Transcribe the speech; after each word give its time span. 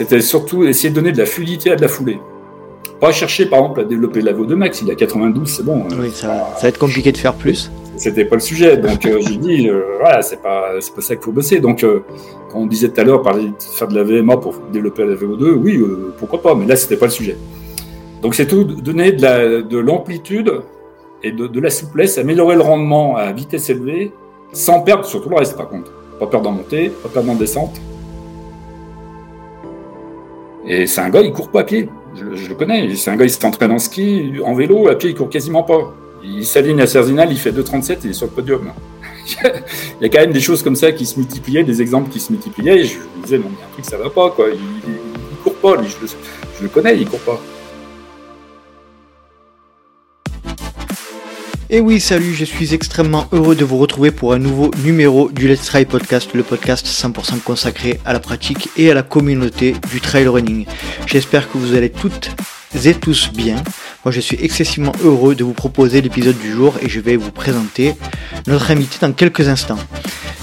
c'était 0.00 0.22
surtout 0.22 0.64
essayer 0.64 0.88
de 0.88 0.94
donner 0.94 1.12
de 1.12 1.18
la 1.18 1.26
fluidité 1.26 1.72
à 1.72 1.76
de 1.76 1.82
la 1.82 1.88
foulée. 1.88 2.18
Pas 3.00 3.12
chercher 3.12 3.44
par 3.44 3.58
exemple 3.58 3.80
à 3.80 3.84
développer 3.84 4.22
la 4.22 4.32
VO2 4.32 4.54
max, 4.54 4.80
il 4.80 4.90
a 4.90 4.94
92, 4.94 5.46
c'est 5.46 5.62
bon. 5.62 5.84
Oui, 5.98 6.10
ça, 6.10 6.54
ça 6.56 6.62
va 6.62 6.68
être 6.68 6.78
compliqué 6.78 7.12
de 7.12 7.18
faire 7.18 7.34
plus. 7.34 7.70
C'était 7.96 8.24
pas 8.24 8.36
le 8.36 8.40
sujet, 8.40 8.78
donc 8.78 9.04
euh, 9.04 9.18
j'ai 9.20 9.36
dit, 9.36 9.68
euh, 9.68 9.98
voilà, 10.00 10.22
c'est 10.22 10.40
pas, 10.40 10.70
c'est 10.80 10.94
pas 10.94 11.02
ça 11.02 11.16
qu'il 11.16 11.24
faut 11.26 11.32
bosser. 11.32 11.60
Donc, 11.60 11.84
euh, 11.84 12.02
quand 12.50 12.60
on 12.60 12.66
disait 12.66 12.88
tout 12.88 12.98
à 12.98 13.04
l'heure, 13.04 13.20
parler 13.20 13.48
de 13.48 13.62
faire 13.62 13.88
de 13.88 13.94
la 13.94 14.02
VMA 14.02 14.38
pour 14.38 14.54
développer 14.72 15.04
la 15.04 15.14
VO2, 15.14 15.50
oui, 15.50 15.76
euh, 15.76 16.14
pourquoi 16.18 16.40
pas, 16.40 16.54
mais 16.54 16.64
là, 16.64 16.76
c'était 16.76 16.96
pas 16.96 17.06
le 17.06 17.12
sujet. 17.12 17.36
Donc, 18.22 18.34
c'est 18.34 18.46
tout, 18.46 18.64
donner 18.64 19.12
de, 19.12 19.20
la, 19.20 19.60
de 19.60 19.78
l'amplitude 19.78 20.62
et 21.22 21.30
de, 21.30 21.46
de 21.46 21.60
la 21.60 21.68
souplesse, 21.68 22.16
améliorer 22.16 22.54
le 22.56 22.62
rendement 22.62 23.16
à 23.16 23.32
vitesse 23.32 23.68
élevée, 23.68 24.12
sans 24.54 24.80
perdre 24.80 25.04
surtout 25.04 25.28
le 25.28 25.36
reste, 25.36 25.58
par 25.58 25.68
contre. 25.68 25.92
Pas 26.18 26.26
perdre 26.26 26.48
en 26.48 26.52
montée, 26.52 26.88
pas 26.88 27.10
perdre 27.10 27.30
en 27.30 27.34
descente. 27.34 27.78
Et 30.66 30.86
c'est 30.86 31.00
un 31.00 31.10
gars, 31.10 31.22
il 31.22 31.32
court 31.32 31.50
pas 31.50 31.60
à 31.60 31.64
pied. 31.64 31.88
Je, 32.14 32.48
le 32.48 32.54
connais. 32.54 32.94
C'est 32.96 33.10
un 33.10 33.16
gars, 33.16 33.24
il 33.24 33.30
s'entraîne 33.30 33.70
en 33.70 33.78
ski, 33.78 34.34
en 34.44 34.54
vélo, 34.54 34.88
à 34.88 34.96
pied, 34.96 35.10
il 35.10 35.16
court 35.16 35.30
quasiment 35.30 35.62
pas. 35.62 35.94
Il 36.22 36.44
s'aligne 36.44 36.80
à 36.80 36.86
Cerzinal, 36.86 37.30
il 37.30 37.38
fait 37.38 37.52
2,37, 37.52 37.98
il 38.04 38.10
est 38.10 38.12
sur 38.12 38.26
le 38.26 38.32
podium. 38.32 38.72
il 39.44 40.02
y 40.02 40.04
a 40.04 40.08
quand 40.08 40.20
même 40.20 40.32
des 40.32 40.40
choses 40.40 40.62
comme 40.62 40.76
ça 40.76 40.92
qui 40.92 41.06
se 41.06 41.18
multipliaient, 41.18 41.64
des 41.64 41.80
exemples 41.80 42.10
qui 42.10 42.20
se 42.20 42.32
multipliaient. 42.32 42.80
Et 42.80 42.84
je 42.84 42.98
me 42.98 43.22
disais, 43.22 43.38
non, 43.38 43.46
mais 43.50 43.64
un 43.64 43.72
truc, 43.72 43.84
ça 43.84 43.96
va 43.96 44.10
pas, 44.10 44.30
quoi. 44.30 44.48
Il, 44.50 45.36
court 45.42 45.54
pas, 45.54 45.80
lui, 45.80 45.88
je 45.88 46.06
je 46.58 46.62
le 46.62 46.68
connais, 46.68 46.98
il 46.98 47.08
court 47.08 47.20
pas. 47.20 47.40
Et 51.72 51.78
oui, 51.78 52.00
salut, 52.00 52.34
je 52.34 52.44
suis 52.44 52.74
extrêmement 52.74 53.28
heureux 53.30 53.54
de 53.54 53.64
vous 53.64 53.78
retrouver 53.78 54.10
pour 54.10 54.32
un 54.32 54.40
nouveau 54.40 54.72
numéro 54.82 55.30
du 55.30 55.46
Let's 55.46 55.66
Try 55.66 55.84
Podcast, 55.84 56.30
le 56.34 56.42
podcast 56.42 56.84
100% 56.84 57.38
consacré 57.42 58.00
à 58.04 58.12
la 58.12 58.18
pratique 58.18 58.68
et 58.76 58.90
à 58.90 58.94
la 58.94 59.04
communauté 59.04 59.76
du 59.92 60.00
trail 60.00 60.26
running. 60.26 60.66
J'espère 61.06 61.48
que 61.48 61.58
vous 61.58 61.76
allez 61.76 61.90
toutes 61.90 62.32
et 62.84 62.94
tous 62.94 63.30
bien. 63.32 63.54
Moi, 64.04 64.10
je 64.10 64.18
suis 64.18 64.36
excessivement 64.42 64.90
heureux 65.04 65.36
de 65.36 65.44
vous 65.44 65.52
proposer 65.52 66.02
l'épisode 66.02 66.36
du 66.40 66.50
jour 66.50 66.74
et 66.82 66.88
je 66.88 66.98
vais 66.98 67.14
vous 67.14 67.30
présenter 67.30 67.94
notre 68.48 68.72
invité 68.72 68.96
dans 69.00 69.12
quelques 69.12 69.46
instants. 69.46 69.78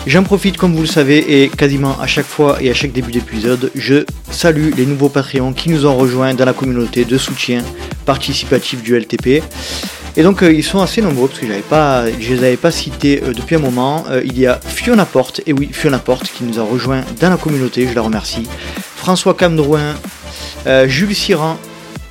J'en 0.05 0.23
profite, 0.23 0.55
comme 0.55 0.73
vous 0.73 0.83
le 0.83 0.87
savez, 0.87 1.43
et 1.43 1.49
quasiment 1.49 1.99
à 1.99 2.07
chaque 2.07 2.25
fois 2.25 2.63
et 2.63 2.71
à 2.71 2.73
chaque 2.73 2.93
début 2.93 3.11
d'épisode, 3.11 3.69
je 3.75 4.05
salue 4.31 4.69
les 4.77 4.85
nouveaux 4.85 5.09
Patreons 5.09 5.51
qui 5.51 5.71
nous 5.71 5.85
ont 5.85 5.97
rejoints 5.97 6.33
dans 6.35 6.45
la 6.45 6.53
communauté 6.53 7.03
de 7.03 7.17
soutien 7.17 7.65
participatif 8.05 8.81
du 8.81 8.97
LTP. 8.97 9.43
Et 10.17 10.23
donc 10.23 10.41
euh, 10.41 10.51
ils 10.51 10.63
sont 10.63 10.81
assez 10.81 11.01
nombreux 11.01 11.27
parce 11.27 11.39
que 11.39 11.47
j'avais 11.47 11.61
pas, 11.61 12.05
je 12.19 12.33
les 12.33 12.39
avais 12.39 12.57
pas 12.57 12.71
cités 12.71 13.21
euh, 13.23 13.33
depuis 13.33 13.55
un 13.55 13.59
moment. 13.59 14.03
Euh, 14.09 14.23
il 14.25 14.37
y 14.37 14.47
a 14.47 14.59
Fiona 14.65 15.05
Porte, 15.05 15.41
et 15.45 15.53
oui 15.53 15.69
Fiona 15.71 15.99
Porte 15.99 16.31
qui 16.31 16.43
nous 16.43 16.59
a 16.59 16.63
rejoint 16.63 17.03
dans 17.21 17.29
la 17.29 17.37
communauté, 17.37 17.87
je 17.87 17.93
la 17.93 18.01
remercie. 18.01 18.47
François 18.95 19.35
Camdrouin, 19.35 19.93
Jules 20.87 21.15
Siran, 21.15 21.57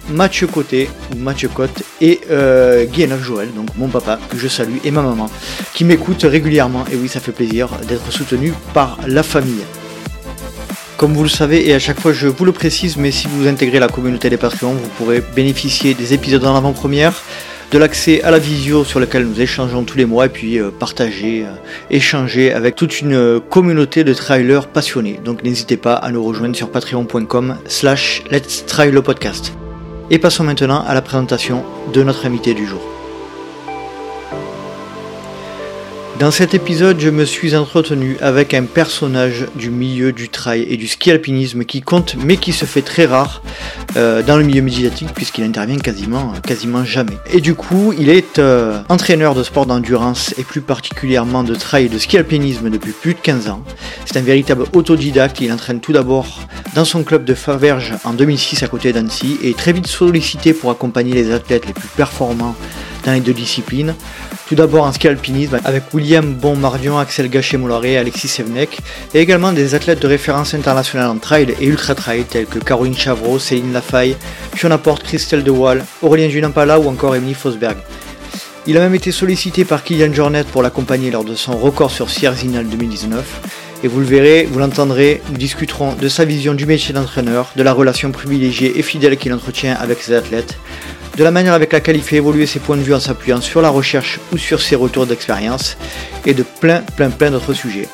Mathieu 0.09 0.47
Côté 0.47 0.89
ou 1.13 1.19
Mathieu 1.19 1.49
Cotte 1.49 1.83
et 2.01 2.21
euh, 2.31 2.87
Joël, 3.21 3.53
donc 3.53 3.69
mon 3.77 3.89
papa 3.89 4.21
que 4.31 4.39
je 4.39 4.47
salue 4.47 4.77
et 4.85 4.93
ma 4.93 5.03
maman 5.03 5.29
qui 5.75 5.85
m'écoutent 5.85 6.23
régulièrement. 6.23 6.85
Et 6.93 6.97
oui, 6.97 7.09
ça 7.09 7.19
fait 7.19 7.33
plaisir 7.33 7.69
d'être 7.89 8.13
soutenu 8.13 8.53
par 8.73 8.99
la 9.07 9.25
famille. 9.25 9.65
Comme 10.97 11.13
vous 11.13 11.25
le 11.25 11.29
savez, 11.29 11.69
et 11.69 11.75
à 11.75 11.81
chaque 11.81 12.01
fois 12.01 12.13
je 12.13 12.29
vous 12.29 12.45
le 12.45 12.53
précise, 12.53 12.97
mais 12.97 13.11
si 13.11 13.27
vous 13.27 13.49
intégrez 13.49 13.81
la 13.81 13.89
communauté 13.89 14.31
des 14.31 14.37
Patreons, 14.39 14.73
vous 14.75 14.89
pourrez 14.97 15.23
bénéficier 15.35 15.93
des 15.95 16.15
épisodes 16.15 16.45
en 16.47 16.57
avant-première, 16.57 17.23
de 17.71 17.79
l'accès 17.79 18.23
à 18.23 18.31
la 18.31 18.39
visio 18.39 18.85
sur 18.85 19.01
laquelle 19.01 19.27
nous 19.27 19.41
échangeons 19.41 19.83
tous 19.83 19.99
les 19.99 20.05
mois 20.05 20.27
et 20.27 20.29
puis 20.29 20.59
euh, 20.59 20.71
partager, 20.71 21.45
euh, 21.45 21.51
échanger 21.91 22.53
avec 22.53 22.77
toute 22.77 23.01
une 23.01 23.15
euh, 23.15 23.41
communauté 23.41 24.05
de 24.05 24.15
trailers 24.15 24.69
passionnés. 24.69 25.21
Donc 25.25 25.43
n'hésitez 25.43 25.77
pas 25.77 25.95
à 25.95 26.11
nous 26.11 26.23
rejoindre 26.23 26.57
sur 26.57 26.71
patreon.com 26.71 27.57
slash 27.67 28.23
let's 28.31 28.65
try 28.67 28.91
le 28.91 29.03
podcast. 29.03 29.53
Et 30.11 30.19
passons 30.19 30.45
maintenant 30.45 30.85
à 30.87 30.95
la 30.95 31.03
présentation 31.03 31.65
de 31.93 32.03
notre 32.03 32.27
invité 32.27 32.55
du 32.55 32.67
jour. 32.67 32.96
Dans 36.19 36.31
cet 36.31 36.55
épisode, 36.55 36.99
je 36.99 37.11
me 37.11 37.27
suis 37.27 37.55
entretenu 37.55 38.17
avec 38.23 38.55
un 38.55 38.65
personnage 38.65 39.45
du 39.55 39.69
milieu 39.69 40.13
du 40.13 40.31
trail 40.31 40.67
et 40.67 40.79
du 40.79 40.87
ski 40.87 41.11
alpinisme 41.11 41.65
qui 41.65 41.83
compte 41.83 42.17
mais 42.25 42.39
qui 42.39 42.55
se 42.55 42.65
fait 42.65 42.81
très 42.81 43.05
rare 43.05 43.43
euh, 43.97 44.23
dans 44.23 44.39
le 44.39 44.45
milieu 44.45 44.63
médiatique 44.63 45.13
puisqu'il 45.15 45.45
intervient 45.45 45.77
quasiment, 45.77 46.33
quasiment 46.43 46.87
jamais. 46.87 47.19
Et 47.31 47.43
du 47.43 47.55
coup, 47.55 47.93
il 47.99 48.09
est 48.09 48.39
euh, 48.39 48.81
entraîneur 48.89 49.35
de 49.35 49.43
sport 49.43 49.67
d'endurance 49.67 50.35
et 50.39 50.43
plus 50.43 50.63
particulièrement 50.63 51.45
de 51.45 51.55
trail 51.55 51.85
et 51.85 51.89
de 51.91 51.99
ski 51.99 52.17
alpinisme 52.17 52.71
depuis 52.71 52.93
plus 52.93 53.13
de 53.13 53.21
15 53.21 53.51
ans. 53.51 53.63
C'est 54.07 54.17
un 54.17 54.23
véritable 54.23 54.65
autodidacte, 54.73 55.43
il 55.43 55.53
entraîne 55.53 55.81
tout 55.81 55.93
d'abord 55.93 56.41
dans 56.75 56.87
son 56.87 57.05
club 57.05 57.25
de 57.25 57.35
Faverges 57.35 57.93
en 58.05 58.15
2006 58.15 58.63
à 58.63 58.69
côté 58.69 58.95
d'Annecy 58.95 59.37
et 59.43 59.51
est 59.51 59.59
très 59.59 59.75
vite 59.75 59.87
sollicité 59.87 60.55
pour 60.55 60.71
accompagner 60.71 61.13
les 61.13 61.31
athlètes 61.31 61.67
les 61.67 61.75
plus 61.75 61.89
performants 61.89 62.57
dans 63.07 63.13
les 63.13 63.21
deux 63.21 63.33
disciplines. 63.33 63.95
Tout 64.49 64.55
d'abord 64.55 64.85
en 64.85 64.93
ski 64.93 65.09
alpinisme 65.09 65.59
avec 65.65 65.95
William 65.95 66.35
Bonmardion, 66.35 66.99
Axel 66.99 67.31
Gachet-Molloré 67.31 67.93
et 67.93 67.99
Alexis 67.99 68.29
Sevnek, 68.29 68.79
et 69.15 69.21
également 69.21 69.53
des 69.53 69.75
athlètes 69.75 70.03
de 70.03 70.07
référence 70.07 70.53
internationale 70.53 71.09
en 71.09 71.19
trail 71.19 71.55
et 71.61 71.67
ultra 71.67 71.95
trail 71.95 72.25
tels 72.25 72.47
que 72.47 72.59
Caroline 72.59 72.97
Chavreau, 72.97 73.39
Céline 73.39 73.73
Lafaille, 73.73 74.17
Fiona 74.55 74.79
Porte, 74.79 75.05
Christelle 75.05 75.43
De 75.43 75.51
Waal, 75.51 75.85
Aurélien 76.03 76.29
Julien-Pala 76.29 76.79
ou 76.79 76.89
encore 76.89 77.17
Emily 77.17 77.35
Fosberg. 77.35 77.77
Il 78.67 78.77
a 78.77 78.81
même 78.81 78.97
été 78.97 79.13
sollicité 79.13 79.65
par 79.65 79.85
Kylian 79.85 80.13
Jornet 80.13 80.43
pour 80.43 80.61
l'accompagner 80.61 81.13
lors 81.13 81.25
de 81.25 81.37
son 81.37 81.57
record 81.57 81.93
sur 81.93 82.11
Sierzinal 82.11 82.67
2019. 82.67 83.25
Et 83.85 83.89
vous 83.89 84.01
le 84.01 84.07
verrez, 84.07 84.49
vous 84.51 84.59
l'entendrez, 84.59 85.21
nous 85.31 85.37
discuterons 85.37 85.95
de 85.95 86.09
sa 86.09 86.25
vision 86.25 86.55
du 86.55 86.67
métier 86.67 86.93
d'entraîneur, 86.95 87.53
de 87.55 87.63
la 87.63 87.73
relation 87.73 88.11
privilégiée 88.11 88.79
et 88.79 88.83
fidèle 88.83 89.17
qu'il 89.19 89.33
entretient 89.33 89.75
avec 89.75 90.03
ses 90.03 90.15
athlètes, 90.15 90.59
de 91.17 91.25
la 91.25 91.31
manière 91.31 91.55
avec 91.55 91.73
laquelle 91.73 91.97
il 91.97 92.03
fait 92.03 92.17
évoluer 92.17 92.47
ses 92.47 92.59
points 92.59 92.77
de 92.77 92.83
vue 92.83 92.95
en 92.95 93.01
s'appuyant 93.01 93.41
sur 93.41 93.63
la 93.63 93.71
recherche 93.71 94.21
ou 94.33 94.39
sur 94.39 94.61
ses 94.61 94.77
retours 94.77 95.07
d'expérience, 95.07 95.77
et 96.27 96.35
de 96.35 96.43
plein 96.61 96.83
plein 96.97 97.11
plein 97.11 97.31
d'autres 97.31 97.55
sujets. 97.55 97.89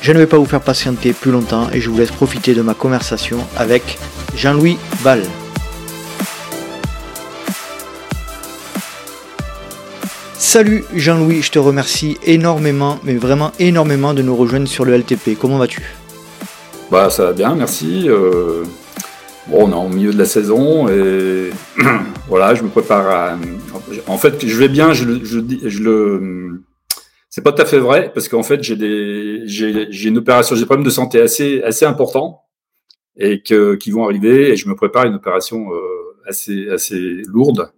Je 0.00 0.12
ne 0.12 0.18
vais 0.18 0.26
pas 0.26 0.38
vous 0.38 0.46
faire 0.46 0.60
patienter 0.60 1.12
plus 1.12 1.30
longtemps 1.30 1.68
et 1.72 1.80
je 1.80 1.90
vous 1.90 1.98
laisse 1.98 2.10
profiter 2.10 2.54
de 2.54 2.62
ma 2.62 2.74
conversation 2.74 3.38
avec 3.56 3.98
Jean-Louis 4.36 4.78
Ball. 5.02 5.22
Salut 10.38 10.84
Jean-Louis, 10.94 11.42
je 11.42 11.50
te 11.50 11.58
remercie 11.58 12.16
énormément, 12.24 12.98
mais 13.04 13.14
vraiment 13.14 13.52
énormément 13.58 14.14
de 14.14 14.22
nous 14.22 14.34
rejoindre 14.34 14.66
sur 14.66 14.84
le 14.84 14.96
LTP. 14.96 15.38
Comment 15.38 15.58
vas-tu? 15.58 15.82
Bah 16.90 17.10
ça 17.10 17.26
va 17.26 17.32
bien, 17.32 17.54
merci. 17.54 18.08
Euh, 18.08 18.64
Bon, 19.48 19.66
on 19.66 19.70
est 19.70 19.86
au 19.86 19.88
milieu 19.88 20.12
de 20.12 20.18
la 20.18 20.26
saison 20.26 20.88
et 20.88 21.50
voilà, 22.28 22.54
je 22.54 22.62
me 22.62 22.68
prépare 22.68 23.06
à. 23.08 23.38
En 24.06 24.18
fait, 24.18 24.46
je 24.46 24.56
vais 24.58 24.68
bien, 24.68 24.92
je, 24.92 25.24
je, 25.24 25.40
je 25.64 25.82
le. 25.82 26.62
C'est 27.30 27.42
pas 27.42 27.52
tout 27.52 27.62
à 27.62 27.64
fait 27.64 27.78
vrai 27.78 28.10
parce 28.12 28.28
qu'en 28.28 28.42
fait, 28.42 28.62
j'ai 28.62 28.76
des, 28.76 29.42
j'ai 29.46 30.08
une 30.08 30.18
opération, 30.18 30.54
j'ai 30.54 30.62
des 30.62 30.66
problèmes 30.66 30.84
de 30.84 30.90
santé 30.90 31.20
assez, 31.20 31.62
assez 31.62 31.86
importants 31.86 32.42
et 33.16 33.42
que, 33.42 33.74
qui 33.76 33.90
vont 33.90 34.04
arriver 34.04 34.50
et 34.50 34.56
je 34.56 34.68
me 34.68 34.74
prépare 34.74 35.04
à 35.04 35.06
une 35.06 35.14
opération 35.14 35.72
euh, 35.72 35.78
assez, 36.28 36.68
assez 36.68 37.22
lourde 37.26 37.70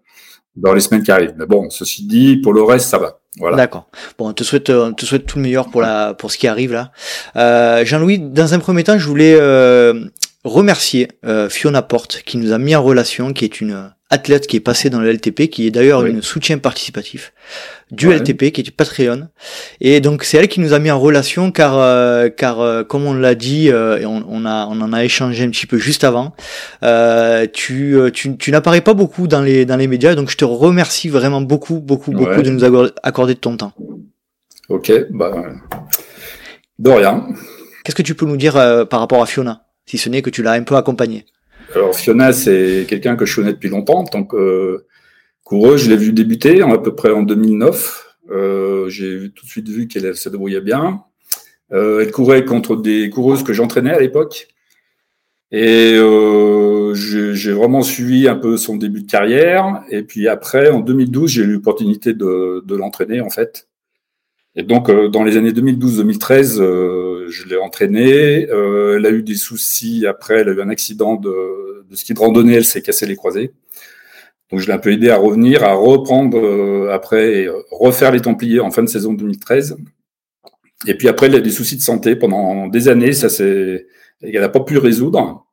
dans 0.57 0.75
les 0.75 0.81
semaines 0.81 1.03
qui 1.03 1.13
arrivent. 1.13 1.35
Mais 1.37 1.47
bon, 1.47 1.71
ceci 1.71 2.07
dit, 2.07 2.37
pour 2.39 2.53
le 2.53 2.63
reste, 2.63 2.89
ça 2.89 2.99
va. 2.99 3.21
Voilà. 3.39 3.57
D'accord. 3.57 3.89
Bon, 4.19 4.29
on 4.29 4.33
te 4.33 4.43
souhaite, 4.43 4.71
on 4.71 4.93
te 4.93 5.05
souhaite 5.05 5.27
tout 5.27 5.39
le 5.39 5.43
meilleur 5.43 5.71
pour 5.71 5.83
la, 5.83 6.15
pour 6.15 6.33
ce 6.33 6.39
qui 6.39 6.49
arrive 6.49 6.73
là. 6.73 6.91
Euh, 7.37 7.85
Jean-Louis, 7.85 8.19
dans 8.19 8.55
un 8.55 8.59
premier 8.59 8.83
temps, 8.83 8.99
je 8.99 9.07
voulais 9.07 9.37
euh, 9.39 10.05
remercier 10.45 11.09
euh, 11.25 11.49
Fiona 11.49 11.83
Porte 11.83 12.23
qui 12.25 12.37
nous 12.39 12.53
a 12.53 12.59
mis 12.59 12.75
en 12.75 12.83
relation, 12.83 13.33
qui 13.33 13.45
est 13.45 13.61
une 13.61 13.93
athlète 14.13 14.47
qui 14.49 14.57
est 14.57 14.61
passée 14.61 14.91
dans 14.91 15.01
le 15.01 15.13
LTP, 15.13 15.49
qui 15.51 15.67
est 15.67 15.71
d'ailleurs 15.71 16.01
Oui. 16.01 16.11
une 16.11 16.23
soutien 16.23 16.59
participatif 16.59 17.33
du 17.93 18.09
Ouais. 18.09 18.17
LTP, 18.17 18.51
qui 18.51 18.61
est 18.63 18.71
Patreon. 18.71 19.29
Et 19.81 20.01
donc 20.01 20.25
c'est 20.25 20.37
elle 20.39 20.49
qui 20.49 20.59
nous 20.61 20.73
a 20.73 20.79
mis 20.81 20.91
en 20.91 20.99
relation 20.99 21.53
car 21.53 21.79
euh, 21.79 22.29
car 22.29 22.61
euh, 22.61 22.83
comme 22.83 23.05
on 23.07 23.15
l'a 23.15 23.35
dit 23.37 23.71
euh, 23.71 23.99
et 24.01 24.07
on, 24.07 24.25
on 24.29 24.45
a 24.47 24.67
on 24.67 24.81
en 24.81 24.93
a 24.93 25.05
échangé 25.05 25.45
un 25.45 25.51
petit 25.51 25.67
peu 25.67 25.79
juste 25.79 26.03
avant, 26.05 26.35
euh, 26.83 27.47
tu 27.53 27.97
euh, 27.97 28.11
tu, 28.11 28.37
tu 28.37 28.51
n'apparais 28.51 28.81
pas 28.81 28.95
beaucoup 28.95 29.29
dans 29.29 29.43
les 29.43 29.65
dans 29.65 29.77
les 29.77 29.87
médias, 29.87 30.15
donc 30.17 30.31
je 30.31 30.37
te 30.37 30.45
remercie 30.45 31.09
vraiment 31.09 31.41
beaucoup 31.41 31.79
beaucoup 31.81 32.11
beaucoup 32.13 32.31
Ouais. 32.31 32.43
de 32.43 32.51
nous 32.51 32.65
accorder- 32.65 33.35
de 33.35 33.39
ton 33.41 33.57
temps. 33.57 33.73
Ok, 34.69 34.91
bah. 35.11 35.33
De 36.79 36.91
rien. 36.91 37.27
Qu'est-ce 37.85 37.95
que 37.97 38.03
tu 38.03 38.15
peux 38.15 38.27
nous 38.27 38.37
dire 38.37 38.57
euh, 38.57 38.85
par 38.85 39.01
rapport 39.01 39.23
à 39.23 39.27
Fiona, 39.27 39.63
si 39.91 39.99
ce 39.99 40.09
n'est 40.09 40.23
que 40.23 40.31
tu 40.31 40.45
l'as 40.45 40.53
un 40.53 40.63
peu 40.63 40.77
accompagnée 40.77 41.27
Alors 41.75 41.97
Fiona, 41.97 42.33
c'est 42.33 42.87
quelqu'un 42.89 43.17
que 43.17 43.27
je 43.27 43.35
connais 43.35 43.53
depuis 43.53 43.71
longtemps 43.71 43.99
en 43.99 44.05
tant 44.05 44.23
que 44.23 44.37
euh, 44.37 44.87
coureuse. 45.43 45.83
Je 45.83 45.91
l'ai 45.91 45.97
vu 45.97 46.13
débuter 46.13 46.63
à 46.63 46.79
peu 46.79 46.95
près 46.95 47.11
en 47.11 47.23
2009. 47.23 48.17
Euh, 48.31 48.89
J'ai 48.89 49.33
tout 49.35 49.45
de 49.45 49.51
suite 49.51 49.69
vu 49.69 49.89
qu'elle 49.89 50.15
se 50.15 50.29
débrouillait 50.29 50.61
bien. 50.61 51.03
Euh, 51.73 52.03
elle 52.03 52.13
courait 52.13 52.45
contre 52.45 52.77
des 52.77 53.11
coureuses 53.11 53.43
que 53.43 53.53
j'entraînais 53.53 53.91
à 53.91 53.99
l'époque. 53.99 54.47
Et 55.51 55.95
euh, 55.97 56.95
j'ai 56.95 57.53
vraiment 57.53 57.83
suivi 57.83 58.29
un 58.29 58.37
peu 58.37 58.57
son 58.57 58.77
début 58.77 59.03
de 59.03 59.11
carrière. 59.11 59.83
Et 59.91 60.05
puis 60.05 60.29
après, 60.29 60.71
en 60.71 60.79
2012, 60.79 61.29
j'ai 61.29 61.43
eu 61.43 61.55
l'opportunité 61.55 62.15
de, 62.15 62.63
l'entraîner 62.77 63.21
en 63.21 63.31
fait. 63.31 63.67
Et 64.55 64.63
donc, 64.63 64.89
dans 64.89 65.25
les 65.25 65.37
années 65.37 65.51
2012-2013, 65.51 66.61
euh, 66.61 67.10
je 67.31 67.47
l'ai 67.47 67.57
entraînée. 67.57 68.49
Euh, 68.51 68.97
elle 68.97 69.07
a 69.07 69.11
eu 69.11 69.23
des 69.23 69.37
soucis 69.37 70.07
après, 70.07 70.41
elle 70.41 70.49
a 70.49 70.53
eu 70.53 70.61
un 70.61 70.69
accident 70.69 71.17
de, 71.17 71.85
de 71.89 71.97
ski 71.97 72.15
de 72.15 72.19
randonnée, 72.19 72.55
elle 72.55 72.65
s'est 72.65 72.83
cassé 72.83 73.07
les 73.07 73.17
croisés. 73.17 73.53
Donc 74.51 74.61
je 74.61 74.67
l'ai 74.67 74.73
un 74.73 74.79
peu 74.79 74.91
aidé 74.93 75.11
à 75.11 75.17
revenir, 75.17 75.63
à 75.65 75.75
reprendre 75.75 76.39
euh, 76.39 76.91
après, 76.93 77.43
et 77.43 77.49
refaire 77.71 78.11
les 78.13 78.21
Templiers 78.21 78.61
en 78.61 78.71
fin 78.71 78.83
de 78.83 78.89
saison 78.89 79.13
2013. 79.13 79.77
Et 80.87 80.95
puis 80.95 81.09
après, 81.09 81.27
elle 81.27 81.37
a 81.37 81.41
des 81.41 81.51
soucis 81.51 81.77
de 81.77 81.83
santé 81.83 82.17
pendant 82.17 82.67
des 82.67 82.89
années, 82.89 83.13
ça 83.13 83.29
c'est, 83.29 83.87
elle 84.23 84.41
n'a 84.41 84.49
pas 84.49 84.61
pu 84.61 84.79
résoudre. 84.79 85.47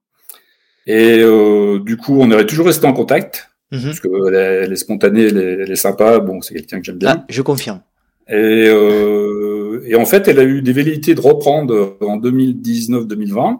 Et 0.87 1.19
euh, 1.19 1.79
du 1.79 1.97
coup, 1.97 2.17
on 2.19 2.31
aurait 2.31 2.45
toujours 2.45 2.65
resté 2.67 2.87
en 2.87 2.93
contact, 2.93 3.49
Mhm. 3.71 3.83
parce 3.83 3.99
qu'elle 3.99 4.33
est, 4.33 4.37
elle 4.63 4.71
est 4.71 4.77
spontanée, 4.77 5.23
elle 5.23 5.37
est, 5.37 5.51
elle 5.63 5.71
est 5.71 5.75
sympa. 5.75 6.19
Bon, 6.19 6.39
c'est 6.41 6.53
quelqu'un 6.53 6.79
que 6.79 6.85
j'aime 6.85 6.97
bien. 6.97 7.15
Ah, 7.17 7.25
je 7.27 7.41
confirme. 7.41 7.81
Et, 8.29 8.33
euh, 8.67 9.46
et 9.85 9.95
en 9.95 10.05
fait, 10.05 10.27
elle 10.27 10.39
a 10.39 10.43
eu 10.43 10.61
des 10.61 10.73
velléités 10.73 11.15
de 11.15 11.21
reprendre 11.21 11.97
en 12.01 12.17
2019-2020, 12.17 13.57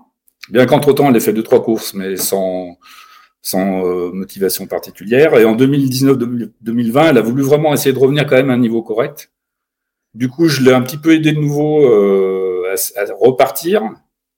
bien 0.50 0.66
qu'entre-temps, 0.66 1.10
elle 1.10 1.16
ait 1.16 1.22
fait 1.22 1.34
deux, 1.34 1.44
trois 1.44 1.64
courses, 1.64 1.94
mais 1.94 2.18
sans, 2.18 2.78
sans 3.42 3.86
euh, 3.86 4.12
motivation 4.12 4.68
particulière. 4.68 5.38
Et 5.38 5.46
en 5.46 5.56
2019-2020, 5.56 7.10
elle 7.10 7.18
a 7.18 7.22
voulu 7.22 7.44
vraiment 7.44 7.74
essayer 7.74 7.94
de 7.94 8.00
revenir 8.00 8.25
quand 8.25 8.36
même 8.36 8.50
à 8.50 8.54
un 8.54 8.60
niveau 8.60 8.81
correct. 8.81 9.31
Du 10.14 10.30
coup, 10.30 10.48
je 10.48 10.62
l'ai 10.62 10.74
un 10.74 10.81
petit 10.81 10.98
peu 10.98 11.14
aidé 11.14 11.31
de 11.31 11.40
nouveau 11.40 11.86
euh, 11.86 12.75
à, 12.96 13.04
repartir. 13.19 13.84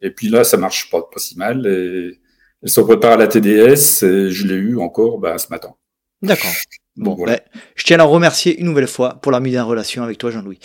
Et 0.02 0.12
puis 0.12 0.30
là, 0.30 0.44
ça 0.44 0.58
marche 0.58 0.90
pas, 0.90 1.08
si 1.18 1.38
mal. 1.38 1.66
Elle 1.66 2.70
se 2.70 2.82
prépare 2.82 3.14
à 3.14 3.18
la 3.18 3.28
TDS 3.28 4.04
et 4.04 4.32
je 4.32 4.48
l'ai 4.48 4.56
eu 4.56 4.78
encore 4.78 5.20
bah, 5.20 5.38
ce 5.38 5.48
matin. 5.50 5.74
D'accord. 6.22 6.52
Bon, 7.00 7.16
Voilà. 7.16 7.34
ben, 7.34 7.40
je 7.76 7.84
tiens 7.86 8.00
à 8.00 8.04
remercier 8.04 8.60
une 8.60 8.66
nouvelle 8.66 8.88
fois 8.88 9.18
pour 9.22 9.32
la 9.32 9.40
mise 9.40 9.58
en 9.58 9.66
relation 9.66 10.04
avec 10.04 10.18
toi, 10.18 10.32
Jean-Louis. 10.32 10.60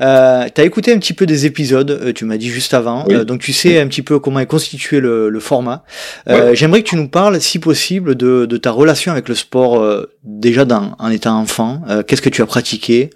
Euh, 0.00 0.46
tu 0.54 0.60
as 0.60 0.64
écouté 0.64 0.92
un 0.92 0.98
petit 0.98 1.14
peu 1.14 1.26
des 1.26 1.46
épisodes, 1.46 1.90
euh, 1.90 2.12
tu 2.12 2.24
m'as 2.26 2.36
dit 2.36 2.48
juste 2.50 2.74
avant, 2.74 3.04
Oui. 3.08 3.14
euh, 3.14 3.24
donc 3.24 3.40
tu 3.40 3.52
sais 3.52 3.80
un 3.80 3.88
petit 3.88 4.02
peu 4.02 4.18
comment 4.18 4.40
est 4.40 4.46
constitué 4.46 5.00
le, 5.00 5.28
le 5.30 5.40
format. 5.40 5.84
Euh, 6.28 6.54
J'aimerais 6.54 6.82
que 6.82 6.88
tu 6.88 6.96
nous 6.96 7.08
parles, 7.08 7.40
si 7.40 7.58
possible, 7.58 8.14
de, 8.14 8.44
de 8.46 8.56
ta 8.58 8.70
relation 8.70 9.12
avec 9.12 9.28
le 9.28 9.34
sport 9.34 9.80
euh, 9.80 10.04
déjà 10.24 10.64
dans, 10.64 10.94
en 10.98 11.10
étant 11.10 11.38
enfant. 11.38 11.80
Euh, 11.88 12.02
Qu'est-ce 12.02 12.22
que 12.22 12.28
tu 12.28 12.42
as 12.42 12.46
pratiqué? 12.46 13.10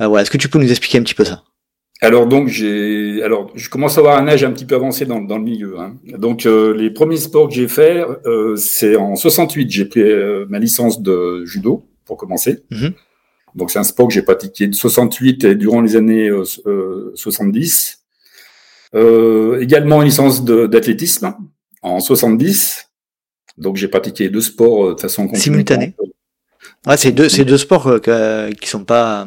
Euh, 0.00 0.06
voilà, 0.06 0.22
Est-ce 0.22 0.30
que 0.30 0.36
tu 0.38 0.48
peux 0.48 0.58
nous 0.58 0.70
expliquer 0.70 0.98
un 0.98 1.02
petit 1.02 1.14
peu 1.14 1.24
ça? 1.24 1.42
Alors 2.00 2.28
donc 2.28 2.46
j'ai 2.46 3.20
alors 3.24 3.50
je 3.56 3.68
commence 3.68 3.96
à 3.98 4.00
avoir 4.02 4.18
un 4.22 4.28
âge 4.28 4.44
un 4.44 4.52
petit 4.52 4.64
peu 4.64 4.76
avancé 4.76 5.04
dans, 5.04 5.18
dans 5.20 5.36
le 5.36 5.42
milieu. 5.42 5.80
Hein. 5.80 5.94
Donc 6.16 6.46
euh, 6.46 6.72
les 6.72 6.90
premiers 6.90 7.16
sports 7.16 7.48
que 7.48 7.54
j'ai 7.54 7.66
fait, 7.66 8.04
euh, 8.24 8.54
c'est 8.54 8.94
en 8.94 9.16
68 9.16 9.68
j'ai 9.68 9.84
pris 9.84 10.02
euh, 10.02 10.46
ma 10.48 10.60
licence 10.60 11.02
de 11.02 11.44
judo 11.44 11.87
pour 12.08 12.16
commencer. 12.16 12.64
Mhm. 12.72 12.92
Donc 13.54 13.70
c'est 13.70 13.78
un 13.78 13.84
sport 13.84 14.08
que 14.08 14.14
j'ai 14.14 14.22
pratiqué 14.22 14.66
de 14.66 14.74
68 14.74 15.44
et 15.44 15.54
durant 15.54 15.80
les 15.80 15.94
années 15.94 16.28
euh, 16.28 16.42
euh, 16.66 17.12
70. 17.14 18.00
Euh, 18.94 19.60
également 19.60 20.00
une 20.02 20.08
licence 20.08 20.44
de- 20.44 20.66
d'athlétisme 20.66 21.34
en 21.82 22.00
70. 22.00 22.88
Donc 23.58 23.76
j'ai 23.76 23.88
pratiqué 23.88 24.28
deux 24.28 24.40
sports 24.40 24.86
euh, 24.86 24.94
de 24.94 25.00
façon. 25.00 25.28
Simultanée. 25.34 25.94
Ouais, 26.86 26.96
c'est 26.96 27.12
deux, 27.12 27.28
c'est 27.28 27.44
deux 27.44 27.58
sports 27.58 27.86
euh, 27.86 27.98
que- 27.98 28.50
qui 28.54 28.68
sont 28.68 28.84
pas 28.84 29.26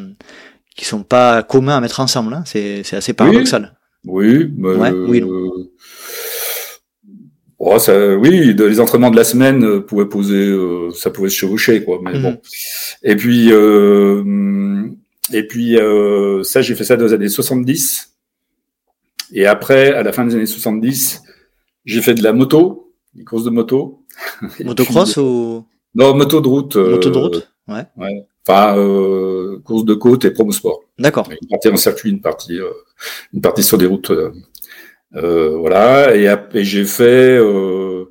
qui 0.75 0.85
sont 0.85 1.03
pas 1.03 1.43
communs 1.43 1.77
à 1.77 1.81
mettre 1.81 1.99
ensemble. 1.99 2.33
Hein. 2.33 2.43
C'est 2.45 2.83
c'est 2.83 2.95
assez 2.97 3.13
paradoxal. 3.13 3.77
Oui, 4.05 4.51
mais, 4.57 4.75
Ouais, 4.75 4.91
oui, 4.91 5.21
euh, 5.21 5.69
oh, 7.63 7.79
ça, 7.79 8.15
oui, 8.17 8.55
de- 8.55 8.63
les 8.65 8.79
entraînements 8.79 9.11
de 9.11 9.15
la 9.15 9.23
semaine 9.23 9.63
euh, 9.63 9.79
pouvaient 9.81 10.07
poser, 10.09 10.47
euh, 10.47 10.89
ça 10.91 11.09
pouvait 11.11 11.29
se 11.29 11.35
chevaucher, 11.35 11.83
quoi. 11.83 11.99
Mais 12.03 12.13
Mhm. 12.13 12.21
bon. 12.21 12.37
Et 13.03 13.15
puis, 13.15 13.49
euh, 13.51 14.87
et 15.33 15.47
puis, 15.47 15.77
euh, 15.77 16.43
ça, 16.43 16.61
j'ai 16.61 16.75
fait 16.75 16.83
ça 16.83 16.97
dans 16.97 17.05
les 17.05 17.13
années 17.13 17.29
70. 17.29 18.13
Et 19.33 19.45
après, 19.45 19.93
à 19.93 20.03
la 20.03 20.11
fin 20.11 20.25
des 20.25 20.35
années 20.35 20.45
70, 20.45 21.21
j'ai 21.85 22.01
fait 22.01 22.13
de 22.13 22.23
la 22.23 22.33
moto, 22.33 22.93
des 23.13 23.23
courses 23.23 23.43
de 23.45 23.49
moto. 23.49 24.03
Motocross 24.63 25.13
puis, 25.13 25.21
ou? 25.21 25.65
Non, 25.95 26.15
moto 26.15 26.41
de 26.41 26.47
route. 26.47 26.75
euh, 26.75 26.91
moto 26.91 27.09
de 27.09 27.17
route 27.17 27.47
Ouais. 27.67 27.83
Ouais. 27.97 28.25
Enfin, 28.47 28.75
euh, 28.77 29.59
course 29.63 29.85
de 29.85 29.93
côte 29.93 30.25
et 30.25 30.31
promo 30.31 30.51
sport. 30.51 30.81
D'accord. 30.97 31.29
Une 31.29 31.47
partie 31.47 31.69
en 31.69 31.77
circuit, 31.77 32.09
une 32.09 32.19
partie, 32.21 32.59
une 33.33 33.39
partie 33.41 33.61
sur 33.63 33.77
des 33.77 33.85
routes. 33.85 34.11
Euh, 35.15 35.49
voilà. 35.57 36.15
Et 36.15 36.27
j'ai 36.63 36.85
fait. 36.85 37.37
Euh, 37.37 38.05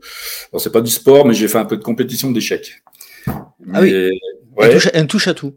c'est 0.59 0.73
pas 0.73 0.81
du 0.81 0.91
sport, 0.91 1.27
mais 1.27 1.35
j'ai 1.35 1.49
fait 1.49 1.59
un 1.59 1.65
peu 1.65 1.77
de 1.77 1.83
compétition 1.83 2.31
d'échecs. 2.31 2.83
Ah 3.27 3.81
oui. 3.83 3.95
Un, 3.95 4.11
Ouais. 4.57 4.73
touche, 4.73 4.89
un 4.93 5.07
touche 5.07 5.29
à 5.29 5.35
tout. 5.35 5.55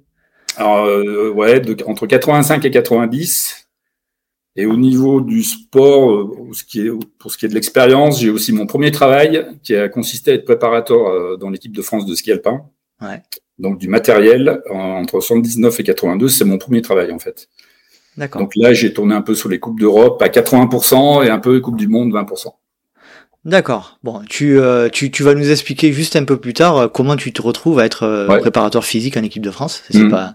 Alors, 0.56 0.86
euh, 0.86 1.30
ouais, 1.32 1.60
de, 1.60 1.76
entre 1.86 2.06
85 2.06 2.64
et 2.66 2.72
90. 2.72 3.68
Et 4.56 4.66
au 4.68 4.78
niveau 4.78 5.20
du 5.20 5.44
sport, 5.44 6.12
euh, 6.12 6.26
pour 6.32 6.56
ce 6.56 6.64
qui 6.64 6.82
est, 6.86 6.92
pour 7.18 7.32
ce 7.32 7.38
qui 7.40 7.46
est 7.46 7.50
de 7.50 7.56
l'expérience, 7.56 8.22
j'ai 8.22 8.30
aussi 8.30 8.54
mon 8.54 8.68
premier 8.68 8.92
travail 8.92 9.48
qui 9.64 9.76
a 9.76 9.90
consisté 9.90 10.30
à 10.32 10.34
être 10.36 10.46
préparateur 10.46 11.08
euh, 11.08 11.38
dans 11.38 11.50
l'équipe 11.50 11.76
de 11.76 11.82
France 11.82 12.06
de 12.06 12.14
ski 12.14 12.32
alpin. 12.32 12.62
Ouais. 13.02 13.22
Donc 13.58 13.80
du 13.80 13.88
matériel 13.88 14.62
en- 14.70 15.02
entre 15.02 15.20
79 15.22 15.80
et 15.80 15.84
82, 15.84 16.30
c'est 16.30 16.46
mon 16.46 16.60
premier 16.60 16.84
travail 16.84 17.12
en 17.12 17.20
fait. 17.20 17.50
D'accord. 18.18 18.42
Donc 18.42 18.52
là, 18.56 18.74
j'ai 18.74 18.94
tourné 18.94 19.16
un 19.16 19.22
peu 19.22 19.34
sur 19.36 19.50
les 19.50 19.60
coupes 19.60 19.80
d'Europe 19.80 20.22
à 20.22 20.28
80% 20.30 21.24
et 21.26 21.30
un 21.30 21.40
peu 21.40 21.56
les 21.56 21.62
coupes 21.62 21.78
du 21.78 21.88
monde 21.88 22.12
20%. 22.14 22.48
D'accord. 23.46 23.98
Bon, 24.04 24.22
tu, 24.30 24.58
euh, 24.60 24.88
tu, 24.90 25.12
tu 25.12 25.24
vas 25.24 25.34
nous 25.36 25.50
expliquer 25.52 25.92
juste 25.92 26.16
un 26.16 26.24
peu 26.24 26.38
plus 26.38 26.54
tard 26.54 26.78
euh, 26.78 26.88
comment 26.88 27.18
tu 27.18 27.34
te 27.34 27.42
retrouves 27.42 27.80
à 27.80 27.86
être 27.86 28.04
euh, 28.04 28.28
Ouais. 28.28 28.40
préparateur 28.40 28.86
physique 28.86 29.18
en 29.18 29.24
équipe 29.24 29.44
de 29.44 29.52
France. 29.52 29.84
C'est 29.90 30.00
Mhm. 30.00 30.12
pas. 30.12 30.34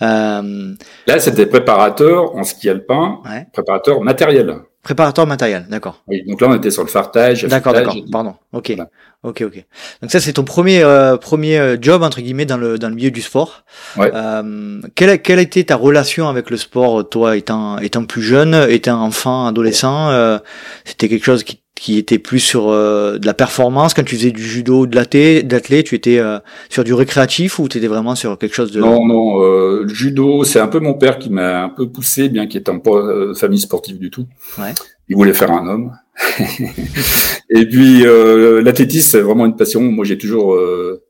Là, 0.00 1.18
c'était 1.18 1.46
préparateur 1.46 2.34
en 2.34 2.42
ski 2.42 2.68
alpin, 2.70 3.18
ouais. 3.26 3.46
préparateur 3.52 4.00
matériel. 4.00 4.56
Préparateur 4.82 5.26
matériel. 5.26 5.66
D'accord. 5.68 6.02
Oui, 6.06 6.22
donc 6.26 6.40
là, 6.40 6.48
on 6.48 6.54
était 6.54 6.70
sur 6.70 6.82
le 6.82 6.88
fartage. 6.88 7.44
D'accord, 7.44 7.74
d'accord. 7.74 7.94
Pardon. 8.10 8.34
Ok. 8.52 8.72
Voilà. 8.74 8.88
Ok, 9.22 9.42
ok. 9.42 9.62
Donc 10.00 10.10
ça, 10.10 10.18
c'est 10.20 10.32
ton 10.32 10.44
premier 10.44 10.82
euh, 10.82 11.18
premier 11.18 11.58
euh, 11.58 11.76
job 11.78 12.02
entre 12.02 12.22
guillemets 12.22 12.46
dans 12.46 12.56
le 12.56 12.78
dans 12.78 12.88
le 12.88 12.94
milieu 12.94 13.10
du 13.10 13.20
sport. 13.20 13.64
Ouais. 13.98 14.10
Euh, 14.14 14.80
quelle 14.94 15.10
a- 15.10 15.18
quelle 15.18 15.38
a 15.38 15.42
été 15.42 15.62
ta 15.64 15.76
relation 15.76 16.28
avec 16.30 16.48
le 16.48 16.56
sport, 16.56 17.06
toi 17.06 17.36
étant 17.36 17.76
étant 17.78 18.04
plus 18.06 18.22
jeune, 18.22 18.54
étant 18.70 19.02
enfant, 19.02 19.46
adolescent 19.46 20.08
euh, 20.10 20.38
C'était 20.86 21.10
quelque 21.10 21.26
chose 21.26 21.44
qui 21.44 21.59
qui 21.80 21.96
était 21.96 22.18
plus 22.18 22.40
sur 22.40 22.68
euh, 22.68 23.16
de 23.16 23.24
la 23.24 23.32
performance 23.32 23.94
quand 23.94 24.02
tu 24.04 24.14
faisais 24.14 24.32
du 24.32 24.42
judo 24.42 24.80
ou 24.80 24.86
de 24.86 24.94
l'athlé, 24.94 25.82
tu 25.82 25.94
étais 25.94 26.18
euh, 26.18 26.38
sur 26.68 26.84
du 26.84 26.92
récréatif 26.92 27.58
ou 27.58 27.68
tu 27.68 27.78
étais 27.78 27.86
vraiment 27.86 28.14
sur 28.14 28.36
quelque 28.36 28.54
chose 28.54 28.70
de 28.70 28.80
Non, 28.80 29.06
non, 29.06 29.42
euh, 29.42 29.84
le 29.84 29.88
judo, 29.88 30.44
c'est 30.44 30.60
un 30.60 30.68
peu 30.68 30.78
mon 30.78 30.92
père 30.92 31.18
qui 31.18 31.30
m'a 31.30 31.62
un 31.64 31.70
peu 31.70 31.88
poussé, 31.88 32.28
bien 32.28 32.46
qu'il 32.46 32.60
n'étant 32.60 32.78
pas 32.80 32.90
euh, 32.90 33.32
famille 33.34 33.60
sportive 33.60 33.98
du 33.98 34.10
tout. 34.10 34.26
Ouais. 34.58 34.74
Il 35.08 35.16
voulait 35.16 35.32
faire 35.32 35.50
un 35.52 35.66
homme. 35.66 35.92
Et 37.48 37.64
puis 37.64 38.04
euh, 38.04 38.60
l'athlétisme, 38.60 39.08
c'est 39.12 39.22
vraiment 39.22 39.46
une 39.46 39.56
passion. 39.56 39.80
Moi, 39.80 40.04
j'ai 40.04 40.18
toujours, 40.18 40.52
euh, 40.52 41.02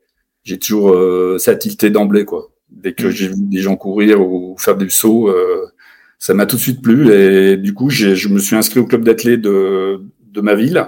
j'ai 0.45 0.57
toujours 0.57 0.91
euh, 0.93 1.35
ça 1.37 1.51
a 1.51 1.55
tilté 1.55 1.89
d'emblée, 1.89 2.23
quoi. 2.23 2.49
Dès 2.69 2.93
que 2.93 3.07
Mm. 3.07 3.11
j'ai 3.11 3.27
vu 3.27 3.35
des 3.37 3.59
gens 3.59 3.75
courir 3.75 4.21
ou 4.21 4.55
faire 4.57 4.77
des 4.77 4.87
sauts, 4.87 5.27
euh, 5.27 5.65
ça 6.17 6.33
m'a 6.33 6.45
tout 6.45 6.55
de 6.55 6.61
suite 6.61 6.81
plu. 6.81 7.11
Et 7.11 7.57
du 7.57 7.73
coup, 7.73 7.89
j'ai, 7.89 8.15
je 8.15 8.29
me 8.29 8.39
suis 8.39 8.55
inscrit 8.55 8.79
au 8.79 8.85
club 8.85 9.03
d'athlètes 9.03 9.41
de, 9.41 9.99
de 10.31 10.41
ma 10.41 10.55
ville. 10.55 10.85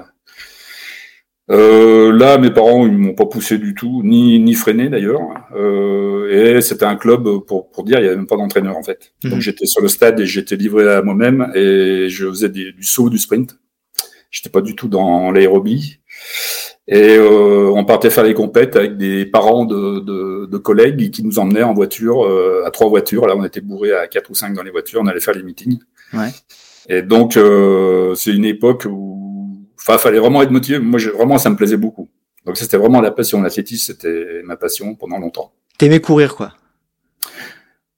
Euh, 1.51 2.13
là, 2.17 2.37
mes 2.37 2.51
parents, 2.51 2.87
ils 2.87 2.97
m'ont 2.97 3.13
pas 3.15 3.25
poussé 3.25 3.57
du 3.57 3.73
tout, 3.75 4.01
ni 4.03 4.39
ni 4.39 4.53
freiné 4.53 4.87
d'ailleurs. 4.87 5.19
Euh, 5.55 6.57
et 6.57 6.61
c'était 6.61 6.85
un 6.85 6.95
club 6.95 7.27
pour 7.45 7.69
pour 7.69 7.83
dire, 7.83 7.99
il 7.99 8.05
y 8.05 8.07
avait 8.07 8.15
même 8.15 8.27
pas 8.27 8.37
d'entraîneur 8.37 8.77
en 8.77 8.83
fait. 8.83 9.13
Mhm. 9.23 9.31
Donc 9.31 9.39
j'étais 9.41 9.65
sur 9.65 9.81
le 9.81 9.89
stade 9.89 10.19
et 10.21 10.25
j'étais 10.25 10.55
livré 10.55 10.89
à 10.89 11.01
moi-même 11.01 11.51
et 11.53 12.07
je 12.09 12.29
faisais 12.29 12.49
des- 12.49 12.71
du 12.71 12.83
saut, 12.83 13.09
du 13.09 13.17
sprint. 13.17 13.57
J'étais 14.31 14.49
pas 14.49 14.61
du 14.61 14.75
tout 14.75 14.87
dans 14.87 15.31
l'aérobie. 15.31 15.99
Et 16.87 17.15
euh, 17.17 17.71
on 17.75 17.85
partait 17.85 18.09
faire 18.09 18.23
les 18.23 18.33
compètes 18.33 18.75
avec 18.75 18.97
des 18.97 19.25
parents 19.25 19.65
de, 19.65 19.99
de, 19.99 20.45
de 20.47 20.57
collègues 20.57 21.11
qui 21.11 21.23
nous 21.23 21.39
emmenaient 21.39 21.63
en 21.63 21.73
voiture, 21.73 22.25
euh, 22.25 22.63
à 22.65 22.71
trois 22.71 22.87
voitures. 22.89 23.25
Là, 23.27 23.35
on 23.37 23.43
était 23.45 23.61
bourrés 23.61 23.93
à 23.93 24.07
quatre 24.07 24.29
ou 24.31 24.35
cinq 24.35 24.53
dans 24.53 24.63
les 24.63 24.71
voitures. 24.71 25.01
On 25.03 25.07
allait 25.07 25.19
faire 25.21 25.33
les 25.35 25.43
meetings. 25.43 25.79
Ouais. 26.13 26.29
Et 26.89 27.01
donc, 27.01 27.37
euh, 27.37 28.15
c'est 28.15 28.31
une 28.33 28.43
époque 28.43 28.85
où, 28.89 29.22
enfin, 29.87 29.97
fallait 29.97 30.19
vraiment 30.19 30.41
être 30.41 30.51
motivé. 30.51 30.79
Moi, 30.79 30.99
vraiment, 31.15 31.37
ça 31.37 31.49
me 31.49 31.55
plaisait 31.55 31.77
beaucoup. 31.77 32.09
Donc, 32.45 32.57
c'était 32.57 32.77
vraiment 32.77 33.01
la 33.01 33.11
passion. 33.11 33.41
L'athlétisme, 33.41 33.93
c'était 33.93 34.41
ma 34.43 34.55
passion 34.57 34.95
pendant 34.95 35.17
longtemps. 35.17 35.53
T'aimais 35.77 36.01
courir 36.01 36.35
quoi? 36.35 36.53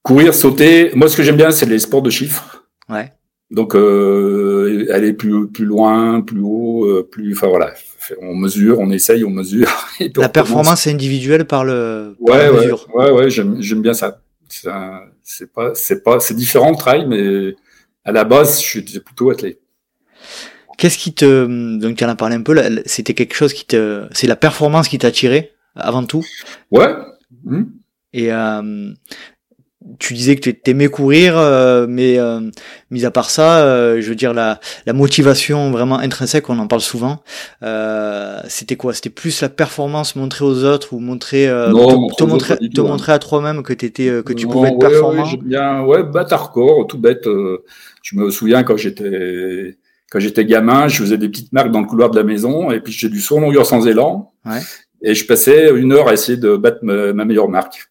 Courir, 0.03 0.33
sauter. 0.33 0.91
Moi, 0.95 1.07
ce 1.09 1.17
que 1.17 1.23
j'aime 1.23 1.37
bien, 1.37 1.51
c'est 1.51 1.65
les 1.65 1.79
sports 1.79 2.01
de 2.01 2.09
chiffres. 2.11 2.67
Ouais. 2.89 3.11
Donc, 3.51 3.75
euh, 3.75 4.87
aller 4.91 5.13
plus 5.13 5.47
plus 5.47 5.65
loin, 5.65 6.21
plus 6.21 6.41
haut, 6.41 6.85
euh, 6.85 7.07
plus. 7.09 7.33
Enfin 7.33 7.47
voilà, 7.47 7.73
on 8.21 8.35
mesure, 8.35 8.79
on 8.79 8.89
essaye, 8.89 9.23
on 9.23 9.29
mesure. 9.29 9.67
et 9.99 10.09
puis 10.09 10.13
on 10.17 10.21
La 10.21 10.29
performance 10.29 10.87
individuelle 10.87 11.45
par 11.45 11.63
le 11.63 12.15
par 12.25 12.35
Ouais, 12.35 12.43
la 12.43 12.51
ouais, 12.51 12.57
mesure. 12.61 12.87
ouais, 12.95 13.11
ouais, 13.11 13.29
j'aime 13.29 13.81
bien 13.81 13.93
ça. 13.93 14.19
C'est 14.47 15.51
pas, 15.51 15.71
c'est 15.73 16.03
pas, 16.03 16.19
c'est 16.19 16.33
différent 16.35 16.71
le 16.71 16.77
trail, 16.77 17.05
mais 17.07 17.55
à 18.03 18.11
la 18.11 18.23
base, 18.23 18.61
je 18.61 18.65
suis 18.65 18.81
plutôt 18.99 19.29
athlète. 19.31 19.59
Qu'est-ce 20.85 20.99
qui 20.99 21.13
te 21.15 21.79
donc 21.79 21.97
tu 21.97 22.05
en 22.05 22.09
as 22.09 22.15
parlé 22.15 22.35
un 22.35 22.43
peu 22.43 22.55
c'était 22.85 23.15
quelque 23.15 23.33
chose 23.33 23.53
qui 23.53 23.65
te 23.65 24.05
c'est 24.11 24.27
la 24.27 24.35
performance 24.35 24.87
qui 24.87 24.99
t'a 24.99 25.07
attiré 25.07 25.53
avant 25.75 26.03
tout? 26.03 26.23
Ouais. 26.69 26.93
Hmm. 27.43 27.63
et 28.13 28.31
euh, 28.31 28.93
tu 29.97 30.13
disais 30.13 30.35
que 30.35 30.47
tu 30.51 30.69
aimais 30.69 30.89
courir, 30.89 31.39
euh, 31.39 31.87
mais 31.89 32.19
euh, 32.19 32.39
mis 32.91 33.03
à 33.03 33.09
part 33.09 33.31
ça, 33.31 33.65
euh, 33.65 33.99
je 33.99 34.09
veux 34.09 34.15
dire 34.15 34.35
la, 34.35 34.59
la 34.85 34.93
motivation 34.93 35.71
vraiment 35.71 35.97
intrinsèque, 35.97 36.51
on 36.51 36.59
en 36.59 36.67
parle 36.67 36.81
souvent. 36.81 37.23
c'était 38.47 38.75
quoi? 38.75 38.93
C'était 38.93 39.09
plus 39.09 39.41
la 39.41 39.49
performance 39.49 40.15
montrée 40.15 40.45
aux 40.45 40.65
autres 40.65 40.93
ou 40.93 40.99
montrer, 40.99 41.47
te, 41.47 42.23
montrer, 42.25 42.57
te 42.57 42.81
montrer 42.81 43.11
à 43.11 43.17
toi-même 43.17 43.63
que 43.63 43.73
t'étais, 43.73 44.21
que 44.23 44.33
tu 44.33 44.47
pouvais 44.47 44.67
être 44.67 44.77
performant? 44.77 45.23
Ouais, 45.23 45.39
bien, 45.41 45.81
ouais, 45.81 46.03
battre 46.03 46.35
record, 46.35 46.85
tout 46.85 46.99
bête. 46.99 47.27
je 48.03 48.15
me 48.15 48.29
souviens 48.29 48.61
quand 48.61 48.77
j'étais 48.77 49.77
quand 50.11 50.19
j'étais 50.19 50.45
gamin, 50.45 50.87
je 50.87 51.01
faisais 51.01 51.17
des 51.17 51.29
petites 51.29 51.51
marques 51.51 51.71
dans 51.71 51.81
le 51.81 51.87
couloir 51.87 52.09
de 52.09 52.17
la 52.17 52.23
maison 52.23 52.71
et 52.71 52.79
puis 52.79 52.93
j'ai 52.93 53.09
du 53.09 53.19
saut 53.19 53.39
longueur 53.39 53.65
sans 53.65 53.87
élan. 53.87 54.31
Ouais. 54.45 54.59
Et 55.01 55.13
je 55.13 55.25
passais 55.25 55.69
une 55.71 55.91
heure 55.91 56.07
à 56.07 56.13
essayer 56.13 56.37
de 56.37 56.55
battre 56.55 56.79
ma 56.83 57.25
meilleure 57.25 57.49
marque. 57.49 57.89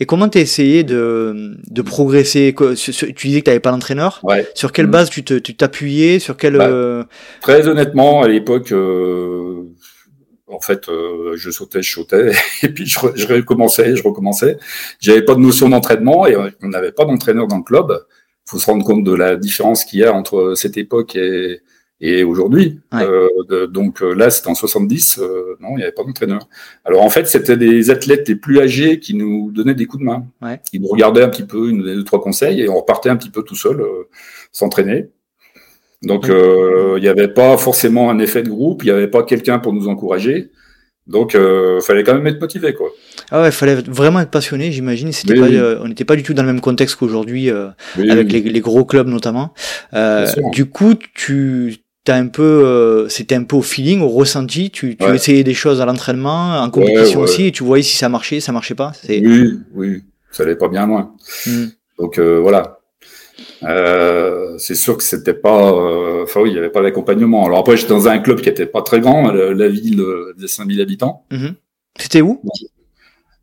Et 0.00 0.06
comment 0.06 0.28
tu 0.28 0.38
as 0.38 0.40
essayé 0.40 0.84
de, 0.84 1.56
de 1.68 1.82
progresser? 1.82 2.54
Tu 2.54 2.94
disais 2.94 3.40
que 3.40 3.44
tu 3.44 3.50
n'avais 3.50 3.60
pas 3.60 3.72
d'entraîneur. 3.72 4.20
Ouais. 4.22 4.46
Sur 4.54 4.72
quelle 4.72 4.86
mm. 4.86 4.90
base 4.90 5.10
tu 5.10 5.24
t'appuyais? 5.24 6.20
Sur 6.20 6.36
quelle 6.36 6.56
bah, 6.56 6.68
euh, 6.68 7.04
Très 7.40 7.66
honnêtement, 7.66 8.22
à 8.22 8.28
l'époque, 8.28 8.70
euh, 8.70 9.64
en 10.46 10.60
fait, 10.60 10.88
euh, 10.88 11.34
je 11.36 11.50
sautais, 11.50 11.82
je 11.82 11.92
sautais, 11.92 12.32
et 12.62 12.68
puis 12.68 12.86
je, 12.86 12.98
je 13.14 13.26
recommençais, 13.26 13.96
je 13.96 14.02
recommençais. 14.04 14.56
J'avais 15.00 15.22
pas 15.22 15.34
de 15.34 15.40
notion 15.40 15.68
d'entraînement 15.68 16.26
et 16.26 16.36
on 16.36 16.68
n'avait 16.68 16.92
pas 16.92 17.04
d'entraîneur 17.04 17.48
dans 17.48 17.58
le 17.58 17.64
club. 17.64 17.92
Faut 18.48 18.58
se 18.58 18.66
rendre 18.66 18.84
compte 18.84 19.04
de 19.04 19.14
la 19.14 19.36
différence 19.36 19.84
qu'il 19.84 20.00
y 20.00 20.04
a 20.04 20.12
entre 20.12 20.54
cette 20.56 20.76
époque 20.76 21.16
et, 21.16 21.60
et 22.00 22.22
aujourd'hui, 22.22 22.78
euh, 22.94 23.66
donc 23.66 24.02
euh, 24.02 24.14
là, 24.14 24.30
c'était 24.30 24.48
en 24.48 24.54
70, 24.54 25.18
euh, 25.18 25.56
non, 25.60 25.70
il 25.72 25.78
n'y 25.78 25.82
avait 25.82 25.90
pas 25.90 26.04
d'entraîneur. 26.04 26.48
Alors 26.84 27.02
en 27.02 27.10
fait, 27.10 27.26
c'était 27.26 27.56
des 27.56 27.90
athlètes 27.90 28.28
les 28.28 28.36
plus 28.36 28.60
âgés 28.60 29.00
qui 29.00 29.14
nous 29.14 29.50
donnaient 29.50 29.74
des 29.74 29.86
coups 29.86 30.02
de 30.02 30.06
main. 30.06 30.24
Ouais. 30.40 30.60
Ils 30.72 30.80
nous 30.80 30.86
regardaient 30.86 31.24
un 31.24 31.28
petit 31.28 31.42
peu, 31.42 31.70
ils 31.70 31.76
nous 31.76 31.82
donnaient 31.82 31.96
deux, 31.96 32.04
trois 32.04 32.20
conseils, 32.20 32.60
et 32.60 32.68
on 32.68 32.76
repartait 32.76 33.08
un 33.08 33.16
petit 33.16 33.30
peu 33.30 33.42
tout 33.42 33.56
seul, 33.56 33.80
euh, 33.80 34.08
s'entraîner. 34.52 35.08
Donc 36.02 36.28
il 36.28 37.00
n'y 37.00 37.08
avait 37.08 37.26
pas 37.26 37.58
forcément 37.58 38.08
un 38.08 38.20
effet 38.20 38.44
de 38.44 38.48
groupe, 38.48 38.84
il 38.84 38.86
n'y 38.86 38.92
avait 38.92 39.08
pas 39.08 39.24
quelqu'un 39.24 39.58
pour 39.58 39.72
nous 39.72 39.88
encourager. 39.88 40.52
Donc, 41.08 41.34
il 41.34 41.80
fallait 41.82 42.04
quand 42.04 42.14
même 42.14 42.26
être 42.26 42.40
motivé, 42.40 42.74
quoi. 42.74 42.90
Ah 43.30 43.42
ouais, 43.42 43.50
fallait 43.50 43.74
vraiment 43.74 44.20
être 44.20 44.30
passionné, 44.30 44.70
j'imagine. 44.70 45.10
C'était 45.12 45.34
pas, 45.34 45.46
on 45.80 45.88
n'était 45.88 46.04
pas 46.04 46.16
du 46.16 46.22
tout 46.22 46.34
dans 46.34 46.42
le 46.42 46.48
même 46.48 46.60
contexte 46.60 46.96
qu'aujourd'hui, 46.96 47.50
avec 47.50 48.30
les, 48.30 48.40
les, 48.40 48.60
gros 48.60 48.84
clubs 48.84 49.08
notamment. 49.08 49.54
du 50.52 50.66
coup, 50.66 50.94
tu 51.14 51.78
un 52.12 52.26
peu, 52.26 52.42
euh, 52.42 53.08
c'était 53.08 53.34
un 53.34 53.44
peu 53.44 53.56
au 53.56 53.62
feeling, 53.62 54.00
au 54.00 54.08
ressenti. 54.08 54.70
Tu, 54.70 54.96
tu 54.96 55.06
essayais 55.06 55.44
des 55.44 55.54
choses 55.54 55.80
à 55.80 55.86
l'entraînement, 55.86 56.58
en 56.60 56.70
compétition 56.70 57.20
aussi, 57.20 57.46
et 57.46 57.52
tu 57.52 57.64
voyais 57.64 57.82
si 57.82 57.96
ça 57.96 58.08
marchait, 58.08 58.40
ça 58.40 58.52
marchait 58.52 58.74
pas. 58.74 58.92
Oui, 59.08 59.58
oui, 59.74 60.02
ça 60.30 60.42
allait 60.42 60.56
pas 60.56 60.68
bien 60.68 60.86
loin. 60.86 61.14
Hmm. 61.46 61.66
Donc 61.98 62.18
euh, 62.18 62.38
voilà. 62.40 62.77
Euh, 63.62 64.56
c'est 64.58 64.74
sûr 64.74 64.96
que 64.96 65.02
c'était 65.02 65.34
pas, 65.34 65.72
enfin 66.22 66.40
oui, 66.40 66.50
il 66.50 66.54
y 66.54 66.58
avait 66.58 66.70
pas 66.70 66.82
d'accompagnement. 66.82 67.46
Alors 67.46 67.60
après, 67.60 67.76
j'étais 67.76 67.90
dans 67.90 68.08
un 68.08 68.18
club 68.18 68.40
qui 68.40 68.48
était 68.48 68.66
pas 68.66 68.82
très 68.82 69.00
grand, 69.00 69.30
la, 69.32 69.68
ville 69.68 69.96
de 69.96 70.46
5000 70.46 70.80
habitants. 70.80 71.24
Mhm. 71.30 71.54
C'était 71.98 72.20
où? 72.20 72.40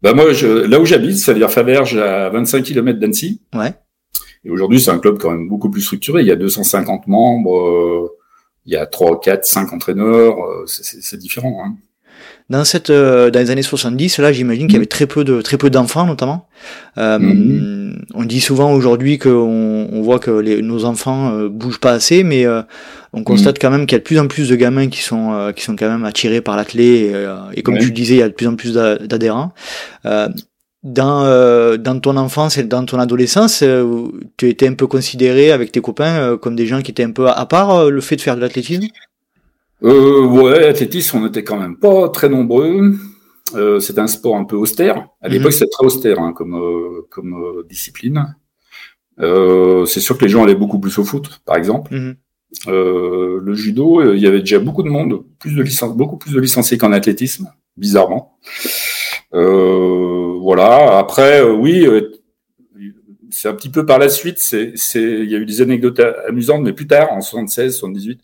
Bah 0.02 0.14
moi, 0.14 0.34
je, 0.34 0.48
là 0.48 0.80
où 0.80 0.86
j'habite, 0.86 1.18
c'est-à-dire 1.18 1.50
Faverges, 1.50 1.98
à 1.98 2.30
25 2.30 2.64
km 2.64 3.00
d'Annecy. 3.00 3.42
Ouais. 3.54 3.74
Et 4.44 4.50
aujourd'hui, 4.50 4.80
c'est 4.80 4.92
un 4.92 5.00
club 5.00 5.18
quand 5.18 5.32
même 5.32 5.48
beaucoup 5.48 5.70
plus 5.70 5.82
structuré. 5.82 6.22
Il 6.22 6.28
y 6.28 6.32
a 6.32 6.36
250 6.36 7.08
membres 7.08 8.16
il 8.66 8.74
y 8.74 8.76
a 8.76 8.86
trois, 8.86 9.20
quatre, 9.20 9.46
cinq 9.46 9.74
entraîneurs, 9.74 10.44
euh, 10.44 10.66
c'est 10.66 11.18
différent. 11.18 11.64
Hein. 11.64 11.76
Dans 12.50 12.64
cette, 12.64 12.92
euh, 12.92 13.32
dans 13.32 13.40
les 13.40 13.50
années 13.50 13.64
70, 13.64 14.20
là, 14.20 14.32
j'imagine 14.32 14.68
qu'il 14.68 14.76
y 14.76 14.78
avait 14.78 14.86
très 14.86 15.08
peu 15.08 15.24
de, 15.24 15.42
très 15.42 15.58
peu 15.58 15.70
d'enfants, 15.70 16.06
notamment. 16.06 16.48
Euh, 16.98 17.18
mm-hmm. 17.18 18.06
On 18.14 18.24
dit 18.24 18.40
souvent 18.40 18.72
aujourd'hui 18.72 19.18
qu'on 19.18 19.90
on 19.92 20.02
voit 20.02 20.20
que 20.20 20.32
les, 20.32 20.62
nos 20.62 20.86
enfants 20.86 21.34
euh, 21.34 21.50
bougent 21.50 21.80
pas 21.80 21.92
assez, 21.92 22.24
mais 22.24 22.46
on 23.14 23.24
constate 23.24 23.58
mm. 23.58 23.60
quand 23.62 23.72
même 23.72 23.86
qu'il 23.88 23.96
y 23.96 23.98
a 23.98 24.00
de 24.00 24.04
plus 24.04 24.20
en 24.20 24.28
plus 24.28 24.50
de 24.50 24.56
gamins 24.56 24.90
qui 24.90 25.02
sont, 25.02 25.52
qui 25.56 25.64
sont 25.64 25.76
quand 25.76 25.90
même 25.90 26.06
attirés 26.06 26.42
par 26.42 26.56
l'athlé, 26.56 27.12
et, 27.12 27.58
et, 27.58 27.64
comme 27.64 27.80
tu 27.80 27.92
disais, 27.92 28.16
il 28.16 28.20
y 28.20 28.24
a 28.24 28.30
de 28.30 28.34
plus 28.34 28.48
en 28.48 28.56
plus 28.56 28.74
d'adhérents 28.74 29.52
dans, 30.86 31.26
euh, 31.26 31.78
dans 31.78 32.00
ton 32.00 32.16
enfance 32.16 32.58
et 32.58 32.64
dans 32.64 32.86
ton 32.86 33.00
adolescence, 33.00 33.64
euh, 33.64 34.08
tu 34.38 34.48
étais 34.48 34.68
un 34.68 34.76
peu 34.76 34.86
considéré 34.86 35.52
avec 35.52 35.72
tes 35.72 35.82
copains 35.82 36.18
euh, 36.18 36.38
comme 36.38 36.56
des 36.56 36.68
gens 36.68 36.82
qui 36.82 36.92
étaient 36.92 37.04
un 37.04 37.12
peu 37.12 37.28
à 37.28 37.46
part 37.48 37.90
le 37.90 38.02
fait 38.02 38.16
de 38.16 38.22
faire 38.22 38.36
de 38.36 38.42
l'athlétisme? 38.42 38.88
Euh, 39.84 40.26
Ouais, 40.26 40.62
l'athlétisme, 40.62 41.18
on 41.18 41.28
était 41.28 41.44
quand 41.44 41.60
même 41.60 41.78
pas 41.78 42.10
très 42.10 42.30
nombreux. 42.30 42.96
Euh, 43.54 43.80
c'était 43.80 44.00
un 44.00 44.08
sport 44.08 44.36
un 44.36 44.44
peu 44.44 44.56
austère. 44.56 45.08
À 45.22 45.30
l'époque, 45.30 45.48
mhm. 45.48 45.60
c'était 45.60 45.70
très 45.72 45.86
austère 45.86 46.20
hein, 46.20 46.34
comme, 46.34 47.04
comme 47.10 47.64
discipline. 47.70 48.36
c'est 49.18 50.00
sûr 50.00 50.18
que 50.18 50.26
les 50.26 50.30
gens 50.30 50.44
allaient 50.44 50.56
beaucoup 50.56 50.80
plus 50.80 50.98
au 50.98 51.04
foot, 51.04 51.42
par 51.46 51.56
exemple. 51.56 51.94
Mhm. 51.94 52.16
le 52.68 53.54
judo, 53.54 54.14
il 54.14 54.20
y 54.20 54.28
avait 54.28 54.40
déjà 54.40 54.60
beaucoup 54.60 54.84
de 54.84 54.90
monde, 54.90 55.24
plus 55.40 55.56
de 55.56 55.62
licence, 55.62 55.96
beaucoup 55.96 56.18
plus 56.18 56.34
de 56.34 56.40
licenciés 56.40 56.78
qu'en 56.78 56.92
athlétisme, 56.92 57.52
bizarrement. 57.78 58.38
Euh, 59.36 60.38
voilà. 60.40 60.98
Après, 60.98 61.42
euh, 61.42 61.54
oui, 61.54 61.86
euh, 61.86 62.12
c'est 63.30 63.50
un 63.50 63.54
petit 63.54 63.70
peu 63.70 63.86
par 63.86 64.00
la 64.00 64.10
suite. 64.10 64.40
C'est, 64.40 64.74
c'est, 64.76 65.02
il 65.02 65.30
y 65.30 65.36
a 65.36 65.38
eu 65.38 65.46
des 65.46 65.62
anecdotes 65.62 66.00
amusantes, 66.28 66.64
mais 66.64 66.74
plus 66.74 66.88
tard, 66.88 67.12
en 67.12 67.22
76, 67.22 67.78
78, 67.78 68.22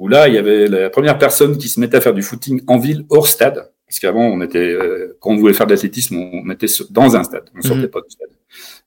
où 0.00 0.08
là, 0.08 0.26
il 0.26 0.34
y 0.34 0.38
avait 0.38 0.66
la 0.66 0.90
première 0.90 1.18
personne 1.18 1.56
qui 1.58 1.68
se 1.68 1.78
mettait 1.78 1.98
à 1.98 2.00
faire 2.00 2.14
du 2.14 2.22
footing 2.22 2.62
en 2.66 2.78
ville, 2.78 3.04
hors 3.10 3.28
stade. 3.28 3.70
Parce 3.86 4.00
qu'avant, 4.00 4.24
on 4.24 4.40
était, 4.40 4.76
quand 5.20 5.30
on 5.30 5.36
voulait 5.36 5.52
faire 5.52 5.66
de 5.66 5.72
l'athlétisme, 5.72 6.16
on 6.16 6.50
était 6.50 6.66
dans 6.90 7.16
un 7.16 7.22
stade. 7.22 7.44
On 7.56 7.60
sortait 7.60 7.82
mhm. 7.82 7.90
pas 7.90 8.00
du 8.00 8.10
stade. 8.10 8.30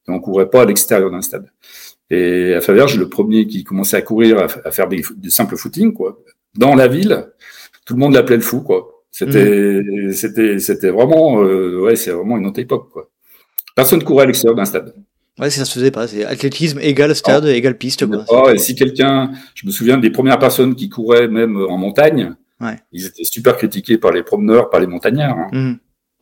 Et 0.08 0.12
on 0.12 0.20
courait 0.20 0.50
pas 0.50 0.64
à 0.64 0.66
l'extérieur 0.66 1.12
d'un 1.12 1.22
stade. 1.22 1.46
Et 2.10 2.56
à 2.56 2.62
Faverges, 2.62 2.98
le 2.98 3.10
premier 3.10 3.46
qui 3.46 3.64
commençait 3.64 3.98
à 3.98 4.02
courir, 4.02 4.40
à, 4.40 4.72
faire 4.72 4.88
des, 4.88 5.04
des 5.16 5.30
simples 5.30 5.56
footings, 5.56 5.94
quoi, 5.94 6.20
dans 6.56 6.74
la 6.74 6.88
ville, 6.88 7.28
tout 7.86 7.94
le 7.94 8.00
monde 8.00 8.14
l'appelait 8.14 8.38
le 8.38 8.42
fou, 8.42 8.62
quoi. 8.62 9.04
C'était, 9.12 9.82
mm. 9.84 10.14
c'était, 10.14 10.60
c'était 10.60 10.90
vraiment, 10.90 11.44
euh, 11.44 11.82
ouais, 11.82 11.96
c'est 11.96 12.12
vraiment 12.12 12.38
une 12.38 12.48
autre 12.48 12.60
époque, 12.60 12.90
quoi. 12.92 13.10
Personne 13.76 14.04
courait 14.04 14.24
à 14.24 14.26
l'extérieur 14.28 14.56
d'un 14.56 14.66
stade. 14.66 14.94
Ouais, 15.40 15.50
ça 15.50 15.66
se 15.66 15.74
faisait 15.74 15.92
pas. 15.92 16.08
C'est 16.08 16.26
athlétisme 16.26 16.80
égal 16.80 17.16
stade, 17.16 17.46
ah. 17.48 17.52
égal 17.52 17.78
piste, 17.78 18.06
quoi. 18.06 18.26
Ah, 18.30 18.54
et 18.54 18.58
si 18.60 18.76
quelqu'un, 18.76 19.32
je 19.56 19.66
me 19.66 19.72
souviens 19.72 19.98
des 19.98 20.12
premières 20.12 20.40
personnes 20.40 20.76
qui 20.76 20.90
couraient 20.90 21.28
même 21.28 21.58
en 21.58 21.78
montagne, 21.78 22.36
ouais. 22.62 22.78
ils 22.92 23.06
étaient 23.06 23.24
super 23.24 23.58
critiqués 23.58 23.98
par 23.98 24.12
les 24.12 24.22
promeneurs, 24.22 24.70
par 24.70 24.80
les 24.80 24.88
montagnards. 24.88 25.38
Hein. 25.38 25.50
Mm. 25.52 25.76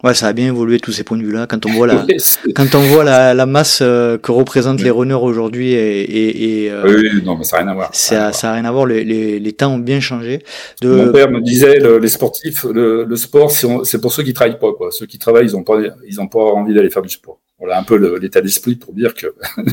Ouais, 0.04 0.16
ça 0.16 0.28
a 0.28 0.34
bien 0.34 0.48
évolué 0.48 0.80
tous 0.80 0.94
ces 0.94 1.04
points 1.04 1.18
de 1.18 1.24
vue-là. 1.24 1.46
Quand 1.46 1.64
on 1.68 1.74
voit 1.74 1.86
la, 1.86 2.08
quand 2.56 2.74
on 2.74 2.80
voit 2.80 3.04
la, 3.04 3.36
la 3.36 3.46
masse 3.46 3.82
euh, 3.84 4.18
que 4.18 4.32
représentent 4.32 4.82
les 4.82 4.90
runners 4.90 5.14
aujourd'hui 5.14 5.74
et, 5.74 6.02
et, 6.02 6.64
et 6.66 6.72
euh, 6.72 6.84
oui, 6.88 7.22
non, 7.24 7.38
mais 7.38 7.44
ça 7.44 7.58
n'a 7.58 7.64
rien 7.64 7.72
à 7.72 7.76
voir. 7.76 7.90
Ça, 7.94 8.34
ça 8.34 8.50
a 8.50 8.54
rien 8.56 8.66
à 8.66 8.72
voir. 8.72 8.88
Les, 8.88 9.04
les, 9.04 9.40
les 9.40 9.52
temps 9.52 9.76
ont 9.76 9.78
bien 9.78 10.00
changé. 10.00 10.42
De... 10.82 10.88
Mon 10.88 11.12
père 11.12 11.30
me 11.30 11.40
disait, 11.40 11.78
les 12.00 12.08
sportifs, 12.08 12.64
le, 12.64 13.04
le 13.04 13.16
sport, 13.16 13.52
c'est 13.52 14.02
pour 14.02 14.12
ceux 14.12 14.24
qui 14.24 14.34
travaillent 14.34 14.58
pas, 14.58 14.74
quoi. 14.74 14.90
Ceux 14.92 15.06
qui 15.06 15.20
travaillent, 15.20 15.46
ils 15.46 15.56
ont 15.56 15.64
pas, 15.64 15.78
ils 16.08 16.20
ont 16.20 16.28
pas 16.28 16.40
envie 16.40 16.74
d'aller 16.74 16.90
faire 16.90 17.04
du 17.04 17.10
sport. 17.10 17.40
Voilà 17.62 17.78
un 17.78 17.84
peu 17.84 18.18
l'état 18.18 18.42
d'esprit 18.42 18.76
pour 18.76 18.92
dire 18.92 19.14
que 19.14 19.28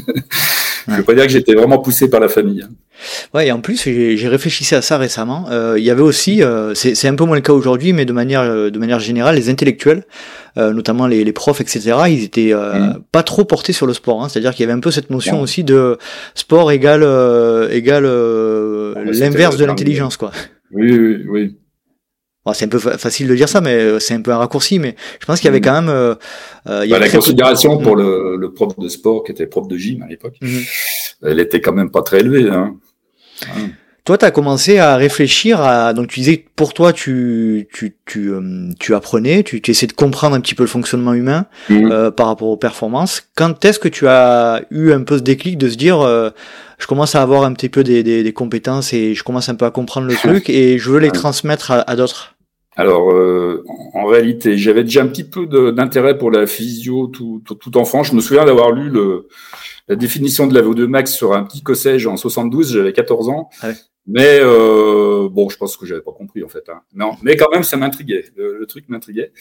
je 0.89 0.95
veux 0.95 1.05
pas 1.05 1.15
dire 1.15 1.25
que 1.25 1.33
j'étais 1.33 1.55
vraiment 1.55 1.79
poussé 1.79 2.11
par 2.11 2.21
la 2.21 2.29
famille. 2.29 2.61
Hein. 2.63 2.69
Ouais, 3.33 3.47
et 3.47 3.53
en 3.53 3.61
plus, 3.61 3.83
j'ai 3.83 4.29
réfléchi 4.29 4.75
à 4.75 4.83
ça 4.83 4.99
récemment. 4.99 5.47
Euh, 5.51 5.77
il 5.79 5.85
y 5.85 5.91
avait 5.91 6.03
aussi, 6.03 6.43
euh, 6.43 6.75
c'est 6.75 7.09
un 7.09 7.15
peu 7.15 7.25
moins 7.25 7.37
le 7.37 7.43
cas 7.43 7.55
aujourd'hui, 7.55 7.95
mais 7.95 8.05
de 8.05 8.13
manière, 8.13 8.43
euh, 8.43 8.69
de 8.69 8.79
manière 8.79 8.99
générale, 8.99 9.37
les 9.37 9.49
intellectuels, 9.49 10.05
euh, 10.59 10.75
notamment 10.75 11.07
les, 11.07 11.25
les, 11.25 11.33
profs, 11.33 11.63
etc., 11.63 11.95
ils 12.09 12.25
étaient 12.25 12.53
mm. 12.53 13.05
pas 13.11 13.23
trop 13.23 13.47
portés 13.47 13.73
sur 13.73 13.87
le 13.87 13.95
sport. 13.95 14.23
Hein. 14.23 14.29
C'est-à-dire 14.29 14.53
qu'il 14.53 14.65
y 14.65 14.65
avait 14.65 14.77
un 14.77 14.81
peu 14.81 14.91
cette 14.91 15.09
notion 15.09 15.41
aussi 15.41 15.65
de 15.65 15.97
sport 16.35 16.71
égale, 16.71 17.05
égale 17.71 18.05
l'inverse 18.05 19.57
de 19.57 19.65
l'intelligence, 19.65 20.19
quoi. 20.19 20.33
Oui, 20.73 20.93
oui, 20.93 21.25
oui 21.27 21.57
c'est 22.55 22.67
un 22.67 22.69
peu 22.69 22.79
facile 22.79 23.29
de 23.29 23.35
dire 23.35 23.49
ça, 23.49 23.61
mais 23.61 23.75
euh, 23.75 23.99
c'est 23.99 24.15
un 24.15 24.23
peu 24.23 24.33
un 24.33 24.39
raccourci. 24.39 24.79
Mais 24.79 24.97
je 25.21 25.27
pense 25.27 25.41
qu'il 25.41 25.47
y 25.47 25.49
avait 25.49 25.61
mm. 25.61 25.65
quand 25.65 25.83
même. 25.83 25.89
Euh, 25.89 26.15
euh 26.69 26.81
il 26.85 26.89
y 26.89 26.93
bah, 26.93 26.99
la 26.99 27.09
considération 27.09 27.79
pour 27.79 27.97
le, 27.97 28.37
le, 28.37 28.53
prof 28.53 28.79
de 28.79 28.89
sport 28.89 29.25
qui 29.25 29.33
était 29.33 29.47
prof 29.47 29.69
de 29.69 29.77
gym 29.77 30.03
à 30.03 30.07
l'époque, 30.07 30.37
mm. 30.41 30.59
elle 31.25 31.41
était 31.41 31.61
quand 31.61 31.73
même 31.73 31.91
pas 31.91 32.03
très 32.03 32.21
élevée. 32.21 32.49
Hein. 32.49 32.77
Toi, 34.09 34.17
tu 34.17 34.25
as 34.25 34.31
commencé 34.31 34.79
à 34.79 34.97
réfléchir 34.97 35.61
à. 35.61 35.93
Donc, 35.93 36.07
tu 36.09 36.21
disais 36.21 36.43
pour 36.57 36.73
toi, 36.73 36.95
tu, 36.95 37.69
tu, 37.71 37.95
tu, 38.07 38.31
euh, 38.31 38.71
tu 38.81 38.95
apprenais, 38.95 39.43
tu, 39.43 39.61
tu 39.61 39.71
essaies 39.71 39.87
de 39.87 39.93
comprendre 39.93 40.35
un 40.35 40.41
petit 40.41 40.55
peu 40.55 40.63
le 40.63 40.69
fonctionnement 40.69 41.13
humain 41.13 41.45
mm. 41.69 41.93
euh, 41.93 42.11
par 42.11 42.29
rapport 42.29 42.49
aux 42.49 42.57
performances. 42.57 43.29
Quand 43.35 43.63
est-ce 43.67 43.79
que 43.79 43.89
tu 43.89 44.09
as 44.09 44.63
eu 44.71 44.93
un 44.93 45.03
peu 45.03 45.19
ce 45.19 45.23
déclic 45.23 45.59
de 45.59 45.69
se 45.69 45.77
dire 45.77 46.01
je 46.79 46.87
commence 46.87 47.15
à 47.15 47.21
avoir 47.21 47.43
un 47.43 47.53
petit 47.53 47.69
peu 47.69 47.85
des, 47.85 48.03
des, 48.03 48.23
des, 48.23 48.33
compétences 48.33 48.95
et 48.95 49.15
je 49.15 49.23
commence 49.23 49.51
un 49.51 49.57
peu 49.57 49.67
à 49.67 49.71
comprendre 49.71 50.07
le 50.07 50.15
truc 50.17 50.49
et 50.49 50.79
je 50.79 50.91
veux 50.91 51.01
les 51.01 51.11
transmettre 51.11 51.71
à, 51.71 51.81
à 51.81 51.95
d'autres? 51.95 52.38
Alors, 52.79 53.11
euh, 53.11 53.65
en 53.93 54.07
réalité, 54.07 54.57
j'avais 54.57 54.85
déjà 54.85 55.03
un 55.03 55.09
petit 55.09 55.25
peu 55.25 55.47
d'intérêt 55.73 56.17
pour 56.17 56.31
la 56.31 56.47
physio 56.47 57.09
tout, 57.09 57.43
tout, 57.45 57.57
tout, 57.57 57.77
enfant. 57.77 58.05
Je 58.05 58.15
me 58.15 58.21
souviens 58.21 58.45
d'avoir 58.45 58.71
lu 58.71 58.89
le, 58.89 59.27
la 59.89 59.97
définition 59.97 60.47
de 60.47 60.55
la 60.55 60.63
VO2 60.63 60.87
max 60.87 61.13
sur 61.13 61.35
un 61.35 61.43
petit 61.43 61.61
cossège 61.61 62.07
en 62.07 62.17
72, 62.17 62.75
j'avais 62.75 62.93
14 62.93 63.31
ans. 63.31 63.51
Mais 64.07 64.39
euh, 64.41 65.29
bon, 65.29 65.49
je 65.49 65.57
pense 65.57 65.77
que 65.77 65.87
j'avais 65.87 66.03
pas 66.03 66.13
compris 66.13 66.45
en 66.45 66.49
fait. 66.49 66.69
Hein. 66.69 66.83
Non, 66.95 67.17
mais 67.21 67.37
quand 67.37 67.51
même, 67.53 67.65
ça 67.65 67.77
m'intriguait. 67.77 68.27
Le, 68.37 68.65
truc 68.67 68.89
m'intriguait. 68.89 69.33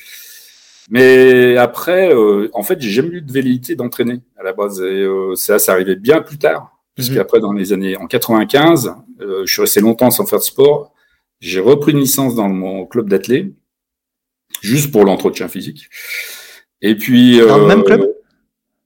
Mais 0.89 1.57
après, 1.57 2.11
euh, 2.11 2.49
en 2.53 2.63
fait, 2.63 2.81
j'ai 2.81 2.89
jamais 2.89 3.17
eu 3.17 3.21
de 3.21 3.31
velléité 3.31 3.75
d'entraîner 3.75 4.21
à 4.35 4.41
la 4.41 4.53
base. 4.53 4.81
Et 4.81 5.03
euh, 5.03 5.35
ça, 5.35 5.59
ça 5.59 5.73
arrivait 5.73 5.95
bien 5.95 6.23
plus 6.23 6.39
tard. 6.39 6.71
Puisqu'après, 6.95 7.37
mhm. 7.37 7.43
dans 7.43 7.53
les 7.53 7.71
années, 7.71 7.97
en 7.97 8.07
95, 8.07 8.95
euh, 9.21 9.45
je 9.45 9.53
suis 9.53 9.61
resté 9.61 9.79
longtemps 9.79 10.09
sans 10.09 10.25
faire 10.25 10.39
de 10.39 10.43
sport. 10.43 10.91
J'ai 11.39 11.59
repris 11.59 11.91
une 11.91 11.99
licence 11.99 12.35
dans 12.35 12.49
mon 12.49 12.85
club 12.85 13.09
d'athlètes, 13.09 13.53
juste 14.61 14.91
pour 14.91 15.05
l'entretien 15.05 15.47
physique. 15.47 15.89
Et 16.81 16.95
puis. 16.95 17.39
Dans 17.39 17.59
le 17.59 17.67
même 17.67 17.83
club? 17.83 18.07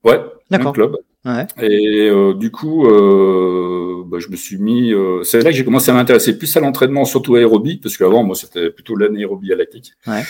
Ouais, 0.04 0.20
même 0.50 0.72
club. 0.72 0.96
Ouais. 1.24 1.46
Et 1.60 2.10
du 2.34 2.50
coup, 2.50 2.82
bah, 2.84 4.18
je 4.18 4.28
me 4.28 4.36
suis 4.36 4.58
mis. 4.58 4.92
c'est 5.22 5.40
là 5.40 5.50
que 5.50 5.56
j'ai 5.56 5.64
commencé 5.64 5.90
à 5.90 5.94
m'intéresser 5.94 6.36
plus 6.36 6.54
à 6.56 6.60
l'entraînement, 6.60 7.04
surtout 7.04 7.36
aérobie, 7.36 7.76
parce 7.76 7.96
qu'avant, 7.96 8.24
moi, 8.24 8.34
c'était 8.34 8.70
plutôt 8.70 8.96
l'anaérobie 8.96 9.52
à 9.52 9.56
lactique. 9.56 9.92
Ouais. 10.06 10.22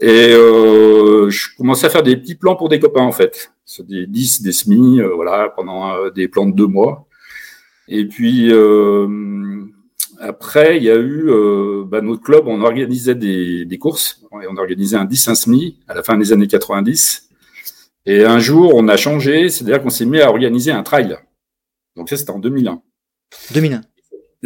Et 0.00 0.32
euh, 0.32 1.30
je 1.30 1.48
commençais 1.56 1.86
à 1.86 1.90
faire 1.90 2.02
des 2.02 2.16
petits 2.16 2.34
plans 2.34 2.56
pour 2.56 2.68
des 2.68 2.80
copains 2.80 3.02
en 3.02 3.12
fait, 3.12 3.52
sur 3.64 3.84
des 3.84 4.06
10, 4.06 4.42
des 4.42 4.52
semis, 4.52 5.00
euh, 5.00 5.14
voilà, 5.14 5.52
pendant 5.54 5.92
euh, 5.92 6.10
des 6.10 6.28
plans 6.28 6.46
de 6.46 6.54
deux 6.54 6.66
mois. 6.66 7.06
Et 7.88 8.06
puis 8.06 8.50
euh, 8.50 9.06
après, 10.20 10.76
il 10.76 10.82
y 10.84 10.90
a 10.90 10.96
eu 10.96 11.30
bah, 11.86 12.00
notre 12.00 12.22
club, 12.22 12.44
on 12.46 12.60
organisait 12.62 13.14
des, 13.14 13.64
des 13.64 13.78
courses, 13.78 14.22
on 14.30 14.56
organisait 14.56 14.96
un 14.96 15.04
10, 15.04 15.28
un 15.28 15.34
semi 15.34 15.78
à 15.88 15.94
la 15.94 16.02
fin 16.02 16.16
des 16.16 16.32
années 16.32 16.48
90. 16.48 17.28
Et 18.06 18.24
un 18.24 18.38
jour, 18.38 18.72
on 18.74 18.88
a 18.88 18.96
changé, 18.96 19.48
c'est-à-dire 19.48 19.82
qu'on 19.82 19.90
s'est 19.90 20.06
mis 20.06 20.20
à 20.20 20.28
organiser 20.28 20.70
un 20.70 20.82
trail. 20.82 21.16
Donc 21.96 22.08
ça, 22.08 22.16
c'était 22.16 22.30
en 22.30 22.38
2001. 22.38 22.82
2001 23.52 23.80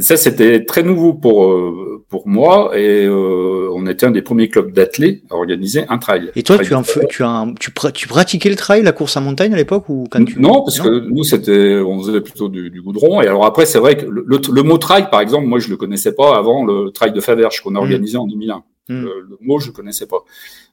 ça, 0.03 0.17
c'était 0.17 0.65
très 0.65 0.83
nouveau 0.83 1.15
pour 1.15 1.53
euh, 1.53 1.88
pour 2.09 2.27
moi 2.27 2.71
et 2.75 3.05
euh, 3.05 3.71
on 3.75 3.87
était 3.87 4.07
un 4.07 4.11
des 4.11 4.23
premiers 4.23 4.49
clubs 4.49 4.73
d'athlètes 4.73 5.23
à 5.31 5.35
organiser 5.35 5.85
un 5.89 5.99
trail. 5.99 6.31
Et 6.37 6.43
toi, 6.43 6.59
tu, 6.59 6.75
en 6.75 6.83
fais, 6.83 7.07
tu, 7.09 7.23
as 7.23 7.47
tu, 7.61 7.71
tu, 7.93 8.09
pratiquais 8.09 8.49
le 8.49 8.57
trail, 8.57 8.83
la 8.83 8.93
course 8.93 9.17
à 9.17 9.21
montagne 9.21 9.53
à 9.53 9.57
l'époque 9.57 9.89
ou 9.89 10.05
quand 10.11 10.25
tu... 10.25 10.41
Non, 10.41 10.63
parce 10.63 10.81
que 10.81 10.89
nous, 10.89 11.25
c'était, 11.25 11.81
on 11.81 12.03
faisait 12.03 12.21
plutôt 12.21 12.49
du, 12.49 12.71
du, 12.71 12.81
goudron. 12.81 13.21
Et 13.21 13.27
alors 13.27 13.45
après, 13.45 13.67
c'est 13.67 13.79
vrai 13.79 13.97
que 13.97 14.07
le, 14.07 14.25
le, 14.27 14.63
mot 14.63 14.79
trail, 14.79 15.09
par 15.11 15.21
exemple, 15.21 15.47
moi, 15.47 15.59
je 15.59 15.69
le 15.69 15.77
connaissais 15.77 16.15
pas 16.15 16.37
avant 16.37 16.65
le 16.65 16.91
trail 16.91 17.13
de 17.13 17.21
Faverges 17.21 17.61
qu'on 17.61 17.75
a 17.75 17.81
mmh. 17.81 17.83
organisé 17.83 18.17
en 18.17 18.27
2001. 18.27 18.63
Mmh. 18.89 19.03
Le, 19.03 19.37
mot, 19.41 19.59
je 19.59 19.71
connaissais 19.71 20.07
pas. 20.07 20.25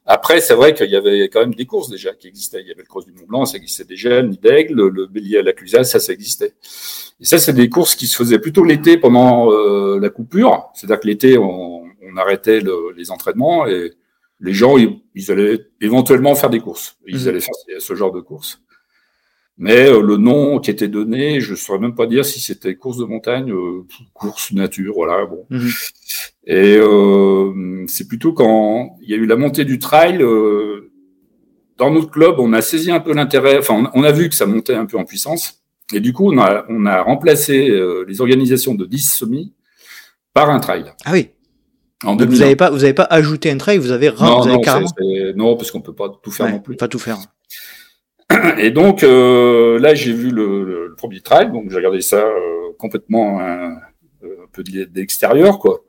Après, 0.06 0.40
c'est 0.40 0.54
vrai 0.54 0.72
qu'il 0.72 0.90
y 0.90 0.96
avait 0.96 1.28
quand 1.28 1.40
même 1.40 1.54
des 1.54 1.66
courses 1.66 1.90
déjà 1.90 2.14
qui 2.14 2.28
existaient. 2.28 2.60
Il 2.62 2.66
y 2.66 2.70
avait 2.70 2.82
le 2.82 2.88
Cross 2.88 3.04
du 3.04 3.12
Mont 3.12 3.26
Blanc, 3.28 3.44
ça 3.44 3.58
existait 3.58 3.84
déjà, 3.84 4.22
le 4.22 4.28
Nid 4.28 4.40
d'Aigle, 4.40 4.88
le 4.88 5.06
Bélier 5.06 5.38
à 5.38 5.42
la 5.42 5.52
Clusaz, 5.52 5.84
ça, 5.84 6.00
ça 6.00 6.12
existait. 6.12 6.54
Et 7.20 7.24
ça, 7.26 7.38
c'est 7.38 7.52
des 7.52 7.68
courses 7.68 7.94
qui 7.94 8.06
se 8.06 8.16
faisaient 8.16 8.38
plutôt 8.38 8.64
l'été 8.64 8.96
pendant 8.96 9.52
euh, 9.52 10.00
la 10.00 10.08
coupure. 10.08 10.70
C'est-à-dire 10.74 11.00
que 11.00 11.06
l'été, 11.06 11.36
on, 11.36 11.84
on, 11.84 12.16
arrêtait 12.16 12.60
le, 12.60 12.92
les 12.96 13.10
entraînements 13.10 13.66
et 13.66 13.92
les 14.40 14.52
gens, 14.54 14.78
ils, 14.78 15.00
ils, 15.14 15.30
allaient 15.30 15.66
éventuellement 15.80 16.34
faire 16.34 16.50
des 16.50 16.60
courses. 16.60 16.98
Ils 17.06 17.24
mmh. 17.24 17.28
allaient 17.28 17.40
faire 17.40 17.54
ce 17.78 17.94
genre 17.94 18.12
de 18.12 18.20
courses. 18.20 18.62
Mais 19.58 19.88
euh, 19.88 20.02
le 20.02 20.16
nom 20.18 20.58
qui 20.58 20.70
était 20.70 20.88
donné, 20.88 21.40
je 21.40 21.52
ne 21.52 21.56
saurais 21.56 21.78
même 21.78 21.94
pas 21.94 22.06
dire 22.06 22.24
si 22.24 22.40
c'était 22.40 22.74
course 22.76 22.98
de 22.98 23.04
montagne, 23.04 23.50
euh, 23.50 23.86
course 24.12 24.52
nature, 24.52 24.94
voilà. 24.94 25.24
Bon. 25.24 25.46
Mmh. 25.48 25.68
Et 26.46 26.76
euh, 26.76 27.84
c'est 27.88 28.06
plutôt 28.06 28.32
quand 28.32 28.96
il 29.00 29.10
y 29.10 29.14
a 29.14 29.16
eu 29.16 29.26
la 29.26 29.36
montée 29.36 29.64
du 29.64 29.78
trail. 29.78 30.18
dans 31.78 31.90
notre 31.90 32.10
club, 32.10 32.36
on 32.38 32.52
a 32.52 32.60
saisi 32.60 32.90
un 32.90 33.00
peu 33.00 33.14
l'intérêt. 33.14 33.58
Enfin, 33.58 33.90
on, 33.94 34.00
on, 34.00 34.04
a 34.04 34.12
vu 34.12 34.28
que 34.28 34.34
ça 34.34 34.46
montait 34.46 34.74
un 34.74 34.86
peu 34.86 34.98
en 34.98 35.04
puissance. 35.04 35.62
Et 35.92 36.00
du 36.00 36.12
coup, 36.12 36.32
on 36.32 36.38
a, 36.38 36.64
on 36.68 36.84
a 36.86 37.02
remplacé 37.02 37.70
euh, 37.70 38.04
les 38.08 38.20
organisations 38.20 38.74
de 38.74 38.86
10 38.86 39.12
semis 39.12 39.54
par 40.34 40.50
un 40.50 40.58
trail. 40.58 40.92
Ah 41.04 41.12
oui. 41.12 41.30
En 42.04 42.16
vous 42.16 42.26
n'avez 42.26 42.56
pas, 42.56 42.70
vous 42.70 42.84
avez 42.84 42.92
pas 42.92 43.04
ajouté 43.04 43.50
un 43.50 43.56
trail, 43.56 43.78
vous 43.78 43.90
avez, 43.90 44.10
non, 44.10 44.40
vous 44.40 44.48
avez 44.48 44.52
non, 44.52 44.60
carrément. 44.60 44.90
non, 45.34 45.56
parce 45.56 45.70
qu'on 45.70 45.80
peut 45.80 45.94
pas 45.94 46.10
tout 46.22 46.30
faire 46.30 46.50
non 46.50 46.60
plus. 46.60 46.76
Pas 46.76 46.88
tout 46.88 46.98
faire. 46.98 47.16
Et 48.58 48.70
donc 48.70 49.02
euh, 49.02 49.78
là, 49.78 49.94
j'ai 49.94 50.12
vu 50.12 50.30
le, 50.30 50.64
le, 50.64 50.94
premier 50.96 51.20
trail, 51.20 51.52
donc 51.52 51.70
j'ai 51.70 51.76
regardé 51.76 52.00
ça 52.00 52.24
euh, 52.24 52.72
complètement 52.78 53.40
un, 53.40 53.72
un 54.22 54.48
peu 54.52 54.62
d'extérieur, 54.62 55.58
quoi. 55.58 55.84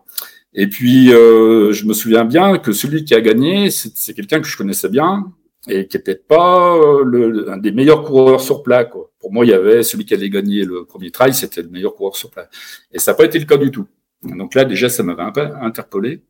Et 0.53 0.67
puis, 0.67 1.13
euh, 1.13 1.71
je 1.71 1.85
me 1.85 1.93
souviens 1.93 2.25
bien 2.25 2.57
que 2.57 2.71
celui 2.71 3.05
qui 3.05 3.13
a 3.13 3.21
gagné, 3.21 3.69
c'est 3.69 4.13
quelqu'un 4.15 4.41
que 4.41 4.47
je 4.47 4.57
connaissais 4.57 4.89
bien, 4.89 5.31
et 5.67 5.87
qui 5.87 5.97
n'était 5.97 6.15
pas 6.15 6.75
euh, 6.75 7.03
le, 7.03 7.51
un 7.51 7.57
des 7.57 7.71
meilleurs 7.71 8.03
coureurs 8.03 8.41
sur 8.41 8.63
plat. 8.63 8.85
Quoi. 8.85 9.11
Pour 9.19 9.31
moi, 9.31 9.45
il 9.45 9.49
y 9.49 9.53
avait 9.53 9.83
celui 9.83 10.05
qui 10.05 10.15
allait 10.15 10.29
gagner 10.29 10.63
le 10.63 10.85
premier 10.85 11.11
trail, 11.11 11.33
c'était 11.33 11.61
le 11.61 11.69
meilleur 11.69 11.93
coureur 11.93 12.15
sur 12.15 12.31
plat. 12.31 12.49
Et 12.91 12.99
ça 12.99 13.11
n'a 13.11 13.17
pas 13.17 13.25
été 13.25 13.37
le 13.37 13.45
cas 13.45 13.57
du 13.57 13.69
tout. 13.69 13.87
Donc 14.23 14.55
là, 14.55 14.65
déjà, 14.65 14.89
ça 14.89 15.03
m'avait 15.03 15.21
un 15.21 15.31
peu 15.31 15.47
interpellé. 15.61 16.23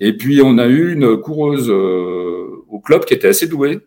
Et 0.00 0.16
puis, 0.16 0.42
on 0.42 0.58
a 0.58 0.66
eu 0.66 0.92
une 0.92 1.18
coureuse 1.18 1.70
euh, 1.70 2.64
au 2.68 2.80
club 2.80 3.04
qui 3.04 3.14
était 3.14 3.28
assez 3.28 3.46
douée 3.46 3.80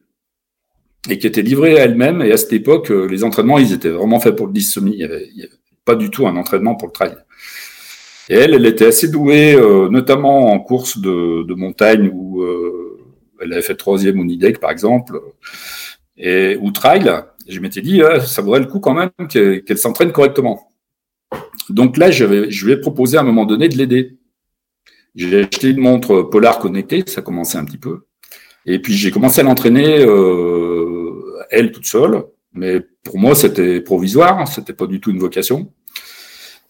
et 1.10 1.20
qui 1.20 1.28
était 1.28 1.42
livrée 1.42 1.80
à 1.80 1.84
elle-même. 1.84 2.22
Et 2.22 2.32
à 2.32 2.38
cette 2.38 2.54
époque, 2.54 2.92
euh, 2.92 3.06
les 3.08 3.24
entraînements, 3.24 3.60
ils 3.60 3.74
étaient 3.74 3.90
vraiment 3.90 4.20
faits 4.20 4.36
pour 4.36 4.48
le 4.48 4.54
10 4.54 4.62
semi. 4.64 4.92
Il 4.94 4.98
n'y 4.98 5.04
avait, 5.04 5.30
pas 5.86 5.96
du 5.96 6.10
tout 6.10 6.28
un 6.28 6.36
entraînement 6.36 6.76
pour 6.76 6.88
le 6.88 6.94
trail. 6.94 7.16
Et 8.30 8.36
elle, 8.36 8.54
elle 8.54 8.66
était 8.66 8.86
assez 8.86 9.10
douée, 9.10 9.58
notamment 9.92 10.54
en 10.54 10.60
course 10.60 10.98
de, 10.98 11.44
de 11.44 11.54
montagne 11.56 12.10
ou 12.14 12.42
elle 13.44 13.54
avait 13.54 13.62
fait 13.62 13.76
troisième 13.76 14.20
au 14.20 14.24
Nidec, 14.24 14.60
par 14.60 14.72
exemple, 14.72 15.22
et, 16.18 16.58
ou 16.62 16.72
trail. 16.72 17.12
je 17.48 17.60
m'étais 17.60 17.82
dit, 17.82 18.02
ah, 18.02 18.20
ça 18.20 18.42
vaudrait 18.42 18.62
le 18.62 18.68
coup 18.68 18.80
quand 18.80 18.94
même 18.94 19.28
qu'elle 19.28 19.78
s'entraîne 19.78 20.12
correctement. 20.12 20.70
Donc 21.70 21.98
là, 21.98 22.12
je 22.12 22.26
lui 22.66 22.72
ai 22.72 22.78
proposé 22.78 23.18
à 23.18 23.22
un 23.22 23.24
moment 23.24 23.46
donné 23.46 23.70
de 23.70 23.78
l'aider. 23.78 24.18
J'ai 25.16 25.42
acheté 25.42 25.70
une 25.70 25.80
montre 25.80 26.24
Polar 26.24 26.60
connectée, 26.60 27.04
ça 27.06 27.22
commençait 27.22 27.58
un 27.58 27.66
petit 27.66 27.78
peu. 27.78 28.06
Et 28.66 28.80
puis 28.80 28.94
j'ai 28.94 29.12
commencé 29.12 29.42
à 29.42 29.44
l'entraîner, 29.44 30.00
euh, 30.00 31.46
elle 31.50 31.72
toute 31.72 31.86
seule. 31.86 32.24
Mais 32.54 32.82
pour 33.04 33.18
moi, 33.18 33.36
c'était 33.36 33.82
provisoire, 33.82 34.48
c'était 34.48 34.74
pas 34.74 34.88
du 34.88 35.00
tout 35.00 35.12
une 35.12 35.20
vocation. 35.20 35.72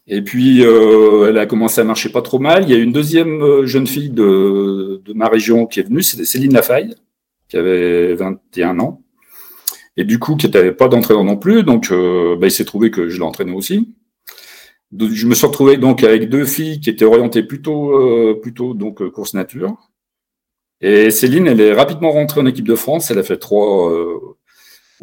Et 0.08 0.22
puis, 0.22 0.64
euh, 0.66 1.28
elle 1.30 1.38
a 1.38 1.46
commencé 1.46 1.80
à 1.82 1.84
marcher 1.84 2.10
pas 2.10 2.22
trop 2.22 2.40
mal. 2.40 2.64
Il 2.64 2.70
y 2.70 2.74
a 2.74 2.78
une 2.78 2.92
deuxième 2.92 3.42
euh, 3.42 3.66
jeune 3.66 3.88
fille 3.88 4.10
de, 4.10 5.02
de 5.04 5.14
ma 5.14 5.28
région 5.28 5.66
qui 5.66 5.80
est 5.80 5.84
venue, 5.84 6.04
c'était 6.04 6.26
Céline 6.26 6.54
Lafaille, 6.54 6.96
qui 7.48 7.58
avait 7.58 8.14
21 8.16 8.80
ans. 8.80 9.02
Et 9.96 10.04
du 10.04 10.20
coup, 10.20 10.36
qui 10.36 10.50
n'avait 10.50 10.74
pas 10.74 10.88
d'entraîneur 10.88 11.24
non 11.24 11.38
plus. 11.38 11.64
Donc, 11.64 11.92
euh, 11.92 12.36
bah, 12.38 12.48
il 12.48 12.52
s'est 12.52 12.66
trouvé 12.66 12.92
que 12.92 13.10
je 13.10 13.20
l'entraînais 13.20 13.54
aussi. 13.54 13.96
je 14.98 15.28
me 15.28 15.36
suis 15.36 15.48
retrouvé 15.48 15.78
donc 15.78 16.04
avec 16.04 16.30
deux 16.30 16.46
filles 16.46 16.80
qui 16.80 16.90
étaient 16.90 17.06
orientées 17.06 17.44
plutôt, 17.44 17.92
euh, 17.92 18.40
plutôt 18.42 18.74
donc 18.74 19.08
course 19.12 19.34
nature. 19.34 19.78
Et 20.84 21.10
Céline, 21.10 21.48
elle 21.48 21.62
est 21.62 21.74
rapidement 21.74 22.12
rentrée 22.12 22.42
en 22.42 22.46
équipe 22.46 22.68
de 22.68 22.76
France. 22.76 23.10
Elle 23.10 23.18
a 23.18 23.24
fait 23.24 23.38
trois 23.38 23.90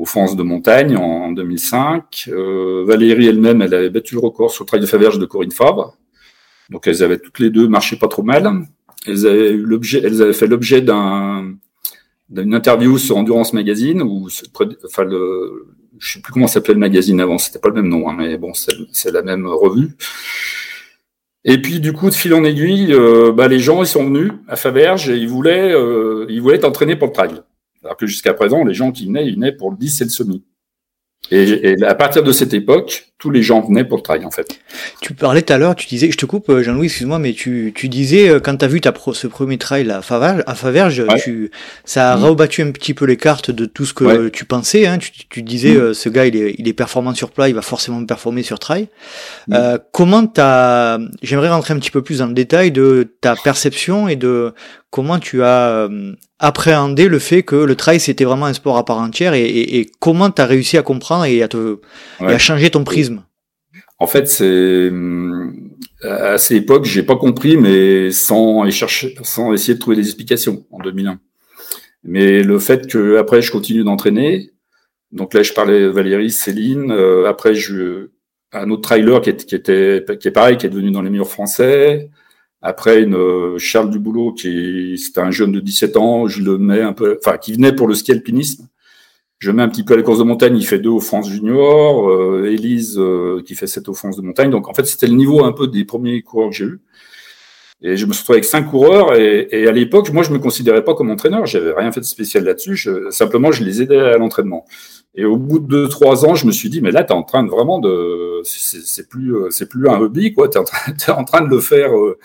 aux 0.00 0.06
France 0.06 0.34
de 0.34 0.42
montagne 0.42 0.96
en 0.96 1.30
2005. 1.32 2.28
Euh, 2.28 2.84
Valérie 2.86 3.26
elle-même, 3.26 3.60
elle 3.60 3.74
avait 3.74 3.90
battu 3.90 4.14
le 4.14 4.20
record 4.20 4.50
sur 4.50 4.64
le 4.64 4.66
trail 4.66 4.80
de 4.80 4.86
Faverges 4.86 5.18
de 5.18 5.26
Corinne 5.26 5.50
Fabre. 5.50 5.96
Donc 6.70 6.86
elles 6.86 7.02
avaient 7.02 7.18
toutes 7.18 7.38
les 7.38 7.50
deux 7.50 7.68
marché 7.68 7.96
pas 7.96 8.08
trop 8.08 8.22
mal. 8.22 8.66
Elles 9.06 9.26
avaient 9.26 10.32
fait 10.32 10.46
l'objet 10.46 10.80
d'un 10.80 11.54
d'une 12.30 12.54
interview 12.54 12.96
sur 12.96 13.16
Endurance 13.16 13.52
Magazine 13.52 14.02
ou 14.02 14.28
enfin 14.86 15.04
je 15.98 16.12
sais 16.12 16.20
plus 16.20 16.32
comment 16.32 16.46
s'appelait 16.46 16.74
le 16.74 16.80
magazine 16.80 17.20
avant, 17.20 17.38
c'était 17.38 17.58
pas 17.58 17.68
le 17.68 17.74
même 17.74 17.88
nom, 17.88 18.08
hein, 18.08 18.14
mais 18.16 18.38
bon, 18.38 18.52
c'est 18.54 19.10
la 19.10 19.22
même 19.22 19.46
revue. 19.46 19.96
Et 21.44 21.61
puis 21.61 21.81
du 21.81 21.92
coup, 21.92 22.11
de 22.11 22.14
fil 22.14 22.35
en 22.35 22.44
aiguille, 22.44 22.92
euh, 22.92 23.33
bah, 23.33 23.48
les 23.48 23.61
gens 23.61 23.83
ils 23.83 23.87
sont 23.87 24.05
venus 24.05 24.33
à 24.48 24.57
Faverges 24.57 25.09
et 25.09 25.16
ils 25.16 25.29
voulaient, 25.29 25.72
euh, 25.72 26.26
ils 26.29 26.40
voulaient 26.40 26.59
t'entraîner 26.59 26.96
pour 26.96 27.09
le 27.09 27.12
trail. 27.12 27.42
Alors 27.83 27.96
que 27.96 28.07
jusqu'à 28.07 28.35
présent, 28.35 28.62
les 28.64 28.74
gens 28.74 28.92
qui 28.92 29.07
venaient, 29.07 29.26
ils 29.26 29.35
venaient 29.35 29.53
pour 29.53 29.70
le 29.70 29.76
10 29.76 30.03
et 30.03 30.05
le 30.05 30.11
semi. 30.11 30.44
Et, 31.31 31.83
à 31.83 31.94
partir 31.94 32.22
de 32.22 32.33
cette 32.33 32.53
époque, 32.53 33.10
tous 33.20 33.30
les 33.30 33.42
gens 33.42 33.61
venaient 33.61 33.85
pour 33.85 33.98
le 33.98 34.02
trail, 34.02 34.24
en 34.24 34.30
fait. 34.30 34.59
Tu 35.02 35.12
parlais 35.12 35.42
tout 35.42 35.52
à 35.52 35.59
l'heure, 35.59 35.76
tu 35.76 35.87
disais, 35.87 36.11
je 36.11 36.16
te 36.16 36.24
coupe, 36.24 36.48
euh, 36.48 36.62
Jean-Louis, 36.62 36.87
excuse-moi, 36.87 37.18
mais 37.18 37.35
tu, 37.35 37.72
tu 37.74 37.90
disais, 37.90 38.30
euh, 38.30 38.40
quand 38.40 38.56
tu 38.56 38.64
as 38.64 38.68
vu 38.68 38.80
ta 38.80 38.94
ce 39.12 39.26
premier 39.26 39.59
trail 39.59 39.90
à 39.90 40.00
Faverge, 40.00 40.42
à 40.46 40.54
Faverge 40.54 41.04
tu, 41.22 41.50
ça 41.85 42.12
a 42.12 42.16
mmh. 42.16 42.24
rebattu 42.24 42.62
un 42.62 42.70
petit 42.70 42.94
peu 42.94 43.04
les 43.04 43.18
cartes 43.18 43.50
de 43.50 43.66
tout 43.66 43.85
ce 43.85 43.92
que 43.92 44.28
tu 44.28 44.46
pensais. 44.46 44.87
Hein. 44.87 44.96
Tu, 44.98 45.11
tu 45.28 45.42
disais, 45.42 45.74
mmh. 45.74 45.80
euh, 45.80 45.94
ce 45.94 46.09
gars, 46.09 46.24
il 46.24 46.35
est, 46.35 46.54
il 46.56 46.66
est 46.66 46.72
performant 46.72 47.14
sur 47.14 47.30
plat, 47.30 47.48
il 47.50 47.54
va 47.54 47.62
forcément 47.62 48.02
performer 48.06 48.42
sur 48.42 48.59
trail. 48.59 48.88
Mmh. 49.48 49.54
Euh, 49.54 49.78
comment 49.92 50.26
t'as, 50.26 50.98
j'aimerais 51.22 51.50
rentrer 51.50 51.74
un 51.74 51.78
petit 51.78 51.90
peu 51.90 52.00
plus 52.00 52.18
dans 52.18 52.26
le 52.26 52.33
détail 52.33 52.72
de 52.72 53.06
ta 53.20 53.37
perception 53.37 54.09
et 54.09 54.16
de 54.16 54.54
comment 54.90 55.18
tu 55.18 55.42
as 55.42 55.88
appréhendé 56.40 57.09
le 57.09 57.18
fait 57.18 57.42
que 57.42 57.54
le 57.54 57.76
trail 57.76 58.00
c'était 58.00 58.24
vraiment 58.24 58.46
un 58.46 58.54
sport 58.54 58.78
à 58.78 58.85
part 58.85 58.96
entière 58.96 59.35
et, 59.35 59.44
et, 59.44 59.78
et 59.78 59.90
comment 60.00 60.30
tu 60.30 60.40
as 60.40 60.46
réussi 60.46 60.78
à 60.78 60.83
comprendre 60.83 61.26
et 61.26 61.42
à 61.42 61.48
te 61.48 61.78
et 62.20 62.24
à 62.24 62.38
changer 62.38 62.70
ton 62.70 62.83
prisme 62.83 63.10
En 64.00 64.06
fait, 64.06 64.28
c'est 64.28 64.90
à 66.02 66.38
cette 66.38 66.56
époque, 66.62 66.86
j'ai 66.86 67.02
pas 67.02 67.16
compris, 67.16 67.56
mais 67.56 68.10
sans 68.10 68.68
chercher, 68.70 69.14
sans 69.22 69.52
essayer 69.52 69.74
de 69.74 69.78
trouver 69.78 69.96
des 69.96 70.06
explications 70.06 70.64
en 70.70 70.78
2001. 70.78 71.20
Mais 72.04 72.42
le 72.42 72.58
fait 72.58 72.86
que 72.86 73.16
après 73.18 73.42
je 73.42 73.52
continue 73.52 73.84
d'entraîner, 73.84 74.52
donc 75.12 75.34
là 75.34 75.42
je 75.42 75.52
parlais 75.52 75.88
Valérie, 75.88 76.30
Céline, 76.30 76.90
euh, 76.90 77.28
après 77.28 77.54
je 77.54 78.08
un 78.52 78.70
autre 78.70 78.82
trailer 78.82 79.20
qui, 79.20 79.30
est, 79.30 79.44
qui 79.46 79.54
était 79.54 80.04
qui 80.18 80.28
est 80.28 80.32
pareil, 80.32 80.56
qui 80.56 80.66
est 80.66 80.70
devenu 80.70 80.90
dans 80.90 81.02
les 81.02 81.10
meilleurs 81.10 81.28
français. 81.28 82.10
Après, 82.62 83.02
une 83.02 83.14
euh, 83.14 83.58
Charles 83.58 83.90
Duboulot, 83.90 84.32
qui 84.32 84.98
c'était 84.98 85.20
un 85.20 85.30
jeune 85.30 85.52
de 85.52 85.60
17 85.60 85.96
ans, 85.96 86.28
je 86.28 86.42
le 86.42 86.58
mets 86.58 86.82
un 86.82 86.92
peu, 86.92 87.18
enfin, 87.18 87.38
qui 87.38 87.54
venait 87.54 87.74
pour 87.74 87.88
le 87.88 87.94
ski 87.94 88.12
alpinisme. 88.12 88.68
Je 89.40 89.50
mets 89.50 89.62
un 89.62 89.68
petit 89.68 89.83
peu 89.85 89.94
à 89.94 89.96
la 89.96 90.03
course 90.03 90.18
de 90.18 90.24
montagne, 90.24 90.57
il 90.57 90.66
fait 90.66 90.79
deux 90.79 90.90
au 90.90 91.00
France 91.00 91.29
Junior, 91.29 92.09
euh, 92.09 92.50
Élise 92.50 92.98
euh, 92.98 93.42
qui 93.44 93.55
fait 93.55 93.66
sept 93.66 93.88
au 93.88 93.94
France 93.94 94.16
de 94.16 94.22
montagne. 94.22 94.50
Donc 94.50 94.68
en 94.68 94.74
fait, 94.74 94.85
c'était 94.85 95.07
le 95.07 95.14
niveau 95.14 95.44
un 95.44 95.53
peu 95.53 95.66
des 95.66 95.85
premiers 95.85 96.20
coureurs 96.20 96.50
que 96.50 96.57
j'ai 96.57 96.66
eu. 96.66 96.81
Et 97.83 97.96
je 97.96 98.05
me 98.05 98.12
suis 98.12 98.20
retrouvé 98.20 98.37
avec 98.37 98.44
cinq 98.44 98.64
coureurs. 98.64 99.16
Et, 99.16 99.48
et 99.50 99.66
à 99.66 99.72
l'époque, 99.72 100.12
moi, 100.12 100.22
je 100.22 100.31
me 100.31 100.38
considérais 100.38 100.85
pas 100.85 100.94
comme 100.94 101.11
entraîneur. 101.11 101.46
J'avais 101.46 101.72
rien 101.72 101.90
fait 101.90 102.00
de 102.00 102.05
spécial 102.05 102.44
là-dessus. 102.44 102.88
Simplement, 103.09 103.50
je 103.53 103.64
les 103.64 103.81
aidais 103.81 103.98
à 103.98 104.18
l'entraînement. 104.18 104.66
Et 105.14 105.24
au 105.24 105.37
bout 105.37 105.59
de 105.59 105.66
deux, 105.66 105.88
trois 105.88 106.24
ans, 106.24 106.35
je 106.35 106.46
me 106.46 106.53
suis 106.53 106.68
dit, 106.68 106.81
mais 106.83 106.92
là, 106.92 107.03
tu 107.05 107.12
es 107.12 107.16
en 107.16 107.22
train 107.22 107.42
de 107.42 107.50
vraiment 107.50 107.79
de, 107.79 108.42
c'est 108.44 109.09
plus, 109.09 109.35
euh, 109.35 109.50
c'est 109.50 109.68
plus 109.68 109.88
un 109.88 109.98
hobby, 109.98 110.35
quoi. 110.35 110.48
Tu 110.48 110.59
es, 110.59 110.61
es, 110.61 111.11
en 111.11 111.24
train 111.24 111.40
de 111.40 111.48
le 111.48 111.61
faire 111.61 111.96
euh, 111.96 112.18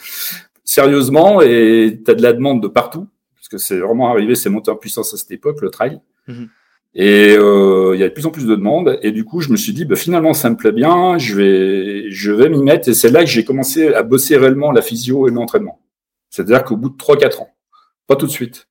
sérieusement 0.63 1.41
et 1.41 2.01
tu 2.03 2.11
as 2.11 2.15
de 2.15 2.21
la 2.21 2.33
demande 2.33 2.61
de 2.61 2.67
partout. 2.67 3.07
Parce 3.35 3.47
que 3.47 3.57
c'est 3.57 3.79
vraiment 3.79 4.09
arrivé, 4.11 4.35
c'est 4.35 4.49
monté 4.49 4.71
en 4.71 4.75
puissance 4.75 5.13
à 5.13 5.17
cette 5.17 5.31
époque, 5.31 5.61
le 5.61 5.69
trail. 5.69 5.99
Mmh. 6.27 6.45
Et 6.95 7.35
euh, 7.37 7.91
il 7.93 7.99
y 7.99 8.03
a 8.03 8.07
de 8.07 8.13
plus 8.13 8.25
en 8.25 8.31
plus 8.31 8.45
de 8.45 8.55
demandes. 8.55 8.97
Et 9.01 9.11
du 9.11 9.25
coup, 9.25 9.41
je 9.41 9.51
me 9.51 9.57
suis 9.57 9.73
dit, 9.73 9.83
bah, 9.83 9.97
finalement, 9.97 10.33
ça 10.33 10.49
me 10.49 10.55
plaît 10.55 10.71
bien. 10.71 11.17
Je 11.17 11.35
vais, 11.35 12.09
je 12.09 12.31
vais 12.31 12.49
m'y 12.49 12.63
mettre. 12.63 12.87
Et 12.89 12.93
c'est 12.93 13.11
là 13.11 13.19
que 13.19 13.29
j'ai 13.29 13.43
commencé 13.43 13.93
à 13.93 14.01
bosser 14.01 14.37
réellement 14.37 14.71
la 14.71 14.81
physio 14.81 15.27
et 15.27 15.31
l'entraînement. 15.31 15.81
C'est-à-dire 16.29 16.63
qu'au 16.63 16.77
bout 16.77 16.89
de 16.89 16.95
3-4 16.95 17.41
ans, 17.41 17.49
pas 18.07 18.15
tout 18.15 18.25
de 18.25 18.31
suite. 18.31 18.67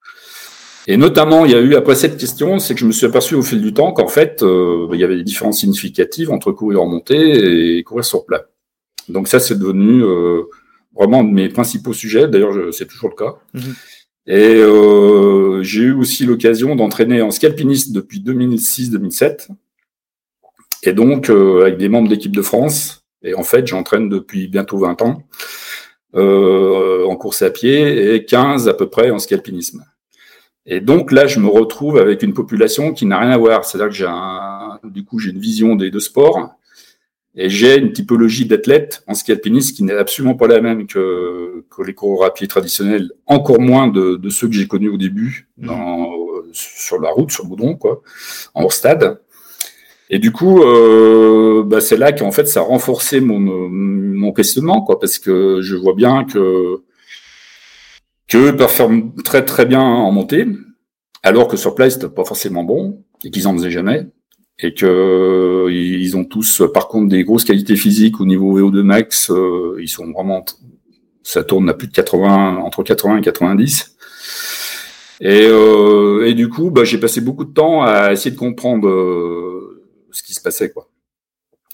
Et 0.87 0.97
notamment, 0.97 1.45
il 1.45 1.53
y 1.53 1.55
a 1.55 1.61
eu 1.61 1.77
après 1.77 1.95
cette 1.95 2.19
question, 2.19 2.59
c'est 2.59 2.75
que 2.75 2.81
je 2.81 2.87
me 2.87 2.93
suis 2.93 3.07
aperçu 3.07 3.35
au 3.35 3.43
fil 3.43 3.63
du 3.63 3.73
temps 3.73 3.93
qu'en 3.93 4.09
fait, 4.09 4.43
euh, 4.43 4.89
il 4.93 5.01
y 5.01 5.05
avait 5.05 5.17
des 5.17 5.23
différences 5.23 5.61
significatives 5.61 6.31
entre 6.31 6.53
courir 6.53 6.83
en 6.83 6.87
montée 6.87 7.79
et 7.79 7.83
courir 7.83 8.05
sur 8.05 8.27
plat. 8.27 8.45
Donc 9.09 9.29
ça, 9.29 9.41
c'est 9.41 9.59
devenu 9.59 10.03
euh, 10.03 10.43
vraiment 10.95 11.25
de 11.25 11.31
mes 11.31 11.49
principaux 11.49 11.95
sujets. 11.95 12.29
D'ailleurs, 12.29 12.73
c'est 12.73 12.87
toujours 12.87 13.11
le 13.11 13.17
cas. 13.17 13.35
Mmh. 13.55 13.61
Et 14.27 14.55
euh, 14.57 15.63
j'ai 15.63 15.83
eu 15.83 15.93
aussi 15.93 16.25
l'occasion 16.25 16.77
d'entraîner 16.77 17.21
en 17.21 17.31
ski 17.31 17.47
alpiniste 17.47 17.93
depuis 17.93 18.21
2006-2007. 18.21 19.49
Et 20.85 20.93
donc, 20.93 21.31
euh, 21.31 21.63
avec 21.63 21.77
des 21.77 21.89
membres 21.89 22.09
d'équipe 22.09 22.35
de 22.35 22.43
France. 22.43 23.05
Et 23.23 23.35
en 23.35 23.43
fait, 23.43 23.67
j'entraîne 23.67 24.09
depuis 24.09 24.49
bientôt 24.49 24.79
20 24.79 25.03
ans 25.03 25.23
euh, 26.15 27.07
en 27.07 27.17
course 27.17 27.43
à 27.43 27.51
pied 27.51 28.15
et 28.15 28.25
15 28.25 28.69
à 28.69 28.75
peu 28.75 28.89
près 28.89 29.11
en 29.11 29.19
ski 29.19 29.35
alpinisme. 29.35 29.85
Et 30.67 30.81
donc 30.81 31.13
là, 31.13 31.27
je 31.27 31.41
me 31.41 31.49
retrouve 31.49 31.99
avec 31.99 32.23
une 32.23 32.33
population 32.33 32.93
qui 32.95 33.05
n'a 33.05 33.19
rien 33.19 33.31
à 33.31 33.39
voir. 33.39 33.65
C'est-à-dire 33.65 33.89
que 33.89 33.95
j'ai 33.95 34.07
un, 34.09 34.81
du 34.85 35.05
coup, 35.05 35.19
j'ai 35.19 35.31
une 35.31 35.39
vision 35.39 35.77
des 35.77 35.91
deux 35.91 36.01
sports 36.01 36.55
et 37.37 37.49
j'ai 37.51 37.79
une 37.79 37.93
typologie 37.93 38.47
d'athlète 38.47 39.03
en 39.07 39.15
ski 39.15 39.33
alpiniste 39.33 39.77
qui 39.77 39.83
n'est 39.83 39.95
absolument 39.95 40.35
pas 40.35 40.47
la 40.47 40.61
même 40.61 40.87
que, 40.87 41.65
que 41.69 41.83
les 41.83 41.95
coureurs 41.95 42.29
à 42.29 42.33
pied 42.33 42.47
traditionnels, 42.47 43.11
encore 43.27 43.61
moins 43.61 43.89
de, 43.89 44.17
de 44.17 44.29
ceux 44.29 44.47
que 44.49 44.55
j'ai 44.55 44.69
connus 44.69 44.89
au 44.89 44.97
début 44.97 45.49
mmh. 45.59 45.67
dans, 45.67 46.11
sur 46.53 47.01
la 47.01 47.11
route, 47.11 47.33
sur 47.33 47.45
le 47.45 47.49
boudron, 47.49 47.75
quoi, 47.77 48.03
en 48.55 48.63
hors 48.63 48.73
stade. 48.73 49.21
Et 50.11 50.19
du 50.19 50.33
coup, 50.33 50.63
euh, 50.63 51.65
bah 51.65 51.81
c'est 51.81 51.97
là 51.97 52.13
qu'en 52.13 52.31
fait, 52.31 52.47
ça 52.47 52.61
a 52.61 52.63
renforcé 52.63 53.21
mon, 53.21 53.41
mon 53.41 54.33
questionnement, 54.33 54.83
quoi, 54.83 55.01
parce 55.01 55.19
que 55.19 55.61
je 55.61 55.77
vois 55.77 55.95
bien 55.95 56.25
que 56.25 56.83
qu'eux 58.29 58.55
performent 58.57 59.15
très 59.25 59.45
très 59.45 59.67
bien 59.67 59.81
en 59.81 60.13
montée, 60.13 60.47
alors 61.23 61.49
que 61.49 61.57
sur 61.57 61.75
place, 61.75 61.95
c'était 61.95 62.09
pas 62.09 62.25
forcément 62.25 62.65
bon 62.65 63.03
et 63.25 63.31
qu'ils 63.31 63.49
en 63.49 63.57
faisaient 63.57 63.71
jamais 63.71 64.07
et 64.59 64.75
que 64.75 65.69
ils 65.71 66.17
ont 66.17 66.25
tous 66.25 66.63
par 66.73 66.89
contre 66.89 67.09
des 67.09 67.25
grosses 67.25 67.45
qualités 67.45 67.77
physiques 67.77 68.21
au 68.21 68.27
niveau 68.27 68.59
VO2 68.59 68.83
max, 68.83 69.31
euh, 69.31 69.77
ils 69.81 69.89
sont 69.89 70.11
vraiment 70.13 70.45
ça 71.23 71.43
tourne 71.43 71.69
à 71.69 71.75
plus 71.75 71.89
de 71.89 71.93
80 71.93 72.59
entre 72.59 72.83
80 72.83 73.19
et 73.19 73.21
90. 73.23 73.97
Et, 75.21 75.47
euh, 75.47 76.27
et 76.27 76.35
du 76.35 76.49
coup, 76.49 76.71
bah, 76.71 76.85
j'ai 76.85 76.99
passé 76.99 77.21
beaucoup 77.21 77.45
de 77.45 77.53
temps 77.53 77.83
à 77.83 78.13
essayer 78.13 78.33
de 78.33 78.37
comprendre 78.39 78.89
euh, 78.89 79.83
ce 80.11 80.23
qui 80.23 80.35
se 80.35 80.41
passait 80.41 80.71
quoi. 80.71 80.89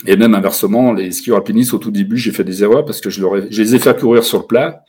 Et 0.07 0.17
même 0.17 0.35
inversement, 0.35 0.95
les 0.95 1.11
skieurs 1.11 1.39
alpinistes 1.39 1.75
au 1.75 1.79
tout 1.79 1.91
début, 1.91 2.17
j'ai 2.17 2.33
fait 2.33 2.45
des 2.45 2.63
erreurs 2.63 2.87
parce 2.87 3.03
que 3.03 3.11
je 3.11 3.23
les 3.27 3.75
ai 3.75 3.79
fait 3.79 3.99
courir 4.01 4.25
sur 4.25 4.39
le 4.39 4.47
plat 4.47 4.83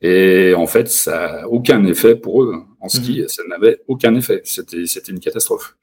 et 0.00 0.54
en 0.54 0.66
fait, 0.66 0.88
ça 0.88 1.40
n'a 1.40 1.48
aucun 1.48 1.84
effet 1.86 2.14
pour 2.14 2.42
eux. 2.42 2.54
En 2.80 2.88
ski, 2.88 3.20
mhm. 3.20 3.28
ça 3.28 3.42
n'avait 3.48 3.80
aucun 3.88 4.14
effet. 4.14 4.42
C'était, 4.44 4.84
c'était 4.86 5.12
une 5.12 5.20
catastrophe. 5.20 5.76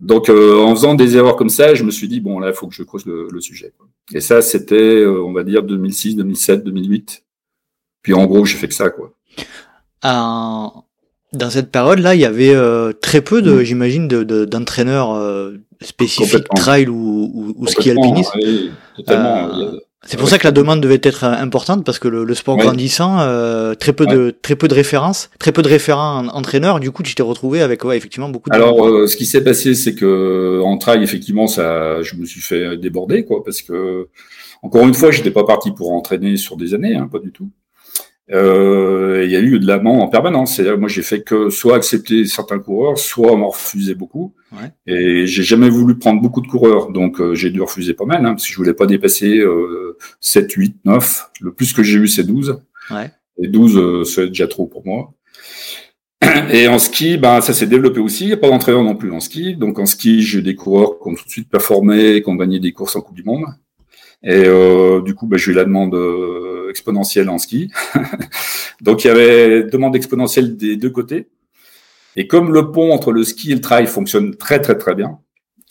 Donc, 0.00 0.28
euh, 0.28 0.58
en 0.58 0.74
faisant 0.74 0.94
des 0.94 1.16
erreurs 1.16 1.36
comme 1.36 1.48
ça, 1.48 1.74
je 1.74 1.84
me 1.84 1.90
suis 1.90 2.08
dit, 2.08 2.20
bon, 2.20 2.38
là, 2.38 2.48
il 2.48 2.54
faut 2.54 2.66
que 2.66 2.74
je 2.74 2.82
creuse 2.82 3.06
le, 3.06 3.28
le 3.30 3.40
sujet. 3.40 3.72
Et 4.12 4.20
ça, 4.20 4.42
c'était, 4.42 4.74
euh, 4.74 5.24
on 5.24 5.32
va 5.32 5.44
dire, 5.44 5.62
2006, 5.62 6.16
2007, 6.16 6.64
2008. 6.64 7.24
Puis, 8.02 8.12
en 8.12 8.26
gros, 8.26 8.44
j'ai 8.44 8.58
fait 8.58 8.68
que 8.68 8.74
ça, 8.74 8.90
quoi. 8.90 9.14
dans 10.02 10.84
cette 11.50 11.70
période-là, 11.70 12.14
il 12.14 12.20
y 12.20 12.26
avait 12.26 12.54
euh, 12.54 12.92
très 12.92 13.22
peu 13.22 13.40
de, 13.40 13.52
mm. 13.52 13.62
j'imagine, 13.62 14.08
de, 14.08 14.44
d'entraîneurs 14.44 15.14
euh, 15.14 15.56
spécifiques 15.80 16.48
trail 16.54 16.88
ou, 16.88 17.30
ou, 17.32 17.54
ou 17.56 17.66
ski 17.66 17.90
alpiniste. 17.90 18.32
Oui, 18.34 18.72
totalement. 18.96 19.78
C'est 20.06 20.16
pour 20.16 20.28
ça 20.28 20.38
que 20.38 20.44
la 20.44 20.52
demande 20.52 20.80
devait 20.80 21.00
être 21.02 21.24
euh, 21.24 21.32
importante 21.32 21.84
parce 21.84 21.98
que 21.98 22.06
le, 22.06 22.22
le 22.22 22.34
sport 22.34 22.56
grandissant, 22.56 23.18
euh, 23.20 23.74
très 23.74 23.92
peu 23.92 24.06
de 24.06 24.30
très 24.30 24.54
peu 24.54 24.68
de 24.68 24.74
références, 24.74 25.28
très 25.40 25.50
peu 25.50 25.60
de 25.62 25.68
référents 25.68 26.28
entraîneurs. 26.28 26.78
Du 26.78 26.92
coup, 26.92 27.02
tu 27.02 27.14
t'es 27.14 27.22
retrouvé 27.22 27.62
avec 27.62 27.84
ouais, 27.84 27.96
effectivement 27.96 28.28
beaucoup. 28.28 28.48
de 28.48 28.54
Alors, 28.54 28.86
euh, 28.86 29.06
ce 29.08 29.16
qui 29.16 29.26
s'est 29.26 29.42
passé, 29.42 29.74
c'est 29.74 29.94
que 29.94 30.60
en 30.62 30.78
trail, 30.78 31.02
effectivement, 31.02 31.48
ça, 31.48 32.00
je 32.02 32.14
me 32.14 32.26
suis 32.26 32.40
fait 32.40 32.76
déborder, 32.76 33.24
quoi, 33.24 33.42
parce 33.42 33.60
que 33.60 34.08
encore 34.62 34.86
une 34.86 34.94
fois, 34.94 35.10
j'étais 35.10 35.32
pas 35.32 35.44
parti 35.44 35.72
pour 35.72 35.92
entraîner 35.92 36.36
sur 36.36 36.56
des 36.56 36.74
années, 36.74 36.94
hein, 36.94 37.08
pas 37.10 37.18
du 37.18 37.32
tout. 37.32 37.50
Euh, 38.30 39.22
il 39.24 39.30
y 39.30 39.36
a 39.36 39.40
eu 39.40 39.58
de 39.58 39.66
l'amant 39.66 40.00
en 40.00 40.08
permanence. 40.08 40.60
Moi, 40.60 40.88
j'ai 40.88 41.02
fait 41.02 41.22
que 41.22 41.50
soit 41.50 41.76
accepter 41.76 42.24
certains 42.26 42.58
coureurs, 42.58 42.98
soit 42.98 43.36
m'en 43.36 43.48
refuser 43.48 43.94
beaucoup. 43.94 44.34
Ouais. 44.52 44.70
Et 44.86 45.26
j'ai 45.26 45.42
jamais 45.42 45.70
voulu 45.70 45.98
prendre 45.98 46.20
beaucoup 46.20 46.40
de 46.40 46.46
coureurs, 46.46 46.90
donc 46.90 47.20
euh, 47.20 47.34
j'ai 47.34 47.50
dû 47.50 47.60
refuser 47.60 47.94
pas 47.94 48.06
mal, 48.06 48.24
hein, 48.24 48.30
parce 48.30 48.46
que 48.46 48.52
je 48.52 48.56
voulais 48.56 48.74
pas 48.74 48.86
dépasser 48.86 49.38
euh, 49.38 49.96
7, 50.20 50.52
8, 50.52 50.76
9. 50.84 51.30
Le 51.40 51.52
plus 51.52 51.72
que 51.72 51.82
j'ai 51.82 51.98
eu, 51.98 52.08
c'est 52.08 52.24
12. 52.24 52.60
Ouais. 52.90 53.10
Et 53.42 53.48
12, 53.48 53.76
euh, 53.76 54.04
c'est 54.04 54.28
déjà 54.28 54.46
trop 54.46 54.66
pour 54.66 54.84
moi. 54.84 55.12
Et 56.50 56.68
en 56.68 56.78
ski, 56.78 57.16
ben, 57.16 57.40
ça 57.40 57.54
s'est 57.54 57.66
développé 57.66 58.00
aussi. 58.00 58.24
Il 58.24 58.28
n'y 58.28 58.32
a 58.32 58.38
pas 58.38 58.48
d'entraîneur 58.48 58.82
non 58.82 58.96
plus 58.96 59.12
en 59.12 59.20
ski. 59.20 59.54
Donc 59.54 59.78
en 59.78 59.86
ski, 59.86 60.22
j'ai 60.22 60.42
des 60.42 60.54
coureurs 60.54 60.98
qui 61.00 61.08
ont 61.08 61.14
tout 61.14 61.24
de 61.24 61.30
suite 61.30 61.48
performé, 61.48 62.22
qui 62.22 62.28
ont 62.28 62.34
gagné 62.34 62.58
des 62.58 62.72
courses 62.72 62.96
en 62.96 63.00
Coupe 63.00 63.14
du 63.14 63.22
Monde. 63.22 63.44
Et 64.24 64.44
euh, 64.46 65.00
du 65.02 65.14
coup, 65.14 65.26
bah, 65.26 65.36
j'ai 65.36 65.52
eu 65.52 65.54
la 65.54 65.64
demande 65.64 65.94
euh, 65.94 66.57
exponentielle 66.68 67.28
en 67.28 67.38
ski. 67.38 67.70
Donc 68.80 69.04
il 69.04 69.08
y 69.08 69.10
avait 69.10 69.64
demande 69.64 69.96
exponentielle 69.96 70.56
des 70.56 70.76
deux 70.76 70.90
côtés. 70.90 71.28
Et 72.16 72.26
comme 72.26 72.52
le 72.52 72.70
pont 72.72 72.92
entre 72.92 73.12
le 73.12 73.24
ski 73.24 73.52
et 73.52 73.54
le 73.54 73.60
trail 73.60 73.86
fonctionne 73.86 74.34
très 74.36 74.60
très 74.60 74.76
très 74.76 74.94
bien, 74.94 75.18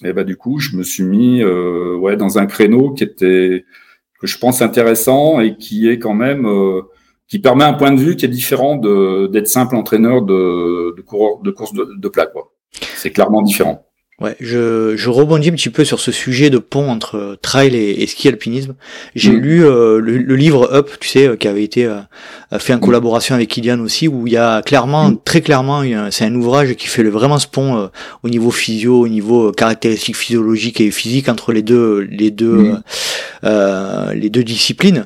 et 0.03 0.13
bah 0.13 0.23
du 0.23 0.37
coup, 0.37 0.59
je 0.59 0.75
me 0.75 0.83
suis 0.83 1.03
mis 1.03 1.41
euh, 1.41 1.95
ouais 1.95 2.17
dans 2.17 2.37
un 2.37 2.45
créneau 2.45 2.93
qui 2.93 3.03
était 3.03 3.65
que 4.19 4.27
je 4.27 4.37
pense 4.37 4.61
intéressant 4.61 5.39
et 5.39 5.57
qui 5.57 5.89
est 5.89 5.99
quand 5.99 6.13
même 6.13 6.45
euh, 6.45 6.81
qui 7.27 7.39
permet 7.39 7.63
un 7.63 7.73
point 7.73 7.91
de 7.91 7.99
vue 7.99 8.15
qui 8.15 8.25
est 8.25 8.29
différent 8.29 8.77
d'être 8.77 9.47
simple 9.47 9.75
entraîneur 9.75 10.21
de 10.21 10.95
de 10.95 11.43
de 11.43 11.51
course 11.51 11.73
de, 11.73 11.95
de 11.97 12.09
plat 12.09 12.27
quoi. 12.27 12.53
C'est 12.71 13.11
clairement 13.11 13.41
différent. 13.41 13.86
Ouais, 14.19 14.35
je, 14.39 14.95
je 14.97 15.09
rebondis 15.11 15.49
un 15.49 15.51
petit 15.51 15.69
peu 15.69 15.85
sur 15.85 15.99
ce 15.99 16.11
sujet 16.11 16.49
de 16.49 16.57
pont 16.57 16.89
entre 16.89 17.37
trail 17.39 17.75
et, 17.75 18.01
et 18.01 18.07
ski 18.07 18.27
alpinisme. 18.27 18.73
J'ai 19.13 19.29
mm. 19.29 19.39
lu 19.39 19.63
euh, 19.63 19.99
le, 19.99 20.17
le, 20.17 20.35
livre 20.35 20.73
Up, 20.73 20.89
tu 20.99 21.07
sais, 21.07 21.27
euh, 21.27 21.35
qui 21.35 21.47
avait 21.47 21.63
été 21.63 21.85
euh, 21.85 21.99
fait 22.57 22.73
en 22.73 22.77
mm. 22.77 22.79
collaboration 22.79 23.35
avec 23.35 23.55
Ilian 23.55 23.79
aussi, 23.79 24.07
où 24.07 24.25
il 24.25 24.33
y 24.33 24.37
a 24.37 24.63
clairement, 24.63 25.09
mm. 25.09 25.19
très 25.23 25.41
clairement, 25.41 25.83
c'est 26.09 26.25
un 26.25 26.33
ouvrage 26.33 26.73
qui 26.73 26.87
fait 26.87 27.03
le, 27.03 27.11
vraiment 27.11 27.37
ce 27.37 27.45
pont 27.45 27.91
au 28.23 28.29
niveau 28.29 28.49
physio, 28.49 29.01
au 29.01 29.07
niveau 29.07 29.51
caractéristiques 29.51 30.15
physiologiques 30.15 30.81
et 30.81 30.89
physiques 30.89 31.29
entre 31.29 31.53
les 31.53 31.61
deux, 31.61 31.99
les 32.09 32.31
deux, 32.31 32.73
les 33.43 34.29
deux 34.31 34.43
disciplines. 34.43 35.05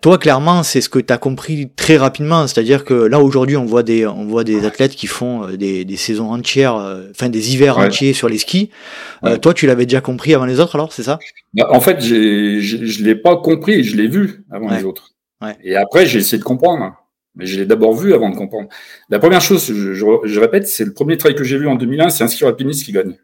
toi, 0.00 0.16
clairement, 0.18 0.62
c'est 0.62 0.80
ce 0.80 0.88
que 0.88 1.00
tu 1.00 1.12
as 1.12 1.18
compris 1.18 1.70
très 1.74 1.96
rapidement, 1.96 2.46
c'est-à-dire 2.46 2.84
que 2.84 2.94
là 2.94 3.18
aujourd'hui, 3.18 3.56
on 3.56 3.64
voit 3.64 3.82
des, 3.82 4.06
on 4.06 4.26
voit 4.26 4.44
des 4.44 4.64
athlètes 4.64 4.94
qui 4.94 5.08
font 5.08 5.48
des, 5.48 5.84
des 5.84 5.96
saisons 5.96 6.30
entières, 6.30 6.76
enfin 7.10 7.28
des 7.30 7.52
hivers 7.52 7.78
entiers 7.78 8.12
sur 8.12 8.27
les 8.28 8.38
skis. 8.38 8.70
Euh, 9.24 9.36
toi, 9.36 9.54
tu 9.54 9.66
l'avais 9.66 9.86
déjà 9.86 10.00
compris 10.00 10.34
avant 10.34 10.46
les 10.46 10.60
autres, 10.60 10.74
alors, 10.74 10.92
c'est 10.92 11.02
ça? 11.02 11.18
Bah, 11.54 11.68
En 11.70 11.80
fait, 11.80 12.00
je 12.00 12.60
je 12.60 13.04
l'ai 13.04 13.14
pas 13.14 13.36
compris, 13.36 13.84
je 13.84 13.96
l'ai 13.96 14.08
vu 14.08 14.44
avant 14.50 14.70
les 14.70 14.84
autres. 14.84 15.14
Et 15.62 15.76
après, 15.76 16.06
j'ai 16.06 16.18
essayé 16.18 16.38
de 16.38 16.44
comprendre. 16.44 16.94
Mais 17.34 17.46
je 17.46 17.56
l'ai 17.60 17.66
d'abord 17.66 17.94
vu 17.94 18.14
avant 18.14 18.30
de 18.30 18.36
comprendre. 18.36 18.68
La 19.10 19.20
première 19.20 19.40
chose, 19.40 19.64
je, 19.72 19.94
je, 19.94 20.40
répète, 20.40 20.66
c'est 20.66 20.84
le 20.84 20.92
premier 20.92 21.16
trail 21.16 21.36
que 21.36 21.44
j'ai 21.44 21.56
vu 21.56 21.68
en 21.68 21.76
2001, 21.76 22.08
c'est 22.10 22.24
un 22.24 22.28
skieur 22.28 22.48
alpiniste 22.48 22.84
qui 22.84 22.92
gagne. 22.92 23.16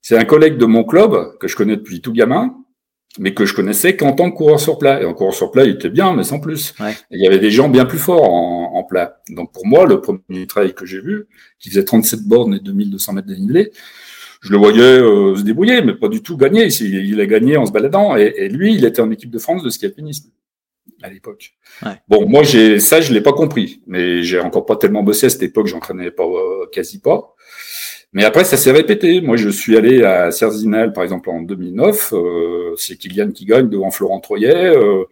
C'est 0.00 0.16
un 0.16 0.24
collègue 0.24 0.56
de 0.56 0.64
mon 0.64 0.84
club 0.84 1.36
que 1.38 1.48
je 1.48 1.56
connais 1.56 1.76
depuis 1.76 2.00
tout 2.00 2.12
gamin, 2.12 2.54
mais 3.18 3.34
que 3.34 3.46
je 3.46 3.54
connaissais 3.54 3.96
qu'en 3.96 4.12
tant 4.12 4.30
que 4.30 4.36
coureur 4.36 4.60
sur 4.60 4.78
plat. 4.78 5.00
Et 5.00 5.04
en 5.04 5.14
coureur 5.14 5.34
sur 5.34 5.50
plat, 5.50 5.64
il 5.64 5.74
était 5.74 5.88
bien, 5.88 6.14
mais 6.14 6.24
sans 6.24 6.40
plus. 6.40 6.74
il 7.10 7.20
y 7.20 7.26
avait 7.26 7.38
des 7.38 7.50
gens 7.50 7.68
bien 7.68 7.84
plus 7.84 7.98
forts 7.98 8.30
en, 8.30 8.74
en, 8.74 8.84
plat. 8.84 9.20
Donc 9.30 9.52
pour 9.52 9.66
moi, 9.66 9.86
le 9.86 10.00
premier 10.00 10.46
trail 10.46 10.74
que 10.74 10.84
j'ai 10.86 11.00
vu, 11.00 11.26
qui 11.58 11.70
faisait 11.70 11.84
37 11.84 12.22
bornes 12.24 12.54
et 12.54 12.60
2200 12.60 13.14
mètres 13.14 13.28
dénivelé, 13.28 13.72
je 14.40 14.52
le 14.52 14.58
voyais 14.58 14.82
euh, 14.82 15.34
se 15.34 15.42
débrouiller, 15.42 15.82
mais 15.82 15.94
pas 15.94 16.08
du 16.08 16.22
tout 16.22 16.36
gagner. 16.36 16.66
Il, 16.66 16.94
il 16.94 17.20
a 17.20 17.26
gagné 17.26 17.56
en 17.56 17.66
se 17.66 17.72
baladant. 17.72 18.16
Et, 18.16 18.34
et, 18.36 18.48
lui, 18.48 18.74
il 18.74 18.84
était 18.84 19.02
en 19.02 19.10
équipe 19.10 19.30
de 19.30 19.38
France 19.38 19.62
de 19.62 19.70
ski 19.70 19.86
alpinisme. 19.86 20.30
à 21.02 21.10
l'époque. 21.10 21.54
Bon, 22.08 22.28
moi, 22.28 22.42
j'ai 22.44 22.78
ça, 22.78 23.00
je 23.00 23.12
l'ai 23.12 23.20
pas 23.20 23.32
compris, 23.32 23.82
mais 23.86 24.22
j'ai 24.22 24.38
encore 24.38 24.66
pas 24.66 24.76
tellement 24.76 25.02
bossé 25.02 25.26
à 25.26 25.30
cette 25.30 25.42
époque, 25.42 25.66
j'entraînais 25.66 26.10
pas 26.10 26.26
quasi 26.72 27.00
pas. 27.00 27.34
Mais 28.12 28.24
après, 28.24 28.44
ça 28.44 28.56
s'est 28.56 28.72
répété. 28.72 29.20
Moi, 29.20 29.36
je 29.36 29.48
suis 29.48 29.76
allé 29.76 30.02
à 30.02 30.30
Cerzinal, 30.30 30.92
par 30.92 31.04
exemple, 31.04 31.28
en 31.30 31.42
2009. 31.42 32.14
Euh, 32.14 32.74
c'est 32.76 32.96
Kylian 32.96 33.32
qui 33.32 33.44
gagne 33.44 33.68
devant 33.68 33.90
Florent 33.90 34.20
Troyet. 34.20 34.74
Euh, 34.76 35.04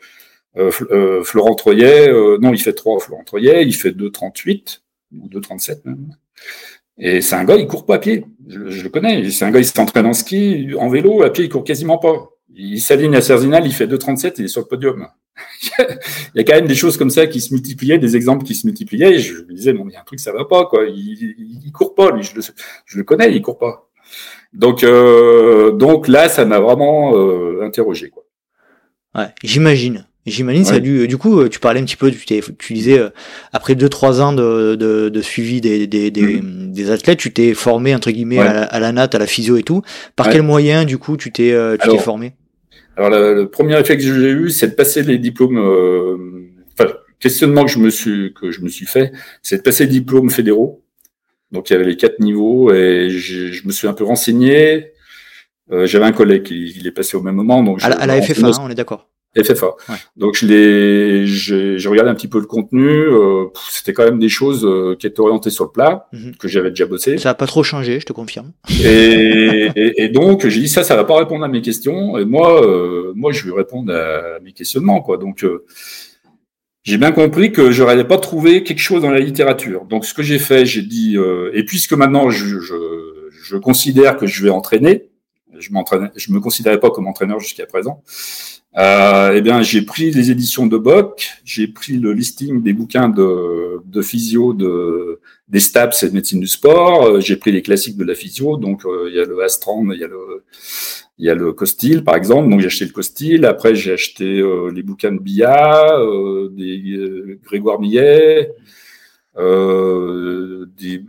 euh, 0.56 1.22
Florent 1.22 1.54
Troyet, 1.54 2.10
non, 2.40 2.52
il 2.54 2.60
fait 2.60 2.72
3, 2.72 3.00
Florent 3.00 3.24
Troyet, 3.24 3.64
il 3.64 3.74
fait 3.74 3.90
2,38 3.90 4.80
ou 5.20 5.28
2,37 5.28 5.80
même. 5.84 6.16
Et 6.98 7.20
c'est 7.20 7.36
un 7.36 7.44
gars, 7.44 7.56
il 7.56 7.66
court 7.66 7.84
pas 7.84 7.96
à 7.96 7.98
pied. 7.98 8.24
Je, 8.48 8.70
je 8.70 8.82
le 8.82 8.88
connais. 8.88 9.28
C'est 9.30 9.44
un 9.44 9.50
gars, 9.50 9.58
il 9.58 9.66
s'entraîne 9.66 10.06
en 10.06 10.14
ski, 10.14 10.70
en 10.78 10.88
vélo, 10.88 11.22
à 11.22 11.30
pied, 11.30 11.44
il 11.44 11.50
court 11.50 11.64
quasiment 11.64 11.98
pas. 11.98 12.30
Il 12.58 12.80
s'aligne 12.80 13.14
à 13.14 13.20
Cerzinal, 13.20 13.66
il 13.66 13.72
fait 13.72 13.86
2,37, 13.86 14.34
il 14.38 14.46
est 14.46 14.48
sur 14.48 14.62
le 14.62 14.66
podium. 14.66 15.06
il 15.78 16.36
y 16.36 16.40
a 16.40 16.44
quand 16.44 16.54
même 16.54 16.66
des 16.66 16.74
choses 16.74 16.96
comme 16.96 17.10
ça 17.10 17.26
qui 17.26 17.42
se 17.42 17.52
multipliaient, 17.52 17.98
des 17.98 18.16
exemples 18.16 18.44
qui 18.44 18.54
se 18.54 18.66
multipliaient. 18.66 19.16
Et 19.16 19.18
je 19.18 19.34
me 19.42 19.52
disais, 19.52 19.74
non, 19.74 19.84
il 19.88 19.92
y 19.92 19.96
a 19.96 20.00
un 20.00 20.04
truc, 20.04 20.20
ça 20.20 20.32
va 20.32 20.46
pas, 20.46 20.64
quoi. 20.64 20.86
Il, 20.86 21.34
il, 21.64 21.72
court 21.72 21.94
pas, 21.94 22.10
lui. 22.10 22.22
Je 22.22 22.34
le, 22.34 22.40
je 22.86 22.96
le, 22.96 23.04
connais, 23.04 23.34
il 23.34 23.42
court 23.42 23.58
pas. 23.58 23.90
Donc, 24.54 24.84
euh, 24.84 25.72
donc 25.72 26.08
là, 26.08 26.30
ça 26.30 26.46
m'a 26.46 26.58
vraiment 26.58 27.14
euh, 27.14 27.62
interrogé, 27.62 28.08
quoi. 28.08 28.24
Ouais, 29.14 29.28
j'imagine. 29.42 30.06
J'imagine 30.26 30.64
ça 30.64 30.74
a 30.74 30.80
dû. 30.80 31.06
Du 31.06 31.18
coup, 31.18 31.48
tu 31.48 31.60
parlais 31.60 31.80
un 31.80 31.84
petit 31.84 31.96
peu. 31.96 32.10
Tu, 32.10 32.42
tu 32.58 32.72
disais 32.72 32.98
euh, 32.98 33.10
après 33.52 33.76
deux 33.76 33.88
trois 33.88 34.20
ans 34.20 34.32
de, 34.32 34.74
de, 34.74 35.08
de 35.08 35.22
suivi 35.22 35.60
des, 35.60 35.86
des, 35.86 36.10
des, 36.10 36.40
mm. 36.42 36.72
des, 36.72 36.90
athlètes, 36.90 37.18
tu 37.18 37.32
t'es 37.32 37.54
formé 37.54 37.94
entre 37.94 38.10
guillemets 38.10 38.40
à, 38.40 38.52
la, 38.52 38.62
à, 38.64 38.80
la, 38.80 38.90
natte, 38.90 39.14
à 39.14 39.18
la 39.20 39.26
physio 39.26 39.56
et 39.56 39.62
tout. 39.62 39.82
Par 40.16 40.28
quel 40.28 40.42
moyen, 40.42 40.84
du 40.84 40.98
coup, 40.98 41.16
tu 41.16 41.30
t'es 41.30 41.52
euh, 41.52 41.76
tu 41.80 41.88
t'es 41.88 41.98
formé? 41.98 42.34
Alors, 42.96 43.10
le, 43.10 43.48
premier 43.48 43.78
effet 43.78 43.96
que 43.96 44.02
j'ai 44.02 44.30
eu, 44.30 44.50
c'est 44.50 44.68
de 44.68 44.74
passer 44.74 45.02
les 45.02 45.18
diplômes. 45.18 45.58
Euh, 45.58 46.16
enfin, 46.72 46.92
questionnement 47.20 47.64
que 47.64 47.70
je 47.70 47.78
me 47.78 47.90
suis 47.90 48.32
que 48.34 48.50
je 48.50 48.62
me 48.62 48.68
suis 48.68 48.86
fait, 48.86 49.12
c'est 49.42 49.58
de 49.58 49.62
passer 49.62 49.84
les 49.84 49.90
diplômes 49.90 50.30
fédéraux. 50.30 50.82
Donc, 51.52 51.70
il 51.70 51.74
y 51.74 51.76
avait 51.76 51.84
les 51.84 51.96
quatre 51.96 52.18
niveaux 52.20 52.72
et 52.72 53.08
je 53.10 53.66
me 53.66 53.72
suis 53.72 53.86
un 53.86 53.92
peu 53.92 54.04
renseigné. 54.04 54.92
Euh, 55.70 55.86
J'avais 55.86 56.04
un 56.04 56.12
collègue 56.12 56.44
qui 56.44 56.72
il 56.76 56.86
est 56.86 56.92
passé 56.92 57.16
au 57.16 57.22
même 57.22 57.34
moment. 57.34 57.62
Donc, 57.62 57.82
à 57.82 57.88
la, 57.88 57.96
à 57.96 58.06
la 58.06 58.22
FFA, 58.22 58.46
hein, 58.46 58.52
on 58.60 58.70
est 58.70 58.74
d'accord. 58.74 59.08
FFA. 59.42 59.74
Donc 60.16 60.36
je 60.36 60.46
l'ai, 60.46 61.26
j'ai 61.26 61.88
regardé 61.88 62.10
un 62.10 62.14
petit 62.14 62.28
peu 62.28 62.38
le 62.38 62.46
contenu. 62.46 62.88
Euh, 62.88 63.46
C'était 63.70 63.92
quand 63.92 64.04
même 64.04 64.18
des 64.18 64.28
choses 64.28 64.64
euh, 64.64 64.96
qui 64.98 65.06
étaient 65.06 65.20
orientées 65.20 65.50
sur 65.50 65.64
le 65.64 65.70
plat 65.70 66.08
mhm. 66.12 66.36
que 66.36 66.48
j'avais 66.48 66.70
déjà 66.70 66.86
bossé. 66.86 67.18
Ça 67.18 67.30
a 67.30 67.34
pas 67.34 67.46
trop 67.46 67.62
changé, 67.62 68.00
je 68.00 68.06
te 68.06 68.12
confirme. 68.12 68.52
Et, 68.82 69.70
et, 69.74 70.08
donc 70.08 70.46
j'ai 70.46 70.60
dit 70.60 70.68
ça, 70.68 70.84
ça 70.84 70.96
va 70.96 71.04
pas 71.04 71.16
répondre 71.16 71.44
à 71.44 71.48
mes 71.48 71.62
questions. 71.62 72.18
Et 72.18 72.24
moi, 72.24 72.66
euh, 72.66 73.12
moi 73.14 73.32
je 73.32 73.44
vais 73.44 73.56
répondre 73.56 73.94
à 73.94 74.40
mes 74.40 74.52
questionnements 74.52 75.00
quoi. 75.02 75.18
Donc 75.18 75.44
euh, 75.44 75.64
j'ai 76.82 76.98
bien 76.98 77.12
compris 77.12 77.52
que 77.52 77.70
je 77.70 77.82
n'allais 77.82 78.04
pas 78.04 78.18
trouver 78.18 78.62
quelque 78.62 78.80
chose 78.80 79.02
dans 79.02 79.10
la 79.10 79.20
littérature. 79.20 79.84
Donc 79.84 80.04
ce 80.04 80.14
que 80.14 80.22
j'ai 80.22 80.38
fait, 80.38 80.64
j'ai 80.66 80.82
dit 80.82 81.16
et 81.52 81.64
puisque 81.64 81.92
maintenant 81.92 82.30
je, 82.30 82.60
je, 82.60 82.74
je 83.42 83.56
considère 83.56 84.16
que 84.16 84.26
je 84.26 84.42
vais 84.42 84.50
entraîner, 84.50 85.08
je 85.58 85.72
m'entraîne, 85.72 86.10
je 86.16 86.32
me 86.32 86.40
considérais 86.40 86.80
pas 86.80 86.90
comme 86.90 87.06
entraîneur 87.06 87.40
jusqu'à 87.40 87.66
présent. 87.66 88.02
Euh, 88.78 89.32
eh 89.34 89.40
bien, 89.40 89.62
j'ai 89.62 89.82
pris 89.82 90.10
les 90.10 90.30
éditions 90.30 90.66
de 90.66 90.76
Bock, 90.76 91.30
j'ai 91.44 91.66
pris 91.66 91.96
le 91.96 92.12
listing 92.12 92.62
des 92.62 92.74
bouquins 92.74 93.08
de, 93.08 93.80
de 93.84 94.02
physio 94.02 94.52
de 94.52 95.20
des 95.48 95.60
STAPS 95.60 96.02
et 96.02 96.08
de 96.10 96.14
médecine 96.14 96.40
du 96.40 96.46
sport. 96.46 97.06
Euh, 97.06 97.20
j'ai 97.20 97.36
pris 97.36 97.52
les 97.52 97.62
classiques 97.62 97.96
de 97.96 98.04
la 98.04 98.14
physio, 98.14 98.58
donc 98.58 98.84
euh, 98.84 99.08
il 99.08 99.16
y 99.16 99.20
a 99.20 99.24
le 99.24 99.42
Astran, 99.42 99.90
il 99.92 100.00
y 100.00 100.04
a 100.04 100.08
le 100.08 100.44
il 101.18 101.24
y 101.24 101.30
a 101.30 101.34
le 101.34 101.54
Costil 101.54 102.04
par 102.04 102.16
exemple. 102.16 102.50
Donc 102.50 102.60
j'ai 102.60 102.66
acheté 102.66 102.84
le 102.84 102.92
Costil. 102.92 103.46
Après 103.46 103.74
j'ai 103.74 103.92
acheté 103.94 104.42
les 104.74 104.82
bouquins 104.82 105.12
de 105.12 105.20
Bia, 105.20 105.98
des 106.50 107.38
Grégoire 107.44 107.80
Millet. 107.80 108.52
des, 109.36 111.02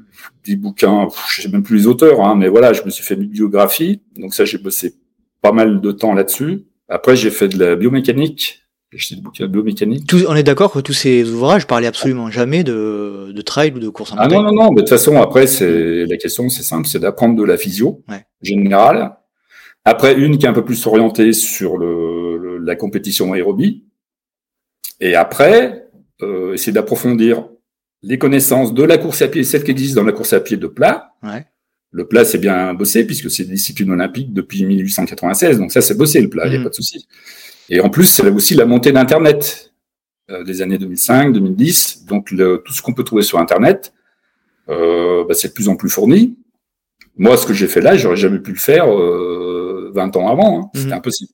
des 0.51 0.55
bouquins, 0.57 1.07
je 1.29 1.41
sais 1.41 1.49
même 1.49 1.63
plus 1.63 1.77
les 1.77 1.88
auteurs, 1.88 2.21
hein, 2.21 2.36
mais 2.36 2.47
voilà, 2.47 2.73
je 2.73 2.83
me 2.83 2.89
suis 2.89 3.03
fait 3.03 3.15
une 3.15 3.27
biographie, 3.27 4.01
donc 4.17 4.33
ça 4.33 4.45
j'ai 4.45 4.57
bossé 4.57 4.95
pas 5.41 5.51
mal 5.51 5.81
de 5.81 5.91
temps 5.91 6.13
là-dessus. 6.13 6.65
Après, 6.89 7.15
j'ai 7.15 7.31
fait 7.31 7.47
de 7.47 7.60
la 7.60 7.75
biomécanique. 7.75 8.63
J'ai 8.91 8.97
acheté 8.97 9.15
des 9.15 9.21
bouquins 9.21 9.45
de 9.45 9.51
biomécanique. 9.51 10.10
on 10.27 10.36
est 10.36 10.43
d'accord 10.43 10.71
que 10.71 10.79
tous 10.79 10.93
ces 10.93 11.29
ouvrages 11.29 11.67
parlaient 11.67 11.88
absolument 11.88 12.31
jamais 12.31 12.63
de, 12.63 13.33
de 13.36 13.41
trail 13.41 13.73
ou 13.73 13.79
de 13.79 13.89
course 13.89 14.13
en 14.13 14.15
Ah 14.17 14.27
non, 14.27 14.41
non, 14.41 14.53
non. 14.53 14.69
Mais 14.69 14.77
de 14.77 14.81
toute 14.81 14.89
façon, 14.89 15.21
après, 15.21 15.45
c'est 15.45 16.05
la 16.05 16.17
question, 16.17 16.47
c'est 16.47 16.63
simple, 16.63 16.88
c'est 16.88 16.99
d'apprendre 16.99 17.36
de 17.36 17.43
la 17.43 17.57
physio 17.57 18.03
générale. 18.41 19.17
Après, 19.83 20.15
une 20.15 20.38
qui 20.38 20.45
est 20.45 20.49
un 20.49 20.53
peu 20.53 20.63
plus 20.63 20.86
orientée 20.88 21.33
sur 21.33 21.77
le, 21.77 22.57
la 22.60 22.75
compétition 22.75 23.33
aérobie. 23.33 23.86
Et 24.99 25.15
après, 25.15 25.89
euh, 26.21 26.53
essayer 26.53 26.73
d'approfondir 26.73 27.47
les 28.08 28.17
connaissances 28.17 28.74
de 28.74 28.84
la 28.84 28.98
course 28.98 29.22
à 29.22 29.28
pied, 29.28 29.43
celles 29.43 29.63
qui 29.63 29.72
existent 29.72 30.02
dans 30.02 30.08
la 30.08 30.13
course 30.13 30.34
à 30.34 30.39
pied 30.39 30.58
de 30.58 30.67
plat. 30.67 31.13
Ouais. 31.24 31.46
Le 31.91 32.08
plat, 32.08 32.24
c'est 32.26 32.38
bien 32.38 32.74
bossé 32.74 33.06
puisque 33.06 33.30
c'est 33.30 33.43
des 33.43 33.54
disciplines 33.54 33.91
olympiques 33.91 34.34
depuis 34.34 34.65
1896. 34.65 35.58
Donc 35.58 35.72
ça, 35.72 35.82
c'est 35.82 35.96
bossé 35.96 36.22
le 36.22 36.30
plat, 36.30 36.46
il 36.46 36.52
n'y 36.52 36.56
a 36.56 36.60
mm. 36.60 36.63
pas 36.63 36.70
de 36.70 36.76
souci. 36.76 37.08
Et 37.70 37.80
en 37.82 37.89
plus, 37.89 38.06
c'est 38.06 38.28
aussi 38.30 38.56
la 38.56 38.65
montée 38.65 38.91
d'Internet 38.91 39.74
euh, 40.32 40.43
des 40.43 40.62
années 40.62 40.78
2005, 40.78 41.34
2010. 41.34 42.06
Donc 42.06 42.32
le, 42.32 42.62
tout 42.65 42.74
ce 42.74 42.82
qu'on 42.82 42.93
peut 42.93 43.04
trouver 43.04 43.24
sur 43.24 43.39
Internet, 43.39 43.93
euh, 44.70 45.26
bah, 45.28 45.34
c'est 45.34 45.50
de 45.50 45.54
plus 45.54 45.67
en 45.67 45.76
plus 45.76 45.89
fourni. 45.89 46.38
Moi, 47.17 47.36
ce 47.36 47.46
que 47.46 47.54
j'ai 47.54 47.67
fait 47.67 47.82
là, 47.82 47.98
j'aurais 47.98 48.15
jamais 48.15 48.39
pu 48.39 48.52
le 48.52 48.58
faire 48.58 48.89
euh, 48.89 49.91
20 49.93 50.15
ans 50.15 50.30
avant. 50.30 50.60
Hein. 50.62 50.70
C'était 50.76 50.91
mm. 50.91 50.93
impossible. 50.93 51.32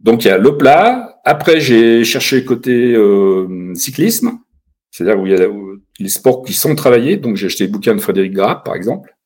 Donc 0.00 0.24
il 0.24 0.28
y 0.28 0.30
a 0.30 0.38
le 0.38 0.56
plat. 0.56 1.20
Après, 1.24 1.60
j'ai 1.60 2.04
cherché 2.04 2.44
côté 2.44 2.94
euh, 2.94 3.72
cyclisme, 3.74 4.38
c'est-à-dire 4.92 5.20
où 5.20 5.26
il 5.26 5.32
y 5.32 5.34
a 5.34 5.48
les 5.98 6.08
sports 6.08 6.42
qui 6.44 6.52
sont 6.52 6.76
travaillés. 6.76 7.16
Donc 7.16 7.34
j'ai 7.34 7.46
acheté 7.46 7.64
le 7.66 7.72
bouquin 7.72 7.96
de 7.96 8.00
Frédéric 8.00 8.32
Grapp, 8.32 8.64
par 8.64 8.76
exemple. 8.76 9.16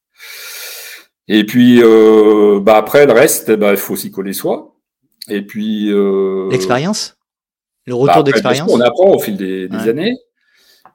Et 1.29 1.44
puis 1.44 1.83
euh, 1.83 2.61
bah 2.61 2.79
après 2.79 3.05
le 3.05 3.12
reste, 3.12 3.50
bah, 3.50 3.72
il 3.72 3.76
faut 3.76 3.96
s'y 3.96 4.11
coller 4.11 4.33
soi. 4.33 4.74
Et 5.29 5.42
puis 5.42 5.92
euh, 5.92 6.48
l'expérience, 6.50 7.18
le 7.85 7.94
retour 7.94 8.16
bah, 8.16 8.22
d'expérience? 8.22 8.72
On 8.72 8.81
apprend 8.81 9.11
au 9.11 9.18
fil 9.18 9.37
des, 9.37 9.68
des 9.68 9.88
années. 9.88 10.16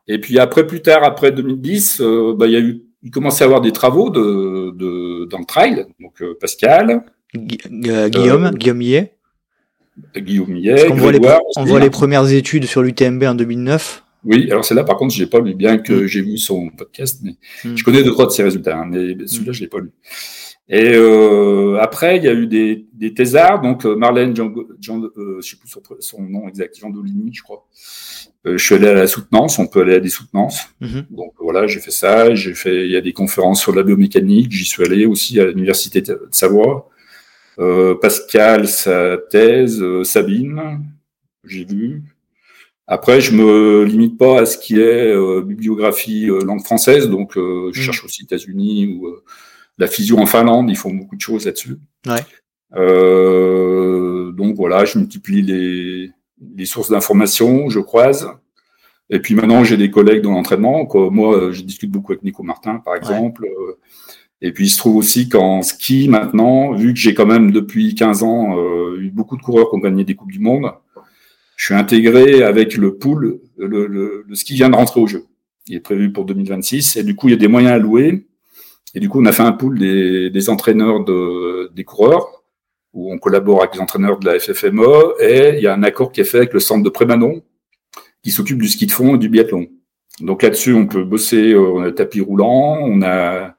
Et 0.07 0.19
puis 0.19 0.39
après, 0.39 0.67
plus 0.67 0.81
tard, 0.81 1.03
après 1.03 1.31
2010, 1.31 2.01
euh, 2.01 2.33
bah, 2.35 2.47
il 2.47 2.53
y 2.53 2.55
a 2.55 2.59
eu, 2.59 2.83
il 3.03 3.11
commençait 3.11 3.43
à 3.43 3.45
avoir 3.45 3.61
des 3.61 3.71
travaux 3.71 4.09
de, 4.09 4.71
de 4.75 5.25
dans 5.25 5.39
le 5.39 5.45
trail. 5.45 5.85
Donc 5.99 6.21
euh, 6.21 6.37
Pascal, 6.39 7.05
euh, 7.35 8.09
Guillaume, 8.09 8.51
Guillaume 8.51 8.77
Millet. 8.77 9.17
Guillaume 10.17 10.49
Millet. 10.49 10.91
On, 10.91 10.95
voit 10.95 11.11
les, 11.11 11.19
on 11.57 11.63
voit 11.63 11.79
les 11.79 11.89
premières 11.89 12.29
études 12.31 12.65
sur 12.65 12.81
l'UTMB 12.81 13.23
en 13.23 13.35
2009. 13.35 14.03
Oui, 14.23 14.49
alors 14.51 14.63
c'est 14.63 14.75
là 14.75 14.83
par 14.83 14.97
contre, 14.97 15.13
je 15.13 15.19
l'ai 15.23 15.29
pas 15.29 15.39
lu, 15.39 15.55
bien 15.55 15.77
que 15.77 15.93
mm. 15.93 16.07
j'ai 16.07 16.21
vu 16.21 16.37
son 16.37 16.69
podcast, 16.69 17.21
mais 17.23 17.35
mm. 17.63 17.75
je 17.75 17.83
connais 17.83 18.03
deux 18.03 18.11
trois 18.11 18.27
de 18.27 18.31
ses 18.31 18.43
résultats, 18.43 18.77
hein, 18.77 18.85
mais 18.87 19.15
celui-là, 19.25 19.51
mm. 19.51 19.53
je 19.53 19.61
l'ai 19.61 19.67
pas 19.67 19.79
lu. 19.79 19.91
Et 20.73 20.93
euh, 20.95 21.77
après, 21.81 22.15
il 22.15 22.23
y 22.23 22.29
a 22.29 22.33
eu 22.33 22.47
des, 22.47 22.85
des 22.93 23.13
thésards, 23.13 23.61
donc 23.61 23.85
euh, 23.85 23.93
Marlène, 23.95 24.33
Jean, 24.33 24.53
Jean 24.79 25.01
euh, 25.03 25.41
je 25.41 25.49
sais 25.49 25.57
plus 25.57 25.69
son, 25.99 26.21
nom 26.21 26.47
exact, 26.47 26.79
Jean 26.79 26.89
Dolini, 26.89 27.33
je 27.33 27.43
crois. 27.43 27.67
Euh, 28.45 28.57
je 28.57 28.63
suis 28.63 28.75
allé 28.75 28.87
à 28.87 28.93
la 28.93 29.07
soutenance, 29.07 29.59
on 29.59 29.67
peut 29.67 29.81
aller 29.81 29.95
à 29.95 29.99
des 29.99 30.09
soutenances. 30.09 30.61
Mm-hmm. 30.81 31.07
Donc 31.09 31.33
voilà, 31.39 31.67
j'ai 31.67 31.81
fait 31.81 31.91
ça. 31.91 32.33
J'ai 32.35 32.53
fait, 32.53 32.85
il 32.85 32.91
y 32.91 32.95
a 32.95 33.01
des 33.01 33.11
conférences 33.11 33.59
sur 33.59 33.75
la 33.75 33.83
biomécanique. 33.83 34.51
J'y 34.53 34.63
suis 34.63 34.83
allé 34.83 35.05
aussi 35.05 35.41
à 35.41 35.45
l'université 35.45 36.01
de 36.01 36.29
Savoie. 36.31 36.89
Euh, 37.59 37.95
Pascal, 37.95 38.67
sa 38.69 39.17
thèse, 39.17 39.83
Sabine, 40.03 40.79
j'ai 41.43 41.65
vu. 41.65 42.10
Après, 42.93 43.21
je 43.21 43.33
me 43.33 43.85
limite 43.85 44.17
pas 44.17 44.41
à 44.41 44.45
ce 44.45 44.57
qui 44.57 44.77
est 44.77 45.15
euh, 45.15 45.41
bibliographie 45.41 46.29
euh, 46.29 46.43
langue 46.43 46.61
française, 46.61 47.07
donc 47.07 47.37
euh, 47.37 47.71
je 47.71 47.79
mm. 47.79 47.83
cherche 47.85 48.03
aussi 48.03 48.23
États-Unis 48.23 48.99
ou 48.99 49.07
la 49.77 49.87
physio 49.87 50.17
en 50.17 50.25
Finlande, 50.25 50.69
ils 50.69 50.75
font 50.75 50.93
beaucoup 50.93 51.15
de 51.15 51.21
choses 51.21 51.45
là-dessus. 51.45 51.77
Ouais. 52.05 52.19
donc 54.33 54.57
voilà, 54.57 54.83
je 54.83 54.99
multiplie 54.99 55.41
les, 55.41 56.11
les 56.57 56.65
sources 56.65 56.89
d'informations, 56.89 57.69
je 57.69 57.79
croise. 57.79 58.27
Et 59.09 59.19
puis 59.19 59.35
maintenant, 59.35 59.63
j'ai 59.63 59.77
des 59.77 59.89
collègues 59.89 60.23
dans 60.23 60.31
l'entraînement. 60.31 60.85
Moi, 61.11 61.53
je 61.53 61.61
discute 61.61 61.91
beaucoup 61.91 62.11
avec 62.11 62.23
Nico 62.23 62.43
Martin, 62.43 62.81
par 62.83 62.97
exemple. 62.97 63.47
Et 64.41 64.51
puis, 64.51 64.65
il 64.65 64.69
se 64.69 64.77
trouve 64.77 64.97
aussi 64.97 65.29
qu'en 65.29 65.61
ski, 65.61 66.09
maintenant, 66.09 66.73
vu 66.73 66.93
que 66.93 66.99
j'ai 66.99 67.13
quand 67.13 67.25
même 67.25 67.51
depuis 67.51 67.95
15 67.95 68.23
ans 68.23 68.57
eu 68.97 69.11
beaucoup 69.11 69.37
de 69.37 69.41
coureurs 69.41 69.69
qui 69.69 69.77
ont 69.77 69.79
gagné 69.79 70.03
des 70.03 70.15
Coupes 70.15 70.31
du 70.31 70.39
Monde, 70.39 70.73
je 71.61 71.67
suis 71.67 71.75
intégré 71.75 72.41
avec 72.41 72.75
le 72.75 72.97
pool, 72.97 73.39
le, 73.55 73.85
le, 73.85 74.25
le, 74.27 74.35
ski 74.35 74.55
vient 74.55 74.69
de 74.69 74.75
rentrer 74.75 74.99
au 74.99 75.05
jeu. 75.05 75.25
Il 75.67 75.75
est 75.75 75.79
prévu 75.79 76.11
pour 76.11 76.25
2026 76.25 76.97
et 76.97 77.03
du 77.03 77.15
coup 77.15 77.27
il 77.27 77.31
y 77.31 77.33
a 77.35 77.37
des 77.37 77.47
moyens 77.47 77.79
louer. 77.79 78.25
Et 78.95 78.99
du 78.99 79.09
coup 79.09 79.21
on 79.21 79.25
a 79.27 79.31
fait 79.31 79.43
un 79.43 79.51
pool 79.51 79.77
des, 79.77 80.31
des 80.31 80.49
entraîneurs 80.49 81.03
de, 81.03 81.71
des 81.75 81.83
coureurs 81.83 82.43
où 82.93 83.13
on 83.13 83.19
collabore 83.19 83.61
avec 83.61 83.75
les 83.75 83.79
entraîneurs 83.79 84.17
de 84.17 84.25
la 84.25 84.39
FFMO 84.39 85.19
et 85.19 85.53
il 85.57 85.61
y 85.61 85.67
a 85.67 85.75
un 85.75 85.83
accord 85.83 86.11
qui 86.11 86.21
est 86.21 86.23
fait 86.23 86.39
avec 86.39 86.53
le 86.53 86.59
centre 86.59 86.81
de 86.81 86.89
Prémanon 86.89 87.43
qui 88.23 88.31
s'occupe 88.31 88.59
du 88.59 88.67
ski 88.67 88.87
de 88.87 88.91
fond 88.91 89.13
et 89.13 89.19
du 89.19 89.29
biathlon. 89.29 89.67
Donc 90.19 90.41
là-dessus 90.41 90.73
on 90.73 90.87
peut 90.87 91.03
bosser, 91.03 91.51
euh, 91.51 91.73
on 91.75 91.83
a 91.83 91.85
le 91.85 91.93
tapis 91.93 92.21
roulant, 92.21 92.79
on 92.81 93.03
a, 93.03 93.55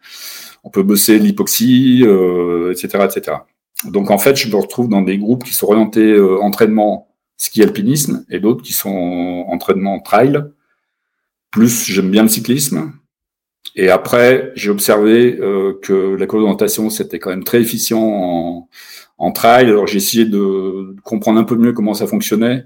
on 0.64 0.70
peut 0.70 0.82
bosser 0.82 1.20
l'hypoxie, 1.20 2.02
euh, 2.04 2.72
etc., 2.72 3.04
etc. 3.04 3.36
Donc 3.84 4.10
en 4.10 4.18
fait 4.18 4.34
je 4.34 4.48
me 4.48 4.56
retrouve 4.56 4.88
dans 4.88 5.02
des 5.02 5.18
groupes 5.18 5.44
qui 5.44 5.54
sont 5.54 5.68
orientés 5.68 6.10
euh, 6.10 6.40
entraînement 6.40 7.11
ski 7.36 7.62
alpinisme, 7.62 8.24
et 8.30 8.40
d'autres 8.40 8.62
qui 8.62 8.72
sont 8.72 9.44
entraînement 9.48 10.00
trail. 10.00 10.44
Plus 11.50 11.84
j'aime 11.84 12.10
bien 12.10 12.22
le 12.22 12.28
cyclisme. 12.28 12.92
Et 13.74 13.88
après, 13.88 14.52
j'ai 14.54 14.70
observé 14.70 15.38
euh, 15.40 15.78
que 15.82 16.14
la 16.16 16.26
coordination 16.26 16.90
c'était 16.90 17.18
quand 17.18 17.30
même 17.30 17.44
très 17.44 17.60
efficient 17.60 18.02
en, 18.02 18.68
en 19.18 19.32
trail. 19.32 19.66
Alors 19.66 19.86
j'ai 19.86 19.96
essayé 19.96 20.24
de 20.24 20.94
comprendre 21.02 21.38
un 21.40 21.44
peu 21.44 21.56
mieux 21.56 21.72
comment 21.72 21.94
ça 21.94 22.06
fonctionnait. 22.06 22.64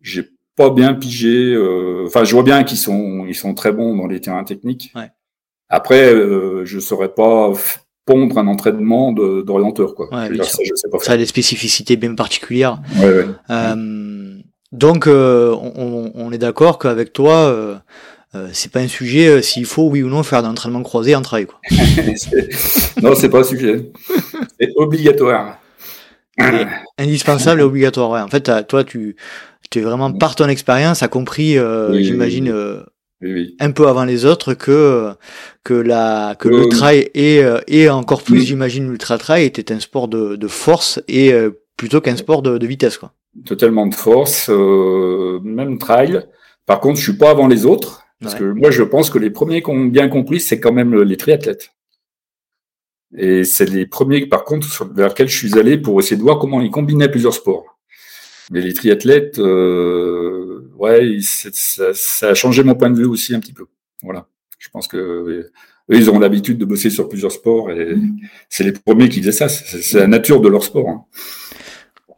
J'ai 0.00 0.30
pas 0.56 0.70
bien 0.70 0.94
pigé. 0.94 1.52
Euh, 1.54 2.04
enfin, 2.06 2.24
je 2.24 2.32
vois 2.34 2.44
bien 2.44 2.62
qu'ils 2.64 2.78
sont 2.78 3.26
ils 3.26 3.34
sont 3.34 3.54
très 3.54 3.72
bons 3.72 3.96
dans 3.96 4.06
les 4.06 4.20
terrains 4.20 4.44
techniques. 4.44 4.92
Ouais. 4.94 5.10
Après, 5.68 6.14
euh, 6.14 6.64
je 6.64 6.78
saurais 6.78 7.12
pas 7.12 7.52
pondre 8.06 8.36
un 8.38 8.46
entraînement 8.46 9.12
d'orienteur 9.12 9.94
quoi. 9.94 10.08
Ouais, 10.14 10.30
dire, 10.30 10.44
ça, 10.44 10.58
je 10.64 10.74
sais 10.74 10.88
pas 10.90 10.98
Ça 10.98 11.04
faire. 11.04 11.14
a 11.14 11.16
des 11.18 11.26
spécificités 11.26 11.96
bien 11.96 12.14
particulières. 12.14 12.78
Ouais, 12.98 13.04
ouais. 13.12 13.26
Euh, 13.50 14.38
donc, 14.72 15.06
euh, 15.06 15.54
on, 15.76 16.10
on 16.14 16.32
est 16.32 16.38
d'accord 16.38 16.78
qu'avec 16.78 17.12
toi, 17.12 17.34
euh, 17.46 17.76
euh, 18.34 18.48
c'est 18.52 18.72
pas 18.72 18.80
un 18.80 18.88
sujet 18.88 19.40
s'il 19.40 19.66
faut, 19.66 19.88
oui 19.88 20.02
ou 20.02 20.08
non, 20.08 20.22
faire 20.24 20.42
d'entraînement 20.42 20.82
croisé 20.82 21.14
en 21.14 21.22
trail. 21.22 21.46
Quoi. 21.46 21.60
Non, 23.02 23.14
c'est 23.14 23.28
pas 23.28 23.40
un 23.40 23.44
sujet. 23.44 23.90
C'est 24.60 24.70
obligatoire. 24.76 25.58
Et 26.38 26.66
indispensable 26.98 27.60
et 27.60 27.64
obligatoire. 27.64 28.24
En 28.24 28.28
fait, 28.28 28.50
toi, 28.66 28.82
tu, 28.82 29.14
tu 29.70 29.78
es 29.78 29.82
vraiment 29.82 30.10
par 30.12 30.34
ton 30.34 30.48
expérience, 30.48 31.02
a 31.04 31.08
compris, 31.08 31.58
oui, 31.60 32.04
j'imagine, 32.04 32.52
oui. 32.52 32.82
Euh, 33.24 33.26
Oui, 33.26 33.32
oui. 33.32 33.56
un 33.60 33.70
peu 33.72 33.86
avant 33.88 34.04
les 34.04 34.24
autres 34.24 34.54
que 34.54 35.12
que 35.64 35.74
la 35.74 36.36
que 36.38 36.48
Euh, 36.48 36.60
le 36.64 36.68
trail 36.68 37.10
et 37.14 37.42
euh, 37.42 37.60
et 37.68 37.88
encore 37.88 38.22
plus, 38.22 38.40
oui. 38.40 38.46
j'imagine, 38.46 38.88
l'ultra 38.90 39.18
trail 39.18 39.44
était 39.44 39.72
un 39.72 39.80
sport 39.80 40.08
de, 40.08 40.36
de 40.36 40.48
force 40.48 41.00
et 41.08 41.32
euh, 41.32 41.50
plutôt 41.76 42.00
qu'un 42.00 42.16
sport 42.16 42.42
de, 42.42 42.58
de 42.58 42.66
vitesse. 42.66 42.98
Quoi. 42.98 43.12
Totalement 43.46 43.86
de 43.86 43.94
force, 43.94 44.48
euh, 44.50 45.40
même 45.42 45.78
trail. 45.78 46.20
Par 46.66 46.80
contre, 46.80 46.98
je 46.98 47.04
suis 47.04 47.18
pas 47.18 47.30
avant 47.30 47.48
les 47.48 47.66
autres. 47.66 48.02
Parce 48.20 48.34
Ouais. 48.34 48.40
que 48.40 48.44
moi, 48.44 48.70
je 48.70 48.82
pense 48.84 49.10
que 49.10 49.18
les 49.18 49.30
premiers 49.30 49.60
qui 49.62 49.70
ont 49.70 49.84
bien 49.86 50.08
compris, 50.08 50.40
c'est 50.40 50.60
quand 50.60 50.72
même 50.72 50.94
les 51.02 51.16
triathlètes. 51.16 51.70
Et 53.16 53.44
c'est 53.44 53.68
les 53.68 53.86
premiers, 53.86 54.26
par 54.26 54.44
contre, 54.44 54.66
vers 54.94 55.08
lesquels 55.08 55.28
je 55.28 55.36
suis 55.36 55.58
allé 55.58 55.78
pour 55.78 55.98
essayer 56.00 56.16
de 56.16 56.22
voir 56.22 56.38
comment 56.38 56.60
ils 56.60 56.70
combinaient 56.70 57.10
plusieurs 57.10 57.34
sports. 57.34 57.64
Mais 58.50 58.60
les 58.60 58.72
triathlètes, 58.74 59.38
euh, 59.38 60.53
ouais, 60.78 61.18
ça, 61.20 61.92
ça 61.94 62.28
a 62.30 62.34
changé 62.34 62.62
mon 62.62 62.74
point 62.74 62.90
de 62.90 62.96
vue 62.98 63.06
aussi 63.06 63.34
un 63.34 63.40
petit 63.40 63.52
peu. 63.52 63.66
Voilà. 64.02 64.26
Je 64.58 64.68
pense 64.70 64.88
que 64.88 64.96
eux, 64.96 65.50
ils 65.90 66.08
ont 66.10 66.18
l'habitude 66.18 66.56
de 66.58 66.64
bosser 66.64 66.88
sur 66.90 67.08
plusieurs 67.08 67.32
sports 67.32 67.70
et 67.70 67.96
c'est 68.48 68.64
les 68.64 68.72
premiers 68.72 69.08
qui 69.08 69.20
faisaient 69.20 69.32
ça. 69.32 69.48
C'est 69.48 69.82
c'est 69.82 69.98
la 69.98 70.06
nature 70.06 70.40
de 70.40 70.48
leur 70.48 70.62
sport. 70.64 70.88
hein. 70.88 71.04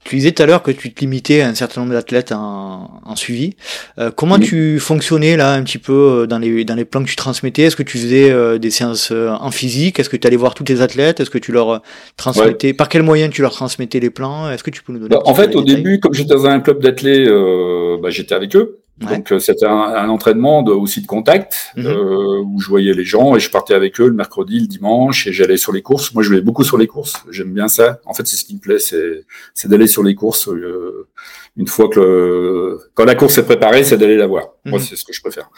Tu 0.08 0.14
disais 0.16 0.30
tout 0.30 0.42
à 0.42 0.46
l'heure 0.46 0.62
que 0.62 0.70
tu 0.70 0.92
te 0.94 1.00
limitais 1.00 1.40
à 1.40 1.48
un 1.48 1.54
certain 1.56 1.80
nombre 1.80 1.92
d'athlètes 1.92 2.30
en, 2.30 3.00
en 3.04 3.16
suivi. 3.16 3.56
Euh, 3.98 4.12
comment 4.14 4.36
Oui. 4.36 4.46
tu 4.46 4.78
fonctionnais 4.78 5.36
là 5.36 5.52
un 5.52 5.62
petit 5.64 5.78
peu 5.78 5.92
euh, 6.22 6.26
dans 6.26 6.38
les 6.38 6.64
dans 6.64 6.76
les 6.76 6.84
plans 6.84 7.02
que 7.02 7.08
tu 7.08 7.16
transmettais? 7.16 7.62
Est-ce 7.62 7.74
que 7.74 7.82
tu 7.82 7.98
faisais 7.98 8.30
euh, 8.30 8.58
des 8.58 8.70
séances 8.70 9.10
en 9.12 9.50
physique? 9.50 9.98
Est-ce 9.98 10.08
que 10.08 10.16
tu 10.16 10.26
allais 10.26 10.36
voir 10.36 10.54
tous 10.54 10.62
tes 10.64 10.80
athlètes? 10.80 11.18
Est-ce 11.18 11.30
que 11.30 11.38
tu 11.38 11.50
leur 11.50 11.82
transmettais? 12.16 12.72
Par 12.72 12.88
quel 12.88 13.02
moyen 13.02 13.28
tu 13.30 13.42
leur 13.42 13.52
transmettais 13.52 13.98
les 13.98 14.10
plans? 14.10 14.48
Est-ce 14.50 14.62
que 14.62 14.70
tu 14.70 14.82
peux 14.82 14.92
nous 14.92 15.00
donner 15.00 15.16
Bah, 15.16 15.22
en 15.24 15.34
fait, 15.34 15.56
au 15.56 15.62
détails? 15.62 15.82
début, 15.82 15.98
comme 15.98 16.14
j'étais 16.14 16.34
dans 16.34 16.46
un 16.46 16.60
club 16.60 16.80
d'athlètes, 16.80 17.26
euh, 17.26 17.96
bah, 18.00 18.10
j'étais 18.10 18.34
avec 18.36 18.54
eux. 18.54 18.78
Ouais. 19.02 19.16
Donc 19.18 19.30
euh, 19.30 19.38
c'était 19.38 19.66
un, 19.66 19.72
un 19.72 20.08
entraînement 20.08 20.62
de, 20.62 20.72
aussi 20.72 21.02
de 21.02 21.06
contact 21.06 21.72
Mhm. 21.76 21.86
euh, 21.86 22.42
où 22.46 22.58
je 22.60 22.68
voyais 22.68 22.94
les 22.94 23.04
gens 23.04 23.36
et 23.36 23.40
je 23.40 23.50
partais 23.50 23.74
avec 23.74 24.00
eux 24.00 24.06
le 24.06 24.14
mercredi, 24.14 24.58
le 24.60 24.66
dimanche 24.66 25.26
et 25.26 25.32
j'allais 25.34 25.58
sur 25.58 25.70
les 25.72 25.82
courses. 25.82 26.14
Moi, 26.14 26.22
je 26.22 26.32
vais 26.32 26.40
beaucoup 26.40 26.64
sur 26.64 26.78
les 26.78 26.86
courses. 26.86 27.12
J'aime 27.30 27.52
bien 27.52 27.68
ça. 27.68 28.00
En 28.06 28.14
fait, 28.14 28.26
c'est 28.26 28.36
ce 28.36 28.44
qui 28.46 28.54
me 28.54 28.60
plaît, 28.60 28.78
c'est 28.78 29.26
c'est 29.52 29.68
d'aller 29.68 29.86
sur 29.86 30.02
les 30.02 30.14
courses. 30.14 30.48
euh, 30.48 31.08
une 31.58 31.66
fois 31.66 31.88
que 31.88 32.00
le, 32.00 32.78
quand 32.94 33.04
la 33.04 33.14
course 33.14 33.36
est 33.38 33.44
préparée, 33.44 33.82
c'est 33.84 33.96
d'aller 33.98 34.16
la 34.16 34.26
voir. 34.26 34.48
Moi, 34.64 34.78
Mhm. 34.78 34.84
c'est 34.84 34.96
ce 34.96 35.04
que 35.04 35.12
je 35.12 35.20
préfère. 35.20 35.50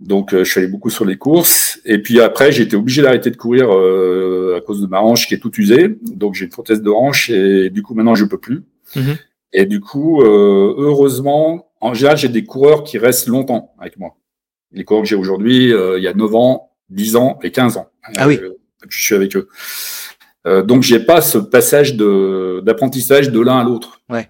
Donc, 0.00 0.34
euh, 0.34 0.42
je 0.44 0.50
suis 0.50 0.58
allé 0.60 0.68
beaucoup 0.68 0.90
sur 0.90 1.04
les 1.04 1.16
courses. 1.16 1.78
Et 1.84 1.98
puis 2.02 2.20
après, 2.20 2.50
j'ai 2.52 2.62
été 2.64 2.74
obligé 2.76 3.02
d'arrêter 3.02 3.30
de 3.30 3.36
courir 3.36 3.68
euh, 3.72 4.56
à 4.58 4.60
cause 4.60 4.80
de 4.82 4.86
ma 4.88 5.00
hanche 5.00 5.26
qui 5.28 5.34
est 5.34 5.38
toute 5.38 5.56
usée. 5.58 5.98
Donc, 6.02 6.34
j'ai 6.34 6.44
une 6.46 6.50
prothèse 6.50 6.82
de 6.82 6.90
hanche 6.90 7.30
et 7.30 7.70
du 7.70 7.82
coup, 7.82 7.94
maintenant, 7.94 8.14
je 8.16 8.24
peux 8.24 8.38
plus. 8.38 8.62
Mhm. 8.96 9.16
Et 9.52 9.66
du 9.66 9.80
coup, 9.80 10.22
euh, 10.22 10.74
heureusement, 10.78 11.69
en 11.80 11.94
général, 11.94 12.16
j'ai 12.18 12.28
des 12.28 12.44
coureurs 12.44 12.84
qui 12.84 12.98
restent 12.98 13.26
longtemps 13.26 13.74
avec 13.78 13.98
moi. 13.98 14.16
Les 14.72 14.84
coureurs 14.84 15.02
que 15.02 15.08
j'ai 15.08 15.16
aujourd'hui, 15.16 15.72
euh, 15.72 15.98
il 15.98 16.04
y 16.04 16.08
a 16.08 16.14
9 16.14 16.34
ans, 16.34 16.70
10 16.90 17.16
ans 17.16 17.38
et 17.42 17.50
15 17.50 17.76
ans. 17.76 17.90
Ah 18.16 18.26
oui. 18.26 18.38
Euh, 18.40 18.56
je 18.88 19.02
suis 19.02 19.14
avec 19.14 19.34
eux. 19.36 19.48
Euh, 20.46 20.62
donc, 20.62 20.82
j'ai 20.82 21.00
pas 21.00 21.20
ce 21.20 21.38
passage 21.38 21.96
de 21.96 22.62
d'apprentissage 22.64 23.30
de 23.30 23.40
l'un 23.40 23.58
à 23.58 23.64
l'autre. 23.64 24.00
Ouais. 24.08 24.28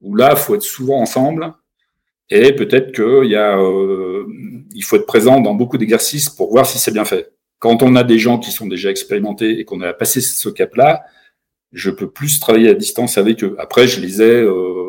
Où 0.00 0.16
là, 0.16 0.36
faut 0.36 0.54
être 0.54 0.62
souvent 0.62 1.00
ensemble. 1.00 1.52
Et 2.30 2.52
peut-être 2.54 2.92
qu'il 2.92 3.30
y 3.30 3.36
a, 3.36 3.58
euh, 3.58 4.24
il 4.74 4.82
faut 4.84 4.96
être 4.96 5.06
présent 5.06 5.40
dans 5.40 5.54
beaucoup 5.54 5.78
d'exercices 5.78 6.30
pour 6.30 6.50
voir 6.50 6.66
si 6.66 6.78
c'est 6.78 6.92
bien 6.92 7.04
fait. 7.04 7.32
Quand 7.58 7.82
on 7.82 7.94
a 7.94 8.04
des 8.04 8.18
gens 8.18 8.38
qui 8.38 8.50
sont 8.50 8.66
déjà 8.66 8.90
expérimentés 8.90 9.60
et 9.60 9.64
qu'on 9.64 9.80
a 9.82 9.92
passé 9.92 10.20
ce 10.20 10.48
cap-là, 10.48 11.02
je 11.72 11.90
peux 11.90 12.10
plus 12.10 12.40
travailler 12.40 12.70
à 12.70 12.74
distance 12.74 13.18
avec 13.18 13.44
eux. 13.44 13.54
Après, 13.58 13.86
je 13.86 14.00
les 14.00 14.20
ai, 14.20 14.46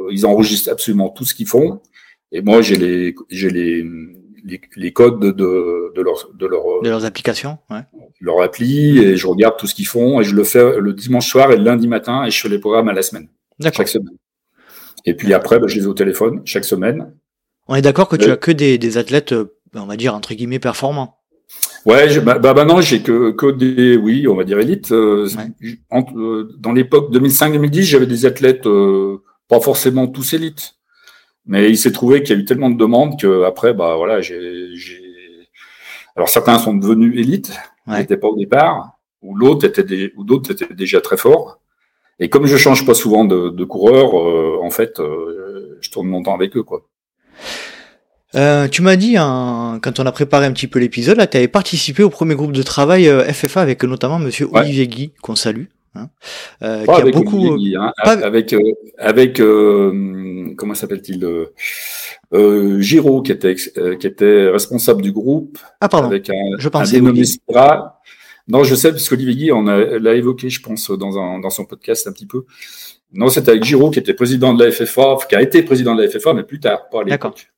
ils 0.09 0.25
enregistrent 0.25 0.71
absolument 0.71 1.09
tout 1.09 1.25
ce 1.25 1.35
qu'ils 1.35 1.47
font, 1.47 1.81
et 2.33 2.41
moi 2.41 2.61
j'ai 2.61 2.75
les, 2.75 3.15
j'ai 3.29 3.49
les, 3.49 3.83
les, 4.43 4.59
les 4.75 4.91
codes 4.91 5.19
de, 5.21 5.31
de, 5.31 5.93
de 5.95 6.01
leur, 6.01 6.29
de 6.33 6.45
leur, 6.45 6.63
de 6.83 6.89
leurs 6.89 7.05
applications 7.05 7.59
ouais. 7.69 7.81
leur 8.19 8.41
appli, 8.41 8.97
et 8.99 9.15
je 9.15 9.25
regarde 9.27 9.55
tout 9.57 9.67
ce 9.67 9.75
qu'ils 9.75 9.87
font, 9.87 10.19
et 10.19 10.23
je 10.25 10.35
le 10.35 10.43
fais 10.43 10.79
le 10.79 10.91
dimanche 10.93 11.29
soir 11.29 11.51
et 11.51 11.57
le 11.57 11.63
lundi 11.63 11.87
matin, 11.87 12.25
et 12.25 12.31
je 12.31 12.39
fais 12.41 12.49
les 12.49 12.59
programmes 12.59 12.89
à 12.89 12.93
la 12.93 13.01
semaine, 13.01 13.27
D'accord. 13.59 13.77
chaque 13.77 13.87
semaine. 13.87 14.17
Et 15.05 15.13
puis 15.13 15.33
après, 15.33 15.59
bah, 15.59 15.67
je 15.67 15.75
les 15.77 15.83
ai 15.83 15.87
au 15.87 15.93
téléphone 15.93 16.41
chaque 16.45 16.65
semaine. 16.65 17.13
On 17.67 17.75
est 17.75 17.81
d'accord 17.81 18.07
que 18.09 18.15
tu 18.17 18.29
Euh, 18.29 18.33
as 18.33 18.37
que 18.37 18.51
des, 18.51 18.77
des 18.77 18.97
athlètes, 18.97 19.31
euh, 19.33 19.53
on 19.75 19.85
va 19.85 19.95
dire 19.97 20.13
entre 20.15 20.33
guillemets 20.33 20.59
performants. 20.59 21.17
Ouais, 21.85 22.09
je, 22.09 22.19
bah, 22.21 22.39
bah 22.39 22.53
maintenant 22.53 22.79
j'ai 22.81 23.01
que, 23.01 23.31
que 23.31 23.51
des, 23.51 23.97
oui, 23.97 24.27
on 24.27 24.35
va 24.35 24.43
dire. 24.45 24.57
Euh, 24.91 25.27
Ouais. 25.27 25.77
entre- 25.89 26.17
euh, 26.17 26.49
dans 26.57 26.71
l'époque 26.71 27.11
2005-2010, 27.13 27.81
j'avais 27.83 28.05
des 28.07 28.25
athlètes 28.25 28.65
euh, 28.67 29.17
pas 29.49 29.59
forcément 29.59 30.07
tous 30.07 30.33
élites, 30.33 30.75
mais 31.45 31.69
il 31.69 31.77
s'est 31.77 31.91
trouvé 31.91 32.23
qu'il 32.23 32.35
y 32.35 32.39
a 32.39 32.41
eu 32.41 32.45
tellement 32.45 32.69
de 32.69 32.77
demandes 32.77 33.19
que 33.19 33.43
après, 33.43 33.73
bah 33.73 33.95
voilà, 33.97 34.21
j'ai, 34.21 34.69
alors 36.15 36.29
certains 36.29 36.57
sont 36.59 36.73
devenus 36.75 37.17
élites, 37.19 37.51
Ouais. 37.87 37.99
n'étaient 37.99 38.17
pas 38.17 38.27
au 38.27 38.37
départ, 38.37 38.91
ou 39.21 39.35
l'autre 39.35 39.65
était, 39.65 39.83
des, 39.83 40.13
ou 40.15 40.23
d'autres 40.23 40.51
étaient 40.51 40.73
déjà 40.73 41.01
très 41.01 41.17
forts. 41.17 41.59
Et 42.19 42.29
comme 42.29 42.45
je 42.45 42.55
change 42.55 42.85
pas 42.85 42.93
souvent 42.93 43.25
de, 43.25 43.49
de 43.49 43.63
coureur, 43.65 44.17
euh, 44.17 44.57
en 44.61 44.69
fait, 44.69 44.99
euh, 44.99 45.77
je 45.81 45.89
tourne 45.89 46.07
mon 46.07 46.23
temps 46.23 46.35
avec 46.35 46.55
eux, 46.55 46.63
quoi. 46.63 46.87
Euh, 48.35 48.67
tu 48.67 48.81
m'as 48.81 48.95
dit, 48.95 49.17
en- 49.19 49.79
quand 49.81 49.99
on 49.99 50.05
a 50.05 50.11
préparé 50.11 50.45
un 50.45 50.53
petit 50.53 50.67
peu 50.67 50.79
l'épisode, 50.79 51.17
là, 51.17 51.27
tu 51.27 51.37
avais 51.37 51.47
participé 51.47 52.03
au 52.03 52.09
premier 52.09 52.35
groupe 52.35 52.51
de 52.51 52.63
travail 52.63 53.05
FFA 53.31 53.61
avec 53.61 53.83
notamment 53.83 54.17
Monsieur 54.17 54.47
Ouais. 54.47 54.61
Olivier 54.61 54.87
Guy, 54.87 55.11
qu'on 55.21 55.35
salue, 55.35 55.65
hein, 55.95 56.09
euh, 56.61 56.85
Pas 56.85 56.93
qui 56.95 56.99
a 56.99 57.01
avec 57.03 57.15
beaucoup. 57.15 57.57
Hein, 57.77 57.93
pas- 58.03 58.11
avec 58.25 58.53
euh, 58.53 58.59
avec 58.97 59.39
euh, 59.39 60.53
comment 60.57 60.73
s'appelle-t-il 60.75 61.23
euh, 61.23 61.45
euh, 62.33 62.79
Giraud 62.79 63.21
qui 63.21 63.31
était 63.31 63.55
euh, 63.77 63.95
qui 63.95 64.07
était 64.07 64.49
responsable 64.49 65.01
du 65.01 65.11
groupe 65.11 65.57
Ah 65.81 65.89
pardon. 65.89 66.07
avec 66.07 66.29
un, 66.29 66.33
je 66.57 66.67
un 66.67 66.71
pensais. 66.71 67.01
Spira. 67.25 67.99
Non, 68.47 68.63
je 68.65 68.75
sais 68.75 68.91
parce 68.91 69.07
qu'Olivier 69.07 69.35
Guy 69.35 69.51
on 69.51 69.63
l'a 69.63 70.15
évoqué, 70.15 70.49
je 70.49 70.61
pense, 70.61 70.91
dans 70.91 71.17
un 71.17 71.39
dans 71.39 71.49
son 71.49 71.65
podcast 71.65 72.07
un 72.07 72.11
petit 72.11 72.25
peu. 72.27 72.43
Non, 73.13 73.29
c'était 73.29 73.51
avec 73.51 73.63
Giraud 73.63 73.91
qui 73.91 73.99
était 73.99 74.13
président 74.15 74.53
de 74.53 74.63
la 74.65 74.71
FFA, 74.71 75.17
qui 75.29 75.35
a 75.35 75.41
été 75.41 75.61
président 75.63 75.95
de 75.95 76.01
la 76.03 76.09
FFA, 76.09 76.33
mais 76.33 76.43
plus 76.43 76.59
tard, 76.59 76.89
pas 76.89 77.01
à 77.01 77.03
D'accord. 77.05 77.31
l'époque. 77.31 77.49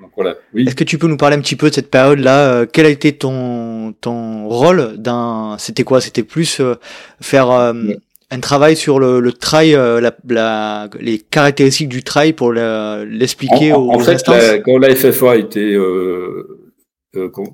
Donc 0.00 0.10
voilà, 0.16 0.36
oui. 0.54 0.64
Est-ce 0.66 0.74
que 0.74 0.84
tu 0.84 0.96
peux 0.98 1.06
nous 1.08 1.16
parler 1.18 1.36
un 1.36 1.40
petit 1.40 1.56
peu 1.56 1.68
de 1.68 1.74
cette 1.74 1.90
période-là 1.90 2.52
euh, 2.52 2.66
Quel 2.70 2.86
a 2.86 2.88
été 2.88 3.12
ton 3.12 3.92
ton 4.00 4.48
rôle 4.48 4.96
dans 4.96 5.58
C'était 5.58 5.84
quoi? 5.84 6.00
C'était 6.00 6.22
plus 6.22 6.60
euh, 6.60 6.74
faire 7.20 7.50
euh, 7.50 7.72
Ouais. 7.74 7.98
un 8.30 8.40
travail 8.40 8.76
sur 8.76 8.98
le, 8.98 9.20
le 9.20 9.32
trail, 9.32 9.74
euh, 9.74 10.00
la, 10.00 10.16
la- 10.28 10.88
les 11.00 11.18
caractéristiques 11.18 11.88
du 11.88 12.02
trail 12.02 12.32
pour 12.32 12.52
l'expliquer 12.52 13.72
aux, 13.72 13.90
en 13.90 13.98
fait, 13.98 14.14
instances? 14.14 14.36
la- 14.52 14.58
quand 14.60 14.78
la 14.78 14.94
FFA 14.94 15.32
a 15.32 15.36
été, 15.36 15.76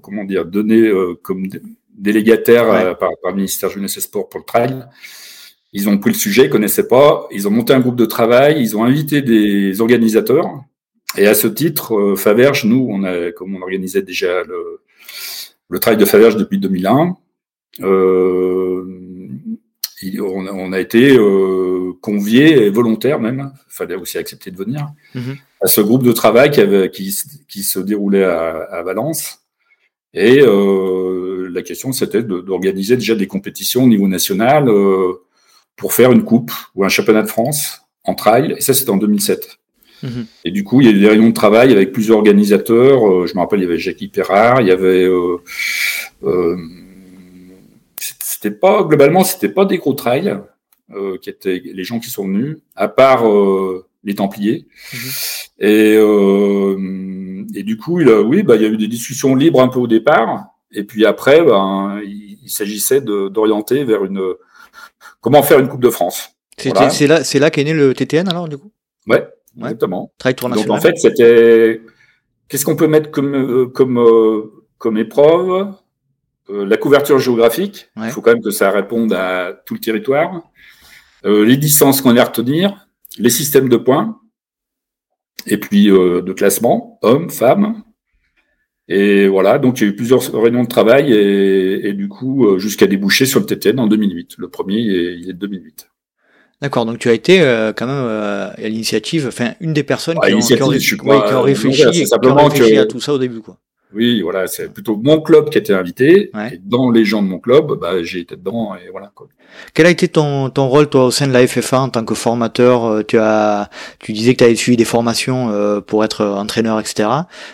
comment 0.02 0.24
dire, 0.24 0.44
donnée 0.44 0.90
comme 1.22 1.48
dé- 1.48 1.62
délégataire 1.96 2.68
Ouais. 2.68 2.94
par, 2.94 3.10
par 3.22 3.30
le 3.30 3.36
ministère 3.36 3.70
Jeunesse 3.70 3.96
et 3.96 4.00
Sport 4.00 4.28
pour 4.28 4.40
le 4.40 4.44
trail, 4.46 4.84
ils 5.72 5.88
ont 5.88 5.98
pris 5.98 6.10
le 6.10 6.16
sujet, 6.16 6.44
ils 6.44 6.50
connaissaient 6.50 6.88
pas, 6.88 7.26
ils 7.32 7.48
ont 7.48 7.50
monté 7.50 7.72
un 7.72 7.80
groupe 7.80 7.96
de 7.96 8.06
travail, 8.06 8.56
ils 8.60 8.76
ont 8.76 8.84
invité 8.84 9.22
des 9.22 9.80
organisateurs. 9.80 10.46
Et 11.16 11.26
à 11.26 11.34
ce 11.34 11.46
titre, 11.46 11.94
euh, 11.96 12.16
Faverge, 12.16 12.64
nous, 12.64 12.86
on 12.90 13.02
a, 13.04 13.32
comme 13.32 13.54
on 13.56 13.62
organisait 13.62 14.02
déjà 14.02 14.42
le, 14.44 14.80
le 15.68 15.78
trail 15.78 15.96
de 15.96 16.04
Faverge 16.04 16.36
depuis 16.36 16.58
2001, 16.58 17.16
euh, 17.80 18.84
il- 20.02 20.20
on, 20.20 20.46
a, 20.46 20.52
on 20.52 20.72
a 20.72 20.80
été 20.80 21.16
euh, 21.16 21.92
conviés 22.02 22.64
et 22.66 22.70
volontaires 22.70 23.18
même, 23.20 23.50
fallait 23.68 23.94
aussi 23.94 24.18
accepter 24.18 24.50
de 24.50 24.56
venir 24.56 24.88
Mhm. 25.14 25.36
à 25.62 25.66
ce 25.68 25.80
groupe 25.80 26.02
de 26.02 26.12
travail 26.12 26.50
qui, 26.50 26.60
avait, 26.60 26.90
qui, 26.90 27.08
s- 27.08 27.26
qui 27.48 27.62
se 27.62 27.78
déroulait 27.78 28.24
à, 28.24 28.50
à 28.64 28.82
Valence. 28.82 29.38
Et 30.12 30.40
euh, 30.42 31.48
la 31.50 31.62
question, 31.62 31.92
c'était 31.92 32.22
de- 32.22 32.40
d'organiser 32.40 32.96
déjà 32.96 33.14
des 33.14 33.26
compétitions 33.26 33.84
au 33.84 33.88
niveau 33.88 34.08
national 34.08 34.68
pour 35.76 35.92
faire 35.94 36.12
une 36.12 36.24
coupe 36.24 36.52
ou 36.74 36.84
un 36.84 36.88
championnat 36.88 37.22
de 37.22 37.28
France 37.28 37.80
en 38.04 38.14
trail. 38.14 38.54
Et 38.56 38.60
ça, 38.60 38.74
c'était 38.74 38.90
en 38.90 38.96
2007. 38.98 39.58
Et 40.44 40.50
du 40.50 40.64
coup, 40.64 40.80
il 40.80 40.86
y 40.86 40.90
a 40.90 40.92
eu 40.92 41.00
des 41.00 41.08
réunions 41.08 41.28
de 41.28 41.34
travail 41.34 41.72
avec 41.72 41.92
plusieurs 41.92 42.18
organisateurs. 42.18 43.06
Euh, 43.06 43.26
je 43.26 43.34
me 43.34 43.40
rappelle, 43.40 43.60
il 43.60 43.62
y 43.62 43.66
avait 43.66 43.78
Jackie 43.78 44.08
Perrard, 44.08 44.60
il 44.60 44.68
y 44.68 44.70
avait. 44.70 45.04
Euh, 45.04 45.38
euh, 46.24 46.56
c'était 47.98 48.50
pas 48.50 48.84
globalement, 48.84 49.24
c'était 49.24 49.48
pas 49.48 49.64
des 49.64 49.78
gros 49.78 49.94
trails 49.94 50.38
qui 51.20 51.30
étaient 51.30 51.60
les 51.64 51.82
gens 51.82 51.98
qui 51.98 52.10
sont 52.10 52.26
venus, 52.26 52.58
à 52.76 52.86
part 52.86 53.24
les 54.04 54.14
Templiers. 54.14 54.66
Mhm. 54.92 55.10
Et, 55.58 55.94
et 57.58 57.62
du 57.64 57.76
coup, 57.76 58.00
il 58.00 58.08
oui, 58.08 58.44
bah, 58.44 58.54
il 58.56 58.62
y 58.62 58.64
a 58.66 58.68
eu 58.68 58.76
des 58.76 58.86
discussions 58.86 59.34
libres 59.34 59.60
un 59.60 59.68
peu 59.68 59.80
au 59.80 59.88
départ. 59.88 60.46
Et 60.72 60.84
puis 60.84 61.04
après, 61.04 61.42
ben, 61.42 62.00
il, 62.04 62.36
il 62.46 62.50
s'agissait 62.50 63.00
d'orienter 63.00 63.84
vers 63.84 64.04
une 64.04 64.34
comment 65.20 65.42
faire 65.42 65.58
une 65.58 65.68
Coupe 65.68 65.82
de 65.82 65.90
France. 65.90 66.30
C'est 66.56 67.06
là, 67.06 67.24
c'est 67.24 67.38
là 67.38 67.50
qu'est 67.50 67.64
né 67.64 67.74
le 67.74 67.92
TTN 67.92 68.28
alors 68.28 68.48
du 68.48 68.56
coup? 68.56 68.70
Ouais, 69.08 69.28
exactement. 69.58 70.12
Donc 70.56 70.70
en 70.70 70.80
fait, 70.80 70.96
c'était 70.96 71.80
qu'est-ce 72.48 72.64
qu'on 72.64 72.76
peut 72.76 72.88
mettre 72.88 73.10
comme 73.10 73.34
euh, 73.34 73.66
comme 73.66 73.98
euh, 73.98 74.52
comme 74.78 74.98
épreuve? 74.98 75.72
Euh, 76.50 76.64
La 76.64 76.76
couverture 76.76 77.18
géographique. 77.18 77.90
Il 77.96 78.10
faut 78.10 78.20
quand 78.20 78.32
même 78.32 78.42
que 78.42 78.50
ça 78.50 78.70
réponde 78.70 79.12
à 79.12 79.52
tout 79.66 79.74
le 79.74 79.80
territoire. 79.80 80.42
les 81.24 81.56
distances 81.56 82.00
qu'on 82.00 82.16
a 82.16 82.22
à 82.22 82.24
retenir, 82.24 82.86
les 83.18 83.30
systèmes 83.30 83.68
de 83.68 83.76
points, 83.76 84.20
et 85.46 85.58
puis 85.58 85.86
de 85.86 86.32
classement, 86.32 86.98
hommes, 87.02 87.30
femmes. 87.30 87.82
Et 88.88 89.26
voilà, 89.26 89.58
donc 89.58 89.80
il 89.80 89.84
y 89.84 89.86
a 89.88 89.90
eu 89.90 89.96
plusieurs 89.96 90.22
réunions 90.40 90.62
de 90.62 90.68
travail 90.68 91.12
et, 91.12 91.88
et 91.88 91.92
du 91.94 92.08
coup 92.08 92.56
jusqu'à 92.60 92.86
déboucher 92.86 93.26
sur 93.26 93.40
le 93.40 93.46
TTN 93.46 93.80
en 93.80 93.88
2008. 93.88 94.36
Le 94.38 94.48
premier, 94.48 94.78
il 94.78 95.28
est 95.28 95.32
de 95.32 95.38
2008. 95.38 95.90
D'accord, 96.62 96.86
donc 96.86 96.98
tu 96.98 97.10
as 97.10 97.12
été 97.12 97.42
euh, 97.42 97.72
quand 97.74 97.86
même 97.86 97.96
euh, 97.96 98.48
à 98.50 98.68
l'initiative, 98.68 99.26
enfin 99.28 99.52
une 99.60 99.74
des 99.74 99.82
personnes 99.82 100.18
qui, 100.24 100.32
ont, 100.32 100.38
qui, 100.38 100.62
ont, 100.62 101.42
réfléchi, 101.42 101.82
à 102.78 102.86
tout 102.86 102.98
ça 102.98 103.12
au 103.12 103.18
début. 103.18 103.40
Quoi. 103.40 103.58
Oui, 103.94 104.22
voilà, 104.22 104.46
c'est 104.46 104.72
plutôt 104.72 104.96
mon 104.96 105.20
club 105.20 105.50
qui 105.50 105.58
a 105.58 105.60
été 105.60 105.74
invité. 105.74 106.30
Et 106.50 106.58
dans 106.64 106.90
les 106.90 107.04
gens 107.04 107.22
de 107.22 107.28
mon 107.28 107.38
club, 107.38 107.78
bah, 107.78 108.02
j'ai 108.02 108.20
été 108.20 108.36
dedans 108.36 108.74
et 108.74 108.88
voilà. 108.90 109.12
Quoi. 109.14 109.28
Quel 109.74 109.84
a 109.84 109.90
été 109.90 110.08
ton, 110.08 110.48
ton 110.48 110.66
rôle 110.68 110.88
toi 110.88 111.04
au 111.04 111.10
sein 111.10 111.28
de 111.28 111.32
la 111.32 111.46
FFA 111.46 111.80
en 111.80 111.88
tant 111.90 112.04
que 112.04 112.14
formateur 112.14 112.86
euh, 112.86 113.02
Tu 113.02 113.18
as, 113.18 113.68
tu 113.98 114.14
disais 114.14 114.32
que 114.32 114.38
tu 114.38 114.44
avais 114.44 114.56
suivi 114.56 114.78
des 114.78 114.86
formations 114.86 115.82
pour 115.86 116.04
être 116.04 116.24
entraîneur, 116.24 116.80
etc. 116.80 117.08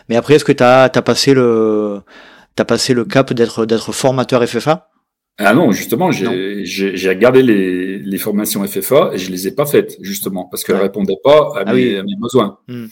Mais 0.09 0.15
après, 0.15 0.35
est-ce 0.35 0.45
que 0.45 0.53
tu 0.53 0.63
as, 0.63 0.85
as 0.85 1.03
passé 1.03 1.35
le, 1.35 2.03
as 2.57 2.65
passé 2.65 2.95
le 2.95 3.05
cap 3.05 3.33
d'être 3.33 3.67
d'être 3.67 3.91
formateur 3.91 4.47
FFA 4.47 4.92
ah 5.39 5.55
non, 5.55 5.73
justement, 5.73 6.11
j'ai 6.11 7.09
regardé 7.09 7.43
les, 7.43 7.99
les, 7.99 8.19
formations 8.19 8.65
FFA 8.67 9.11
et 9.15 9.19
je 9.19 9.31
les 9.31 9.49
ai 9.49 9.53
pas 9.53 9.67
faites, 9.67 9.97
justement, 10.01 10.45
parce 10.45 10.63
qu'elles 10.63 10.77
ne 10.77 10.83
répondaient 10.83 11.21
pas 11.23 11.53
à, 11.57 11.65
ah 11.67 11.75
mes, 11.75 11.97
à 11.97 12.03
mes, 12.03 12.17
besoins. 12.17 12.59
Hmm. 12.69 12.87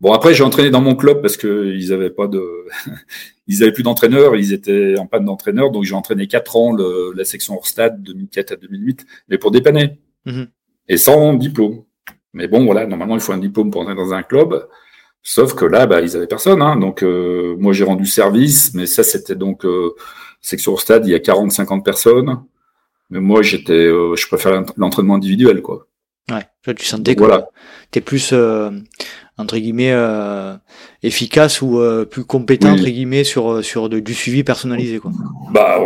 Bon, 0.00 0.12
après, 0.12 0.34
j'ai 0.34 0.42
entraîné 0.42 0.70
dans 0.70 0.80
mon 0.80 0.96
club 0.96 1.20
parce 1.20 1.36
qu'ils 1.36 1.92
avaient 1.92 2.10
pas 2.10 2.26
de, 2.26 2.42
ils 3.46 3.62
avaient 3.62 3.72
plus 3.72 3.82
d'entraîneurs, 3.82 4.36
ils 4.36 4.52
étaient 4.52 4.96
en 4.98 5.06
panne 5.06 5.26
d'entraîneurs, 5.26 5.70
donc 5.70 5.84
j'ai 5.84 5.94
entraîné 5.94 6.26
quatre 6.26 6.56
ans 6.56 6.72
le, 6.72 7.12
la 7.14 7.24
section 7.24 7.54
hors 7.54 7.66
stade 7.66 8.02
2004 8.02 8.52
à 8.52 8.56
2008, 8.56 9.06
mais 9.28 9.38
pour 9.38 9.50
dépanner. 9.50 9.98
Hmm. 10.24 10.44
Et 10.88 10.96
sans 10.96 11.34
diplôme. 11.34 11.84
Mais 12.32 12.48
bon, 12.48 12.64
voilà, 12.64 12.86
normalement, 12.86 13.14
il 13.14 13.20
faut 13.20 13.32
un 13.32 13.38
diplôme 13.38 13.70
pour 13.70 13.82
entrer 13.82 13.94
dans 13.94 14.14
un 14.14 14.22
club. 14.22 14.66
Sauf 15.22 15.54
que 15.54 15.64
là, 15.64 15.86
bah, 15.86 16.00
ils 16.00 16.16
avaient 16.16 16.26
personne, 16.26 16.62
hein, 16.62 16.74
donc 16.76 17.04
euh, 17.04 17.54
moi 17.60 17.72
j'ai 17.72 17.84
rendu 17.84 18.06
service, 18.06 18.74
mais 18.74 18.86
ça 18.86 19.04
c'était 19.04 19.36
donc 19.36 19.64
euh, 19.64 19.94
section 20.42 20.76
stade, 20.76 21.06
il 21.06 21.12
y 21.12 21.14
a 21.14 21.18
40-50 21.18 21.82
personnes. 21.82 22.42
Mais 23.10 23.20
moi, 23.20 23.42
j'étais, 23.42 23.72
euh, 23.72 24.16
je 24.16 24.26
préfère 24.26 24.64
l'entraînement 24.76 25.14
individuel, 25.14 25.62
quoi. 25.62 25.86
Ouais, 26.30 26.74
tu 26.74 26.86
sentais 26.86 27.14
que 27.14 27.20
voilà. 27.20 27.48
t'es 27.90 28.00
plus 28.00 28.30
euh, 28.32 28.70
entre 29.36 29.58
guillemets 29.58 29.90
euh, 29.92 30.54
efficace 31.02 31.60
ou 31.60 31.80
plus 32.08 32.24
compétent 32.24 32.70
entre 32.70 32.84
guillemets 32.84 33.24
sur 33.24 33.62
sur 33.64 33.88
du 33.88 34.14
suivi 34.14 34.44
personnalisé 34.44 35.00
quoi. 35.00 35.10
Bah 35.52 35.80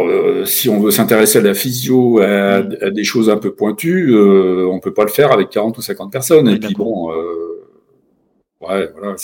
si 0.45 0.69
on 0.69 0.79
veut 0.79 0.91
s'intéresser 0.91 1.39
à 1.39 1.41
la 1.41 1.55
physio 1.55 2.21
à, 2.21 2.61
mm. 2.61 2.77
à, 2.83 2.91
des 2.91 3.03
choses 3.03 3.31
un 3.31 3.39
peu 3.39 3.55
pointues, 3.55 4.15
on 4.15 4.79
peut 4.79 4.93
pas 4.93 5.05
le 5.05 5.11
faire 5.11 5.33
avec 5.33 5.49
40 5.49 5.79
ou 5.79 5.81
50 5.81 6.13
personnes 6.13 6.49
et 6.49 6.59
puis 6.59 6.75
bon 6.75 7.09
ouais 8.61 8.93
voilà, 8.95 9.17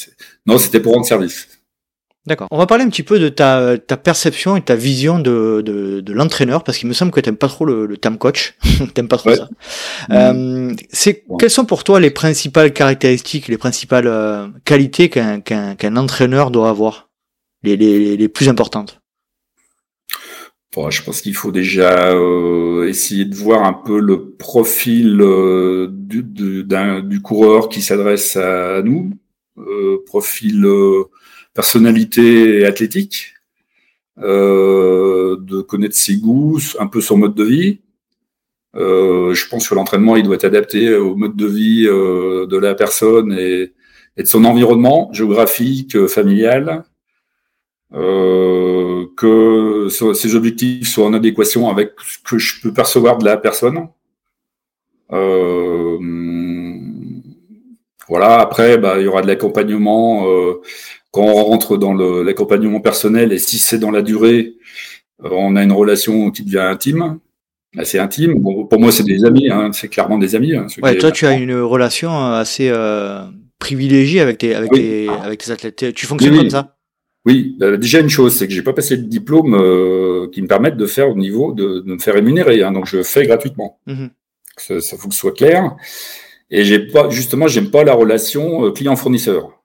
non, 0.47 0.57
c'était 0.57 0.80
pour 0.80 0.95
rendre 0.95 1.05
service. 1.05 1.61
D'accord. 2.25 2.47
On 2.53 2.59
va 2.59 2.66
parler 2.66 2.85
un 2.85 2.89
petit 2.89 3.03
peu 3.03 3.18
de 3.18 3.29
ta, 3.29 3.77
ta 3.79 3.97
perception 3.97 4.55
et 4.57 4.62
ta 4.62 4.77
vision 4.77 5.18
de, 5.18 5.61
de, 5.64 6.01
de 6.01 6.12
l'entraîneur, 6.12 6.62
parce 6.62 6.79
qu'il 6.79 6.89
me 6.89 6.95
semble 6.95 7.11
que 7.11 7.18
t'aimes 7.18 7.37
pas 7.37 7.49
trop 7.49 7.64
le, 7.64 7.85
le 7.85 7.97
terme 7.97 8.16
coach. 8.16 8.57
t'aimes 8.95 9.09
pas 9.09 9.16
trop 9.16 9.35
ça. 9.35 9.49
Euh, 10.11 10.73
c'est 10.91 11.25
quelles 11.41 11.51
sont 11.51 11.64
pour 11.64 11.83
toi 11.83 11.99
les 11.99 12.11
principales 12.11 12.73
caractéristiques, 12.73 13.49
les 13.49 13.59
principales 13.59 14.07
euh, 14.07 14.47
qualités 14.64 15.09
qu'un 15.09 15.41
qu'un 15.41 15.75
qu'un 15.75 15.97
entraîneur 15.97 16.53
doit 16.53 16.68
avoir, 16.68 17.11
les, 17.64 17.77
les, 17.77 18.16
les 18.16 18.29
plus 18.29 18.49
importantes. 18.49 19.01
Bon, 20.77 20.91
je 20.91 21.03
pense 21.03 21.23
qu'il 21.23 21.35
faut 21.35 21.51
déjà 21.51 22.12
euh, 22.12 22.89
essayer 22.89 23.25
de 23.25 23.35
voir 23.35 23.64
un 23.64 23.73
peu 23.73 23.99
le 23.99 24.31
profil 24.31 25.20
euh, 25.20 25.89
du, 25.91 26.23
du, 26.23 26.64
du 26.64 27.20
coureur 27.20 27.68
qui 27.68 27.83
s'adresse 27.83 28.37
à 28.37 28.81
nous, 28.83 29.11
profil 30.07 30.64
personnalité 31.55 32.64
athlétique, 32.66 33.34
euh, 34.18 35.36
de 35.40 35.62
connaître 35.62 35.96
ses 35.96 36.16
goûts, 36.16 36.61
un 36.78 36.86
peu 36.86 37.00
son 37.00 37.16
mode 37.16 37.34
de 37.34 37.44
vie. 37.44 37.80
Euh, 38.76 39.34
je 39.34 39.48
pense 39.48 39.68
que 39.68 39.74
l'entraînement, 39.74 40.16
il 40.16 40.24
doit 40.24 40.34
être 40.36 40.44
adapté 40.44 40.94
au 40.94 41.14
mode 41.14 41.36
de 41.36 41.46
vie 41.46 41.86
euh, 41.86 42.46
de 42.46 42.57
la 42.59 42.74
personne 42.74 43.32
et, 43.32 43.72
de 44.16 44.26
son 44.26 44.44
environnement 44.44 45.11
géographique, 45.12 46.07
familial. 46.07 46.84
Que 49.16 49.88
ses 49.90 50.34
objectifs 50.34 50.88
soient 50.88 51.07
en 51.07 51.14
adéquation 51.14 51.68
avec 51.68 51.92
ce 52.07 52.18
que 52.18 52.38
je 52.38 52.61
peux 52.62 52.72
percevoir 52.72 53.18
de 53.18 53.24
la 53.24 53.36
personne. 53.36 53.88
Voilà. 58.09 58.40
Après, 58.40 58.78
bah, 58.78 58.98
il 58.98 59.05
y 59.05 59.07
aura 59.09 59.22
de 59.22 59.26
l'accompagnement 59.26 60.26
quand 61.12 61.22
on 61.22 61.44
rentre 61.44 61.76
dans 61.76 61.92
l'accompagnement 61.94 62.80
personnel 62.80 63.32
et 63.32 63.38
si 63.38 63.58
c'est 63.58 63.78
dans 63.78 63.90
la 63.90 64.02
durée, 64.02 64.54
euh, 65.22 65.28
on 65.30 65.54
a 65.56 65.62
une 65.62 65.72
relation 65.72 66.30
qui 66.30 66.42
devient 66.42 66.58
intime, 66.58 67.20
assez 67.76 67.98
intime. 67.98 68.40
Bon, 68.40 68.66
pour 68.66 68.80
moi, 68.80 68.90
c'est 68.90 69.04
des 69.04 69.24
amis, 69.24 69.48
hein, 69.50 69.70
c'est 69.72 69.88
clairement 69.88 70.18
des 70.18 70.34
amis. 70.34 70.56
Hein, 70.56 70.66
ouais, 70.82 70.96
toi, 70.96 71.12
tu 71.12 71.26
as 71.26 71.32
une 71.32 71.54
relation 71.54 72.10
euh, 72.10 72.40
assez 72.40 72.68
euh, 72.70 73.24
privilégiée 73.58 74.20
avec 74.20 74.38
tes, 74.38 74.54
avec, 74.54 74.72
tes, 74.72 75.08
avec 75.08 75.44
tes 75.44 75.50
athlètes. 75.50 75.94
Tu 75.94 76.06
fonctionnes 76.06 76.36
comme 76.36 76.50
ça? 76.50 76.76
Oui, 77.24 77.56
bah, 77.58 77.76
déjà 77.76 78.00
une 78.00 78.08
chose, 78.08 78.34
c'est 78.34 78.48
que 78.48 78.52
j'ai 78.52 78.62
pas 78.62 78.72
passé 78.72 78.96
de 78.96 79.02
diplôme 79.02 79.54
euh, 79.54 80.28
qui 80.32 80.42
me 80.42 80.48
permette 80.48 80.76
de 80.76 80.86
faire 80.86 81.08
au 81.08 81.14
niveau 81.14 81.52
de, 81.52 81.80
de 81.80 81.92
me 81.92 81.98
faire 81.98 82.14
rémunérer. 82.14 82.62
Hein, 82.62 82.72
donc, 82.72 82.86
je 82.86 83.02
fais 83.02 83.26
gratuitement. 83.26 83.78
Mmh 83.86 84.06
ça, 84.58 84.80
ça, 84.82 84.98
faut 84.98 85.08
que 85.08 85.14
ce 85.14 85.20
soit 85.20 85.32
clair. 85.32 85.76
Et 86.50 86.62
j'ai 86.64 86.78
pas, 86.78 87.08
justement, 87.08 87.48
j'aime 87.48 87.70
pas 87.70 87.84
la 87.84 87.94
relation 87.94 88.70
client-fournisseur. 88.70 89.61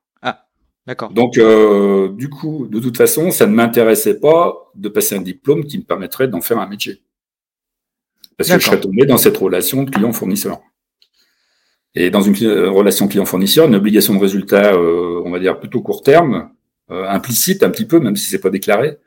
D'accord. 0.88 1.12
Donc, 1.12 1.38
euh, 1.38 2.08
du 2.14 2.30
coup, 2.30 2.68
de 2.72 2.80
toute 2.80 2.96
façon, 2.96 3.30
ça 3.30 3.46
ne 3.46 3.54
m'intéressait 3.54 4.20
pas 4.22 4.72
de 4.74 4.88
passer 4.88 5.16
un 5.16 5.22
diplôme 5.22 5.66
qui 5.66 5.78
me 5.78 5.84
permettrait 5.84 6.30
d'en 6.30 6.40
faire 6.40 6.60
un 6.60 6.68
métier. 6.68 7.04
Parce 8.38 8.50
que 8.50 8.60
je 8.60 8.66
serais 8.66 8.80
tombé 8.80 9.06
dans 9.06 9.18
cette 9.18 9.36
relation 9.36 9.84
de 9.84 9.92
client-fournisseur. 9.92 10.62
Et 11.94 12.10
dans 12.10 12.22
une 12.22 12.36
euh, 12.46 12.70
relation 12.70 13.08
client-fournisseur, 13.08 13.68
une 13.68 13.76
obligation 13.76 14.14
de 14.16 14.20
résultat, 14.20 14.76
euh, 14.76 15.22
on 15.26 15.32
va 15.32 15.40
dire 15.40 15.60
plutôt 15.60 15.82
court 15.82 16.04
terme, 16.04 16.52
euh, 16.90 17.06
implicite 17.10 17.64
un 17.64 17.70
petit 17.70 17.86
peu, 17.86 18.00
même 18.00 18.16
si 18.16 18.30
c'est 18.30 18.40
pas 18.40 18.50
déclaré. 18.50 18.98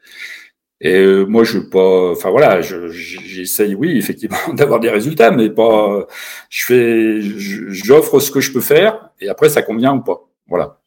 Et 0.83 0.97
euh, 0.97 1.25
moi, 1.25 1.45
je 1.45 1.59
pas, 1.61 2.11
enfin 2.11 2.31
voilà, 2.31 2.61
j'essaye, 2.61 3.75
oui, 3.75 3.97
effectivement, 3.97 4.37
d'avoir 4.55 4.81
des 4.81 4.91
résultats, 4.91 5.31
mais 5.31 5.49
pas. 5.49 6.07
Je 6.51 6.65
fais, 6.65 7.21
j'offre 7.21 8.21
ce 8.21 8.31
que 8.31 8.41
je 8.41 8.53
peux 8.53 8.61
faire, 8.61 9.11
et 9.21 9.29
après, 9.31 9.49
ça 9.49 9.63
convient 9.63 9.95
ou 9.95 10.03
pas. 10.03 10.29
Voilà. 10.49 10.80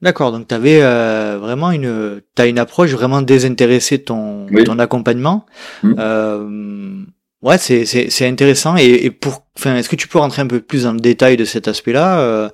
D'accord, 0.00 0.30
donc 0.30 0.46
tu 0.46 0.54
avais 0.54 0.80
euh, 0.80 1.38
vraiment 1.40 1.72
une, 1.72 2.22
as 2.36 2.46
une 2.46 2.58
approche 2.58 2.92
vraiment 2.92 3.20
désintéressée 3.20 3.98
de 3.98 4.04
ton, 4.04 4.46
ton 4.64 4.78
accompagnement. 4.78 5.44
Mmh. 5.82 5.94
Euh, 5.98 7.02
ouais, 7.42 7.58
c'est, 7.58 7.84
c'est, 7.84 8.08
c'est 8.08 8.26
intéressant. 8.26 8.76
Et, 8.76 9.06
et 9.06 9.10
pour, 9.10 9.44
enfin, 9.58 9.76
est-ce 9.76 9.88
que 9.88 9.96
tu 9.96 10.06
peux 10.06 10.18
rentrer 10.18 10.42
un 10.42 10.46
peu 10.46 10.60
plus 10.60 10.84
dans 10.84 10.92
le 10.92 11.00
détail 11.00 11.36
de 11.36 11.44
cet 11.44 11.66
aspect-là 11.66 12.20
euh, 12.20 12.48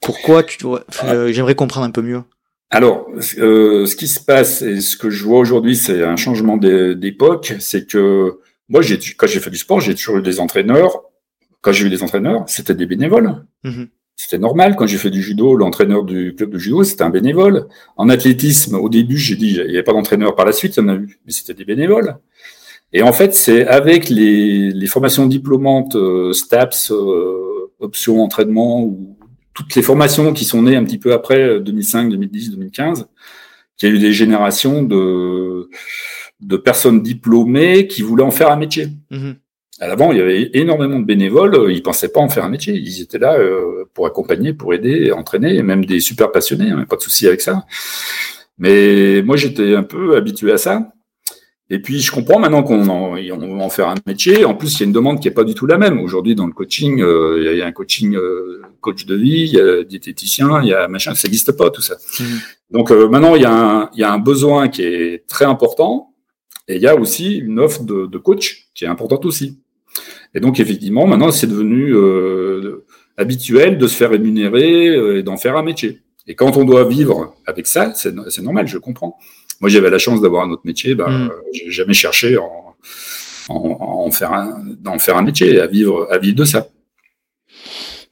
Pourquoi 0.00 0.42
tu, 0.42 0.58
euh, 1.04 1.32
j'aimerais 1.32 1.54
comprendre 1.54 1.86
un 1.86 1.90
peu 1.90 2.00
mieux. 2.00 2.22
Alors, 2.70 3.06
ce 3.20 3.94
qui 3.94 4.08
se 4.08 4.18
passe 4.18 4.62
et 4.62 4.80
ce 4.80 4.96
que 4.96 5.10
je 5.10 5.24
vois 5.24 5.38
aujourd'hui, 5.38 5.76
c'est 5.76 6.02
un 6.02 6.16
changement 6.16 6.56
d'époque. 6.56 7.54
C'est 7.60 7.86
que 7.86 8.40
moi, 8.68 8.80
j'ai, 8.80 8.98
quand 9.16 9.26
j'ai 9.26 9.40
fait 9.40 9.50
du 9.50 9.58
sport, 9.58 9.80
j'ai 9.80 9.94
toujours 9.94 10.16
eu 10.16 10.22
des 10.22 10.40
entraîneurs. 10.40 11.02
Quand 11.60 11.72
j'ai 11.72 11.86
eu 11.86 11.90
des 11.90 12.02
entraîneurs, 12.02 12.44
c'était 12.46 12.74
des 12.74 12.86
bénévoles. 12.86 13.44
Mmh. 13.64 13.84
C'était 14.16 14.38
normal. 14.38 14.76
Quand 14.76 14.86
j'ai 14.86 14.96
fait 14.96 15.10
du 15.10 15.22
judo, 15.22 15.56
l'entraîneur 15.56 16.02
du 16.02 16.34
club 16.34 16.50
de 16.50 16.58
judo, 16.58 16.82
c'était 16.84 17.02
un 17.02 17.10
bénévole. 17.10 17.68
En 17.98 18.08
athlétisme, 18.08 18.76
au 18.76 18.88
début, 18.88 19.18
j'ai 19.18 19.36
dit, 19.36 19.50
il 19.50 19.64
n'y 19.64 19.76
avait 19.76 19.82
pas 19.82 19.92
d'entraîneur 19.92 20.34
par 20.34 20.46
la 20.46 20.52
suite, 20.52 20.76
il 20.76 20.80
y 20.80 20.82
en 20.82 20.88
a 20.88 20.94
eu, 20.94 21.20
mais 21.26 21.32
c'était 21.32 21.52
des 21.52 21.66
bénévoles. 21.66 22.16
Et 22.94 23.02
en 23.02 23.12
fait, 23.12 23.34
c'est 23.34 23.66
avec 23.66 24.08
les, 24.08 24.86
formations 24.86 25.26
diplômantes, 25.26 25.96
euh, 25.96 26.32
STAPS, 26.32 26.92
euh, 26.92 27.70
option 27.78 28.22
entraînement 28.22 28.82
ou 28.82 29.18
toutes 29.52 29.74
les 29.74 29.82
formations 29.82 30.32
qui 30.32 30.46
sont 30.46 30.62
nées 30.62 30.76
un 30.76 30.84
petit 30.84 30.98
peu 30.98 31.12
après 31.12 31.60
2005, 31.60 32.10
2010, 32.10 32.52
2015, 32.52 33.08
qu'il 33.76 33.88
y 33.88 33.92
a 33.92 33.94
eu 33.94 33.98
des 33.98 34.12
générations 34.12 34.82
de, 34.82 35.68
de 36.40 36.56
personnes 36.56 37.02
diplômées 37.02 37.86
qui 37.86 38.00
voulaient 38.02 38.22
en 38.22 38.30
faire 38.30 38.50
un 38.50 38.56
métier. 38.56 38.88
Mm-hmm. 39.10 39.34
À 39.78 39.88
l'avant, 39.88 40.10
il 40.10 40.18
y 40.18 40.20
avait 40.22 40.50
énormément 40.54 40.98
de 40.98 41.04
bénévoles, 41.04 41.70
ils 41.70 41.82
pensaient 41.82 42.08
pas 42.08 42.20
en 42.20 42.30
faire 42.30 42.44
un 42.44 42.48
métier, 42.48 42.74
ils 42.74 43.02
étaient 43.02 43.18
là 43.18 43.34
euh, 43.34 43.84
pour 43.92 44.06
accompagner, 44.06 44.54
pour 44.54 44.72
aider, 44.72 45.12
entraîner, 45.12 45.54
et 45.56 45.62
même 45.62 45.84
des 45.84 46.00
super 46.00 46.32
passionnés, 46.32 46.70
hein, 46.70 46.86
pas 46.88 46.96
de 46.96 47.02
souci 47.02 47.26
avec 47.26 47.42
ça. 47.42 47.66
Mais 48.58 49.22
moi, 49.22 49.36
j'étais 49.36 49.74
un 49.74 49.82
peu 49.82 50.16
habitué 50.16 50.52
à 50.52 50.56
ça. 50.56 50.92
Et 51.68 51.80
puis, 51.80 52.00
je 52.00 52.10
comprends 52.10 52.38
maintenant 52.38 52.62
qu'on 52.62 52.88
en, 52.88 53.16
on 53.18 53.56
va 53.56 53.64
en 53.64 53.68
faire 53.68 53.88
un 53.88 53.96
métier. 54.06 54.46
En 54.46 54.54
plus, 54.54 54.76
il 54.76 54.80
y 54.80 54.82
a 54.84 54.86
une 54.86 54.92
demande 54.92 55.20
qui 55.20 55.28
est 55.28 55.32
pas 55.32 55.44
du 55.44 55.52
tout 55.52 55.66
la 55.66 55.76
même. 55.76 56.00
Aujourd'hui, 56.00 56.34
dans 56.34 56.46
le 56.46 56.52
coaching, 56.52 57.02
euh, 57.02 57.52
il 57.52 57.58
y 57.58 57.60
a 57.60 57.66
un 57.66 57.72
coaching 57.72 58.16
euh, 58.16 58.62
coach 58.80 59.04
de 59.04 59.14
vie, 59.14 59.50
il 59.52 59.54
y 59.56 59.60
a 59.60 59.84
diététicien, 59.84 60.62
il 60.62 60.68
y 60.68 60.74
a 60.74 60.88
machin, 60.88 61.14
ça 61.14 61.28
n'existe 61.28 61.52
pas 61.52 61.68
tout 61.68 61.82
ça. 61.82 61.96
Mmh. 62.18 62.24
Donc 62.70 62.90
maintenant, 62.92 63.34
il 63.34 63.42
y, 63.42 63.44
a 63.44 63.52
un, 63.52 63.90
il 63.92 64.00
y 64.00 64.04
a 64.04 64.12
un 64.12 64.18
besoin 64.18 64.68
qui 64.68 64.82
est 64.82 65.26
très 65.26 65.44
important. 65.44 66.14
Et 66.68 66.76
il 66.76 66.82
y 66.82 66.86
a 66.88 66.96
aussi 66.96 67.36
une 67.36 67.60
offre 67.60 67.84
de, 67.84 68.06
de 68.06 68.18
coach 68.18 68.68
qui 68.74 68.84
est 68.84 68.88
importante 68.88 69.24
aussi. 69.24 69.60
Et 70.34 70.40
donc, 70.40 70.60
effectivement, 70.60 71.06
maintenant, 71.06 71.30
c'est 71.30 71.46
devenu 71.46 71.94
euh, 71.94 72.84
habituel 73.16 73.78
de 73.78 73.86
se 73.86 73.96
faire 73.96 74.10
rémunérer 74.10 74.88
euh, 74.88 75.18
et 75.18 75.22
d'en 75.22 75.36
faire 75.36 75.56
un 75.56 75.62
métier. 75.62 76.00
Et 76.26 76.34
quand 76.34 76.56
on 76.56 76.64
doit 76.64 76.84
vivre 76.84 77.34
avec 77.46 77.66
ça, 77.66 77.92
c'est 77.94 78.42
normal, 78.42 78.66
je 78.66 78.78
comprends. 78.78 79.16
Moi, 79.60 79.70
j'avais 79.70 79.90
la 79.90 79.98
chance 79.98 80.20
d'avoir 80.20 80.44
un 80.44 80.50
autre 80.50 80.62
métier, 80.64 80.94
bah, 80.94 81.08
mm. 81.08 81.30
j'ai 81.52 81.70
jamais 81.70 81.94
cherché 81.94 82.36
en, 82.36 82.74
en, 83.48 83.76
en, 83.80 84.10
faire 84.10 84.32
un, 84.32 84.62
d'en 84.80 84.98
faire 84.98 85.16
un 85.16 85.22
métier, 85.22 85.60
à 85.60 85.66
vivre, 85.66 86.08
à 86.10 86.18
vivre 86.18 86.36
de 86.36 86.44
ça. 86.44 86.68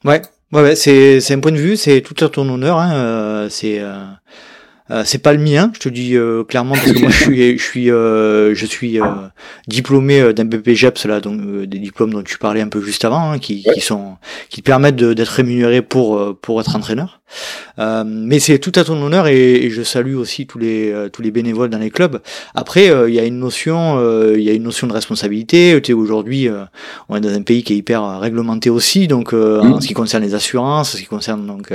Ouais, 0.03 0.21
ouais, 0.51 0.61
ouais 0.61 0.75
c'est, 0.75 1.19
c'est 1.19 1.33
un 1.33 1.39
point 1.39 1.51
de 1.51 1.57
vue, 1.57 1.75
c'est 1.77 2.01
tout 2.01 2.23
à 2.23 2.29
ton 2.29 2.47
honneur. 2.49 2.79
Hein, 2.79 2.93
euh, 2.95 3.49
c'est 3.49 3.79
euh, 3.79 4.05
euh, 4.91 5.03
c'est 5.03 5.17
pas 5.17 5.33
le 5.33 5.39
mien, 5.39 5.71
je 5.73 5.79
te 5.79 5.89
dis 5.89 6.15
euh, 6.15 6.43
clairement 6.43 6.75
parce 6.75 6.91
que 6.91 6.99
moi 6.99 7.09
je 7.09 7.23
suis 7.23 7.57
je 7.57 7.63
suis 7.63 7.91
euh, 7.91 8.53
je 8.53 8.65
suis 8.67 8.99
diplômé 9.67 10.31
d'un 10.33 10.45
BPGEPS 10.45 11.05
là 11.05 11.19
donc 11.21 11.41
des 11.65 11.79
diplômes 11.79 12.13
dont 12.13 12.21
tu 12.21 12.37
parlais 12.37 12.61
un 12.61 12.67
peu 12.67 12.81
juste 12.81 13.03
avant 13.03 13.31
hein, 13.31 13.39
qui, 13.39 13.63
qui 13.63 13.81
sont 13.81 14.17
qui 14.49 14.61
permettent 14.61 14.95
d'être 14.95 15.29
rémunéré 15.29 15.81
pour 15.81 16.37
pour 16.39 16.61
être 16.61 16.75
entraîneur. 16.75 17.21
Euh, 17.79 18.03
mais 18.05 18.39
c'est 18.39 18.59
tout 18.59 18.71
à 18.75 18.83
ton 18.83 19.01
honneur 19.01 19.27
et, 19.27 19.69
je 19.69 19.81
salue 19.81 20.15
aussi 20.15 20.45
tous 20.45 20.59
les 20.59 20.91
euh, 20.91 21.09
tous 21.09 21.21
les 21.21 21.31
bénévoles 21.31 21.69
dans 21.69 21.77
les 21.77 21.89
clubs. 21.89 22.21
Après, 22.53 22.89
euh, 22.89 23.09
il 23.09 23.15
y 23.15 23.19
a 23.19 23.25
une 23.25 23.39
notion, 23.39 23.99
il 24.33 24.41
y 24.41 24.49
a 24.49 24.53
une 24.53 24.63
notion 24.63 24.87
de 24.87 24.93
responsabilité. 24.93 25.79
Tu 25.81 25.93
aujourd'hui, 25.93 26.49
on 27.09 27.15
est 27.15 27.21
dans 27.21 27.33
un 27.33 27.41
pays 27.41 27.63
qui 27.63 27.73
est 27.73 27.77
hyper 27.77 28.19
réglementé 28.19 28.69
aussi, 28.69 29.07
donc 29.07 29.33
en 29.33 29.81
ce 29.81 29.87
qui 29.87 29.93
concerne 29.93 30.23
les 30.23 30.33
assurances, 30.33 30.91
ce 30.91 30.97
qui 30.97 31.05
concerne 31.05 31.45
donc 31.45 31.73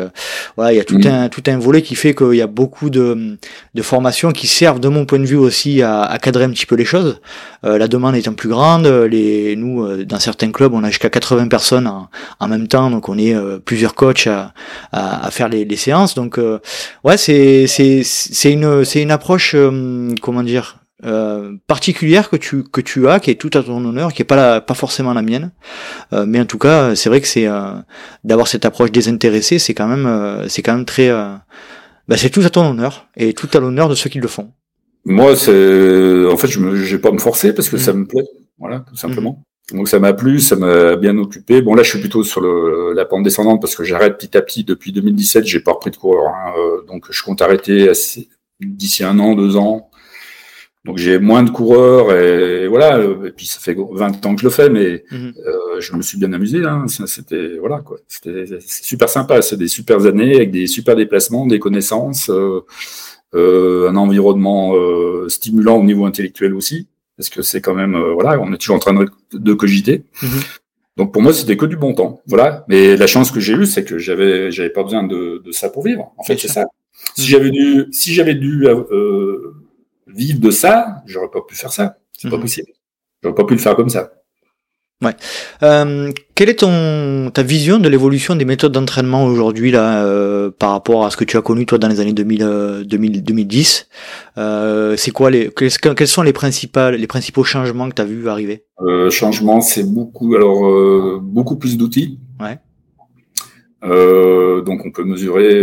voilà, 0.56 0.72
il 0.72 0.76
y 0.76 0.80
a 0.80 0.84
tout 0.84 1.00
un 1.04 1.28
tout 1.28 1.42
un 1.46 1.58
volet 1.58 1.82
qui 1.82 1.94
fait 1.94 2.14
qu'il 2.14 2.34
y 2.34 2.42
a 2.42 2.46
beaucoup 2.46 2.90
de 2.90 3.36
de 3.74 3.82
formations 3.82 4.32
qui 4.32 4.46
servent 4.46 4.80
de 4.80 4.88
mon 4.88 5.04
point 5.04 5.18
de 5.18 5.26
vue 5.26 5.36
aussi 5.36 5.82
à, 5.82 6.02
à 6.02 6.18
cadrer 6.18 6.44
un 6.44 6.50
petit 6.50 6.66
peu 6.66 6.76
les 6.76 6.84
choses. 6.84 7.20
la 7.62 7.88
demande 7.88 8.14
étant 8.16 8.32
plus 8.32 8.48
grande, 8.48 8.86
les 8.86 9.56
nous 9.56 10.04
dans 10.04 10.18
certains 10.20 10.50
clubs, 10.50 10.72
on 10.72 10.84
a 10.84 10.88
jusqu'à 10.88 11.10
80 11.10 11.48
personnes 11.48 11.86
en, 11.86 12.08
en, 12.38 12.48
même 12.48 12.68
temps, 12.68 12.90
donc 12.90 13.08
on 13.08 13.18
est 13.18 13.34
plusieurs 13.64 13.94
coachs 13.94 14.26
à, 14.26 14.52
à, 14.92 15.26
à 15.26 15.30
faire 15.30 15.39
les, 15.48 15.64
les 15.64 15.76
séances. 15.76 16.14
Donc 16.14 16.38
euh, 16.38 16.58
ouais, 17.04 17.16
c'est 17.16 17.66
c'est 17.66 18.02
c'est 18.04 18.52
une 18.52 18.84
c'est 18.84 19.02
une 19.02 19.10
approche 19.10 19.54
euh, 19.54 20.14
comment 20.20 20.42
dire 20.42 20.78
euh, 21.04 21.54
particulière 21.66 22.28
que 22.28 22.36
tu 22.36 22.64
que 22.64 22.80
tu 22.80 23.08
as, 23.08 23.20
qui 23.20 23.30
est 23.30 23.34
tout 23.36 23.50
à 23.54 23.62
ton 23.62 23.84
honneur, 23.84 24.12
qui 24.12 24.22
est 24.22 24.24
pas 24.24 24.36
la, 24.36 24.60
pas 24.60 24.74
forcément 24.74 25.14
la 25.14 25.22
mienne, 25.22 25.50
mais 26.12 26.40
en 26.40 26.44
tout 26.44 26.58
cas, 26.58 26.94
c'est 26.94 27.08
vrai 27.08 27.20
que 27.20 27.26
c'est 27.26 27.48
d'avoir 28.22 28.48
cette 28.48 28.66
approche 28.66 28.92
désintéressée, 28.92 29.58
c'est 29.58 29.72
quand 29.72 29.88
même 29.88 30.44
c'est 30.48 30.60
quand 30.62 30.74
même 30.74 30.84
très, 30.84 31.08
bah, 31.10 32.16
c'est 32.16 32.28
tout 32.28 32.42
à 32.42 32.50
ton 32.50 32.66
honneur 32.66 33.08
et 33.16 33.32
tout 33.32 33.48
à 33.54 33.60
l'honneur 33.60 33.88
de 33.88 33.94
ceux 33.94 34.10
qui 34.10 34.18
le 34.18 34.28
font. 34.28 34.50
Moi, 35.06 35.36
c'est 35.36 36.26
en 36.26 36.36
fait, 36.36 36.48
je 36.48 36.60
ne 36.60 36.70
vais 36.70 36.98
pas 36.98 37.12
me 37.12 37.18
forcer 37.18 37.54
parce 37.54 37.70
que 37.70 37.78
ça 37.78 37.94
mmh. 37.94 37.98
me 38.00 38.06
plaît, 38.06 38.24
voilà, 38.58 38.80
tout 38.80 38.96
simplement. 38.96 39.42
Donc 39.72 39.88
ça 39.88 39.98
m'a 39.98 40.12
plu, 40.12 40.40
ça 40.40 40.56
m'a 40.56 40.96
bien 40.96 41.16
occupé. 41.18 41.62
Bon 41.62 41.74
là, 41.74 41.82
je 41.82 41.90
suis 41.90 42.00
plutôt 42.00 42.24
sur 42.24 42.40
le, 42.40 42.92
la 42.94 43.04
pente 43.04 43.22
descendante 43.22 43.60
parce 43.60 43.74
que 43.74 43.84
j'arrête 43.84 44.16
petit 44.18 44.36
à 44.36 44.42
petit. 44.42 44.64
Depuis 44.64 44.92
2017, 44.92 45.44
j'ai 45.44 45.60
pas 45.60 45.72
repris 45.72 45.90
de 45.90 45.96
cours, 45.96 46.28
hein, 46.28 46.52
euh, 46.58 46.82
donc 46.86 47.06
je 47.10 47.22
compte 47.22 47.42
arrêter 47.42 47.90
d'ici 48.60 49.04
un 49.04 49.18
an, 49.18 49.34
deux 49.34 49.56
ans. 49.56 49.90
Donc 50.86 50.96
j'ai 50.96 51.18
moins 51.18 51.42
de 51.42 51.50
coureurs 51.50 52.14
et, 52.16 52.66
voilà. 52.66 53.02
Et 53.02 53.32
puis 53.32 53.46
ça 53.46 53.60
fait 53.60 53.76
20 53.76 54.24
ans 54.24 54.34
que 54.34 54.40
je 54.40 54.46
le 54.46 54.50
fais, 54.50 54.70
mais 54.70 55.04
mhm. 55.10 55.34
euh, 55.46 55.80
je 55.80 55.94
me 55.94 56.00
suis 56.02 56.18
bien 56.18 56.32
amusé. 56.32 56.64
Hein. 56.64 56.86
C'était 56.88 57.58
voilà 57.58 57.80
quoi. 57.80 57.98
C'était 58.08 58.44
super 58.66 59.08
sympa. 59.08 59.42
C'est 59.42 59.58
des 59.58 59.68
super 59.68 60.06
années 60.06 60.36
avec 60.36 60.50
des 60.50 60.66
super 60.66 60.96
déplacements, 60.96 61.46
des 61.46 61.58
connaissances, 61.58 62.30
euh, 62.30 62.64
euh 63.34 63.88
un 63.90 63.96
environnement 63.96 64.74
euh, 64.74 65.28
stimulant 65.28 65.76
au 65.76 65.84
niveau 65.84 66.06
intellectuel 66.06 66.54
aussi 66.54 66.88
parce 67.20 67.28
que 67.28 67.42
c'est 67.42 67.60
quand 67.60 67.74
même 67.74 67.94
euh, 67.94 68.14
voilà, 68.14 68.40
on 68.40 68.50
est 68.50 68.56
toujours 68.56 68.76
en 68.76 68.78
train 68.78 68.94
de, 68.94 69.52
cogiter. 69.52 70.04
Mhm. 70.22 70.40
Donc 70.96 71.12
pour 71.12 71.20
moi, 71.20 71.34
c'était 71.34 71.58
que 71.58 71.66
du 71.66 71.76
bon 71.76 71.92
temps, 71.92 72.22
voilà. 72.26 72.64
Mais 72.66 72.96
la 72.96 73.06
chance 73.06 73.30
que 73.30 73.40
j'ai 73.40 73.52
eue, 73.52 73.66
c'est 73.66 73.84
que 73.84 73.98
j'avais 73.98 74.50
j'avais 74.50 74.70
pas 74.70 74.82
besoin 74.82 75.02
de, 75.02 75.42
ça 75.50 75.68
pour 75.68 75.84
vivre. 75.84 76.14
En 76.16 76.22
fait, 76.22 76.38
c'est 76.38 76.48
ça. 76.48 76.64
Si 77.16 77.26
j'avais 77.26 77.50
dû 77.50 77.88
si 77.92 78.14
j'avais 78.14 78.34
dû 78.34 78.66
euh, 78.66 79.54
vivre 80.06 80.40
de 80.40 80.50
ça, 80.50 81.02
j'aurais 81.04 81.28
pas 81.30 81.42
pu 81.42 81.54
faire 81.54 81.74
ça. 81.74 81.98
C'est 82.16 82.30
pas 82.30 82.36
mhm. 82.36 82.42
possible. 82.42 82.68
J'aurais 83.22 83.34
pas 83.34 83.44
pu 83.44 83.52
le 83.52 83.60
faire 83.60 83.76
comme 83.76 83.90
ça. 83.90 84.10
Ouais. 85.02 85.16
Euh, 85.62 86.12
quelle 86.34 86.50
est 86.50 86.58
ton 86.58 87.30
ta 87.32 87.42
vision 87.42 87.78
de 87.78 87.88
l'évolution 87.88 88.36
des 88.36 88.44
méthodes 88.44 88.72
d'entraînement 88.72 89.24
aujourd'hui 89.24 89.70
là 89.70 90.04
euh, 90.04 90.50
par 90.50 90.72
rapport 90.72 91.06
à 91.06 91.10
ce 91.10 91.16
que 91.16 91.24
tu 91.24 91.38
as 91.38 91.42
connu 91.42 91.64
toi 91.64 91.78
dans 91.78 91.88
les 91.88 92.00
années 92.00 92.12
2000, 92.12 92.82
2000 92.84 93.24
2010 93.24 93.88
euh, 94.36 94.96
C'est 94.98 95.10
quoi 95.10 95.30
les 95.30 95.50
quels, 95.50 96.06
sont 96.06 96.20
les 96.20 96.34
principales 96.34 96.96
les 96.96 97.06
principaux 97.06 97.44
changements 97.44 97.88
que 97.88 97.94
tu 97.94 98.02
as 98.02 98.04
vu 98.04 98.28
arriver? 98.28 98.64
Euh, 98.82 99.08
Changement, 99.08 99.62
c'est 99.62 99.84
beaucoup 99.84 100.34
alors 100.34 100.66
euh, 100.66 101.18
beaucoup 101.22 101.56
plus 101.56 101.78
d'outils. 101.78 102.18
Ouais. 102.38 102.58
Euh, 103.84 104.60
donc 104.60 104.84
on 104.84 104.90
peut 104.90 105.04
mesurer 105.04 105.62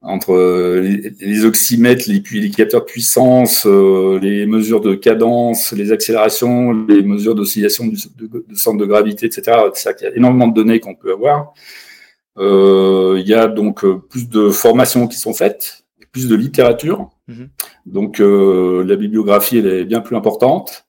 entre 0.00 0.32
euh, 0.32 0.80
les, 1.20 1.44
oxymètres, 1.44 2.04
les, 2.08 2.22
les 2.40 2.50
capteurs 2.50 2.82
de 2.82 2.86
puissance, 2.86 3.66
euh, 3.66 4.18
les 4.20 4.46
mesures 4.46 4.80
de 4.80 4.94
cadence, 4.94 5.72
les 5.72 5.90
accélérations, 5.90 6.72
les 6.72 7.02
mesures 7.02 7.34
d'oscillation 7.34 7.86
du 7.86 7.96
de, 8.16 8.44
centre 8.54 8.78
de 8.78 8.86
gravité, 8.86 9.26
etc. 9.26 9.58
Il 10.00 10.04
y 10.04 10.06
a 10.06 10.16
énormément 10.16 10.48
de 10.48 10.54
données 10.54 10.78
qu'on 10.78 10.94
peut 10.94 11.12
avoir. 11.12 11.52
Euh, 12.38 13.16
il 13.18 13.26
y 13.26 13.34
a 13.34 13.48
donc 13.48 13.84
plus 14.08 14.28
de 14.28 14.50
formations 14.50 15.08
qui 15.08 15.18
sont 15.18 15.34
faites, 15.34 15.84
plus 16.12 16.28
de 16.28 16.36
littérature. 16.36 17.10
Mm-hmm. 17.28 17.48
Donc 17.86 18.18
la 18.20 18.96
bibliographie 18.96 19.58
elle 19.58 19.66
est 19.66 19.84
bien 19.84 20.00
plus 20.00 20.16
importante. 20.16 20.86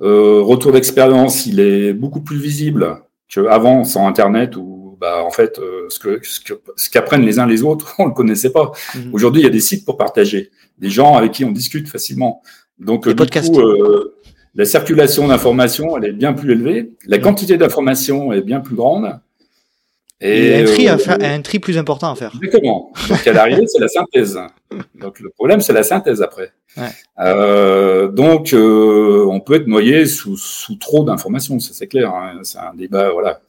retour 0.00 0.72
d'expérience, 0.72 1.46
il 1.46 1.60
est 1.60 1.92
beaucoup 1.92 2.20
plus 2.20 2.38
visible 2.38 3.00
qu'avant 3.28 3.84
sans 3.84 4.08
Internet 4.08 4.56
ou 4.56 4.83
bah, 5.04 5.22
en 5.22 5.30
fait, 5.30 5.58
euh, 5.58 5.84
ce 5.90 5.98
que 5.98 6.18
ce 6.22 6.88
qu'apprennent 6.88 7.26
les 7.26 7.38
uns 7.38 7.46
les 7.46 7.62
autres, 7.62 7.94
on 7.98 8.06
le 8.06 8.12
connaissait 8.12 8.50
pas. 8.50 8.72
Mhm. 8.94 9.10
Aujourd'hui, 9.12 9.42
il 9.42 9.44
y 9.44 9.46
a 9.46 9.50
des 9.50 9.60
sites 9.60 9.84
pour 9.84 9.98
partager, 9.98 10.50
des 10.78 10.88
gens 10.88 11.14
avec 11.14 11.32
qui 11.32 11.44
on 11.44 11.52
discute 11.52 11.90
facilement. 11.90 12.40
Donc, 12.78 13.06
euh, 13.06 13.12
du 13.12 13.26
coup, 13.26 13.60
euh, 13.60 14.16
la 14.54 14.64
circulation 14.64 15.28
d'informations, 15.28 15.94
elle 15.98 16.06
est 16.06 16.12
bien 16.12 16.32
plus 16.32 16.52
élevée, 16.52 16.92
la 17.04 17.18
mhm. 17.18 17.22
quantité 17.22 17.58
d'informations 17.58 18.32
est 18.32 18.40
bien 18.40 18.60
plus 18.60 18.76
grande. 18.76 19.20
Et, 20.22 20.38
il 20.38 20.52
y 20.52 20.54
a 20.54 20.60
un 20.60 20.64
tri, 20.64 20.88
à 20.88 20.96
faire, 20.96 21.18
un 21.20 21.42
tri 21.42 21.58
plus 21.58 21.76
important 21.76 22.10
à 22.10 22.14
faire. 22.14 22.32
Exactement. 22.42 22.90
Donc, 23.10 23.26
à 23.26 23.32
l'arrivée, 23.34 23.66
c'est 23.66 23.80
la 23.80 23.88
synthèse. 23.88 24.40
Donc, 24.94 25.20
le 25.20 25.28
problème, 25.28 25.60
c'est 25.60 25.74
la 25.74 25.82
synthèse 25.82 26.22
après. 26.22 26.50
donc, 28.08 28.54
on 28.54 29.40
peut 29.40 29.54
être 29.56 29.66
noyé 29.66 30.06
sous, 30.06 30.38
sous 30.38 30.76
trop 30.76 31.04
d'informations, 31.04 31.60
ça 31.60 31.74
c'est 31.74 31.88
clair. 31.88 32.08
Hein. 32.08 32.40
C'est 32.42 32.58
un 32.58 32.72
débat, 32.74 33.10
voilà. 33.10 33.42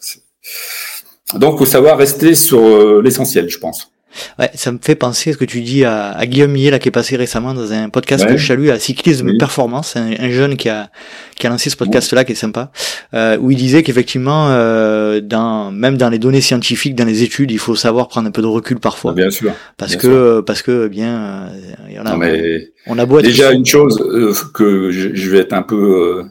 Donc, 1.34 1.58
faut 1.58 1.66
savoir 1.66 1.98
rester 1.98 2.36
sur 2.36 2.60
euh, 2.60 3.02
l'essentiel, 3.04 3.50
je 3.50 3.58
pense. 3.58 3.92
Ouais, 4.40 4.50
ça 4.54 4.72
me 4.72 4.78
fait 4.82 4.96
penser 4.96 5.32
à 5.32 5.34
ce 5.34 5.38
que 5.38 5.46
tu 5.46 5.62
dis 5.62 5.84
à, 5.84 6.12
à 6.12 6.26
Guillaume 6.26 6.52
Millet, 6.52 6.72
là, 6.72 6.80
qui 6.80 6.88
est 6.88 6.92
passé 6.92 7.18
récemment 7.18 7.54
dans 7.54 7.74
un 7.74 7.90
podcast 7.90 8.26
que 8.26 8.38
je 8.38 8.48
salue, 8.48 8.70
à 8.70 8.80
Cyclisme 8.80 9.38
Performance, 9.38 9.96
un, 9.98 10.30
jeune 10.30 10.56
qui 10.56 10.70
a, 10.70 10.90
qui 11.36 11.48
a 11.48 11.50
lancé 11.50 11.70
ce 11.70 11.76
podcast-là, 11.76 12.24
qui 12.24 12.32
est 12.32 12.36
sympa, 12.36 12.72
euh, 13.14 13.38
où 13.38 13.52
il 13.52 13.58
disait 13.58 13.84
qu'effectivement, 13.84 14.48
euh, 14.50 15.20
dans, 15.20 15.72
même 15.72 15.98
dans 15.98 16.10
les 16.10 16.20
données 16.20 16.42
scientifiques, 16.42 16.96
dans 16.96 17.06
les 17.06 17.24
études, 17.24 17.52
il 17.52 17.60
faut 17.60 17.76
savoir 17.76 18.08
prendre 18.08 18.28
un 18.28 18.32
peu 18.32 18.42
de 18.42 18.48
recul 18.48 18.80
parfois. 18.80 19.14
Bien 19.14 19.32
sûr. 19.32 19.54
Parce 19.78 19.96
que, 19.96 20.42
parce 20.42 20.62
que, 20.62 20.88
bien, 20.88 21.50
euh, 21.50 22.00
on, 22.00 22.06
a, 22.06 22.16
mais 22.16 22.70
on 22.88 22.98
a 22.98 23.06
beau 23.06 23.20
être 23.20 23.26
Déjà, 23.26 23.52
une 23.52 23.66
chose 23.66 24.00
euh, 24.02 24.34
que 24.54 24.92
je, 24.92 25.14
je, 25.14 25.30
vais 25.30 25.40
être 25.40 25.54
un 25.54 25.64
peu, 25.64 26.24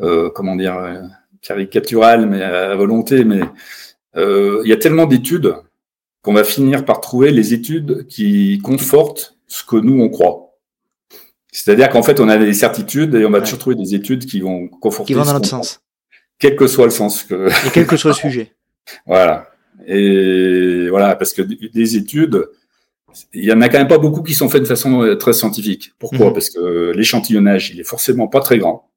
euh, 0.00 0.30
comment 0.34 0.56
dire, 0.56 0.76
caricatural, 1.42 2.26
mais 2.26 2.42
à 2.42 2.74
volonté, 2.74 3.24
mais 3.24 3.40
euh, 3.40 3.46
il 4.16 4.68
y 4.68 4.72
a 4.72 4.76
tellement 4.76 5.06
d'études 5.06 5.54
qu'on 6.22 6.32
va 6.32 6.44
finir 6.44 6.84
par 6.84 7.00
trouver 7.00 7.30
les 7.30 7.54
études 7.54 8.06
qui 8.06 8.58
confortent 8.58 9.36
ce 9.46 9.64
que 9.64 9.76
nous 9.76 10.02
on 10.02 10.08
croit. 10.08 10.48
C'est-à-dire 11.52 11.88
qu'en 11.88 12.02
fait, 12.02 12.20
on 12.20 12.28
a 12.28 12.36
des 12.36 12.52
certitudes 12.52 13.14
et 13.14 13.24
on 13.24 13.30
va 13.30 13.40
toujours 13.40 13.58
trouver 13.58 13.76
des 13.76 13.94
études 13.94 14.26
qui 14.26 14.40
vont 14.40 14.68
conforter. 14.68 15.08
Qui 15.08 15.14
vont 15.14 15.24
dans 15.24 15.32
notre 15.32 15.48
sens. 15.48 15.80
Quel 16.38 16.56
que 16.56 16.66
soit 16.66 16.84
le 16.84 16.90
sens 16.90 17.24
que. 17.24 17.48
Et 17.66 17.70
quel 17.72 17.86
que 17.86 17.96
soit 17.96 18.10
le 18.10 18.16
sujet. 18.30 18.52
Voilà. 19.06 19.48
Et 19.86 20.88
voilà, 20.88 21.16
parce 21.16 21.32
que 21.32 21.42
des 21.42 21.96
études, 21.96 22.48
il 23.32 23.44
y 23.44 23.52
en 23.52 23.60
a 23.60 23.68
quand 23.68 23.78
même 23.78 23.88
pas 23.88 23.98
beaucoup 23.98 24.22
qui 24.22 24.34
sont 24.34 24.48
faites 24.48 24.62
de 24.62 24.66
façon 24.66 25.02
euh, 25.02 25.16
très 25.16 25.32
scientifique. 25.32 25.94
Pourquoi 25.98 26.30
mmh. 26.30 26.32
Parce 26.34 26.50
que 26.50 26.92
l'échantillonnage, 26.94 27.70
il 27.70 27.80
est 27.80 27.84
forcément 27.84 28.28
pas 28.28 28.40
très 28.40 28.58
grand. 28.58 28.90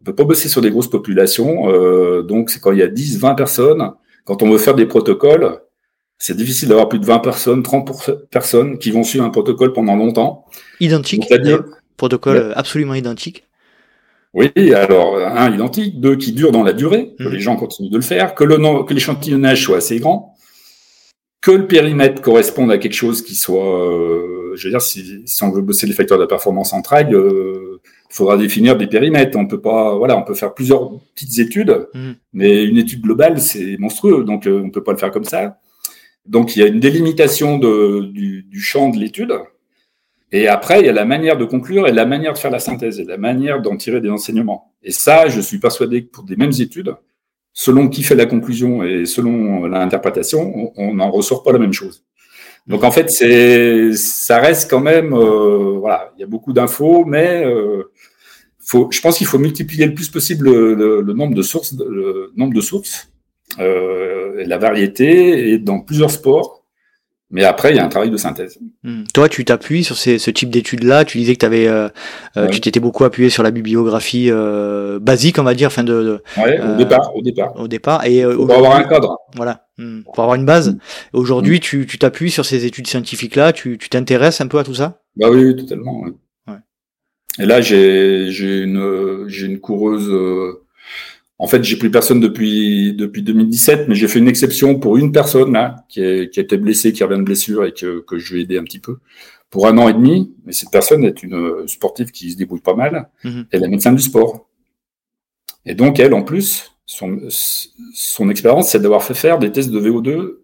On 0.00 0.04
peut 0.04 0.14
pas 0.14 0.24
bosser 0.24 0.48
sur 0.48 0.60
des 0.60 0.70
grosses 0.70 0.90
populations. 0.90 1.70
Euh, 1.70 2.22
donc, 2.22 2.50
c'est 2.50 2.60
quand 2.60 2.72
il 2.72 2.78
y 2.78 2.82
a 2.82 2.88
10, 2.88 3.18
20 3.18 3.34
personnes. 3.34 3.92
Quand 4.24 4.42
on 4.42 4.50
veut 4.50 4.58
faire 4.58 4.74
des 4.74 4.86
protocoles, 4.86 5.60
c'est 6.18 6.36
difficile 6.36 6.68
d'avoir 6.68 6.88
plus 6.88 6.98
de 6.98 7.04
20 7.04 7.18
personnes, 7.18 7.62
30 7.62 8.28
personnes 8.30 8.78
qui 8.78 8.90
vont 8.90 9.04
suivre 9.04 9.24
un 9.24 9.30
protocole 9.30 9.72
pendant 9.72 9.96
longtemps. 9.96 10.46
Identique. 10.80 11.32
Protocole 11.96 12.52
absolument 12.56 12.94
identique. 12.94 13.44
Oui, 14.32 14.50
alors 14.74 15.16
un 15.18 15.52
identique, 15.52 16.00
deux 16.00 16.16
qui 16.16 16.32
durent 16.32 16.50
dans 16.50 16.64
la 16.64 16.72
durée, 16.72 17.14
que 17.18 17.24
mmh. 17.24 17.32
les 17.32 17.40
gens 17.40 17.56
continuent 17.56 17.90
de 17.90 17.96
le 17.96 18.02
faire, 18.02 18.34
que 18.34 18.92
l'échantillonnage 18.92 19.62
soit 19.62 19.76
assez 19.76 20.00
grand, 20.00 20.34
que 21.40 21.52
le 21.52 21.68
périmètre 21.68 22.20
corresponde 22.20 22.72
à 22.72 22.78
quelque 22.78 22.94
chose 22.94 23.22
qui 23.22 23.36
soit, 23.36 23.92
euh, 23.92 24.54
je 24.56 24.66
veux 24.66 24.70
dire, 24.70 24.80
si, 24.80 25.22
si, 25.24 25.42
on 25.44 25.52
veut 25.52 25.62
bosser 25.62 25.86
les 25.86 25.92
facteurs 25.92 26.18
de 26.18 26.22
la 26.22 26.28
performance 26.28 26.72
en 26.72 26.82
trail, 26.82 27.14
euh, 27.14 27.63
faudra 28.14 28.36
définir 28.36 28.76
des 28.76 28.86
périmètres. 28.86 29.36
On 29.36 29.46
peut 29.46 29.60
pas, 29.60 29.96
voilà, 29.96 30.16
on 30.16 30.22
peut 30.22 30.34
faire 30.34 30.54
plusieurs 30.54 30.90
petites 31.14 31.38
études, 31.38 31.88
mmh. 31.94 32.10
mais 32.32 32.64
une 32.64 32.78
étude 32.78 33.02
globale 33.02 33.40
c'est 33.40 33.76
monstrueux, 33.78 34.24
donc 34.24 34.46
euh, 34.46 34.62
on 34.64 34.70
peut 34.70 34.84
pas 34.84 34.92
le 34.92 34.98
faire 34.98 35.10
comme 35.10 35.24
ça. 35.24 35.58
Donc 36.26 36.56
il 36.56 36.60
y 36.60 36.62
a 36.62 36.68
une 36.68 36.80
délimitation 36.80 37.58
de, 37.58 38.08
du, 38.12 38.44
du 38.44 38.60
champ 38.60 38.88
de 38.88 38.98
l'étude. 38.98 39.34
Et 40.32 40.48
après, 40.48 40.80
il 40.80 40.86
y 40.86 40.88
a 40.88 40.92
la 40.92 41.04
manière 41.04 41.36
de 41.36 41.44
conclure 41.44 41.86
et 41.86 41.92
la 41.92 42.06
manière 42.06 42.32
de 42.32 42.38
faire 42.38 42.50
la 42.50 42.58
synthèse 42.58 42.98
et 42.98 43.04
la 43.04 43.18
manière 43.18 43.62
d'en 43.62 43.76
tirer 43.76 44.00
des 44.00 44.10
enseignements. 44.10 44.72
Et 44.82 44.90
ça, 44.90 45.28
je 45.28 45.40
suis 45.40 45.58
persuadé 45.58 46.04
que 46.04 46.10
pour 46.10 46.24
des 46.24 46.34
mêmes 46.34 46.52
études, 46.58 46.96
selon 47.52 47.88
qui 47.88 48.02
fait 48.02 48.16
la 48.16 48.26
conclusion 48.26 48.82
et 48.82 49.06
selon 49.06 49.66
l'interprétation, 49.66 50.72
on 50.76 50.94
n'en 50.94 51.10
ressort 51.10 51.44
pas 51.44 51.52
la 51.52 51.60
même 51.60 51.72
chose. 51.72 52.04
Donc 52.66 52.82
en 52.82 52.90
fait, 52.90 53.10
c'est, 53.10 53.92
ça 53.92 54.38
reste 54.38 54.70
quand 54.70 54.80
même, 54.80 55.12
euh, 55.12 55.76
voilà, 55.78 56.12
il 56.16 56.20
y 56.20 56.24
a 56.24 56.26
beaucoup 56.26 56.52
d'infos, 56.52 57.04
mais 57.04 57.44
euh, 57.44 57.92
faut, 58.64 58.88
je 58.90 59.00
pense 59.00 59.18
qu'il 59.18 59.26
faut 59.26 59.38
multiplier 59.38 59.86
le 59.86 59.94
plus 59.94 60.08
possible 60.08 60.50
le, 60.50 61.02
le, 61.02 61.12
nombre 61.12 61.34
de 61.34 61.42
sources, 61.42 61.74
le 61.78 62.32
nombre 62.36 62.54
de 62.54 62.60
sources, 62.60 63.10
euh, 63.58 64.44
la 64.46 64.58
variété, 64.58 65.50
et 65.50 65.58
dans 65.58 65.80
plusieurs 65.80 66.10
sports 66.10 66.64
mais 67.34 67.42
après, 67.42 67.70
il 67.70 67.76
y 67.76 67.78
a 67.80 67.84
un 67.84 67.88
travail 67.88 68.10
de 68.10 68.16
synthèse. 68.16 68.60
Hmm. 68.84 69.02
Toi, 69.12 69.28
tu 69.28 69.44
t'appuies 69.44 69.82
sur 69.82 69.96
ces, 69.96 70.18
ce 70.20 70.30
type 70.30 70.50
d'études-là. 70.50 71.04
Tu 71.04 71.18
disais 71.18 71.34
que 71.34 71.44
avais, 71.44 71.66
euh, 71.66 71.88
euh, 72.36 72.46
tu 72.46 72.60
t'étais 72.60 72.78
beaucoup 72.78 73.02
appuyé 73.02 73.28
sur 73.28 73.42
la 73.42 73.50
bibliographie 73.50 74.28
euh, 74.30 75.00
basique, 75.00 75.40
on 75.40 75.42
va 75.42 75.54
dire, 75.54 75.72
fin 75.72 75.82
de. 75.82 75.92
de 75.92 76.22
ouais, 76.40 76.60
au 76.60 76.76
départ, 76.76 77.10
au 77.16 77.22
départ. 77.22 77.52
Au 77.56 77.66
départ. 77.66 78.06
Et 78.06 78.22
pour 78.22 78.54
avoir 78.54 78.76
un 78.76 78.84
cadre. 78.84 79.18
Voilà, 79.34 79.66
hmm. 79.78 80.02
pour 80.02 80.20
avoir 80.20 80.36
une 80.36 80.46
base. 80.46 80.70
Hmm. 80.70 80.78
Aujourd'hui, 81.12 81.58
tu 81.58 81.86
t'appuies 81.86 82.30
sur 82.30 82.44
ces 82.44 82.66
études 82.66 82.86
scientifiques-là. 82.86 83.52
Tu 83.52 83.78
t'intéresses 83.78 84.40
un 84.40 84.46
peu 84.46 84.58
à 84.58 84.64
tout 84.64 84.74
ça? 84.74 85.00
Bah 85.16 85.26
oui, 85.28 85.56
totalement. 85.56 86.04
Et 87.38 87.46
là, 87.46 87.60
j'ai 87.60 88.28
une 88.28 89.28
j'ai 89.28 89.46
une 89.46 89.60
coureuse 89.60 90.10
en 91.38 91.46
fait, 91.46 91.64
j'ai 91.64 91.76
plus 91.76 91.90
personne 91.90 92.20
depuis 92.20 92.92
depuis 92.94 93.22
2017, 93.22 93.88
mais 93.88 93.94
j'ai 93.94 94.06
fait 94.06 94.20
une 94.20 94.28
exception 94.28 94.78
pour 94.78 94.96
une 94.96 95.10
personne 95.12 95.52
là 95.52 95.76
qui, 95.88 96.00
est, 96.00 96.32
qui 96.32 96.38
a 96.38 96.42
été 96.42 96.56
blessée, 96.56 96.92
qui 96.92 97.02
revient 97.02 97.18
de 97.18 97.24
blessure 97.24 97.64
et 97.64 97.72
que, 97.72 98.00
que 98.00 98.18
je 98.18 98.34
vais 98.34 98.42
aider 98.42 98.56
un 98.56 98.64
petit 98.64 98.78
peu 98.78 98.98
pour 99.50 99.66
un 99.66 99.76
an 99.78 99.88
et 99.88 99.92
demi. 99.92 100.32
Mais 100.44 100.52
cette 100.52 100.70
personne 100.70 101.04
est 101.04 101.22
une 101.22 101.66
sportive 101.66 102.12
qui 102.12 102.32
se 102.32 102.36
débrouille 102.36 102.60
pas 102.60 102.74
mal. 102.74 103.10
Mhm. 103.24 103.46
Elle 103.50 103.64
est 103.64 103.68
médecin 103.68 103.92
du 103.92 104.02
sport. 104.02 104.48
Et 105.66 105.74
donc 105.74 105.98
elle, 105.98 106.14
en 106.14 106.22
plus, 106.22 106.72
son, 106.86 107.18
son 107.28 108.30
expérience, 108.30 108.70
c'est 108.70 108.80
d'avoir 108.80 109.02
fait 109.02 109.14
faire 109.14 109.38
des 109.38 109.50
tests 109.50 109.70
de 109.70 109.80
VO2 109.80 110.36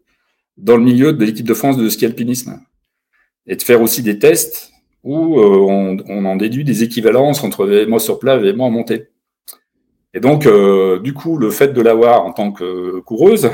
dans 0.56 0.76
le 0.76 0.82
milieu 0.82 1.12
de 1.12 1.24
l'équipe 1.24 1.46
de 1.46 1.54
France 1.54 1.76
de 1.76 1.88
ski 1.88 2.04
alpinisme 2.04 2.60
et 3.46 3.54
de 3.54 3.62
faire 3.62 3.80
aussi 3.80 4.02
des 4.02 4.18
tests 4.18 4.72
où 5.02 5.40
euh, 5.40 5.56
on, 5.58 5.96
on, 6.08 6.24
en 6.24 6.36
déduit 6.36 6.64
des 6.64 6.82
équivalences 6.82 7.42
entre 7.42 7.66
VMO 7.66 7.98
sur 7.98 8.18
plat 8.18 8.36
et 8.36 8.52
VMO 8.52 8.64
en 8.64 8.70
montée. 8.70 9.08
Et 10.12 10.20
donc, 10.20 10.46
euh, 10.46 10.98
du 10.98 11.14
coup, 11.14 11.38
le 11.38 11.50
fait 11.50 11.72
de 11.72 11.80
l'avoir 11.80 12.24
en 12.24 12.32
tant 12.32 12.52
que 12.52 13.00
coureuse, 13.00 13.50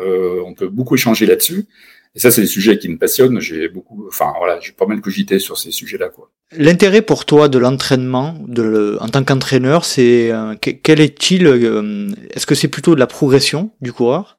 euh, 0.00 0.42
on 0.44 0.54
peut 0.54 0.68
beaucoup 0.68 0.94
échanger 0.94 1.26
là-dessus. 1.26 1.66
Et 2.14 2.18
ça, 2.18 2.30
c'est 2.30 2.42
des 2.42 2.46
sujets 2.46 2.78
qui 2.78 2.88
me 2.88 2.98
passionnent. 2.98 3.40
J'ai 3.40 3.68
beaucoup, 3.68 4.06
enfin 4.06 4.32
voilà, 4.36 4.60
j'ai 4.60 4.72
pas 4.72 4.86
mal 4.86 5.00
cogité 5.00 5.38
sur 5.38 5.56
ces 5.56 5.70
sujets-là, 5.70 6.08
quoi. 6.08 6.30
L'intérêt 6.54 7.00
pour 7.00 7.24
toi 7.24 7.48
de 7.48 7.58
l'entraînement, 7.58 8.36
de 8.46 8.98
en 9.00 9.08
tant 9.08 9.24
qu'entraîneur, 9.24 9.86
c'est 9.86 10.30
euh, 10.30 10.54
quel 10.60 11.00
est-il 11.00 11.46
euh, 11.46 12.10
Est-ce 12.30 12.44
que 12.44 12.54
c'est 12.54 12.68
plutôt 12.68 12.94
de 12.94 13.00
la 13.00 13.06
progression 13.06 13.70
du 13.80 13.92
coureur? 13.92 14.38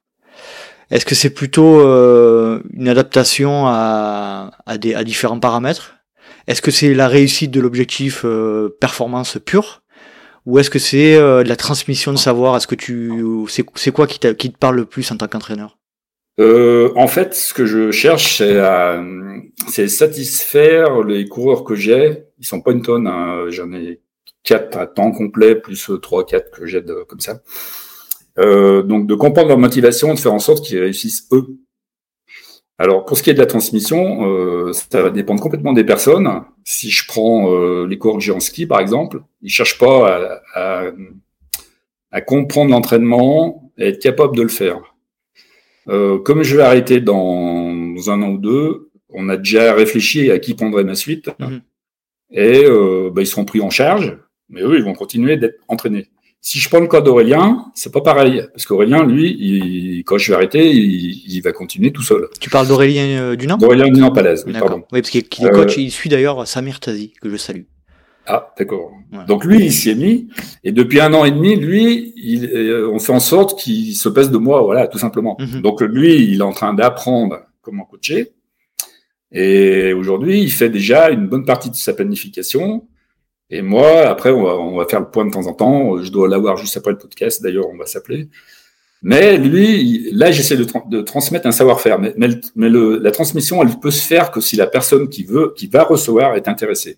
Est-ce 0.90 1.04
que 1.04 1.16
c'est 1.16 1.30
plutôt 1.30 1.80
une 1.80 2.88
adaptation 2.88 3.66
à, 3.66 4.52
à, 4.66 4.78
des, 4.78 4.94
à 4.94 5.02
différents 5.02 5.40
paramètres? 5.40 5.96
Est-ce 6.46 6.62
que 6.62 6.70
c'est 6.70 6.94
la 6.94 7.08
réussite 7.08 7.50
de 7.50 7.60
l'objectif 7.60 8.24
performance 8.80 9.38
pure? 9.44 9.84
Ou 10.46 10.58
est-ce 10.58 10.70
que 10.70 10.78
c'est 10.78 11.16
euh, 11.16 11.42
de 11.42 11.48
la 11.48 11.56
transmission 11.56 12.12
de 12.12 12.18
savoir? 12.18 12.56
Est-ce 12.56 12.66
que 12.66 12.74
tu 12.74 13.12
c'est 13.48 13.90
quoi 13.92 14.06
qui, 14.06 14.18
qui, 14.18 14.52
te 14.52 14.58
parle 14.58 14.76
le 14.76 14.84
plus 14.84 15.10
en 15.10 15.16
tant 15.16 15.26
qu'entraîneur? 15.26 15.78
Euh, 16.38 16.92
En 16.96 17.08
fait, 17.08 17.34
ce 17.34 17.54
que 17.54 17.64
je 17.64 17.90
cherche, 17.90 18.42
c'est 19.68 19.88
satisfaire 19.88 21.02
les 21.02 21.26
coureurs 21.28 21.64
que 21.64 21.74
j'ai. 21.74 22.24
Ils 22.38 22.46
sont 22.46 22.60
pas 22.60 22.72
une 22.72 22.82
tonne. 22.82 23.06
Hein. 23.06 23.46
J'en 23.48 23.72
ai 23.72 24.00
quatre 24.42 24.76
à 24.76 24.86
temps 24.86 25.12
complet 25.12 25.54
plus 25.56 25.90
trois, 26.02 26.26
quatre 26.26 26.50
que 26.50 26.66
j'aide 26.66 26.92
comme 27.08 27.20
ça. 27.20 27.40
Euh, 28.38 28.82
donc 28.82 29.06
de 29.06 29.14
comprendre 29.14 29.48
leur 29.48 29.58
motivation, 29.58 30.12
de 30.12 30.18
faire 30.18 30.34
en 30.34 30.40
sorte 30.40 30.64
qu'ils 30.64 30.80
réussissent 30.80 31.28
eux. 31.32 31.46
Alors, 32.78 33.04
pour 33.04 33.16
ce 33.16 33.22
qui 33.22 33.30
est 33.30 33.34
de 33.34 33.38
la 33.38 33.46
transmission, 33.46 34.26
euh, 34.26 34.72
ça 34.72 35.02
va 35.02 35.10
dépendre 35.10 35.40
complètement 35.40 35.72
des 35.72 35.84
personnes. 35.84 36.42
Si 36.64 36.90
je 36.90 37.06
prends 37.06 37.52
euh, 37.52 37.86
les 37.86 37.98
cours 37.98 38.18
que 38.18 38.22
j'ai 38.22 38.32
en 38.32 38.40
ski, 38.40 38.66
par 38.66 38.80
exemple, 38.80 39.22
ils 39.42 39.50
cherchent 39.50 39.78
pas 39.78 40.42
à, 40.54 40.90
à, 42.10 42.20
comprendre 42.20 42.72
l'entraînement 42.72 43.70
et 43.78 43.88
être 43.88 44.02
capable 44.02 44.36
de 44.36 44.42
le 44.42 44.48
faire. 44.48 44.80
Euh, 45.88 46.18
comme 46.18 46.42
je 46.42 46.56
vais 46.56 46.62
arrêter 46.62 47.00
dans, 47.00 48.08
un 48.08 48.22
an 48.22 48.30
ou 48.30 48.38
deux, 48.38 48.90
on 49.10 49.28
a 49.28 49.36
déjà 49.36 49.74
réfléchi 49.74 50.30
à 50.30 50.38
qui 50.38 50.54
prendrait 50.54 50.84
ma 50.84 50.94
suite. 50.94 51.30
Mhm. 51.38 51.60
Et 52.30 52.64
euh, 52.64 53.10
bah, 53.12 53.22
ils 53.22 53.26
seront 53.26 53.44
pris 53.44 53.60
en 53.60 53.70
charge, 53.70 54.18
mais 54.48 54.62
eux, 54.62 54.76
ils 54.76 54.84
vont 54.84 54.94
continuer 54.94 55.36
d'être 55.36 55.60
entraînés. 55.68 56.08
Si 56.46 56.58
je 56.58 56.68
prends 56.68 56.80
le 56.80 56.88
cas 56.88 57.00
d'Aurélien, 57.00 57.72
c'est 57.74 57.90
pas 57.90 58.02
pareil. 58.02 58.42
Parce 58.52 58.66
qu'Aurélien, 58.66 59.02
lui, 59.06 59.34
il, 59.40 60.04
quand 60.04 60.18
je 60.18 60.30
vais 60.30 60.36
arrêter, 60.36 60.70
il, 60.70 61.40
va 61.40 61.52
continuer 61.52 61.90
tout 61.90 62.02
seul. 62.02 62.28
Tu 62.38 62.50
parles 62.50 62.68
d'Aurélien 62.68 63.06
euh, 63.18 63.34
Dunant? 63.34 63.56
D'Aurélien 63.56 63.88
Dunant 63.88 64.12
Palaise, 64.12 64.44
oui, 64.46 64.52
pardon. 64.52 64.84
Oui, 64.92 65.00
parce 65.00 65.08
qu'il 65.08 65.22
est 65.22 65.50
coach, 65.50 65.78
euh, 65.78 65.80
il 65.80 65.90
suit 65.90 66.10
d'ailleurs 66.10 66.46
Samir 66.46 66.80
Tazi, 66.80 67.14
que 67.22 67.30
je 67.30 67.38
salue. 67.38 67.62
Ah, 68.26 68.52
d'accord. 68.58 68.92
Donc 69.26 69.46
lui, 69.46 69.64
il 69.64 69.72
s'y 69.72 69.88
est 69.88 69.94
mis. 69.94 70.28
Et 70.64 70.72
depuis 70.72 71.00
un 71.00 71.14
an 71.14 71.24
et 71.24 71.30
demi, 71.30 71.56
lui, 71.56 72.12
il, 72.14 72.44
euh, 72.44 72.90
on 72.92 72.98
fait 72.98 73.12
en 73.12 73.20
sorte 73.20 73.58
qu'il 73.58 73.96
se 73.96 74.10
passe 74.10 74.30
de 74.30 74.36
moi, 74.36 74.60
voilà, 74.60 74.86
tout 74.86 74.98
simplement. 74.98 75.38
Mhm. 75.40 75.62
Donc 75.62 75.80
lui, 75.80 76.30
il 76.30 76.40
est 76.40 76.42
en 76.42 76.52
train 76.52 76.74
d'apprendre 76.74 77.38
comment 77.62 77.86
coacher. 77.86 78.34
Et 79.32 79.94
aujourd'hui, 79.94 80.42
il 80.42 80.52
fait 80.52 80.68
déjà 80.68 81.08
une 81.08 81.26
bonne 81.26 81.46
partie 81.46 81.70
de 81.70 81.76
sa 81.76 81.94
planification. 81.94 82.86
Et 83.50 83.62
moi, 83.62 84.06
après, 84.06 84.30
on 84.30 84.42
va, 84.42 84.54
on 84.54 84.76
va 84.76 84.86
faire 84.86 85.00
le 85.00 85.10
point 85.10 85.24
de 85.24 85.30
temps 85.30 85.46
en 85.46 85.52
temps. 85.52 86.02
Je 86.02 86.10
dois 86.10 86.28
l'avoir 86.28 86.56
juste 86.56 86.76
après 86.76 86.92
le 86.92 86.98
podcast. 86.98 87.42
D'ailleurs, 87.42 87.68
on 87.68 87.76
va 87.76 87.86
s'appeler. 87.86 88.28
Mais 89.02 89.36
lui, 89.36 90.10
là, 90.12 90.32
j'essaie 90.32 90.56
de, 90.56 90.66
de, 90.88 91.02
transmettre 91.02 91.46
un 91.46 91.52
savoir-faire. 91.52 91.98
Mais, 91.98 92.14
mais, 92.16 92.70
le, 92.70 92.96
la 92.98 93.10
transmission, 93.10 93.62
elle 93.62 93.78
peut 93.78 93.90
se 93.90 94.02
faire 94.02 94.30
que 94.30 94.40
si 94.40 94.56
la 94.56 94.66
personne 94.66 95.10
qui 95.10 95.24
veut, 95.24 95.52
qui 95.54 95.66
va 95.66 95.84
recevoir, 95.84 96.36
est 96.36 96.48
intéressée. 96.48 96.96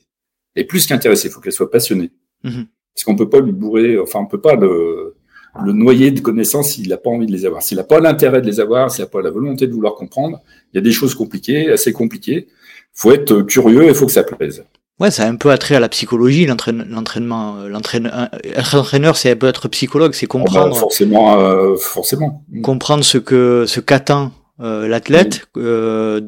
Et 0.54 0.64
plus 0.64 0.86
qu'intéressée, 0.86 1.28
il 1.28 1.30
faut 1.32 1.40
qu'elle 1.40 1.52
soit 1.52 1.70
passionnée. 1.70 2.12
Mm-hmm. 2.44 2.66
Parce 2.94 3.04
qu'on 3.04 3.16
peut 3.16 3.28
pas 3.28 3.40
lui 3.40 3.52
bourrer, 3.52 3.98
enfin, 3.98 4.20
on 4.20 4.26
peut 4.26 4.40
pas 4.40 4.54
le, 4.54 5.16
le 5.64 5.72
noyer 5.72 6.12
de 6.12 6.20
connaissances 6.20 6.70
s'il 6.70 6.88
n'a 6.88 6.96
pas 6.96 7.10
envie 7.10 7.26
de 7.26 7.32
les 7.32 7.44
avoir. 7.44 7.62
S'il 7.62 7.76
n'a 7.76 7.84
pas 7.84 8.00
l'intérêt 8.00 8.40
de 8.40 8.46
les 8.46 8.60
avoir, 8.60 8.90
s'il 8.90 9.04
n'a 9.04 9.10
pas 9.10 9.20
la 9.20 9.30
volonté 9.30 9.66
de 9.66 9.72
vouloir 9.72 9.94
comprendre, 9.94 10.40
il 10.72 10.76
y 10.76 10.78
a 10.78 10.82
des 10.82 10.92
choses 10.92 11.14
compliquées, 11.14 11.70
assez 11.70 11.92
compliquées. 11.92 12.46
faut 12.92 13.12
être 13.12 13.42
curieux 13.42 13.82
et 13.82 13.88
il 13.88 13.94
faut 13.94 14.06
que 14.06 14.12
ça 14.12 14.22
plaise. 14.22 14.64
Ouais, 14.98 15.10
ça 15.10 15.24
a 15.24 15.28
un 15.28 15.36
peu 15.36 15.50
attrait 15.50 15.74
à 15.74 15.80
la 15.80 15.90
psychologie, 15.90 16.46
l'entraînement. 16.46 17.56
Euh, 17.58 17.68
l'entraîneur, 17.68 18.28
être 18.42 18.76
entraîneur, 18.76 19.16
c'est 19.16 19.30
un 19.30 19.36
peu 19.36 19.46
être 19.46 19.68
psychologue, 19.68 20.14
c'est 20.14 20.26
oh, 20.26 20.38
bah, 20.38 20.44
comprendre. 20.44 20.76
forcément, 20.76 21.38
euh, 21.38 21.76
forcément. 21.76 22.44
Comprendre 22.62 23.04
ce 23.04 23.18
que 23.18 23.64
ce 23.66 23.80
qu'attend 23.80 24.32
euh, 24.58 24.88
l'athlète, 24.88 25.48
euh, 25.58 26.22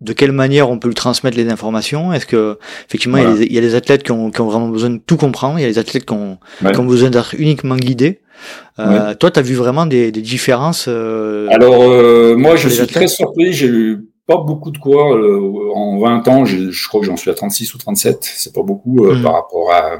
de 0.00 0.12
quelle 0.14 0.32
manière 0.32 0.70
on 0.70 0.78
peut 0.78 0.88
lui 0.88 0.94
transmettre 0.94 1.36
les 1.36 1.50
informations. 1.50 2.14
Est-ce 2.14 2.24
que 2.24 2.58
effectivement, 2.88 3.18
il, 3.18 3.52
y 3.52 3.58
a 3.58 3.60
des 3.60 3.74
athlètes 3.74 4.02
qui 4.02 4.12
ont, 4.12 4.30
qui 4.30 4.40
ont, 4.40 4.46
vraiment 4.46 4.68
besoin 4.68 4.90
de 4.90 5.00
tout 5.04 5.18
comprendre, 5.18 5.58
il 5.58 5.62
y 5.62 5.66
a 5.66 5.68
des 5.68 5.78
athlètes 5.78 6.06
qui 6.06 6.14
ont, 6.14 6.38
qui 6.60 6.80
ont 6.80 6.84
besoin 6.84 7.10
d'être 7.10 7.34
uniquement 7.36 7.76
guidés. 7.76 8.20
Euh, 8.78 9.14
Toi, 9.14 9.30
tu 9.30 9.38
as 9.38 9.42
vu 9.42 9.54
vraiment 9.54 9.84
des, 9.84 10.12
des 10.12 10.22
différences 10.22 10.88
Alors, 10.88 12.38
moi, 12.38 12.56
je 12.56 12.70
suis 12.70 12.86
très 12.86 13.06
surpris. 13.06 13.52
J'ai 13.52 13.66
eu 13.66 14.06
pas 14.26 14.38
beaucoup 14.38 14.70
de 14.70 14.78
quoi. 14.78 15.16
Euh, 15.16 15.70
en 15.74 15.98
20 15.98 16.28
ans, 16.28 16.44
je, 16.44 16.70
je 16.70 16.88
crois 16.88 17.00
que 17.00 17.06
j'en 17.06 17.16
suis 17.16 17.30
à 17.30 17.34
36 17.34 17.74
ou 17.74 17.78
37. 17.78 18.18
C'est 18.22 18.54
pas 18.54 18.62
beaucoup 18.62 19.04
euh, 19.04 19.16
mm. 19.16 19.22
par 19.22 19.32
rapport 19.34 19.72
à, 19.72 19.98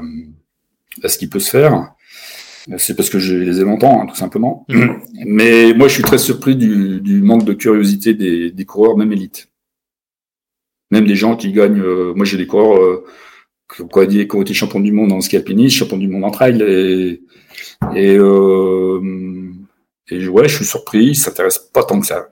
à, 1.03 1.07
ce 1.09 1.17
qui 1.17 1.27
peut 1.27 1.39
se 1.39 1.49
faire. 1.49 1.91
C'est 2.77 2.95
parce 2.95 3.09
que 3.09 3.19
je 3.19 3.35
les 3.35 3.61
ai 3.61 3.63
longtemps, 3.63 4.01
hein, 4.01 4.07
tout 4.07 4.15
simplement. 4.15 4.65
Mmh. 4.69 4.87
Mais 5.25 5.73
moi, 5.73 5.87
je 5.87 5.93
suis 5.93 6.03
très 6.03 6.17
surpris 6.17 6.55
du, 6.55 6.99
du 6.99 7.21
manque 7.21 7.45
de 7.45 7.53
curiosité 7.53 8.15
des, 8.15 8.49
des, 8.49 8.65
coureurs, 8.65 8.97
même 8.97 9.11
élites. 9.11 9.49
Même 10.89 11.05
des 11.05 11.15
gens 11.15 11.35
qui 11.35 11.51
gagnent. 11.51 11.81
Euh, 11.81 12.13
moi, 12.15 12.25
j'ai 12.25 12.37
des 12.37 12.47
coureurs 12.47 12.81
euh, 12.81 13.05
qui, 13.75 13.83
ont 13.83 14.41
été 14.41 14.53
champions 14.55 14.79
du 14.79 14.91
monde 14.91 15.11
en 15.11 15.21
ski 15.21 15.37
alpiniste, 15.37 15.77
champions 15.77 15.97
du 15.97 16.07
monde 16.07 16.23
en 16.23 16.31
trail, 16.31 16.61
et 16.63 17.21
et, 17.93 18.15
euh, 18.17 18.99
et 20.09 20.27
ouais, 20.27 20.47
je 20.47 20.55
suis 20.55 20.65
surpris. 20.65 21.05
Ils 21.05 21.15
s'intéressent 21.15 21.69
pas 21.71 21.83
tant 21.83 21.99
que 21.99 22.05
ça. 22.05 22.27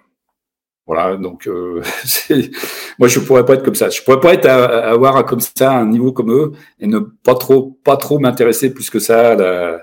Voilà, 0.85 1.15
donc 1.15 1.47
euh, 1.47 1.81
moi 2.99 3.07
je 3.07 3.19
pourrais 3.19 3.45
pas 3.45 3.53
être 3.53 3.63
comme 3.63 3.75
ça. 3.75 3.89
Je 3.89 4.01
pourrais 4.01 4.19
pas 4.19 4.33
être 4.33 4.45
à, 4.45 4.89
avoir 4.91 5.25
comme 5.25 5.39
ça 5.39 5.71
un 5.71 5.85
niveau 5.85 6.11
comme 6.11 6.31
eux 6.31 6.51
et 6.79 6.87
ne 6.87 6.99
pas 6.99 7.35
trop 7.35 7.77
pas 7.83 7.95
trop 7.95 8.19
m'intéresser 8.19 8.73
plus 8.73 8.89
que 8.89 8.99
ça 8.99 9.31
à, 9.31 9.77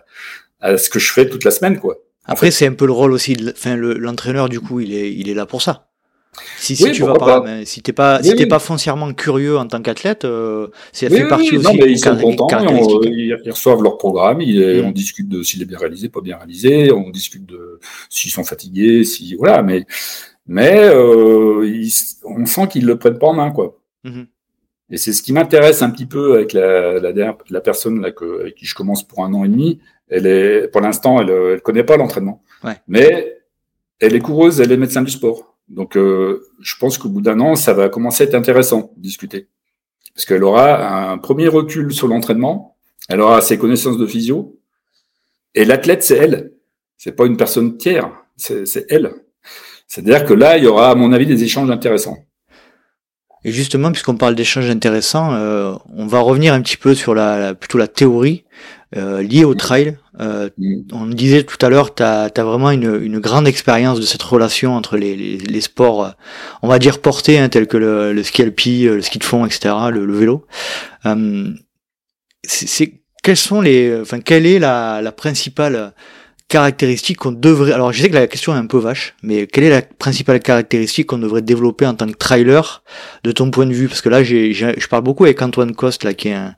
à, 0.60 0.76
ce 0.76 0.90
que 0.90 0.98
je 0.98 1.10
fais 1.10 1.28
toute 1.28 1.44
la 1.44 1.52
semaine 1.52 1.78
quoi. 1.78 1.96
Après 2.26 2.50
c'est 2.50 2.66
un 2.66 2.74
peu 2.74 2.84
le 2.84 2.92
rôle 2.92 3.12
aussi. 3.12 3.34
Enfin 3.50 3.76
l'entraîneur 3.76 4.50
du 4.50 4.60
coup 4.60 4.80
il 4.80 4.92
est 4.94 5.10
il 5.12 5.30
est 5.30 5.34
là 5.34 5.46
pour 5.46 5.62
ça. 5.62 5.86
Si, 6.58 6.76
si 6.76 6.92
tu 6.92 7.02
vas 7.02 7.14
pas, 7.14 7.44
si 7.64 7.82
t'es 7.82 7.92
pas, 7.92 8.22
si 8.22 8.34
t'es 8.36 8.46
pas 8.46 8.60
foncièrement 8.60 9.12
curieux 9.12 9.58
en 9.58 9.66
tant 9.66 9.82
qu'athlète, 9.82 10.24
euh, 10.24 10.68
ça 10.92 11.08
fait 11.08 11.26
partie 11.26 11.56
aussi. 11.56 11.64
Non, 11.64 11.74
mais 11.74 11.90
ils 11.90 11.98
sont 11.98 12.16
contents, 12.16 12.48
ils, 13.02 13.36
reçoivent 13.50 13.82
leur 13.82 13.98
programme, 13.98 14.40
ils, 14.40 14.80
mm. 14.80 14.86
on 14.86 14.90
discute 14.92 15.28
de 15.28 15.42
s'il 15.42 15.60
est 15.60 15.64
bien 15.64 15.78
réalisé, 15.78 16.08
pas 16.08 16.20
bien 16.20 16.36
réalisé, 16.36 16.92
on 16.92 17.10
discute 17.10 17.46
de 17.46 17.80
s'ils 18.08 18.30
sont 18.30 18.44
fatigués, 18.44 19.02
si 19.02 19.34
voilà, 19.34 19.62
mais 19.62 19.86
mais 20.50 20.80
euh, 20.82 21.64
on 22.24 22.44
sent 22.44 22.66
qu'ils 22.68 22.84
le 22.84 22.98
prennent 22.98 23.20
pas 23.20 23.28
en 23.28 23.34
main, 23.34 23.52
quoi. 23.52 23.80
Mm-hmm. 24.04 24.26
Et 24.90 24.96
c'est 24.96 25.12
ce 25.12 25.22
qui 25.22 25.32
m'intéresse 25.32 25.80
un 25.80 25.90
petit 25.90 26.06
peu 26.06 26.34
avec 26.34 26.52
la, 26.52 26.98
la, 26.98 27.38
la 27.48 27.60
personne 27.60 28.00
là 28.00 28.10
que, 28.10 28.40
avec 28.40 28.56
qui 28.56 28.66
je 28.66 28.74
commence 28.74 29.06
pour 29.06 29.24
un 29.24 29.32
an 29.32 29.44
et 29.44 29.48
demi. 29.48 29.78
Elle 30.08 30.26
est, 30.26 30.66
pour 30.66 30.80
l'instant, 30.80 31.20
elle, 31.20 31.30
elle 31.30 31.60
connaît 31.60 31.84
pas 31.84 31.96
l'entraînement, 31.96 32.42
ouais. 32.64 32.76
mais 32.88 33.38
elle 34.00 34.16
est 34.16 34.20
coureuse, 34.20 34.60
elle 34.60 34.72
est 34.72 34.76
médecin 34.76 35.02
du 35.02 35.12
sport. 35.12 35.56
Donc, 35.68 35.96
euh, 35.96 36.42
je 36.58 36.74
pense 36.80 36.98
qu'au 36.98 37.10
bout 37.10 37.20
d'un 37.20 37.38
an, 37.38 37.54
ça 37.54 37.72
va 37.72 37.88
commencer 37.88 38.24
à 38.24 38.26
être 38.26 38.34
intéressant 38.34 38.92
de 38.96 39.02
discuter, 39.02 39.46
parce 40.12 40.26
qu'elle 40.26 40.42
aura 40.42 41.12
un 41.12 41.18
premier 41.18 41.46
recul 41.46 41.92
sur 41.92 42.08
l'entraînement, 42.08 42.76
elle 43.08 43.20
aura 43.20 43.40
ses 43.40 43.56
connaissances 43.56 43.98
de 43.98 44.06
physio, 44.06 44.58
et 45.54 45.64
l'athlète, 45.64 46.02
c'est 46.02 46.16
elle. 46.16 46.54
C'est 46.96 47.12
pas 47.12 47.26
une 47.26 47.36
personne 47.36 47.76
tiers, 47.76 48.10
c'est 48.36 48.86
elle. 48.88 49.14
C'est-à-dire 49.90 50.24
que 50.24 50.34
là, 50.34 50.56
il 50.56 50.62
y 50.62 50.66
aura, 50.68 50.90
à 50.90 50.94
mon 50.94 51.12
avis, 51.12 51.26
des 51.26 51.42
échanges 51.42 51.68
intéressants. 51.68 52.16
Et 53.42 53.50
justement, 53.50 53.90
puisqu'on 53.90 54.14
parle 54.14 54.36
d'échanges 54.36 54.70
intéressants, 54.70 55.34
euh, 55.34 55.74
on 55.96 56.06
va 56.06 56.20
revenir 56.20 56.54
un 56.54 56.62
petit 56.62 56.76
peu 56.76 56.94
sur 56.94 57.12
la, 57.12 57.54
plutôt 57.54 57.76
la 57.76 57.88
théorie 57.88 58.44
euh, 58.96 59.20
liée 59.20 59.42
au 59.42 59.56
trail. 59.56 59.98
Euh, 60.20 60.48
mm. 60.58 60.82
on 60.92 61.06
disait 61.06 61.42
tout 61.42 61.56
à 61.66 61.70
l'heure, 61.70 61.92
tu 61.92 62.04
as, 62.04 62.30
vraiment 62.36 62.70
une, 62.70 63.02
une 63.02 63.18
grande 63.18 63.48
expérience 63.48 63.98
de 63.98 64.06
cette 64.06 64.22
relation 64.22 64.76
entre 64.76 64.96
les, 64.96 65.16
les, 65.16 65.38
les 65.38 65.60
sports, 65.60 66.04
euh, 66.04 66.10
on 66.62 66.68
va 66.68 66.78
dire 66.78 67.00
portés, 67.00 67.40
hein, 67.40 67.48
tels 67.48 67.66
que 67.66 67.76
le, 67.76 68.12
le, 68.12 68.22
ski 68.22 68.42
alpi, 68.42 68.84
le 68.84 69.02
ski 69.02 69.18
de 69.18 69.24
fond, 69.24 69.44
etc., 69.44 69.74
le, 69.90 70.06
le 70.06 70.14
vélo. 70.14 70.46
c'est 72.44 72.92
quelles 73.24 73.36
sont 73.36 73.60
les, 73.60 73.98
enfin, 74.00 74.20
quelle 74.20 74.46
est 74.46 74.60
la, 74.60 75.02
la 75.02 75.10
principale 75.10 75.92
caractéristiques 76.50 77.16
qu'on 77.16 77.32
devrait... 77.32 77.72
Alors 77.72 77.92
je 77.92 78.02
sais 78.02 78.10
que 78.10 78.14
la 78.14 78.26
question 78.26 78.54
est 78.54 78.58
un 78.58 78.66
peu 78.66 78.76
vache, 78.76 79.14
mais 79.22 79.46
quelle 79.46 79.64
est 79.64 79.70
la 79.70 79.80
principale 79.82 80.40
caractéristique 80.40 81.06
qu'on 81.06 81.18
devrait 81.18 81.40
développer 81.40 81.86
en 81.86 81.94
tant 81.94 82.06
que 82.06 82.16
trailer 82.16 82.82
de 83.24 83.32
ton 83.32 83.50
point 83.50 83.66
de 83.66 83.72
vue? 83.72 83.88
Parce 83.88 84.02
que 84.02 84.08
là, 84.08 84.22
j'ai, 84.22 84.52
je 84.52 84.88
parle 84.88 85.02
beaucoup 85.02 85.24
avec 85.24 85.40
Antoine 85.40 85.74
Coste, 85.74 86.04
là, 86.04 86.12
qui 86.12 86.28
est 86.28 86.34
un, 86.34 86.54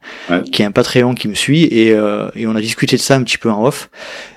qui 0.51 0.62
est 0.62 0.64
un 0.64 0.72
Patreon 0.72 1.14
qui 1.14 1.28
me 1.28 1.34
suit, 1.34 1.64
et, 1.64 1.93
euh, 1.93 2.28
et 2.34 2.47
on 2.47 2.57
a 2.57 2.61
discuté 2.61 2.97
de 2.97 3.03
ça 3.03 3.14
un 3.14 3.22
petit 3.22 3.38
peu 3.38 3.51
en 3.51 3.64
off. 3.64 3.90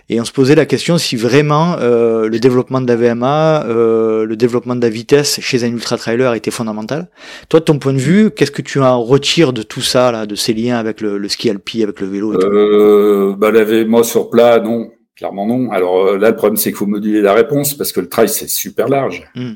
Et 0.07 0.21
on 0.21 0.25
se 0.25 0.31
posait 0.31 0.53
la 0.53 0.67
question 0.67 0.99
si 0.99 1.15
vraiment 1.15 1.77
euh, 1.79 2.27
le 2.27 2.39
développement 2.39 2.79
de 2.79 2.87
la 2.87 2.95
VMA, 2.95 3.65
euh, 3.65 4.25
le 4.25 4.35
développement 4.35 4.75
de 4.75 4.81
la 4.81 4.89
vitesse 4.89 5.39
chez 5.41 5.63
un 5.63 5.67
ultra 5.67 5.97
trailer 5.97 6.35
était 6.35 6.51
fondamental. 6.51 7.07
Toi, 7.49 7.59
de 7.59 7.65
ton 7.65 7.79
point 7.79 7.93
de 7.93 7.97
vue, 7.97 8.29
qu'est-ce 8.29 8.51
que 8.51 8.61
tu 8.61 8.79
en 8.79 9.01
retires 9.01 9.51
de 9.51 9.63
tout 9.63 9.81
ça, 9.81 10.11
là, 10.11 10.27
de 10.27 10.35
ces 10.35 10.53
liens 10.53 10.77
avec 10.77 11.01
le, 11.01 11.17
le 11.17 11.27
ski 11.27 11.49
alpi, 11.49 11.81
avec 11.81 12.01
le 12.01 12.07
vélo 12.07 12.33
euh, 12.33 13.35
bah, 13.35 13.49
La 13.49 13.63
VMA 13.63 14.03
sur 14.03 14.29
plat, 14.29 14.59
non. 14.59 14.91
Clairement 15.15 15.45
non. 15.45 15.71
Alors 15.71 16.07
euh, 16.07 16.17
là, 16.17 16.29
le 16.29 16.35
problème, 16.35 16.57
c'est 16.57 16.69
qu'il 16.69 16.77
faut 16.77 16.85
moduler 16.85 17.21
la 17.21 17.33
réponse 17.33 17.73
parce 17.73 17.91
que 17.91 18.01
le 18.01 18.09
trail, 18.09 18.27
c'est 18.27 18.49
super 18.49 18.89
large. 18.89 19.23
Hmm. 19.35 19.53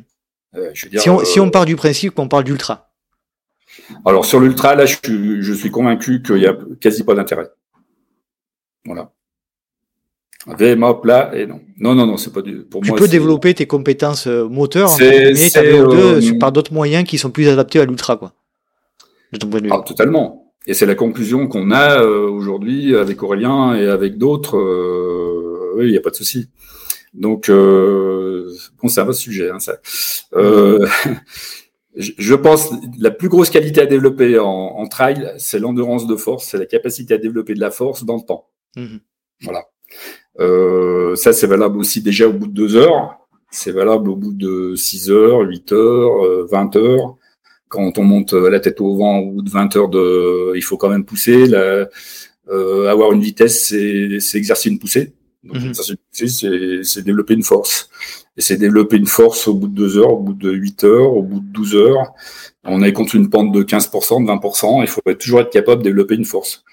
Euh, 0.56 0.72
je 0.74 0.86
veux 0.86 0.92
dire, 0.92 1.02
si, 1.02 1.10
on, 1.10 1.24
si, 1.24 1.40
on, 1.40 1.48
euh, 1.48 1.52
part 1.52 1.66
du 1.66 1.76
principe 1.76 2.16
qu'on 2.16 2.28
parle 2.28 2.46
d'ultra. 2.46 2.92
Alors 4.06 4.26
sur 4.26 4.40
l'ultra, 4.40 4.76
là, 4.76 4.86
je 4.86 4.98
suis, 5.04 5.42
je 5.42 5.54
suis 5.54 5.70
convaincu 5.70 6.22
qu'il 6.22 6.36
n'y 6.36 6.48
a 6.48 6.58
quasi 6.80 7.04
pas 7.04 7.14
d'intérêt. 7.14 7.50
Voilà. 8.86 9.12
VMA 10.48 10.94
plat 10.96 11.32
et 11.34 11.46
non. 11.46 11.60
Non, 11.78 11.94
non, 11.94 12.06
non, 12.06 12.16
c'est 12.16 12.32
pas 12.32 12.42
du. 12.42 12.64
Pour 12.64 12.82
tu 12.82 12.94
peux 12.94 13.10
développer 13.10 13.54
tes 13.54 13.68
compétences 13.68 14.28
moteurs, 14.28 14.90
mais 15.00 15.50
euh, 15.58 16.40
par 16.40 16.54
d'autres 16.54 16.74
moyens 16.74 17.04
qui 17.04 17.18
sont 17.18 17.30
plus 17.30 17.50
adaptés 17.50 17.82
à 17.82 17.86
l'ultra, 17.86 18.16
quoi. 18.16 18.32
De 19.34 19.38
ton 19.38 19.50
point 19.50 19.60
de 19.60 19.66
vue. 19.66 19.72
Ah, 19.74 19.84
totalement. 19.86 20.54
Et 20.66 20.74
c'est 20.74 20.86
la 20.86 20.96
conclusion 20.96 21.48
qu'on 21.48 21.72
a 21.72 22.02
aujourd'hui 22.04 22.96
avec 22.96 23.22
Aurélien 23.22 23.76
et 23.76 23.88
avec 23.88 24.18
d'autres 24.18 24.58
oui, 25.80 25.88
il 25.88 25.92
n'y 25.92 25.98
a 25.98 26.02
pas 26.02 26.10
de 26.10 26.16
souci. 26.16 26.50
Donc, 27.14 27.50
euh, 27.50 28.54
bon, 28.82 28.88
c'est 28.88 29.02
un 29.02 29.06
vaste 29.06 29.20
sujet. 29.20 29.50
Hein, 29.50 29.60
ça. 29.60 29.80
Euh, 30.34 30.88
je 31.96 32.36
pense 32.36 32.70
la 33.00 33.12
plus 33.12 33.30
grosse 33.30 33.50
qualité 33.50 33.82
à 33.82 33.86
développer 33.86 34.40
en, 34.40 34.48
en 34.48 34.88
trail, 34.88 35.34
c'est 35.38 35.60
l'endurance 35.60 36.08
de 36.08 36.16
force, 36.16 36.46
c'est 36.46 36.58
la 36.58 36.66
capacité 36.66 37.16
à 37.16 37.18
développer 37.18 37.54
de 37.54 37.60
la 37.60 37.72
force 37.72 38.06
dans 38.06 38.18
le 38.18 38.26
temps. 38.26 38.48
Mhm. 38.76 39.00
Voilà. 39.42 39.66
Euh, 40.40 41.16
ça, 41.16 41.34
c'est 41.34 41.48
valable 41.48 41.78
aussi 41.78 42.02
déjà 42.02 42.28
au 42.28 42.34
bout 42.34 42.48
de 42.48 42.54
deux 42.54 42.76
heures. 42.76 43.18
C'est 43.52 43.72
valable 43.72 44.10
au 44.10 44.16
bout 44.16 44.34
de 44.34 44.76
6 44.76 45.10
heures, 45.10 45.40
8 45.40 45.72
heures, 45.72 46.46
20 46.46 46.76
euh, 46.76 46.80
heures. 46.80 47.18
Quand 47.68 47.98
on 47.98 48.04
monte 48.04 48.34
la 48.34 48.60
tête 48.60 48.82
au 48.82 48.96
vent 48.96 49.20
au 49.20 49.32
bout 49.32 49.42
de 49.42 49.50
20 49.50 49.76
heures, 49.76 49.90
de, 49.90 50.54
il 50.56 50.64
faut 50.64 50.78
quand 50.78 50.90
même 50.90 51.06
pousser. 51.06 51.48
La, 51.48 51.88
euh, 52.50 52.88
avoir 52.88 53.12
une 53.12 53.22
vitesse, 53.22 53.68
c'est 53.68 54.38
exercer 54.38 54.70
une 54.70 54.80
poussée. 54.80 55.14
Donc, 55.44 55.62
mhm. 55.62 55.74
c'est 56.84 57.04
développer 57.04 57.34
une 57.34 57.44
force. 57.44 57.90
Et 58.36 58.42
c'est 58.42 58.58
développer 58.58 58.98
une 58.98 59.08
force 59.08 59.48
au 59.48 59.54
bout 59.54 59.68
de 59.68 59.76
deux 59.76 59.98
heures, 59.98 60.14
au 60.14 60.20
bout 60.20 60.34
de 60.34 60.52
8 60.52 60.84
heures, 60.84 61.14
au 61.14 61.24
bout 61.24 61.40
de 61.40 61.52
12 61.52 61.76
heures. 61.76 62.14
On 62.64 62.84
est 62.84 62.94
contre 62.94 63.16
une 63.16 63.30
pente 63.30 63.52
de 63.52 63.64
15%, 63.64 64.26
de 64.26 64.32
20%. 64.32 64.82
Il 64.82 64.88
faut 64.88 65.02
toujours 65.14 65.42
être 65.42 65.52
capable 65.52 65.82
de 65.82 65.90
développer 65.90 66.16
une 66.16 66.26
force. 66.26 66.64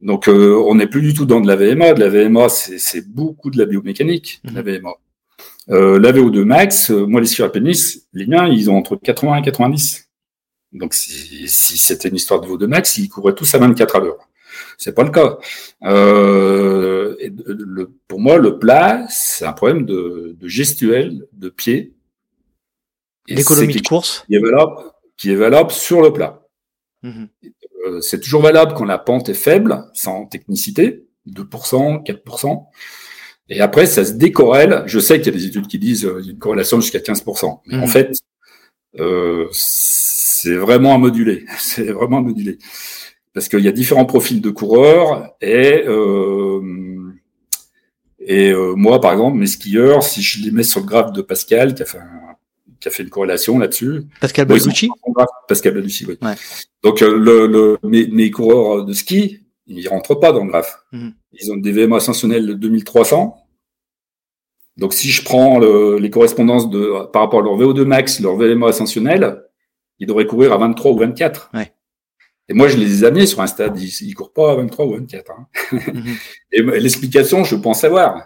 Donc, 0.00 0.28
euh, 0.28 0.62
on 0.66 0.76
n'est 0.76 0.86
plus 0.86 1.02
du 1.02 1.12
tout 1.12 1.26
dans 1.26 1.40
de 1.40 1.46
la 1.46 1.56
VMA. 1.56 1.94
De 1.94 2.00
la 2.00 2.08
VMA, 2.08 2.48
c'est 2.48 3.06
beaucoup 3.08 3.50
de 3.50 3.58
la 3.58 3.66
biomécanique, 3.66 4.40
la 4.44 4.62
mhm. 4.62 4.78
VMA. 4.78 4.90
Euh, 5.70 5.98
la 5.98 6.12
VO2 6.12 6.44
max, 6.44 6.90
euh, 6.90 7.04
moi, 7.04 7.20
les 7.20 7.40
alpinistes, 7.42 8.06
les 8.14 8.26
miens, 8.26 8.48
ils 8.48 8.70
ont 8.70 8.76
entre 8.76 8.96
80 8.96 9.36
et 9.36 9.42
90. 9.42 10.08
Donc, 10.72 10.94
si, 10.94 11.46
si 11.48 11.78
c'était 11.78 12.08
une 12.08 12.16
histoire 12.16 12.40
de 12.40 12.46
VO2 12.46 12.66
max, 12.66 12.96
ils 12.96 13.08
couraient 13.08 13.34
tous 13.34 13.54
à 13.54 13.58
24 13.58 13.96
à 13.96 14.00
l'heure. 14.00 14.27
C'est 14.76 14.94
pas 14.94 15.02
le 15.02 15.10
cas. 15.10 15.38
Euh, 15.84 17.16
le, 17.46 17.90
pour 18.06 18.20
moi, 18.20 18.38
le 18.38 18.58
plat, 18.58 19.06
c'est 19.08 19.44
un 19.44 19.52
problème 19.52 19.84
de, 19.84 20.36
de, 20.38 20.48
gestuel, 20.48 21.26
de 21.32 21.48
pied. 21.48 21.94
L'économie 23.26 23.74
de 23.74 23.86
course 23.86 24.24
qui 24.26 24.36
est, 24.36 24.40
valable, 24.40 24.72
qui 25.16 25.30
est 25.32 25.36
valable 25.36 25.70
sur 25.70 26.00
le 26.00 26.12
plat. 26.12 26.42
Mhm. 27.02 27.28
Euh, 27.86 28.00
c'est 28.00 28.20
toujours 28.20 28.42
valable 28.42 28.74
quand 28.74 28.84
la 28.84 28.98
pente 28.98 29.28
est 29.28 29.34
faible, 29.34 29.84
sans 29.94 30.26
technicité, 30.26 31.06
2%, 31.28 32.04
4%. 32.04 32.66
Et 33.50 33.60
après, 33.60 33.86
ça 33.86 34.04
se 34.04 34.12
décorrèle. 34.12 34.82
Je 34.86 34.98
sais 34.98 35.20
qu'il 35.20 35.32
y 35.32 35.36
a 35.36 35.38
des 35.38 35.46
études 35.46 35.66
qui 35.66 35.78
disent 35.78 36.04
euh, 36.04 36.22
une 36.22 36.38
corrélation 36.38 36.80
jusqu'à 36.80 36.98
15%. 36.98 37.60
Mais 37.66 37.76
en 37.76 37.80
mhm. 37.80 37.88
fait, 37.88 38.12
euh, 38.98 39.46
c'est 39.52 40.54
vraiment 40.54 40.94
à 40.94 40.98
moduler. 40.98 41.44
C'est 41.58 41.90
vraiment 41.90 42.18
à 42.18 42.22
moduler 42.22 42.58
parce 43.38 43.48
qu'il 43.48 43.60
y 43.60 43.68
a 43.68 43.72
différents 43.72 44.04
profils 44.04 44.40
de 44.40 44.50
coureurs 44.50 45.32
et 45.40 45.84
euh, 45.86 46.60
et 48.18 48.50
euh, 48.50 48.74
moi 48.74 49.00
par 49.00 49.12
exemple 49.12 49.36
mes 49.36 49.46
skieurs 49.46 50.02
si 50.02 50.22
je 50.22 50.42
les 50.42 50.50
mets 50.50 50.64
sur 50.64 50.80
le 50.80 50.86
graphe 50.86 51.12
de 51.12 51.22
Pascal 51.22 51.76
qui 51.76 51.82
a 51.82 51.84
fait 51.84 52.00
qui 52.80 52.88
a 52.88 52.90
fait 52.90 53.04
une 53.04 53.10
corrélation 53.10 53.60
là-dessus 53.60 54.02
Pascal 54.20 54.46
Baducci 54.46 54.90
Pascal 55.46 55.74
Baducci 55.74 56.04
oui 56.08 56.18
ouais. 56.20 56.34
donc 56.82 57.00
euh, 57.00 57.16
le, 57.16 57.46
le 57.46 57.78
mes, 57.84 58.08
mes, 58.08 58.32
coureurs 58.32 58.84
de 58.84 58.92
ski 58.92 59.46
ils 59.68 59.86
rentrent 59.86 60.16
pas 60.16 60.32
dans 60.32 60.42
le 60.42 60.50
graphe 60.50 60.82
mhm. 60.90 61.12
ils 61.34 61.52
ont 61.52 61.56
des 61.56 61.70
VMA 61.70 61.98
ascensionnels 61.98 62.44
de 62.44 62.54
2300 62.54 63.36
donc 64.78 64.94
si 64.94 65.10
je 65.10 65.22
prends 65.22 65.60
le, 65.60 65.98
les 65.98 66.10
correspondances 66.10 66.68
de 66.70 67.06
par 67.12 67.22
rapport 67.22 67.38
à 67.38 67.44
leur 67.44 67.56
VO2 67.56 67.84
max 67.84 68.18
leur 68.18 68.34
VMA 68.34 68.66
ascensionnel 68.66 69.44
ils 70.00 70.08
devraient 70.08 70.26
courir 70.26 70.52
à 70.52 70.58
23 70.58 70.90
ou 70.90 70.98
24 70.98 71.50
ouais. 71.54 71.72
Et 72.48 72.54
moi, 72.54 72.68
je 72.68 72.76
les 72.76 73.04
ai 73.04 73.06
amenés 73.06 73.26
sur 73.26 73.40
un 73.40 73.46
stade, 73.46 73.78
ils, 73.78 74.08
ne 74.08 74.14
courent 74.14 74.32
pas 74.32 74.52
à 74.52 74.54
23 74.56 74.86
ou 74.86 74.92
24. 74.92 75.30
Hein. 75.32 75.46
Mhm. 75.72 76.04
Et 76.52 76.62
l'explication, 76.62 77.44
je 77.44 77.56
pense 77.56 77.80
savoir. 77.80 78.22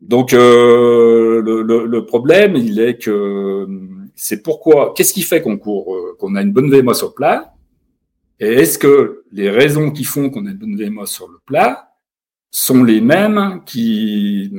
Donc, 0.00 0.32
euh, 0.32 1.42
le, 1.42 1.62
le, 1.86 2.06
problème, 2.06 2.56
il 2.56 2.80
est 2.80 2.98
que 2.98 3.66
c'est 4.14 4.42
pourquoi, 4.42 4.94
qu'est-ce 4.96 5.12
qui 5.12 5.22
fait 5.22 5.42
qu'on 5.42 5.58
court, 5.58 5.94
euh, 5.94 6.16
qu'on 6.18 6.34
a 6.34 6.42
une 6.42 6.52
bonne 6.52 6.70
VMA 6.70 6.94
sur 6.94 7.08
le 7.08 7.14
plat? 7.14 7.54
Et 8.40 8.46
est-ce 8.46 8.78
que 8.78 9.22
les 9.32 9.50
raisons 9.50 9.90
qui 9.90 10.04
font 10.04 10.30
qu'on 10.30 10.46
a 10.46 10.50
une 10.50 10.56
bonne 10.56 10.76
VMA 10.76 11.06
sur 11.06 11.28
le 11.28 11.38
plat 11.46 11.92
sont 12.50 12.82
les 12.82 13.00
mêmes 13.00 13.62
qui 13.64 14.52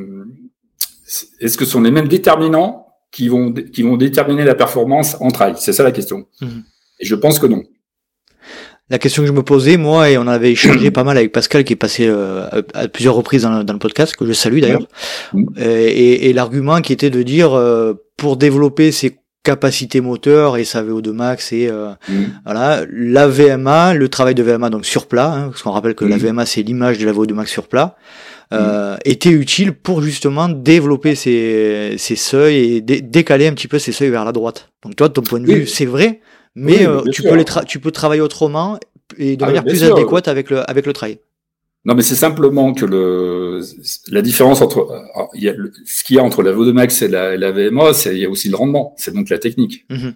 est-ce 1.40 1.58
que 1.58 1.66
sont 1.66 1.82
les 1.82 1.92
mêmes 1.92 2.08
déterminants 2.08 2.88
qui 3.12 3.28
vont 3.28 3.52
qui 3.52 3.84
vont 3.84 3.98
déterminer 3.98 4.46
la 4.46 4.56
performance 4.56 5.18
en 5.20 5.30
trail? 5.32 5.56
C'est 5.58 5.74
ça 5.74 5.84
la 5.84 5.92
question. 5.92 6.28
Mhm. 6.42 6.64
Et 7.00 7.06
je 7.06 7.16
pense 7.16 7.40
que 7.40 7.48
non. 7.48 7.64
La 8.90 9.00
question 9.00 9.24
que 9.24 9.28
je 9.28 9.34
me 9.34 9.44
posais, 9.44 9.78
moi, 9.78 10.10
et 10.10 10.18
on 10.18 10.28
avait 10.28 10.52
échangé 10.52 10.92
pas 10.92 11.04
mal 11.04 11.18
avec 11.18 11.32
Pascal 11.32 11.64
qui 11.64 11.74
est 11.74 11.78
passé 11.78 12.06
euh, 12.08 12.46
à 12.74 12.88
plusieurs 12.88 13.16
reprises 13.16 13.44
dans, 13.44 13.64
le 13.64 13.80
podcast, 13.80 14.16
que 14.16 14.26
je 14.26 14.34
salue 14.34 14.60
d'ailleurs, 14.60 14.88
et, 15.58 16.30
et 16.30 16.34
l'argument 16.34 16.82
qui 16.82 16.94
était 16.94 17.10
de 17.10 17.24
dire, 17.24 17.54
euh, 17.54 17.94
pour 18.18 18.38
développer 18.38 18.92
ses 18.92 19.18
capacités 19.44 20.00
moteurs 20.00 20.56
et 20.56 20.64
sa 20.64 20.82
VO2 20.82 21.12
max 21.12 21.52
et 21.52 21.68
euh, 21.70 21.90
voilà 22.46 22.86
la 22.90 23.28
VMA 23.28 23.94
le 23.94 24.08
travail 24.08 24.36
de 24.36 24.42
VMA 24.42 24.70
donc 24.70 24.86
sur 24.86 25.06
plat 25.06 25.34
hein, 25.34 25.50
parce 25.50 25.62
qu'on 25.62 25.72
rappelle 25.72 25.96
que 25.96 26.06
la 26.06 26.16
VMA 26.16 26.46
c'est 26.46 26.64
l'image 26.64 26.98
de 26.98 27.06
la 27.06 27.12
VO2 27.12 27.34
max 27.34 27.52
sur 27.52 27.68
plat 27.68 27.98
euh, 28.54 28.96
était 29.04 29.32
utile 29.32 29.74
pour 29.74 30.02
justement 30.02 30.48
développer 30.48 31.16
ces 31.16 31.98
seuils 31.98 32.76
et 32.76 32.82
décaler 32.82 33.48
un 33.48 33.54
petit 33.54 33.68
peu 33.68 33.80
ces 33.80 33.92
seuils 33.92 34.12
vers 34.12 34.26
la 34.26 34.32
droite. 34.32 34.70
Donc 34.84 34.96
toi 34.96 35.10
de 35.10 35.14
ton 35.14 35.24
point 35.24 35.42
de 35.42 35.46
vue 35.46 35.68
c'est 35.68 35.86
vrai 35.86 36.22
mais 36.56 36.88
euh, 36.88 37.02
tu 37.12 37.24
peux 37.24 37.36
les 37.36 37.46
tu 37.68 37.80
peux 37.80 37.92
travailler 37.92 38.22
autrement 38.22 38.80
et 39.18 39.38
de 39.38 39.44
ah, 39.44 39.48
manière 39.48 39.64
plus 39.64 39.84
adéquate 39.84 40.28
avec 40.28 40.50
le 40.50 40.70
avec 40.70 40.86
le 40.86 40.94
trail. 40.94 41.20
Non, 41.86 41.96
mais 41.96 42.02
c'est 42.02 42.16
simplement 42.16 42.74
que 42.74 42.86
le 42.86 43.62
la 44.10 44.22
différence 44.22 44.62
entre 44.62 44.88
il 45.34 45.44
y 45.44 45.50
a, 45.50 45.54
ce 45.86 46.04
qu'il 46.04 46.16
y 46.16 46.20
a 46.20 46.24
entre 46.24 46.42
la 46.42 46.54
VO2 46.54 46.72
max 46.72 47.02
et 47.02 47.08
la, 47.08 47.36
la 47.36 47.52
VMA, 47.52 47.94
c'est 47.94 48.16
il 48.16 48.22
y 48.22 48.26
a 48.26 48.30
aussi 48.30 48.50
le 48.50 48.56
rendement, 48.56 48.94
c'est 48.98 49.14
donc 49.14 49.30
la 49.30 49.38
technique. 49.38 49.86
Mm-hmm. 49.90 50.14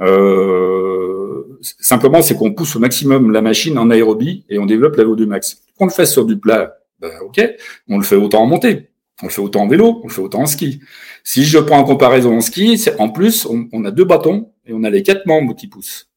euh, 0.00 1.58
simplement, 1.80 2.22
c'est 2.22 2.34
qu'on 2.34 2.54
pousse 2.54 2.76
au 2.76 2.78
maximum 2.78 3.32
la 3.32 3.42
machine 3.42 3.76
en 3.78 3.90
aérobie 3.90 4.44
et 4.48 4.58
on 4.58 4.64
développe 4.64 4.96
la 4.96 5.04
VO2 5.04 5.26
max. 5.26 5.58
On 5.78 5.84
le 5.84 5.90
fait 5.90 6.06
sur 6.06 6.24
du 6.24 6.38
plat, 6.38 6.78
ben, 7.00 7.10
ok, 7.22 7.46
on 7.88 7.98
le 7.98 8.04
fait 8.04 8.16
autant 8.16 8.42
en 8.42 8.46
montée, 8.46 8.88
on 9.22 9.26
le 9.26 9.32
fait 9.32 9.42
autant 9.42 9.60
en 9.60 9.68
vélo, 9.68 10.00
on 10.02 10.08
le 10.08 10.12
fait 10.12 10.22
autant 10.22 10.40
en 10.40 10.46
ski. 10.46 10.80
Si 11.22 11.44
je 11.44 11.58
prends 11.58 11.78
en 11.78 11.84
comparaison 11.84 12.34
en 12.34 12.40
ski, 12.40 12.78
c'est 12.78 12.98
en 12.98 13.10
plus 13.10 13.44
on, 13.44 13.68
on 13.72 13.84
a 13.84 13.90
deux 13.90 14.04
bâtons 14.04 14.52
et 14.68 14.72
on 14.72 14.84
a 14.84 14.90
les 14.90 15.02
quatre 15.02 15.26
membres 15.26 15.56
qui 15.56 15.66
poussent. 15.66 16.08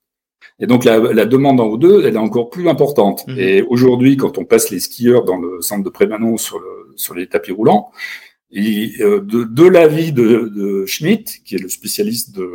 Et 0.59 0.67
donc 0.67 0.83
la, 0.85 0.99
la 0.99 1.25
demande 1.25 1.59
en 1.59 1.75
O2, 1.75 2.05
elle 2.05 2.15
est 2.15 2.19
encore 2.19 2.49
plus 2.49 2.67
importante. 2.69 3.25
Mhm. 3.27 3.39
Et 3.39 3.61
aujourd'hui, 3.63 4.17
quand 4.17 4.37
on 4.37 4.45
passe 4.45 4.69
les 4.69 4.79
skieurs 4.79 5.25
dans 5.25 5.37
le 5.37 5.61
centre 5.61 5.83
de 5.83 5.89
Prémanon 5.89 6.37
sur, 6.37 6.59
le, 6.59 6.93
sur 6.95 7.15
les 7.15 7.27
tapis 7.27 7.51
roulants, 7.51 7.91
et, 8.51 8.91
euh, 8.99 9.21
de, 9.21 9.43
de 9.45 9.63
l'avis 9.63 10.11
de, 10.11 10.51
de 10.53 10.85
Schmitt, 10.85 11.41
qui 11.45 11.55
est 11.55 11.59
le 11.59 11.69
spécialiste 11.69 12.35
de, 12.35 12.49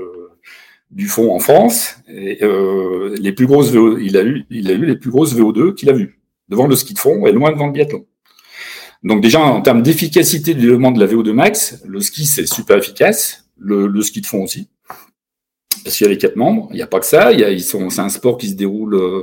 du 0.91 1.09
fond 1.09 1.35
en 1.35 1.39
France, 1.41 1.97
et, 2.07 2.45
euh, 2.45 3.17
les 3.19 3.33
plus 3.33 3.47
grosses 3.47 3.73
VO, 3.73 3.99
il 3.99 4.17
a 4.17 4.23
eu, 4.23 4.45
il 4.51 4.71
a 4.71 4.75
eu 4.75 4.85
les 4.85 4.97
plus 4.97 5.11
grosses 5.11 5.35
VO2 5.35 5.75
qu'il 5.75 5.89
a 5.89 5.93
vues 5.93 6.21
devant 6.49 6.67
le 6.67 6.77
ski 6.77 6.95
de 6.95 6.99
fond 6.99 7.27
et 7.27 7.33
loin 7.33 7.51
devant 7.51 7.67
le 7.67 7.73
biathlon. 7.73 8.07
Donc 9.03 9.21
déjà 9.21 9.41
en 9.41 9.63
termes 9.63 9.83
d'efficacité 9.83 10.55
du 10.55 10.61
développement 10.61 10.93
de 10.93 11.01
la 11.01 11.07
VO2 11.07 11.33
max, 11.33 11.83
le 11.87 12.01
ski 12.01 12.25
c'est 12.27 12.47
super 12.47 12.77
efficace, 12.77 13.49
le, 13.59 13.87
le 13.87 14.03
ski 14.03 14.21
de 14.21 14.27
fond 14.27 14.45
aussi 14.45 14.69
parce 15.87 15.99
qu'il 15.99 16.05
y 16.05 16.11
a 16.11 16.13
les 16.13 16.19
quatre 16.19 16.35
membres. 16.35 16.67
Il 16.73 16.77
n'y 16.77 16.83
a 16.83 16.89
pas 16.89 16.99
que 16.99 17.07
ça. 17.07 17.31
Ils 17.31 17.63
sont, 17.63 17.91
c'est 17.91 18.01
un 18.01 18.09
sport 18.09 18.39
qui 18.39 18.49
se 18.49 18.55
déroule 18.55 18.97
euh, 18.97 19.23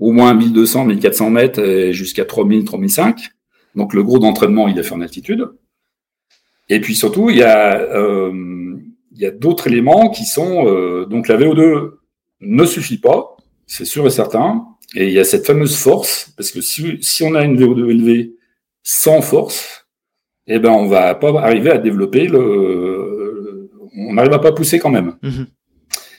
au 0.00 0.10
moins 0.10 0.34
1200, 0.34 0.86
1400 0.86 1.30
mètres 1.30 1.60
et 1.60 1.92
jusqu'à 1.92 2.24
3000, 2.24 2.64
3005. 2.64 3.30
Donc 3.76 3.94
le 3.94 4.02
gros 4.02 4.18
d'entraînement, 4.18 4.66
il 4.66 4.76
est 4.76 4.82
fait 4.82 4.94
en 4.94 5.02
altitude. 5.02 5.48
Et 6.68 6.80
puis 6.80 6.96
surtout, 6.96 7.30
il 7.30 7.36
y 7.36 7.44
a, 7.44 7.80
euh, 7.80 8.32
d'autres 9.38 9.68
éléments 9.68 10.10
qui 10.10 10.24
sont 10.24 10.66
euh, 10.66 11.06
donc 11.06 11.28
la 11.28 11.36
VO2 11.36 11.92
ne 12.40 12.64
suffit 12.64 12.98
pas, 12.98 13.36
c'est 13.68 13.84
sûr 13.84 14.04
et 14.04 14.10
certain. 14.10 14.66
Et 14.96 15.06
il 15.06 15.12
y 15.12 15.20
a 15.20 15.24
cette 15.24 15.46
fameuse 15.46 15.76
force, 15.76 16.32
parce 16.36 16.50
que 16.50 16.60
si, 16.60 17.22
on 17.22 17.36
a 17.36 17.44
une 17.44 17.56
VO2 17.56 17.88
élevée 17.88 18.34
sans 18.82 19.20
force, 19.20 19.86
eh 20.48 20.58
ben 20.58 20.70
on 20.70 20.88
va 20.88 21.14
pas 21.14 21.40
arriver 21.40 21.70
à 21.70 21.78
développer 21.78 22.26
le, 22.26 23.70
on 23.96 24.14
n'arrivera 24.14 24.40
pas 24.40 24.48
à 24.48 24.52
pousser 24.52 24.80
quand 24.80 24.90
même. 24.90 25.14
Mm-hmm. 25.22 25.46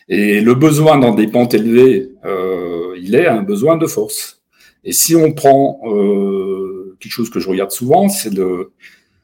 Et 0.10 0.42
le 0.42 0.54
besoin 0.56 0.98
dans 0.98 1.14
des 1.14 1.28
pentes 1.28 1.54
élevées, 1.54 2.12
euh, 2.26 2.96
il 3.02 3.16
est 3.16 3.28
un 3.28 3.42
besoin 3.42 3.78
de 3.78 3.88
force. 3.88 4.42
Et 4.84 4.92
si 4.92 5.16
on 5.16 5.32
prend 5.32 5.80
euh, 5.86 6.98
quelque 7.00 7.12
chose 7.12 7.30
que 7.30 7.40
je 7.40 7.48
regarde 7.50 7.72
souvent, 7.72 8.10
c'est 8.10 8.34
le, 8.34 8.72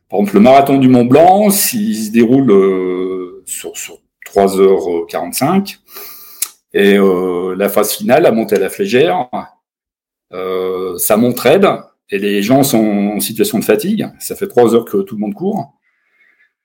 par 0.09 0.19
exemple, 0.19 0.36
le 0.36 0.41
marathon 0.41 0.78
du 0.78 0.88
Mont 0.88 1.05
Blanc, 1.05 1.49
s'il 1.49 1.95
se 1.97 2.11
déroule 2.11 2.51
euh, 2.51 3.43
sur, 3.45 3.75
sur 3.75 3.99
3h45, 4.34 5.80
et 6.73 6.97
euh, 6.97 7.55
la 7.57 7.69
phase 7.69 7.91
finale, 7.93 8.25
à 8.25 8.32
monter 8.32 8.55
à 8.55 8.59
la 8.59 8.69
flégère, 8.69 9.30
euh, 10.34 10.97
ça 10.97 11.17
monte 11.17 11.39
raide, 11.39 11.67
et 12.09 12.19
les 12.19 12.41
gens 12.41 12.63
sont 12.63 13.13
en 13.15 13.19
situation 13.19 13.59
de 13.59 13.65
fatigue. 13.65 14.07
Ça 14.19 14.36
fait 14.36 14.47
3 14.47 14.75
heures 14.75 14.86
que 14.86 14.97
tout 14.97 15.15
le 15.15 15.21
monde 15.21 15.34
court. 15.34 15.73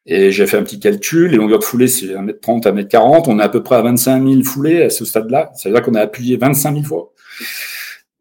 Et 0.04 0.32
j'ai 0.32 0.46
fait 0.46 0.56
un 0.56 0.62
petit 0.62 0.80
calcul, 0.80 1.30
les 1.30 1.36
longueurs 1.36 1.60
de 1.60 1.64
foulée, 1.64 1.86
c'est 1.86 2.06
1m30 2.06 2.66
à 2.66 2.72
1m40. 2.72 3.24
On 3.28 3.38
est 3.38 3.42
à 3.42 3.48
peu 3.48 3.62
près 3.62 3.76
à 3.76 3.82
25 3.82 4.26
000 4.28 4.42
foulées 4.42 4.82
à 4.82 4.90
ce 4.90 5.04
stade-là. 5.04 5.52
Ça 5.54 5.68
veut 5.68 5.74
dire 5.74 5.84
qu'on 5.84 5.94
a 5.94 6.00
appuyé 6.00 6.36
25 6.36 6.72
000 6.72 6.84
fois. 6.84 7.12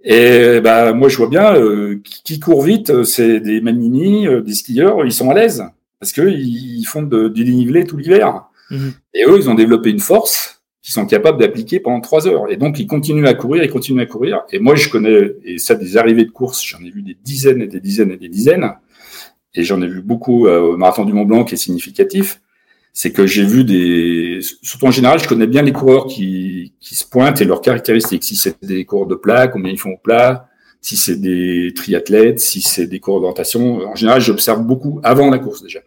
Et 0.03 0.59
bah, 0.61 0.93
moi, 0.93 1.09
je 1.09 1.17
vois 1.17 1.27
bien, 1.27 1.55
euh, 1.55 1.99
qui 2.03 2.39
court 2.39 2.63
vite, 2.63 3.03
c'est 3.03 3.39
des 3.39 3.61
Manini, 3.61 4.27
euh, 4.27 4.41
des 4.41 4.53
skieurs, 4.53 5.05
ils 5.05 5.13
sont 5.13 5.29
à 5.29 5.33
l'aise. 5.33 5.63
Parce 5.99 6.11
qu'ils 6.13 6.85
font 6.87 7.03
de, 7.03 7.27
du 7.27 7.43
dénivelé 7.43 7.83
tout 7.83 7.97
l'hiver. 7.97 8.45
Mhm. 8.71 8.93
Et 9.13 9.25
eux, 9.27 9.37
ils 9.37 9.49
ont 9.49 9.53
développé 9.53 9.89
une 9.89 9.99
force 9.99 10.63
qu'ils 10.81 10.93
sont 10.93 11.05
capables 11.05 11.39
d'appliquer 11.39 11.79
pendant 11.79 12.01
trois 12.01 12.27
heures. 12.27 12.49
Et 12.49 12.57
donc, 12.57 12.79
ils 12.79 12.87
continuent 12.87 13.27
à 13.27 13.35
courir, 13.35 13.63
ils 13.63 13.69
continuent 13.69 14.01
à 14.01 14.07
courir. 14.07 14.41
Et 14.51 14.57
moi, 14.57 14.73
je 14.73 14.89
connais, 14.89 15.35
et 15.45 15.59
ça, 15.59 15.75
des 15.75 15.97
arrivées 15.97 16.25
de 16.25 16.31
course, 16.31 16.63
j'en 16.65 16.79
ai 16.79 16.89
vu 16.89 17.03
des 17.03 17.15
dizaines 17.23 17.61
et 17.61 17.67
des 17.67 17.79
dizaines 17.79 18.11
et 18.11 18.17
des 18.17 18.29
dizaines 18.29 18.71
et 19.53 19.63
j'en 19.63 19.81
ai 19.81 19.87
vu 19.87 20.01
beaucoup 20.01 20.47
euh, 20.47 20.59
au 20.59 20.77
marathon 20.77 21.05
du 21.05 21.13
Mont 21.13 21.25
Blanc 21.25 21.43
qui 21.43 21.55
est 21.55 21.57
significatif, 21.57 22.41
c'est 22.93 23.11
que 23.11 23.25
j'ai 23.25 23.45
vu 23.45 23.63
des, 23.63 24.39
surtout 24.61 24.87
en 24.87 24.91
général, 24.91 25.19
je 25.19 25.27
connais 25.27 25.47
bien 25.47 25.61
les 25.61 25.71
coureurs 25.71 26.07
qui, 26.07 26.73
qui 26.79 26.95
se 26.95 27.05
pointent 27.05 27.41
et 27.41 27.45
leurs 27.45 27.61
caractéristiques. 27.61 28.23
Si 28.23 28.35
c'est 28.35 28.63
des 28.63 28.85
coureurs 28.85 29.07
de 29.07 29.15
plat, 29.15 29.47
combien 29.47 29.71
ils 29.71 29.79
font 29.79 29.91
au 29.91 29.97
plat, 29.97 30.49
si 30.81 30.97
c'est 30.97 31.15
des 31.15 31.73
triathlètes, 31.75 32.39
si 32.39 32.61
c'est 32.61 32.87
des 32.87 32.99
coureurs 32.99 33.21
d'orientation. 33.21 33.87
En 33.87 33.95
général, 33.95 34.21
j'observe 34.21 34.63
beaucoup 34.63 34.99
avant 35.03 35.29
la 35.29 35.39
course 35.39 35.63
déjà. 35.63 35.79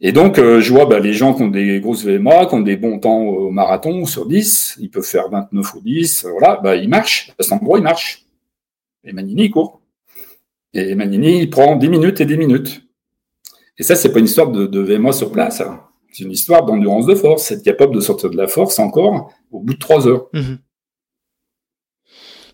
Et 0.00 0.12
donc, 0.12 0.38
euh, 0.38 0.60
je 0.60 0.72
vois 0.72 0.86
bah, 0.86 0.98
les 0.98 1.14
gens 1.14 1.34
qui 1.34 1.42
ont 1.42 1.48
des 1.48 1.80
grosses 1.80 2.04
VMA, 2.04 2.46
qui 2.46 2.54
ont 2.54 2.60
des 2.60 2.76
bons 2.76 2.98
temps 2.98 3.20
au 3.20 3.50
marathon 3.50 4.04
sur 4.04 4.26
10, 4.26 4.76
ils 4.80 4.90
peuvent 4.90 5.02
faire 5.02 5.30
29 5.30 5.74
ou 5.74 5.80
10, 5.80 6.26
voilà, 6.30 6.60
bah, 6.62 6.76
ils 6.76 6.88
marchent. 6.88 7.32
À 7.38 7.42
cet 7.42 7.52
endroit, 7.52 7.78
ils 7.78 7.84
marchent. 7.84 8.26
Et 9.04 9.12
Manini, 9.12 9.44
il 9.44 9.50
court. 9.50 9.80
Et 10.76 10.94
Manini, 10.94 11.40
il 11.40 11.50
prend 11.50 11.76
10 11.76 11.88
minutes 11.88 12.20
et 12.20 12.26
10 12.26 12.36
minutes. 12.36 12.82
Et 13.78 13.82
ça, 13.82 13.94
c'est 13.94 14.12
pas 14.12 14.18
une 14.18 14.26
histoire 14.26 14.50
de, 14.50 14.66
de 14.66 14.80
VMA 14.80 15.12
sur 15.12 15.32
place. 15.32 15.62
Hein. 15.62 15.80
C'est 16.12 16.24
une 16.24 16.32
histoire 16.32 16.64
d'endurance 16.64 17.06
de 17.06 17.14
force, 17.14 17.50
être 17.50 17.62
capable 17.62 17.94
de 17.94 18.00
sortir 18.00 18.30
de 18.30 18.36
la 18.36 18.46
force 18.46 18.78
encore 18.78 19.32
au 19.50 19.60
bout 19.60 19.72
de 19.72 19.78
3 19.78 20.06
heures. 20.06 20.26
Mhm. 20.34 20.58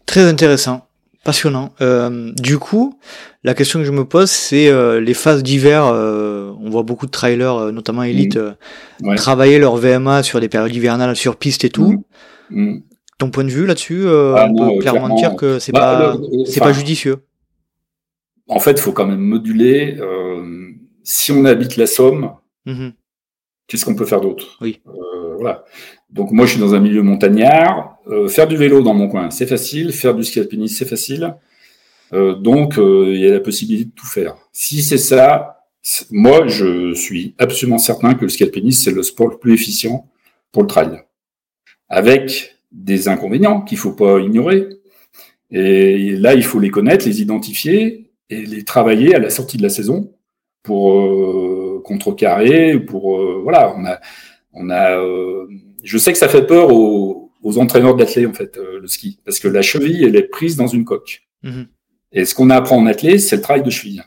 Très 0.07 0.23
intéressant, 0.23 0.83
passionnant. 1.25 1.73
Euh, 1.81 2.33
du 2.37 2.59
coup, 2.59 2.99
la 3.43 3.55
question 3.55 3.81
que 3.81 3.85
je 3.85 3.93
me 3.93 4.05
pose, 4.05 4.31
c'est 4.31 4.69
euh, 4.69 5.01
les 5.01 5.15
phases 5.15 5.43
d'hiver. 5.43 5.87
Euh, 5.87 6.53
on 6.61 6.71
voit 6.71 6.83
beaucoup 6.83 7.07
de 7.07 7.11
trailers, 7.11 7.73
notamment 7.73 8.05
élite, 8.05 8.39
mhm. 9.01 9.17
travailler 9.17 9.59
leur 9.59 9.77
VMA 9.77 10.23
sur 10.23 10.41
des 10.41 10.49
périodes 10.49 10.75
hivernales, 10.75 11.17
sur 11.17 11.37
piste 11.37 11.65
et 11.65 11.71
tout. 11.71 12.05
Mhm. 12.51 12.83
Ton 13.19 13.31
point 13.31 13.45
de 13.45 13.51
vue 13.51 13.67
là-dessus, 13.67 14.05
ah 14.09 14.49
on 14.49 14.75
peut 14.75 14.81
clairement, 14.81 15.15
dire 15.15 15.35
que 15.37 15.59
c'est 15.61 15.73
bah, 15.73 16.17
pas, 16.17 16.45
c'est 16.47 16.61
pas 16.61 16.73
judicieux 16.73 17.19
en 18.49 18.61
fait, 18.61 18.73
il 18.73 18.81
faut 18.81 18.93
quand 18.93 19.07
même 19.07 19.21
moduler. 19.21 19.97
Euh, 20.01 20.71
si 21.03 21.33
on 21.33 21.45
habite 21.45 21.77
la 21.77 21.87
Somme, 21.87 22.33
mhm. 22.67 22.93
qu'est-ce 23.67 23.85
qu'on 23.85 23.95
peut 23.95 24.05
faire 24.05 24.21
d'autre? 24.21 24.59
Oui. 24.61 24.81
Euh, 24.87 25.37
voilà. 25.37 25.65
Donc 26.11 26.31
moi, 26.33 26.47
je 26.47 26.53
suis 26.53 26.61
dans 26.61 26.75
un 26.75 26.81
milieu 26.81 27.03
montagnard. 27.03 27.97
Euh, 28.09 28.29
faire 28.29 28.47
du 28.47 28.57
vélo 28.57 28.83
dans 28.83 28.95
mon 28.95 29.09
coin, 29.09 29.31
c'est 29.31 29.47
facile. 29.47 29.93
Faire 29.93 30.15
du 30.15 30.25
ski 30.25 30.41
alpinisme, 30.41 30.77
c'est 30.77 30.89
facile. 30.89 31.35
donc, 32.13 32.75
il 32.77 33.17
y 33.17 33.27
a 33.27 33.33
la 33.33 33.41
possibilité 33.41 33.87
de 33.87 33.95
tout 33.95 34.07
faire. 34.07 34.37
Si 34.53 34.83
c'est 34.83 34.99
ça, 34.99 35.65
moi, 36.11 36.47
je 36.47 36.93
suis 36.93 37.35
absolument 37.39 37.79
certain 37.79 38.13
que 38.13 38.23
le 38.23 38.29
ski 38.29 38.43
alpinisme, 38.43 38.85
c'est 38.85 38.95
le 38.95 39.03
sport 39.03 39.29
le 39.29 39.39
plus 39.39 39.55
efficient 39.55 40.07
pour 40.53 40.63
le 40.63 40.69
trail. 40.69 41.03
Avec 41.89 42.57
des 42.71 43.09
inconvénients 43.09 43.63
qu'il 43.63 43.79
faut 43.79 43.93
pas 43.93 44.21
ignorer. 44.21 44.69
Et 45.51 46.11
là, 46.17 46.35
il 46.35 46.45
faut 46.45 46.61
les 46.61 46.71
connaître, 46.71 47.07
les 47.07 47.23
identifier 47.23 48.02
et 48.33 48.47
les 48.47 48.65
travailler 48.65 49.15
à 49.15 49.19
la 49.19 49.31
sortie 49.31 49.57
de 49.57 49.63
la 49.63 49.69
saison 49.69 50.13
pour 50.63 50.93
euh, 50.93 51.83
contrecarrer, 51.85 52.79
pour 52.79 53.19
euh, 53.19 53.41
voilà, 53.43 53.75
on 53.77 53.85
a, 53.85 54.01
on 54.53 54.71
a, 54.71 54.99
euh, 54.99 55.47
je 55.83 55.99
sais 55.99 56.13
que 56.13 56.19
ça 56.19 56.29
fait 56.29 56.47
peur 56.47 56.73
aux, 56.73 57.31
aux 57.43 57.59
entraîneurs 57.59 57.97
d'athlètes 57.97 58.29
en 58.29 58.33
fait 58.33 58.57
le 58.59 58.87
ski, 58.87 59.19
parce 59.25 59.39
que 59.41 59.49
la 59.49 59.63
cheville 59.63 60.05
elle 60.05 60.17
est 60.17 60.29
prise 60.29 60.57
dans 60.57 60.69
une 60.69 60.85
coque. 60.85 61.23
Mhm. 61.43 61.67
Et 62.13 62.25
ce 62.25 62.35
qu'on 62.35 62.51
apprend 62.51 62.77
en 62.77 62.87
athlète, 62.87 63.21
c'est 63.21 63.37
le 63.37 63.43
travail 63.43 63.63
de 63.63 63.71
cheville. 63.71 64.05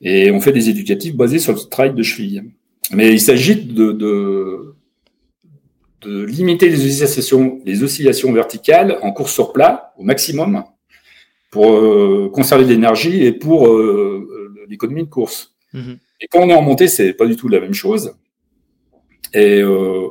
Et 0.00 0.30
on 0.30 0.40
fait 0.40 0.52
des 0.52 0.68
éducatifs 0.68 1.14
basés 1.14 1.38
sur 1.38 1.52
le 1.52 1.58
travail 1.58 1.94
de 1.94 2.02
cheville. 2.02 2.44
Mais 2.90 3.12
il 3.12 3.20
s'agit 3.20 3.56
de, 3.56 3.92
de, 3.92 4.74
de 6.02 6.24
limiter 6.24 6.68
les 6.68 6.84
oscillations, 6.84 7.60
les 7.64 7.82
oscillations 7.82 8.32
verticales 8.32 8.98
en 9.02 9.12
course 9.12 9.32
sur 9.32 9.52
plat 9.52 9.94
au 9.96 10.02
maximum 10.02 10.64
pour 11.52 11.70
euh, 11.70 12.30
conserver 12.32 12.64
de 12.64 12.70
l'énergie 12.70 13.24
et 13.24 13.30
pour 13.30 13.68
euh, 13.68 14.66
l'économie 14.68 15.04
de 15.04 15.08
course. 15.08 15.54
Mhm. 15.74 15.98
Et 16.20 16.26
quand 16.26 16.40
on 16.40 16.48
est 16.48 16.54
en 16.54 16.62
montée, 16.62 16.88
c'est 16.88 17.12
pas 17.12 17.26
du 17.26 17.36
tout 17.36 17.46
la 17.48 17.60
même 17.60 17.74
chose. 17.74 18.16
Et 19.34 19.60
euh, 19.60 20.08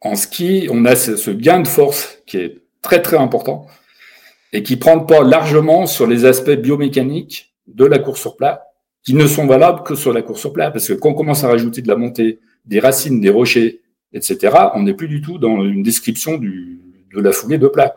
en 0.00 0.14
ski, 0.14 0.68
on 0.70 0.84
a 0.84 0.94
ce, 0.94 1.30
gain 1.32 1.60
de 1.60 1.68
force 1.68 2.22
qui 2.24 2.38
est 2.38 2.58
très 2.82 3.02
très 3.02 3.16
important 3.16 3.66
et 4.52 4.62
qui 4.62 4.76
prend 4.76 4.94
le 4.94 5.06
pas 5.06 5.24
largement 5.24 5.86
sur 5.86 6.06
les 6.06 6.24
aspects 6.24 6.50
biomécaniques 6.50 7.52
de 7.66 7.84
la 7.84 7.98
course 7.98 8.20
sur 8.20 8.36
plat, 8.36 8.62
qui 9.02 9.14
ne 9.14 9.26
sont 9.26 9.46
valables 9.46 9.82
que 9.82 9.96
sur 9.96 10.12
la 10.12 10.22
course 10.22 10.40
sur 10.40 10.52
plat, 10.52 10.70
parce 10.70 10.86
que 10.86 10.92
quand 10.92 11.10
on 11.10 11.14
commence 11.14 11.42
à 11.42 11.48
rajouter 11.48 11.82
de 11.82 11.88
la 11.88 11.96
montée, 11.96 12.38
des 12.64 12.78
racines, 12.78 13.20
des 13.20 13.30
rochers, 13.30 13.80
etc., 14.12 14.56
on 14.74 14.82
n'est 14.82 14.94
plus 14.94 15.08
du 15.08 15.20
tout 15.20 15.38
dans 15.38 15.64
une 15.64 15.82
description 15.82 16.36
du, 16.38 16.80
de 17.14 17.20
la 17.20 17.32
foulée 17.32 17.58
de 17.58 17.68
plat. 17.68 17.94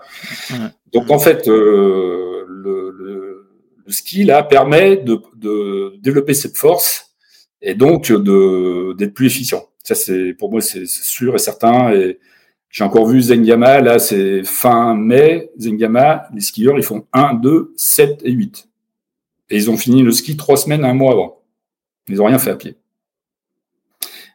Donc 0.91 1.09
en 1.09 1.19
fait, 1.19 1.47
euh, 1.47 2.32
le, 2.63 3.49
ski 3.87 4.23
là 4.23 4.43
permet 4.43 4.97
de, 4.97 5.97
développer 5.99 6.33
cette 6.33 6.57
force 6.57 7.13
et 7.61 7.75
donc 7.75 8.11
d'être 8.11 9.13
plus 9.13 9.27
efficient. 9.27 9.63
Ça 9.83 9.95
c'est 9.95 10.33
pour 10.33 10.51
moi 10.51 10.61
c'est 10.61 10.85
sûr 10.87 11.35
et 11.35 11.39
certain. 11.39 11.93
J'ai 12.69 12.83
encore 12.83 13.07
vu 13.07 13.21
Zengama 13.21 13.81
là, 13.81 13.99
c'est 13.99 14.43
fin 14.43 14.95
mai. 14.95 15.51
Zengama, 15.59 16.27
les 16.33 16.41
skieurs 16.41 16.77
ils 16.77 16.83
font 16.83 17.05
1, 17.13 17.35
2, 17.35 17.73
7 17.77 18.21
et 18.23 18.31
8. 18.31 18.67
Et 19.49 19.57
ils 19.57 19.69
ont 19.69 19.77
fini 19.77 20.01
le 20.01 20.11
ski 20.11 20.35
trois 20.37 20.57
semaines, 20.57 20.83
un 20.83 20.93
mois 20.93 21.11
avant. 21.11 21.43
Ils 22.07 22.15
n'ont 22.15 22.25
rien 22.25 22.39
fait 22.39 22.51
à 22.51 22.55
pied. 22.55 22.77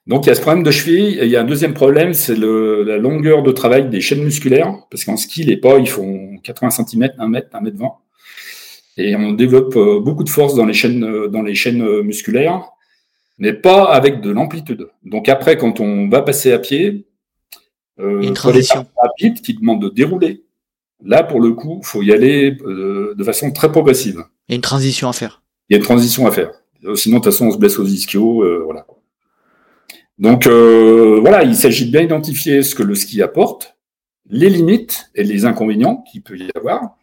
Donc 0.09 0.25
il 0.25 0.29
y 0.31 0.33
a 0.33 0.35
ce 0.35 0.41
problème 0.41 0.65
de 0.65 0.71
cheville. 0.71 1.19
Et 1.19 1.25
il 1.25 1.31
y 1.31 1.37
a 1.37 1.43
un 1.43 1.45
deuxième 1.45 1.75
problème, 1.75 2.15
c'est 2.15 2.37
la 2.37 2.97
longueur 2.97 3.43
de 3.43 3.53
travail 3.53 3.89
des 3.89 4.01
chaînes 4.01 4.25
musculaires, 4.25 4.75
parce 4.91 5.05
qu'en 5.05 5.17
ski, 5.17 5.45
les 5.45 5.57
pas, 5.57 5.79
ils 5.79 5.89
font 5.89 6.39
80 6.43 6.71
cm, 6.71 7.11
1 7.19 7.29
mètre, 7.29 7.49
1 7.55 7.61
mètre 7.61 7.77
20. 7.77 7.87
Et 8.99 9.17
on 9.17 9.33
développe 9.33 9.75
euh, 9.77 10.01
beaucoup 10.01 10.25
de 10.25 10.29
force 10.29 10.55
dans 10.55 10.67
les 10.67 10.75
chaînes, 10.75 11.05
euh, 11.05 11.29
dans 11.29 11.43
les 11.43 11.55
chaînes 11.55 11.83
euh, 11.83 12.03
musculaires, 12.03 12.69
mais 13.39 13.55
pas 13.55 13.85
avec 13.85 14.21
de 14.21 14.31
l'amplitude. 14.31 14.91
Donc 15.05 15.31
après, 15.31 15.57
quand 15.57 15.81
on 15.81 16.09
va 16.09 16.21
passer 16.21 16.53
à 16.53 16.59
pied, 16.59 17.07
euh, 18.01 18.21
une 18.21 18.35
transition 18.35 18.87
rapide 19.01 19.41
qui 19.41 19.55
demande 19.55 19.81
de 19.81 19.89
dérouler. 19.89 20.45
Là, 21.03 21.23
pour 21.23 21.41
le 21.41 21.53
coup, 21.53 21.81
faut 21.83 22.03
y 22.03 22.13
aller 22.13 22.51
de 22.51 23.25
façon 23.25 23.53
très 23.53 23.71
progressive. 23.71 24.25
Il 24.49 24.53
y 24.53 24.55
a 24.55 24.57
une 24.57 24.63
transition 24.63 25.09
à 25.09 25.13
faire. 25.13 25.43
Il 25.69 25.75
y 25.75 25.77
a 25.77 25.79
une 25.79 25.85
transition 25.85 26.27
à 26.27 26.33
faire. 26.33 26.51
Sinon, 26.97 27.19
de 27.19 27.23
toute 27.23 27.33
façon, 27.33 27.47
on 27.47 27.51
se 27.53 27.57
blesse 27.57 27.79
aux 27.79 27.87
ischios, 27.87 28.45
voilà. 28.65 28.85
Donc 30.19 30.47
euh, 30.47 31.19
voilà, 31.21 31.45
il 31.45 31.55
s'agit 31.55 31.87
de 31.87 31.93
bien 31.93 32.03
identifier 32.03 32.63
ce 32.63 32.75
que 32.75 32.83
le 32.83 32.95
ski 32.95 33.23
apporte, 33.23 33.77
les 34.29 34.51
limites 34.51 35.11
et 35.15 35.23
les 35.23 35.45
inconvénients 35.45 36.03
qu'il 36.11 36.23
peut 36.23 36.37
y 36.37 36.51
avoir, 36.57 36.97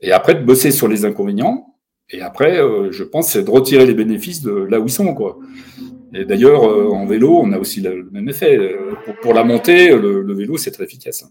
et 0.00 0.12
après 0.12 0.34
de 0.34 0.44
bosser 0.44 0.70
sur 0.70 0.88
les 0.88 1.04
inconvénients. 1.04 1.74
Et 2.10 2.22
après, 2.22 2.58
euh, 2.58 2.90
je 2.90 3.04
pense, 3.04 3.32
c'est 3.32 3.42
de 3.42 3.50
retirer 3.50 3.84
les 3.84 3.94
bénéfices 3.94 4.42
de 4.42 4.52
là 4.52 4.80
où 4.80 4.86
ils 4.86 4.92
sont, 4.92 5.14
quoi. 5.14 5.38
Et 6.14 6.24
d'ailleurs, 6.24 6.64
euh, 6.64 6.88
en 6.88 7.04
vélo, 7.04 7.38
on 7.42 7.52
a 7.52 7.58
aussi 7.58 7.82
le, 7.82 8.08
même 8.12 8.28
effet. 8.30 8.58
Pour, 9.20 9.34
la 9.34 9.44
montée, 9.44 9.90
le, 9.90 10.32
vélo, 10.32 10.56
c'est 10.56 10.70
très 10.70 10.84
efficace. 10.84 11.24
Hein, 11.24 11.30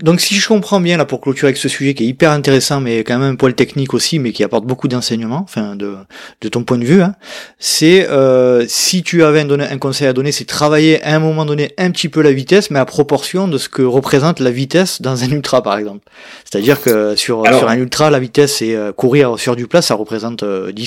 donc 0.00 0.22
si 0.22 0.34
je 0.34 0.48
comprends 0.48 0.80
bien 0.80 0.96
là 0.96 1.04
pour 1.04 1.20
clôturer 1.20 1.48
avec 1.48 1.58
ce 1.58 1.68
sujet 1.68 1.92
qui 1.92 2.04
est 2.04 2.06
hyper 2.06 2.30
intéressant 2.30 2.80
mais 2.80 3.00
quand 3.00 3.18
même 3.18 3.32
un 3.32 3.34
poil 3.34 3.54
technique 3.54 3.92
aussi 3.92 4.18
mais 4.18 4.32
qui 4.32 4.42
apporte 4.42 4.64
beaucoup 4.64 4.88
d'enseignements, 4.88 5.42
enfin 5.42 5.76
de, 5.76 5.96
de 6.40 6.48
ton 6.48 6.64
point 6.64 6.78
de 6.78 6.84
vue, 6.84 7.02
hein, 7.02 7.14
c'est 7.58 8.08
euh, 8.08 8.64
si 8.68 9.02
tu 9.02 9.22
avais 9.22 9.40
un, 9.40 9.60
un 9.60 9.78
conseil 9.78 10.06
à 10.08 10.14
donner, 10.14 10.32
c'est 10.32 10.46
travailler 10.46 11.02
à 11.02 11.14
un 11.14 11.18
moment 11.18 11.44
donné 11.44 11.72
un 11.76 11.90
petit 11.90 12.08
peu 12.08 12.22
la 12.22 12.32
vitesse 12.32 12.70
mais 12.70 12.78
à 12.78 12.86
proportion 12.86 13.48
de 13.48 13.58
ce 13.58 13.68
que 13.68 13.82
représente 13.82 14.40
la 14.40 14.50
vitesse 14.50 15.02
dans 15.02 15.24
un 15.24 15.28
ultra 15.30 15.62
par 15.62 15.76
exemple. 15.76 16.08
C'est-à-dire 16.50 16.80
que 16.80 17.14
sur, 17.14 17.44
sur 17.46 17.68
un 17.68 17.76
ultra 17.76 18.10
la 18.10 18.18
vitesse 18.18 18.62
et 18.62 18.74
euh, 18.74 18.92
courir 18.92 19.38
sur 19.38 19.56
du 19.56 19.66
plat 19.66 19.82
ça 19.82 19.94
représente 19.94 20.42
10 20.42 20.44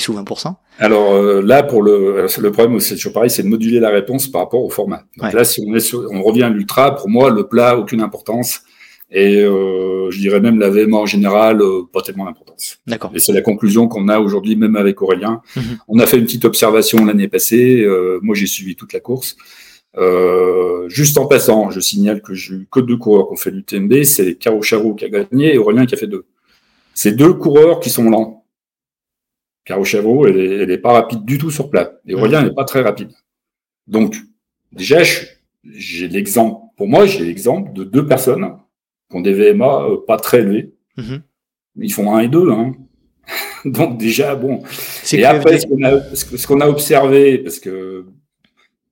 euh, 0.10 0.14
ou 0.14 0.16
20%. 0.20 0.54
Alors 0.80 1.14
euh, 1.14 1.44
là 1.44 1.62
pour 1.62 1.84
le 1.84 2.26
le 2.40 2.52
problème 2.52 2.80
c'est 2.80 2.96
toujours 2.96 3.14
pareil, 3.14 3.30
c'est 3.30 3.44
de 3.44 3.48
moduler 3.48 3.80
la 3.80 3.90
réponse 3.90 4.28
par 4.28 4.42
rapport 4.42 4.64
au 4.64 4.70
format. 4.72 5.04
Donc 5.18 5.32
là 5.32 5.44
si 5.44 5.64
on 5.68 5.76
est 5.76 5.80
sur, 5.80 6.08
on 6.12 6.24
revient 6.24 6.44
à 6.44 6.50
l'ultra, 6.50 6.96
pour 6.96 7.08
moi 7.08 7.30
le 7.30 7.48
plat 7.48 7.78
aucune 7.78 8.02
importance. 8.02 8.62
Et 9.12 9.44
euh, 9.44 10.10
je 10.10 10.20
dirais 10.20 10.40
même 10.40 10.60
la 10.60 10.70
VMA 10.70 10.98
en 10.98 11.06
général, 11.06 11.62
euh, 11.62 11.84
pas 11.92 12.02
tellement 12.02 12.26
d'importance. 12.26 12.80
D'accord. 12.88 13.12
Et 13.14 13.20
c'est 13.20 13.34
la 13.34 13.42
conclusion 13.42 13.88
qu'on 13.88 14.08
a 14.08 14.20
aujourd'hui, 14.20 14.56
même 14.56 14.76
avec 14.76 15.02
Aurélien. 15.02 15.42
Mhm. 15.56 15.64
On 15.88 16.00
a 16.00 16.08
fait 16.08 16.18
une 16.18 16.26
petite 16.26 16.46
observation 16.46 17.06
l'année 17.06 17.28
passée. 17.28 17.82
Euh, 17.82 18.20
moi, 18.22 18.36
j'ai 18.36 18.48
suivi 18.48 18.76
toute 18.76 18.94
la 18.94 19.00
course. 19.00 19.38
Euh, 19.98 20.90
juste 20.90 21.18
en 21.18 21.28
passant, 21.28 21.70
je 21.70 21.80
signale 21.80 22.22
que 22.22 22.34
j'ai 22.34 22.56
eu 22.56 22.68
que 22.70 22.80
deux 22.80 22.98
coureurs 22.98 23.28
qui 23.28 23.34
ont 23.34 23.38
fait 23.38 23.52
l'UTMB. 23.52 24.04
C'est 24.04 24.36
Caro 24.36 24.62
Charou 24.62 24.96
qui 24.96 25.06
a 25.06 25.10
gagné 25.10 25.54
et 25.54 25.58
Aurélien 25.58 25.86
qui 25.86 25.96
a 25.96 25.98
fait 25.98 26.08
deux. 26.08 26.26
C'est 26.94 27.14
deux 27.14 27.34
coureurs 27.34 27.80
qui 27.80 27.90
sont 27.90 28.10
lents. 28.10 28.46
Caro 29.66 29.84
Charou, 29.84 30.28
elle, 30.28 30.70
est, 30.70 30.78
pas 30.78 30.94
rapide 30.94 31.26
du 31.26 31.38
tout 31.38 31.52
sur 31.52 31.70
plat. 31.70 31.94
Et 32.08 32.14
mhm. 32.14 32.20
Aurélien 32.20 32.44
n'est 32.44 32.54
pas 32.54 32.66
très 32.66 32.82
rapide. 32.82 33.12
Donc, 33.88 34.16
déjà, 34.72 35.04
j'ai 35.64 36.08
l'exemple, 36.08 36.60
pour 36.76 36.88
moi, 36.88 37.06
j'ai 37.06 37.24
l'exemple 37.24 37.72
de 37.74 37.84
deux 37.84 38.06
personnes 38.06 38.58
qui 39.10 39.18
ont 39.18 39.22
des 39.22 39.34
VMA 39.34 39.84
euh, 39.84 39.98
pas 40.06 40.18
très 40.18 40.40
élevés. 40.40 40.74
Mhm. 40.98 41.22
Ils 41.78 41.94
font 41.94 42.16
1 42.16 42.20
et 42.20 42.28
2. 42.28 42.52
Hein. 42.52 42.74
Donc 43.66 43.98
déjà, 43.98 44.36
bon. 44.36 44.62
Et 45.12 45.26
après, 45.26 45.60
ce 45.60 46.48
qu'on 46.48 46.62
a, 46.62 46.68
observé, 46.68 47.40
parce 47.40 47.60
que 47.60 48.06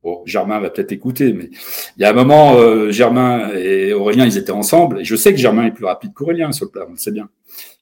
bon, 0.03 0.21
Germain 0.25 0.59
va 0.59 0.69
peut-être 0.69 0.91
écouter, 0.91 1.33
mais 1.33 1.49
il 1.97 2.01
y 2.01 2.05
a 2.05 2.09
un 2.09 2.13
moment, 2.13 2.55
euh, 2.55 2.91
Germain 2.91 3.51
et 3.55 3.93
Aurélien, 3.93 4.25
ils 4.25 4.37
étaient 4.37 4.51
ensemble. 4.51 5.01
Et 5.01 5.05
je 5.05 5.15
sais 5.15 5.31
que 5.31 5.39
Germain 5.39 5.65
est 5.65 5.71
plus 5.71 5.85
rapide 5.85 6.13
qu'Aurélien 6.13 6.51
sur 6.51 6.65
le 6.65 6.71
plat, 6.71 6.85
on 6.87 6.91
le 6.91 6.97
sait 6.97 7.11
bien. 7.11 7.29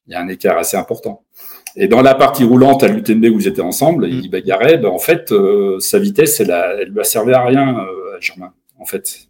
Il 0.07 0.13
y 0.13 0.15
a 0.15 0.21
un 0.21 0.27
écart 0.27 0.57
assez 0.57 0.77
important. 0.77 1.23
Et 1.77 1.87
dans 1.87 2.01
la 2.01 2.15
partie 2.15 2.43
roulante 2.43 2.83
à 2.83 2.89
l'UTMB 2.89 3.25
où 3.25 3.39
ils 3.39 3.47
étaient 3.47 3.61
ensemble, 3.61 4.07
mm. 4.07 4.11
ils 4.23 4.29
bagarraient, 4.29 4.77
ben, 4.77 4.89
en 4.89 4.99
fait, 4.99 5.31
euh, 5.31 5.79
sa 5.79 5.99
vitesse, 5.99 6.41
elle, 6.41 6.51
a, 6.51 6.73
elle 6.81 6.89
lui 6.89 6.99
a 6.99 7.05
servi 7.05 7.33
à 7.33 7.43
rien 7.45 7.77
à 7.77 8.19
Germain. 8.19 8.53
En 8.77 8.85
fait, 8.85 9.29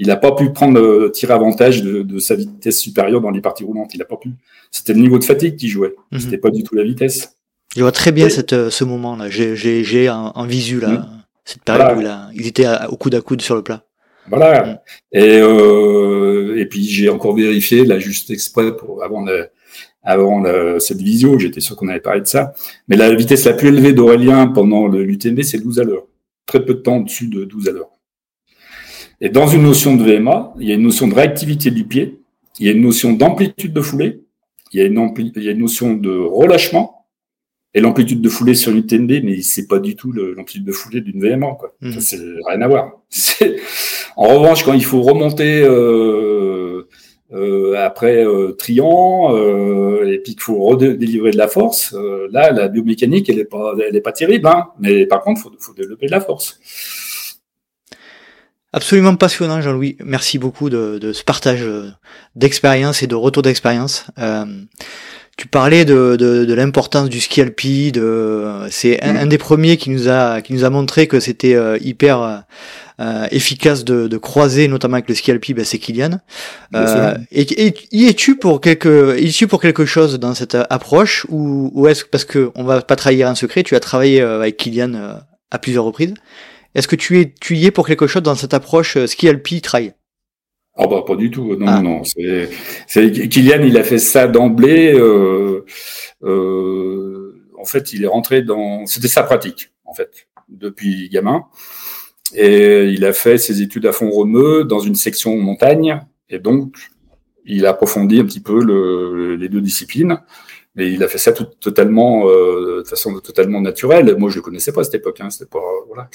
il 0.00 0.06
n'a 0.06 0.16
pas 0.16 0.32
pu 0.32 0.50
prendre 0.50 0.80
euh, 0.80 1.10
tirer 1.10 1.34
avantage 1.34 1.82
de, 1.82 2.18
sa 2.18 2.34
vitesse 2.34 2.80
supérieure 2.80 3.20
dans 3.20 3.30
les 3.30 3.42
parties 3.42 3.64
roulantes. 3.64 3.92
Il 3.92 3.98
n'a 3.98 4.06
pas 4.06 4.16
pu. 4.16 4.30
C'était 4.70 4.94
le 4.94 5.00
niveau 5.00 5.18
de 5.18 5.24
fatigue 5.24 5.56
qui 5.56 5.68
jouait. 5.68 5.94
Ce 6.10 6.16
mhm. 6.16 6.22
C'était 6.22 6.38
pas 6.38 6.50
du 6.50 6.62
tout 6.62 6.74
la 6.74 6.84
vitesse. 6.84 7.36
Je 7.76 7.82
vois 7.82 7.92
très 7.92 8.10
bien 8.10 8.30
cette, 8.30 8.54
euh, 8.54 8.70
ce 8.70 8.82
moment-là. 8.84 9.28
J'ai 9.28 10.08
en, 10.08 10.46
visu 10.46 10.80
là, 10.80 10.88
mhm. 10.88 11.06
cette 11.44 11.62
période 11.64 11.98
où 11.98 12.00
là, 12.00 12.30
il 12.34 12.46
était 12.46 12.66
au 12.88 12.96
coude 12.96 13.14
à 13.14 13.20
coude 13.20 13.42
sur 13.42 13.54
le 13.54 13.62
plat. 13.62 13.84
Voilà. 14.30 14.64
Mhm. 14.64 14.78
Et, 15.12 15.38
euh, 15.38 16.58
et 16.58 16.64
puis 16.64 16.82
j'ai 16.84 17.10
encore 17.10 17.36
vérifié 17.36 17.84
là 17.84 17.98
juste 17.98 18.30
exprès 18.30 18.74
pour 18.74 19.04
avant 19.04 19.26
avant 20.02 20.42
cette 20.78 21.02
visio, 21.02 21.38
j'étais 21.38 21.60
sûr 21.60 21.76
qu'on 21.76 21.88
avait 21.88 22.00
parlé 22.00 22.22
de 22.22 22.26
ça. 22.26 22.54
Mais 22.88 22.96
la 22.96 23.14
vitesse 23.14 23.44
la 23.44 23.52
plus 23.52 23.68
élevée 23.68 23.92
d'Aurélien 23.92 24.46
pendant 24.46 24.88
l'UTMB, 24.88 25.42
c'est 25.42 25.58
12 25.58 25.78
à 25.78 25.84
l'heure. 25.84 26.06
Très 26.46 26.64
peu 26.64 26.72
de 26.72 26.78
temps 26.78 26.96
au-dessus 26.96 27.28
de 27.28 27.44
12 27.44 27.68
à 27.68 27.72
l'heure. 27.72 27.90
Et 29.20 29.28
dans 29.28 29.46
une 29.46 29.62
notion 29.62 29.96
de 29.96 30.02
VMA, 30.02 30.54
il 30.58 30.68
y 30.68 30.72
a 30.72 30.74
une 30.74 30.82
notion 30.82 31.08
de 31.08 31.14
réactivité 31.14 31.70
du 31.70 31.84
pied, 31.84 32.20
il 32.58 32.66
y 32.66 32.68
a 32.68 32.72
une 32.72 32.82
notion 32.82 33.12
d'amplitude 33.12 33.72
de 33.72 33.80
foulée, 33.80 34.22
il 34.72 34.80
y 34.80 34.82
a 34.82 34.86
une, 34.86 35.12
il 35.16 35.42
y 35.42 35.48
a 35.48 35.52
une 35.52 35.58
notion 35.58 35.94
de 35.94 36.10
relâchement, 36.10 37.06
et 37.72 37.80
l'amplitude 37.80 38.20
de 38.20 38.28
foulée 38.28 38.54
sur 38.54 38.72
une 38.72 38.84
TNB, 38.84 39.22
mais 39.22 39.42
c'est 39.42 39.68
pas 39.68 39.78
du 39.78 39.94
tout 39.94 40.10
l'amplitude 40.12 40.64
de 40.64 40.72
foulée 40.72 41.00
d'une 41.00 41.20
VMA, 41.20 41.54
quoi. 41.58 41.74
Mmh. 41.80 41.92
Ça, 41.92 42.00
c'est 42.00 42.18
rien 42.48 42.62
à 42.62 42.68
voir. 42.68 42.92
En 44.16 44.26
revanche, 44.38 44.64
quand 44.64 44.74
il 44.74 44.84
faut 44.84 45.00
remonter 45.00 45.62
euh, 45.62 46.88
euh, 47.32 47.74
après 47.78 48.26
euh, 48.26 48.52
triant, 48.52 49.34
euh, 49.34 50.04
et 50.12 50.18
puis 50.18 50.32
qu'il 50.32 50.42
faut 50.42 50.60
redélivrer 50.62 51.30
de 51.30 51.38
la 51.38 51.48
force, 51.48 51.94
euh, 51.94 52.28
là, 52.30 52.50
la 52.50 52.68
biomécanique, 52.68 53.30
elle 53.30 53.38
est 53.38 53.44
pas, 53.44 53.74
elle 53.86 53.94
est 53.94 54.00
pas 54.00 54.12
terrible, 54.12 54.48
hein. 54.48 54.66
Mais 54.80 55.06
par 55.06 55.22
contre, 55.22 55.40
faut, 55.40 55.52
faut 55.58 55.74
développer 55.74 56.06
de 56.06 56.10
la 56.10 56.20
force. 56.20 56.58
Absolument 58.72 59.16
passionnant, 59.16 59.60
Jean-Louis. 59.60 59.96
Merci 60.04 60.38
beaucoup 60.38 60.70
de, 60.70 61.12
ce 61.12 61.24
partage 61.24 61.62
euh, 61.62 61.90
d'expérience 62.36 63.02
et 63.02 63.08
de 63.08 63.16
retour 63.16 63.42
d'expérience. 63.42 64.06
Euh, 64.20 64.44
tu 65.36 65.48
parlais 65.48 65.84
de, 65.84 66.16
de, 66.16 66.54
l'importance 66.54 67.08
du 67.08 67.18
ski 67.18 67.40
alpi. 67.40 67.92
C'est 68.70 69.02
un, 69.02 69.26
des 69.26 69.38
premiers 69.38 69.76
qui 69.76 69.90
nous 69.90 70.08
a 70.08 70.42
qui 70.42 70.52
nous 70.52 70.64
a 70.64 70.70
montré 70.70 71.06
que 71.06 71.18
c'était 71.18 71.54
euh, 71.54 71.78
hyper 71.80 72.44
efficace 73.30 73.84
de, 73.84 74.18
croiser, 74.18 74.68
notamment 74.68 74.96
avec 74.96 75.08
le 75.08 75.14
ski 75.14 75.30
alpi. 75.30 75.54
Ben, 75.54 75.64
c'est 75.64 75.78
Kylian. 75.78 76.20
et, 77.32 77.74
y 77.90 78.06
es-tu 78.06 78.36
pour 78.36 78.60
quelque 78.60 79.16
es-tu 79.18 79.46
pour 79.46 79.62
quelque 79.62 79.86
chose 79.86 80.20
dans 80.20 80.34
cette 80.34 80.58
approche 80.68 81.26
ou, 81.30 81.72
ou 81.74 81.88
est-ce 81.88 82.04
parce 82.04 82.26
que 82.26 82.50
on 82.54 82.62
va 82.62 82.82
pas 82.82 82.96
trahir 82.96 83.26
un 83.26 83.34
secret, 83.34 83.62
tu 83.62 83.74
as 83.74 83.80
travaillé 83.80 84.20
avec 84.20 84.58
Kylian 84.58 85.16
à 85.50 85.58
plusieurs 85.58 85.84
reprises. 85.84 86.14
Est-ce 86.74 86.88
que 86.88 86.96
tu, 86.96 87.20
es, 87.20 87.34
tu 87.40 87.56
y 87.56 87.66
es 87.66 87.70
pour 87.70 87.86
quelque 87.86 88.06
chose 88.06 88.22
dans 88.22 88.34
cette 88.34 88.54
approche 88.54 88.96
euh, 88.96 89.06
ski 89.06 89.28
alpi 89.28 89.60
trail? 89.60 89.94
Oh 90.76 90.86
bah 90.88 91.02
pas 91.06 91.16
du 91.16 91.30
tout, 91.30 91.56
non, 91.56 91.66
ah. 91.68 91.82
non. 91.82 92.02
C'est, 92.04 92.48
Kylian, 93.28 93.62
il 93.62 93.76
a 93.76 93.82
fait 93.82 93.98
ça 93.98 94.28
d'emblée. 94.28 94.94
Euh, 94.94 95.66
euh, 96.22 97.34
en 97.58 97.64
fait, 97.64 97.92
il 97.92 98.04
est 98.04 98.06
rentré 98.06 98.42
dans. 98.42 98.86
C'était 98.86 99.08
sa 99.08 99.22
pratique, 99.22 99.72
en 99.84 99.94
fait, 99.94 100.28
depuis 100.48 101.08
gamin. 101.10 101.44
Et 102.34 102.84
il 102.84 103.04
a 103.04 103.12
fait 103.12 103.36
ses 103.36 103.60
études 103.60 103.86
à 103.86 103.92
Font-Romeu 103.92 104.64
dans 104.64 104.78
une 104.78 104.94
section 104.94 105.36
montagne. 105.36 106.00
Et 106.28 106.38
donc, 106.38 106.76
il 107.44 107.66
a 107.66 107.70
approfondi 107.70 108.20
un 108.20 108.24
petit 108.24 108.40
peu 108.40 108.62
le, 108.62 109.34
les 109.34 109.48
deux 109.48 109.60
disciplines. 109.60 110.20
Mais 110.76 110.92
il 110.92 111.02
a 111.02 111.08
fait 111.08 111.18
ça 111.18 111.32
tout, 111.32 111.46
totalement, 111.58 112.28
euh, 112.28 112.82
de 112.84 112.88
façon 112.88 113.18
totalement 113.18 113.60
naturelle. 113.60 114.14
Moi, 114.16 114.30
je 114.30 114.36
le 114.36 114.42
connaissais 114.42 114.72
pas 114.72 114.82
à 114.82 114.84
cette 114.84 114.94
époque. 114.94 115.20
Hein, 115.20 115.28
c'était 115.28 115.50
pas 115.50 115.58
voilà. 115.88 116.08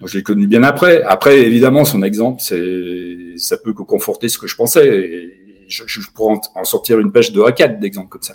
Donc, 0.00 0.08
je 0.08 0.16
l'ai 0.16 0.22
connu 0.22 0.46
bien 0.46 0.62
après. 0.62 1.02
Après, 1.02 1.40
évidemment, 1.40 1.84
son 1.84 2.02
exemple, 2.02 2.40
c'est 2.42 3.36
ça 3.36 3.56
peut 3.58 3.74
que 3.74 3.82
conforter 3.82 4.28
ce 4.28 4.38
que 4.38 4.46
je 4.46 4.56
pensais. 4.56 4.88
Et 4.88 5.64
je, 5.68 5.84
je 5.86 6.10
pourrais 6.10 6.36
en, 6.54 6.64
sortir 6.64 6.98
une 6.98 7.12
pêche 7.12 7.32
de 7.32 7.40
A4 7.40 7.78
d'exemples 7.78 8.08
comme 8.08 8.22
ça. 8.22 8.34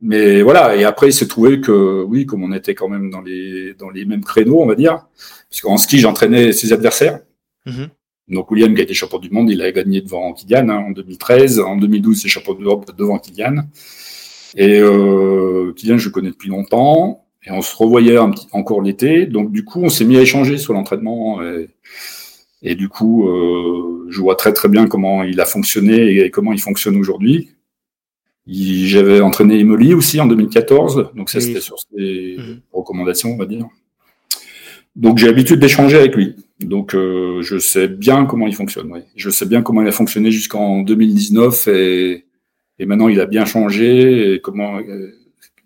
Mais 0.00 0.42
voilà. 0.42 0.74
Et 0.76 0.84
après, 0.84 1.08
il 1.08 1.12
s'est 1.12 1.28
trouvé 1.28 1.60
que 1.60 2.02
oui, 2.02 2.26
comme 2.26 2.42
on 2.42 2.52
était 2.52 2.74
quand 2.74 2.88
même 2.88 3.10
dans 3.10 3.20
les 3.20 3.74
dans 3.74 3.90
les 3.90 4.04
mêmes 4.04 4.24
créneaux, 4.24 4.60
on 4.60 4.66
va 4.66 4.74
dire, 4.74 5.06
parce 5.48 5.60
qu'en 5.60 5.76
ski, 5.76 5.98
j'entraînais 5.98 6.52
ses 6.52 6.72
adversaires. 6.72 7.20
Mm-hmm. 7.66 7.88
Donc 8.28 8.50
William 8.50 8.74
qui 8.74 8.80
a 8.80 8.84
été 8.84 8.94
champion 8.94 9.18
du 9.18 9.30
monde, 9.30 9.50
il 9.50 9.62
a 9.62 9.70
gagné 9.72 10.00
devant 10.00 10.32
Kylian 10.32 10.68
hein, 10.68 10.84
en 10.88 10.90
2013. 10.90 11.60
En 11.60 11.76
2012, 11.76 12.22
c'est 12.22 12.28
champion 12.28 12.54
d'Europe 12.54 12.90
devant 12.96 13.18
Kylian. 13.18 13.64
Et 14.56 14.80
euh, 14.80 15.72
Kylian, 15.76 15.98
je 15.98 16.06
le 16.06 16.12
connais 16.12 16.30
depuis 16.30 16.48
longtemps. 16.48 17.21
Et 17.44 17.50
on 17.50 17.62
se 17.62 17.74
revoyait 17.76 18.16
un 18.16 18.30
petit, 18.30 18.46
encore 18.52 18.82
l'été. 18.82 19.26
Donc 19.26 19.50
du 19.52 19.64
coup, 19.64 19.82
on 19.82 19.88
s'est 19.88 20.04
mis 20.04 20.16
à 20.16 20.22
échanger 20.22 20.58
sur 20.58 20.72
l'entraînement. 20.74 21.40
Et, 22.62 22.76
du 22.76 22.88
coup, 22.88 23.28
euh, 23.28 24.06
je 24.08 24.20
vois 24.20 24.36
très 24.36 24.52
très 24.52 24.68
bien 24.68 24.86
comment 24.86 25.24
il 25.24 25.40
a 25.40 25.44
fonctionné 25.44 26.18
et 26.18 26.30
comment 26.30 26.52
il 26.52 26.60
fonctionne 26.60 26.96
aujourd'hui. 26.96 27.50
J'avais 28.46 29.20
entraîné 29.20 29.58
Emily 29.58 29.94
aussi 29.94 30.20
en 30.20 30.26
2014. 30.26 31.10
Donc 31.14 31.30
ça, 31.30 31.40
c'était 31.40 31.60
sur 31.60 31.76
ses 31.78 32.36
mhm. 32.38 32.60
recommandations, 32.72 33.32
on 33.32 33.36
va 33.36 33.46
dire. 33.46 33.66
Donc 34.94 35.18
j'ai 35.18 35.26
l'habitude 35.26 35.58
d'échanger 35.58 35.96
avec 35.96 36.14
lui. 36.14 36.36
Donc 36.60 36.94
euh, 36.94 37.40
je 37.42 37.58
sais 37.58 37.88
bien 37.88 38.26
comment 38.26 38.46
il 38.46 38.54
fonctionne. 38.54 38.92
Oui. 38.92 39.00
Je 39.16 39.30
sais 39.30 39.46
bien 39.46 39.62
comment 39.62 39.82
il 39.82 39.88
a 39.88 39.92
fonctionné 39.92 40.30
jusqu'en 40.30 40.82
2019 40.82 41.68
et, 41.68 42.26
et, 42.78 42.86
maintenant 42.86 43.08
il 43.08 43.20
a 43.20 43.26
bien 43.26 43.44
changé 43.46 44.34
et 44.34 44.40
comment 44.40 44.78
euh, 44.78 45.12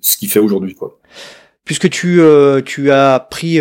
ce 0.00 0.16
qu'il 0.16 0.30
fait 0.30 0.38
aujourd'hui 0.38 0.74
quoi. 0.74 1.00
Puisque 1.66 1.90
tu 1.90 2.20
euh, 2.20 2.62
tu 2.62 2.90
as 2.90 3.20
pris 3.20 3.60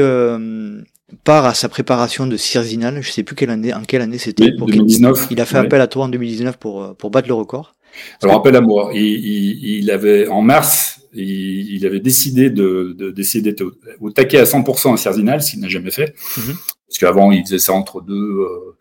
part 1.26 1.46
à 1.46 1.54
sa 1.54 1.68
préparation 1.68 2.26
de 2.28 2.38
Cirzinal, 2.38 3.02
je 3.02 3.12
sais 3.12 3.24
plus 3.24 3.36
quelle 3.36 3.50
année 3.50 3.74
en 3.74 3.82
quelle 3.84 4.02
année 4.02 4.18
c'était. 4.18 4.46
Oui, 4.46 4.74
2019. 4.74 5.28
Il 5.32 5.42
a 5.42 5.46
fait 5.46 5.58
appel 5.58 5.82
à 5.82 5.88
toi 5.88 6.06
en 6.06 6.10
2019 6.10 6.58
pour 6.58 6.96
pour 6.96 7.12
battre 7.12 7.28
le 7.28 7.34
record. 7.34 7.76
Alors 8.24 8.38
appel 8.38 8.56
à 8.56 8.62
moi. 8.62 8.92
Il, 8.94 9.02
il, 9.02 9.80
il 9.80 9.92
avait 9.92 10.28
en 10.28 10.42
mars 10.42 10.96
il, 11.16 11.86
avait 11.86 12.00
décidé 12.00 12.50
de, 12.50 13.12
d'essayer 13.16 13.42
d'être 13.42 13.64
au, 14.00 14.12
taquet 14.12 14.40
à 14.40 14.44
100% 14.44 14.94
à 14.94 14.98
Cerzinal, 14.98 15.42
ce 15.42 15.52
qu'il 15.52 15.60
n'a 15.62 15.70
jamais 15.70 15.92
fait. 15.92 16.14
Mhm. 16.38 16.56
Parce 16.88 17.00
qu'avant, 17.00 17.32
il 17.32 17.44
faisait 17.44 17.60
ça 17.60 17.74
entre 17.74 18.02
deux, 18.02 18.14
euh, 18.14 18.76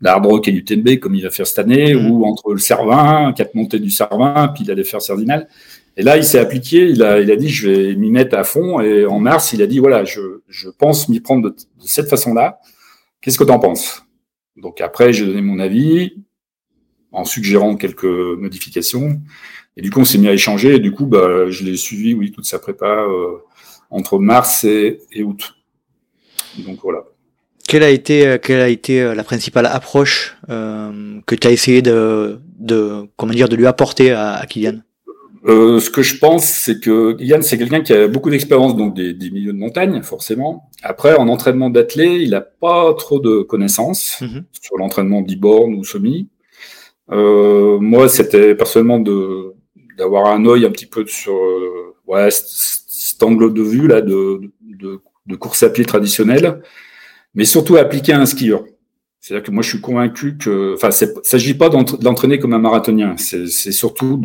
l'Hard 0.00 0.24
Rock 0.24 0.48
et 0.48 0.50
l'UTMB, 0.50 0.98
comme 0.98 1.14
il 1.14 1.22
va 1.22 1.30
faire 1.30 1.46
cette 1.46 1.58
année, 1.58 1.94
mhm. 1.94 2.10
ou 2.10 2.24
entre 2.24 2.52
le 2.52 2.58
Cervin, 2.58 3.32
quatre 3.36 3.54
montées 3.54 3.78
du 3.78 3.90
Cervin, 3.90 4.48
puis 4.54 4.64
il 4.64 4.70
allait 4.70 4.84
faire 4.84 5.02
Cerzinal. 5.02 5.48
Et 5.96 6.02
là, 6.02 6.16
il 6.16 6.24
s'est 6.24 6.38
appliqué, 6.38 6.88
il 6.88 7.02
a, 7.02 7.20
il 7.20 7.30
a 7.30 7.36
dit, 7.36 7.48
je 7.48 7.68
vais 7.68 7.94
m'y 7.94 8.10
mettre 8.10 8.36
à 8.36 8.44
fond. 8.44 8.80
Et 8.80 9.06
en 9.06 9.18
mars, 9.18 9.52
il 9.52 9.62
a 9.62 9.66
dit, 9.66 9.78
voilà, 9.78 10.04
je, 10.04 10.40
je 10.48 10.68
pense 10.70 11.08
m'y 11.08 11.20
prendre 11.20 11.50
de, 11.50 11.56
cette 11.78 12.08
façon-là. 12.08 12.60
Qu'est-ce 13.20 13.38
que 13.38 13.44
tu 13.44 13.50
en 13.50 13.58
penses? 13.58 14.02
Donc 14.56 14.80
après, 14.80 15.12
j'ai 15.12 15.26
donné 15.26 15.42
mon 15.42 15.58
avis 15.58 16.14
en 17.12 17.24
suggérant 17.24 17.76
quelques 17.76 18.04
modifications. 18.04 19.20
Et 19.76 19.82
du 19.82 19.90
coup, 19.90 20.00
on 20.00 20.04
s'est 20.04 20.18
mis 20.18 20.28
à 20.28 20.32
échanger. 20.32 20.76
Et 20.76 20.78
du 20.78 20.92
coup, 20.92 21.06
bah, 21.06 21.50
je 21.50 21.64
l'ai 21.64 21.76
suivi, 21.76 22.14
oui, 22.14 22.30
toute 22.30 22.46
sa 22.46 22.58
prépa 22.58 22.86
euh, 22.86 23.38
entre 23.90 24.18
mars 24.18 24.64
et, 24.64 25.00
août. 25.22 25.54
Donc 26.58 26.78
voilà. 26.82 27.04
Quelle 27.68 27.82
a 27.82 27.90
été, 27.90 28.26
euh, 28.26 28.38
quelle 28.38 28.60
a 28.60 28.68
été 28.68 29.00
euh, 29.00 29.14
la 29.14 29.22
principale 29.22 29.66
approche 29.66 30.36
que 30.48 31.34
tu 31.34 31.46
as 31.46 31.50
essayé 31.50 31.82
de, 31.82 32.40
de, 32.58 33.06
comment 33.16 33.32
dire, 33.32 33.48
de 33.48 33.56
lui 33.56 33.66
apporter 33.66 34.12
à, 34.12 34.34
à 34.34 34.46
Kylian? 34.46 34.80
Ce 35.46 35.90
que 35.90 36.02
je 36.02 36.18
pense, 36.18 36.44
c'est 36.44 36.80
que 36.80 37.12
Kylian, 37.12 37.42
c'est 37.42 37.58
quelqu'un 37.58 37.80
qui 37.80 37.92
a 37.92 38.08
beaucoup 38.08 38.30
d'expérience, 38.30 38.76
donc 38.76 38.94
des, 38.94 39.14
des, 39.14 39.30
milieux 39.30 39.52
de 39.52 39.58
montagne, 39.58 40.02
forcément. 40.02 40.70
Après, 40.82 41.14
en 41.16 41.28
entraînement 41.28 41.70
d'athlète, 41.70 42.20
il 42.20 42.30
n'a 42.30 42.40
pas 42.42 42.92
trop 42.94 43.20
de 43.20 43.42
connaissances 43.42 44.20
mm-hmm. 44.20 44.42
sur 44.60 44.76
l'entraînement 44.76 45.22
d'e-born 45.22 45.74
ou 45.74 45.84
semi. 45.84 46.28
moi, 47.08 48.08
c'était 48.08 48.54
personnellement 48.54 49.00
de 49.00 49.54
d'avoir 50.00 50.32
un 50.32 50.46
œil 50.46 50.64
un 50.64 50.70
petit 50.70 50.86
peu 50.86 51.04
sur 51.06 51.34
euh, 51.34 51.94
ouais, 52.06 52.28
cet 52.30 53.22
angle 53.22 53.52
de 53.52 53.62
vue 53.62 53.86
là 53.86 54.00
de, 54.00 54.40
de, 54.62 55.00
de 55.26 55.36
course 55.36 55.62
à 55.62 55.68
pied 55.68 55.84
traditionnelle, 55.84 56.62
mais 57.34 57.44
surtout 57.44 57.76
appliqué 57.76 58.12
à 58.12 58.20
un 58.20 58.26
skieur. 58.26 58.64
C'est-à-dire 59.20 59.44
que 59.44 59.50
moi, 59.50 59.62
je 59.62 59.68
suis 59.68 59.82
convaincu 59.82 60.38
que, 60.38 60.74
enfin, 60.74 60.88
il 60.98 61.08
ne 61.08 61.22
s'agit 61.22 61.52
pas 61.52 61.68
d'entraîner 61.68 62.38
comme 62.38 62.54
un 62.54 62.58
marathonien, 62.58 63.16
c'est 63.18 63.72
surtout 63.72 64.16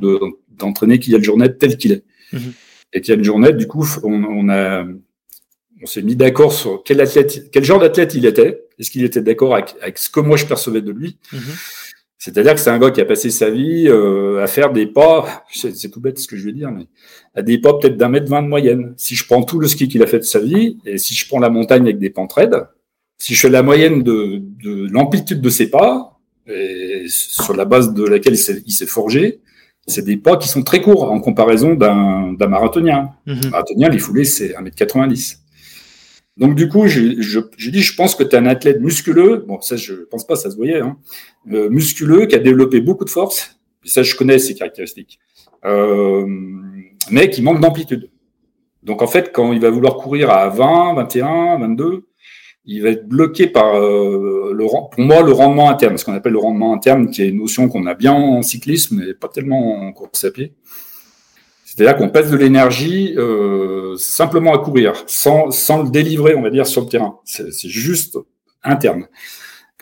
d'entraîner 0.57 0.99
Kylian 0.99 1.21
Jornet 1.21 1.53
tel 1.53 1.77
qu'il 1.77 1.91
est. 1.91 2.03
Mm 2.33 2.37
-hmm. 2.37 2.51
Et 2.93 3.01
Kylian 3.01 3.23
Jornet, 3.23 3.53
du 3.53 3.67
coup, 3.67 3.85
on, 4.03 4.23
on 4.23 4.49
a, 4.49 4.85
on 5.81 5.85
s'est 5.85 6.01
mis 6.01 6.15
d'accord 6.15 6.53
sur 6.53 6.83
quel 6.83 7.01
athlète, 7.01 7.49
quel 7.51 7.63
genre 7.63 7.79
d'athlète 7.79 8.13
il 8.15 8.25
était. 8.25 8.63
Est-ce 8.79 8.89
qu'il 8.91 9.03
était 9.03 9.21
d'accord 9.21 9.53
avec, 9.53 9.75
avec, 9.81 9.97
ce 9.97 10.09
que 10.09 10.19
moi 10.19 10.37
je 10.37 10.45
percevais 10.45 10.81
de 10.81 10.91
lui? 10.91 11.17
Mm-hmm. 11.31 11.55
C'est-à-dire 12.17 12.55
que 12.55 12.59
c'est 12.59 12.71
un 12.71 12.79
gars 12.79 12.91
qui 12.91 13.01
a 13.01 13.05
passé 13.05 13.29
sa 13.29 13.49
vie 13.51 13.87
euh, 13.87 14.43
à 14.43 14.47
faire 14.47 14.73
des 14.73 14.87
pas, 14.87 15.45
c'est 15.53 15.91
tout 15.91 16.01
bête 16.01 16.17
ce 16.17 16.27
que 16.27 16.37
je 16.37 16.45
vais 16.45 16.53
dire, 16.53 16.71
mais 16.71 16.87
à 17.35 17.41
des 17.43 17.59
pas 17.59 17.73
peut-être 17.77 17.97
d'un 17.97 18.09
mètre 18.09 18.29
vingt 18.29 18.41
de 18.41 18.47
moyenne. 18.47 18.93
Si 18.97 19.13
je 19.15 19.25
prends 19.25 19.43
tout 19.43 19.59
le 19.59 19.67
ski 19.67 19.87
qu'il 19.87 20.01
a 20.01 20.07
fait 20.07 20.19
de 20.19 20.23
sa 20.23 20.39
vie, 20.39 20.77
et 20.85 20.97
si 20.97 21.13
je 21.13 21.27
prends 21.27 21.39
la 21.39 21.49
montagne 21.49 21.83
avec 21.83 21.99
des 21.99 22.09
pentes 22.09 22.33
raides, 22.33 22.67
si 23.19 23.35
je 23.35 23.41
fais 23.41 23.49
la 23.49 23.63
moyenne 23.63 24.01
de, 24.01 24.41
de 24.63 24.87
l'amplitude 24.89 25.41
de 25.41 25.49
ses 25.49 25.69
pas, 25.69 26.19
et 26.47 27.05
sur 27.09 27.55
la 27.55 27.65
base 27.65 27.93
de 27.93 28.03
laquelle 28.03 28.33
il 28.33 28.73
s'est 28.73 28.85
forgé, 28.85 29.41
c'est 29.87 30.03
des 30.03 30.17
pas 30.17 30.37
qui 30.37 30.47
sont 30.47 30.63
très 30.63 30.81
courts 30.81 31.11
en 31.11 31.19
comparaison 31.19 31.75
d'un 31.75 32.47
marathonien. 32.47 33.11
Mm 33.25 33.49
marathonien, 33.51 33.89
les 33.89 33.99
foulées, 33.99 34.25
c'est 34.25 34.49
1m90. 34.49 35.37
Donc 36.37 36.55
du 36.55 36.67
coup, 36.67 36.87
j'ai 36.87 37.15
dit, 37.15 37.81
je 37.81 37.95
pense 37.95 38.15
que 38.15 38.23
tu 38.23 38.35
es 38.35 38.39
un 38.39 38.45
athlète 38.45 38.81
musculeux. 38.81 39.45
Bon, 39.47 39.61
ça, 39.61 39.77
je 39.77 39.93
pense 39.93 40.25
pas, 40.27 40.35
ça 40.35 40.51
se 40.51 40.55
voyait. 40.55 40.81
Hein, 40.81 40.97
euh, 41.51 41.69
musculeux, 41.69 42.25
qui 42.25 42.35
a 42.35 42.39
développé 42.39 42.81
beaucoup 42.81 43.05
de 43.05 43.09
force. 43.09 43.57
Et 43.85 43.89
ça, 43.89 44.03
je 44.03 44.15
connais 44.15 44.39
ces 44.39 44.55
caractéristiques. 44.55 45.19
Euh, 45.63 46.25
mais 47.11 47.29
qui 47.29 47.41
manque 47.41 47.61
d'amplitude. 47.61 48.09
Donc 48.83 49.01
en 49.01 49.07
fait, 49.07 49.31
quand 49.33 49.53
il 49.53 49.59
va 49.61 49.69
vouloir 49.69 49.95
courir 49.97 50.29
à 50.29 50.49
20, 50.49 50.95
21, 50.95 51.59
22, 51.59 52.05
il 52.67 52.81
va 52.81 52.89
être 52.89 53.07
bloqué 53.07 53.47
par 53.47 53.75
euh, 53.75 54.51
le 54.53 54.65
pour 54.65 55.03
moi 55.03 55.21
le 55.21 55.31
rendement 55.31 55.69
interne, 55.69 55.97
ce 55.97 56.05
qu'on 56.05 56.13
appelle 56.13 56.33
le 56.33 56.39
rendement 56.39 56.73
interne, 56.73 57.09
qui 57.09 57.21
est 57.21 57.29
une 57.29 57.37
notion 57.37 57.69
qu'on 57.69 57.85
a 57.85 57.93
bien 57.93 58.13
en 58.13 58.41
cyclisme, 58.41 59.01
mais 59.05 59.13
pas 59.13 59.27
tellement 59.27 59.81
en 59.81 59.93
course 59.93 60.23
à 60.23 60.31
pied. 60.31 60.53
C'est-à-dire 61.63 61.97
qu'on 61.97 62.09
passe 62.09 62.31
de 62.31 62.37
l'énergie 62.37 63.15
euh, 63.17 63.97
simplement 63.97 64.53
à 64.53 64.59
courir, 64.59 64.93
sans, 65.07 65.51
sans 65.51 65.83
le 65.83 65.89
délivrer, 65.89 66.33
on 66.35 66.41
va 66.41 66.49
dire, 66.49 66.65
sur 66.65 66.81
le 66.81 66.87
terrain. 66.87 67.19
C'est 67.25 67.51
juste 67.67 68.17
interne. 68.63 69.07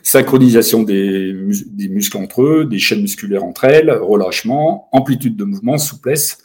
Synchronisation 0.02 0.84
des, 0.84 1.34
des 1.68 1.88
muscles 1.88 2.18
entre 2.18 2.42
eux, 2.42 2.66
des 2.66 2.80
chaînes 2.80 3.02
musculaires 3.02 3.44
entre 3.44 3.66
elles, 3.66 3.92
relâchement, 3.92 4.90
amplitude 4.92 5.38
de 5.38 5.46
mouvement, 5.46 5.78
souplesse, 5.78 6.40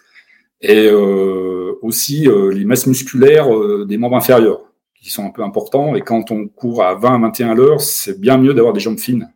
et 0.61 0.87
euh, 0.87 1.73
aussi 1.83 2.29
euh, 2.29 2.53
les 2.53 2.65
masses 2.65 2.87
musculaires 2.87 3.49
des 3.87 3.97
membres 3.97 4.17
inférieurs, 4.17 4.68
qui 5.03 5.11
sont 5.11 5.25
un 5.25 5.31
peu 5.31 5.43
importants. 5.43 5.95
Et 5.95 6.01
quand 6.01 6.31
on 6.31 6.49
court 6.49 6.83
à 6.83 6.95
20, 6.95 7.21
21 7.21 7.51
à 7.51 7.55
l'heure, 7.55 7.81
c'est 7.81 8.21
bien 8.21 8.39
mieux 8.39 8.55
d'avoir 8.55 8.73
des 8.73 8.81
jambes 8.81 8.99
fines, 8.99 9.33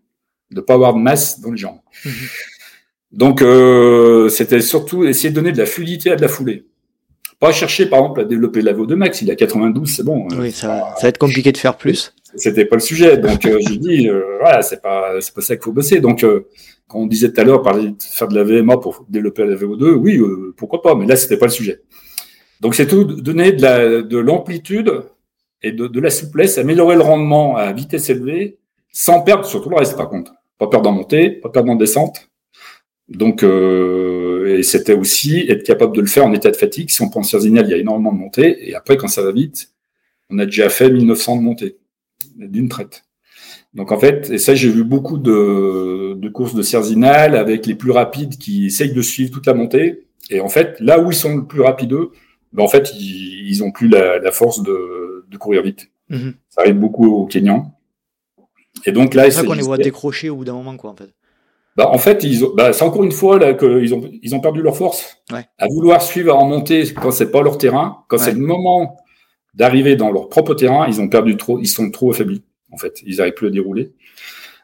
de 0.51 0.61
pas 0.61 0.75
avoir 0.75 0.95
de 0.95 1.01
masse 1.01 1.41
dans 1.41 1.51
les 1.51 1.59
jambes. 1.59 1.81
Mmh 2.05 2.11
donc, 3.13 3.43
euh, 3.43 4.31
c'était 4.31 4.61
surtout 4.61 5.05
essayer 5.05 5.31
de 5.31 5.35
donner 5.35 5.53
de 5.53 5.59
la 5.59 5.67
fluidité 5.67 6.11
à 6.11 6.17
de 6.17 6.23
la 6.23 6.29
foulée. 6.29 6.65
Pas 7.39 7.53
chercher, 7.53 7.87
par 7.87 7.99
exemple, 7.99 8.21
à 8.21 8.25
développer 8.25 8.63
la 8.63 8.73
VO2 8.73 8.95
max. 8.95 9.21
Il 9.21 9.31
a 9.31 9.35
92, 9.35 9.91
c'est 9.91 10.03
bon. 10.03 10.29
Oui, 10.39 10.51
ça, 10.51 10.95
ça 10.97 11.03
va 11.03 11.09
être 11.09 11.19
compliqué 11.19 11.53
de 11.53 11.59
faire 11.59 11.77
plus. 11.77 12.15
C'était 12.37 12.65
pas 12.65 12.77
le 12.77 12.81
sujet. 12.81 13.19
Donc, 13.19 13.45
euh, 13.45 13.59
j'ai 13.69 13.77
dit, 13.77 14.09
euh, 14.09 14.39
voilà, 14.41 14.63
c'est 14.63 14.81
pas, 14.81 15.21
c'est 15.21 15.35
pas 15.35 15.43
ça 15.43 15.57
qu'il 15.57 15.65
faut 15.65 15.73
bosser. 15.73 16.01
Donc, 16.01 16.25
quand 16.89 16.99
on 16.99 17.07
disait 17.07 17.31
tout 17.31 17.41
à 17.41 17.45
l'heure, 17.45 17.61
parler 17.61 17.89
de 17.89 17.97
faire 18.01 18.29
de 18.29 18.35
la 18.35 18.45
VMA 18.45 18.79
pour 18.79 19.05
développer 19.09 19.45
la 19.45 19.57
VO2, 19.57 19.91
oui, 19.93 20.19
pourquoi 20.57 20.81
pas. 20.81 20.95
Mais 20.95 21.05
là, 21.05 21.17
c'était 21.17 21.37
pas 21.37 21.47
le 21.47 21.53
sujet. 21.53 21.83
Donc, 22.61 22.75
c'est 22.75 22.87
tout 22.87 23.05
donner 23.05 23.53
de 23.53 23.61
la, 23.61 24.03
de 24.03 24.19
l'amplitude 24.19 25.03
et 25.63 25.73
de, 25.73 26.01
la 26.01 26.11
souplesse, 26.11 26.59
améliorer 26.59 26.97
le 26.97 27.03
rendement 27.03 27.57
à 27.57 27.73
vitesse 27.73 28.11
élevée, 28.11 28.59
sans 28.93 29.23
perdre, 29.23 29.45
surtout 29.45 29.71
le 29.71 29.77
reste, 29.77 29.97
par 29.97 30.09
contre. 30.09 30.33
Pas 30.59 30.69
perdre 30.69 30.91
en 30.91 30.93
montée, 30.93 31.31
pas 31.31 31.49
perdre 31.49 31.71
en 31.71 31.77
descente 31.77 32.33
donc, 33.09 33.43
euh, 33.43 34.59
et 34.59 34.63
c'était 34.63 34.95
aussi 34.95 35.45
être 35.49 35.65
capable 35.65 35.95
de 35.95 36.01
le 36.01 36.07
faire 36.07 36.25
en 36.25 36.33
état 36.33 36.51
de 36.51 36.57
fatigue. 36.57 36.91
Si 36.91 37.03
on 37.03 37.11
pense 37.11 37.29
sur 37.29 37.41
Zinal, 37.41 37.67
il 37.67 37.71
y 37.71 37.75
a 37.75 37.79
énormément 37.79 38.13
de 38.13 38.19
montées. 38.19 38.69
Et 38.69 38.75
après, 38.75 38.97
quand 38.97 39.09
ça 39.09 39.23
va 39.23 39.33
vite, 39.33 39.71
on 40.31 40.39
a 40.39 40.47
déjà 40.47 40.69
fait 40.69 40.91
1900 40.91 41.37
de 41.37 41.43
montées 41.43 41.77
d'une 42.37 42.69
traite. 42.69 43.05
Donc 43.75 43.91
en 43.91 43.99
fait, 43.99 44.31
et 44.31 44.39
ça 44.39 44.55
j'ai 44.55 44.69
vu 44.71 44.85
beaucoup 44.85 45.19
de, 45.19 46.29
courses 46.29 46.55
de 46.55 46.63
Cerzinal 46.63 47.37
avec 47.37 47.67
les 47.67 47.75
plus 47.75 47.91
rapides 47.91 48.37
qui 48.37 48.67
essayent 48.67 48.93
de 48.93 49.03
suivre 49.03 49.31
toute 49.31 49.47
la 49.47 49.55
montée. 49.55 50.05
Et 50.31 50.41
en 50.41 50.49
fait, 50.49 50.77
là 50.81 51.01
où 51.01 51.11
ils 51.11 51.17
sont 51.17 51.37
le 51.37 51.45
plus 51.47 51.63
rapides, 51.63 51.95
ben 52.53 52.63
en 52.63 52.69
fait, 52.69 52.93
ils, 52.95 53.49
ils 53.49 53.65
ont 53.65 53.73
plus 53.73 53.89
la 53.89 54.31
force 54.31 54.63
de, 54.63 55.02
de, 55.33 55.39
courir 55.39 55.63
vite. 55.63 55.91
Mm-hmm. 56.11 56.35
Ça 56.49 56.61
arrive 56.63 56.79
beaucoup 56.79 57.07
aux 57.07 57.27
Kenyans. 57.27 57.73
Et 58.87 58.93
donc 58.93 59.15
là, 59.15 59.25
c'est 59.25 59.31
ça 59.33 59.45
qu'on 59.45 59.53
les 59.55 59.63
voit 59.63 59.79
décrocher 59.79 60.31
au 60.31 60.37
bout 60.37 60.45
d'un 60.45 60.55
moment, 60.55 60.77
quoi, 60.77 60.91
en 60.91 60.97
fait. 60.97 61.11
bah, 61.77 61.89
en 61.89 61.99
fait, 61.99 62.25
ils 62.25 62.45
ont, 62.45 62.55
bah, 62.55 62.73
c'est 62.73 62.85
encore 62.85 63.05
une 63.05 63.13
fois 63.13 63.39
là 63.39 63.55
qu'ils 63.55 63.95
ont, 63.95 64.03
ils 64.23 64.35
ont 64.35 64.41
perdu 64.41 64.63
leur 64.63 64.77
force 64.77 65.19
Ouais. 65.33 65.45
à 65.59 65.67
vouloir 65.69 66.03
suivre 66.03 66.35
en 66.37 66.47
montée 66.47 66.85
quand 66.95 67.11
c'est 67.11 67.31
pas 67.31 67.43
leur 67.43 67.59
terrain, 67.59 68.05
quand 68.09 68.19
c'est 68.19 68.33
le 68.33 68.41
moment 68.41 68.97
d'arriver 69.55 69.97
dans 69.97 70.11
leur 70.11 70.29
propre 70.29 70.55
terrain, 70.55 70.87
ils 70.89 71.01
ont 71.01 71.09
perdu 71.09 71.37
trop, 71.37 71.59
ils 71.61 71.67
sont 71.67 71.91
trop 71.91 72.11
affaiblis. 72.13 72.43
En 72.71 72.79
fait, 72.79 73.01
ils 73.05 73.17
n'arrivent 73.19 73.35
plus 73.35 73.49
à 73.49 73.51
dérouler. 73.51 73.93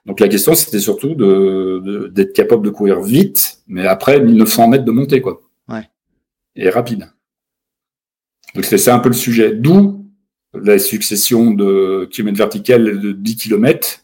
Donc 0.07 0.20
la 0.20 0.28
question, 0.28 0.55
c'était 0.55 0.78
surtout 0.78 1.15
de, 1.15 1.82
de- 1.85 2.09
d'être 2.09 2.32
capable 2.32 2.65
de 2.65 2.70
courir 2.70 3.01
vite, 3.03 3.59
mais 3.66 3.86
après 3.86 4.19
1900 4.20 4.69
mètres 4.69 4.85
de 4.85 4.90
montée, 4.90 5.20
quoi. 5.20 5.40
Ouais. 5.69 5.86
Et 6.57 6.70
rapide. 6.70 7.11
Donc 8.55 8.65
c'est 8.65 8.78
ça 8.78 8.95
un 8.95 9.01
peu 9.01 9.11
le 9.11 9.15
sujet. 9.15 9.53
D'où 9.53 9.98
la 10.55 10.79
succession 10.79 11.51
de 11.51 12.09
kilomètres 12.11 12.39
verticales 12.39 13.01
de 13.01 13.12
10 13.12 13.37
kilomètres 13.37 14.01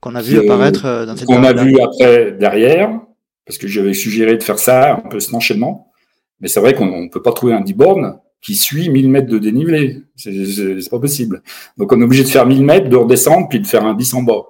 Qu'on 0.00 0.14
a 0.14 0.22
vu 0.22 0.38
Euh, 0.38 0.44
apparaître 0.44 0.86
euh, 0.86 1.06
dans 1.06 1.16
cette 1.16 1.26
qu'on 1.26 1.44
a 1.44 1.52
vu 1.52 1.78
après 1.80 2.32
derrière, 2.32 3.00
parce 3.46 3.58
que 3.58 3.68
j'avais 3.68 3.94
suggéré 3.94 4.36
de 4.36 4.42
faire 4.42 4.58
ça, 4.58 4.94
un 4.94 5.08
peu 5.08 5.20
cet 5.20 5.34
enchaînement. 5.34 5.92
Mais 6.40 6.48
c'est 6.48 6.60
vrai 6.60 6.74
qu'on 6.74 7.02
ne 7.02 7.08
peut 7.08 7.22
pas 7.22 7.32
trouver 7.32 7.52
un 7.52 7.60
10 7.60 7.74
bornes 7.74 8.18
qui 8.40 8.54
suit 8.54 8.88
1000 8.88 9.10
mètres 9.10 9.28
de 9.28 9.38
dénivelé. 9.38 10.02
C'est 10.16 10.90
pas 10.90 10.98
possible. 10.98 11.42
Donc 11.76 11.92
on 11.92 12.00
est 12.00 12.04
obligé 12.04 12.22
de 12.22 12.28
faire 12.28 12.46
1000 12.46 12.64
mètres, 12.64 12.88
de 12.88 12.96
redescendre, 12.96 13.48
puis 13.48 13.60
de 13.60 13.66
faire 13.66 13.84
un 13.84 13.94
10 13.94 14.14
en 14.14 14.22
bas. 14.22 14.42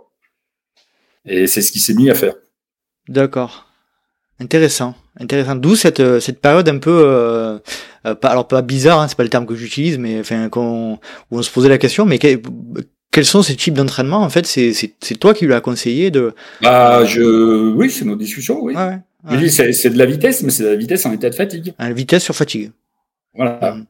Et 1.24 1.48
c'est 1.48 1.62
ce 1.62 1.72
qui 1.72 1.80
s'est 1.80 1.94
mis 1.94 2.08
à 2.10 2.14
faire. 2.14 2.34
D'accord. 3.08 3.66
Intéressant, 4.38 4.94
intéressant. 5.20 5.54
D'où 5.54 5.76
cette 5.76 6.00
euh, 6.00 6.18
cette 6.20 6.40
période 6.40 6.68
un 6.68 6.78
peu 6.78 6.90
euh, 7.04 7.58
euh, 8.06 8.14
pas 8.14 8.28
alors 8.28 8.48
pas 8.48 8.62
bizarre, 8.62 9.00
hein, 9.00 9.06
c'est 9.08 9.16
pas 9.16 9.22
le 9.22 9.28
terme 9.28 9.46
que 9.46 9.54
j'utilise, 9.54 9.98
mais 9.98 10.20
enfin 10.20 10.48
qu'on 10.48 10.94
où 11.30 11.38
on 11.38 11.42
se 11.42 11.50
posait 11.50 11.68
la 11.68 11.78
question, 11.78 12.06
mais 12.06 12.18
que- 12.18 12.40
quels 13.12 13.24
sont 13.24 13.42
ces 13.42 13.56
types 13.56 13.74
d'entraînement 13.74 14.18
En 14.22 14.30
fait, 14.30 14.46
c'est 14.46 14.72
c'est 14.72 14.94
c'est 15.00 15.16
toi 15.18 15.34
qui 15.34 15.44
lui 15.46 15.54
as 15.54 15.60
conseillé 15.60 16.10
de. 16.10 16.32
Bah, 16.62 17.04
je, 17.04 17.72
oui, 17.74 17.90
c'est 17.90 18.04
nos 18.04 18.16
discussions, 18.16 18.60
oui. 18.62 18.74
Ouais, 18.74 18.82
ouais. 18.86 18.98
Je 19.32 19.36
dis, 19.36 19.50
c'est 19.50 19.72
c'est 19.72 19.90
de 19.90 19.98
la 19.98 20.06
vitesse, 20.06 20.42
mais 20.42 20.50
c'est 20.50 20.62
de 20.62 20.68
la 20.68 20.76
vitesse 20.76 21.04
en 21.06 21.12
état 21.12 21.28
de 21.28 21.34
fatigue. 21.34 21.74
À 21.78 21.88
la 21.88 21.94
vitesse 21.94 22.22
sur 22.22 22.34
fatigue. 22.34 22.70
Voilà. 23.34 23.74
Mm. 23.74 23.86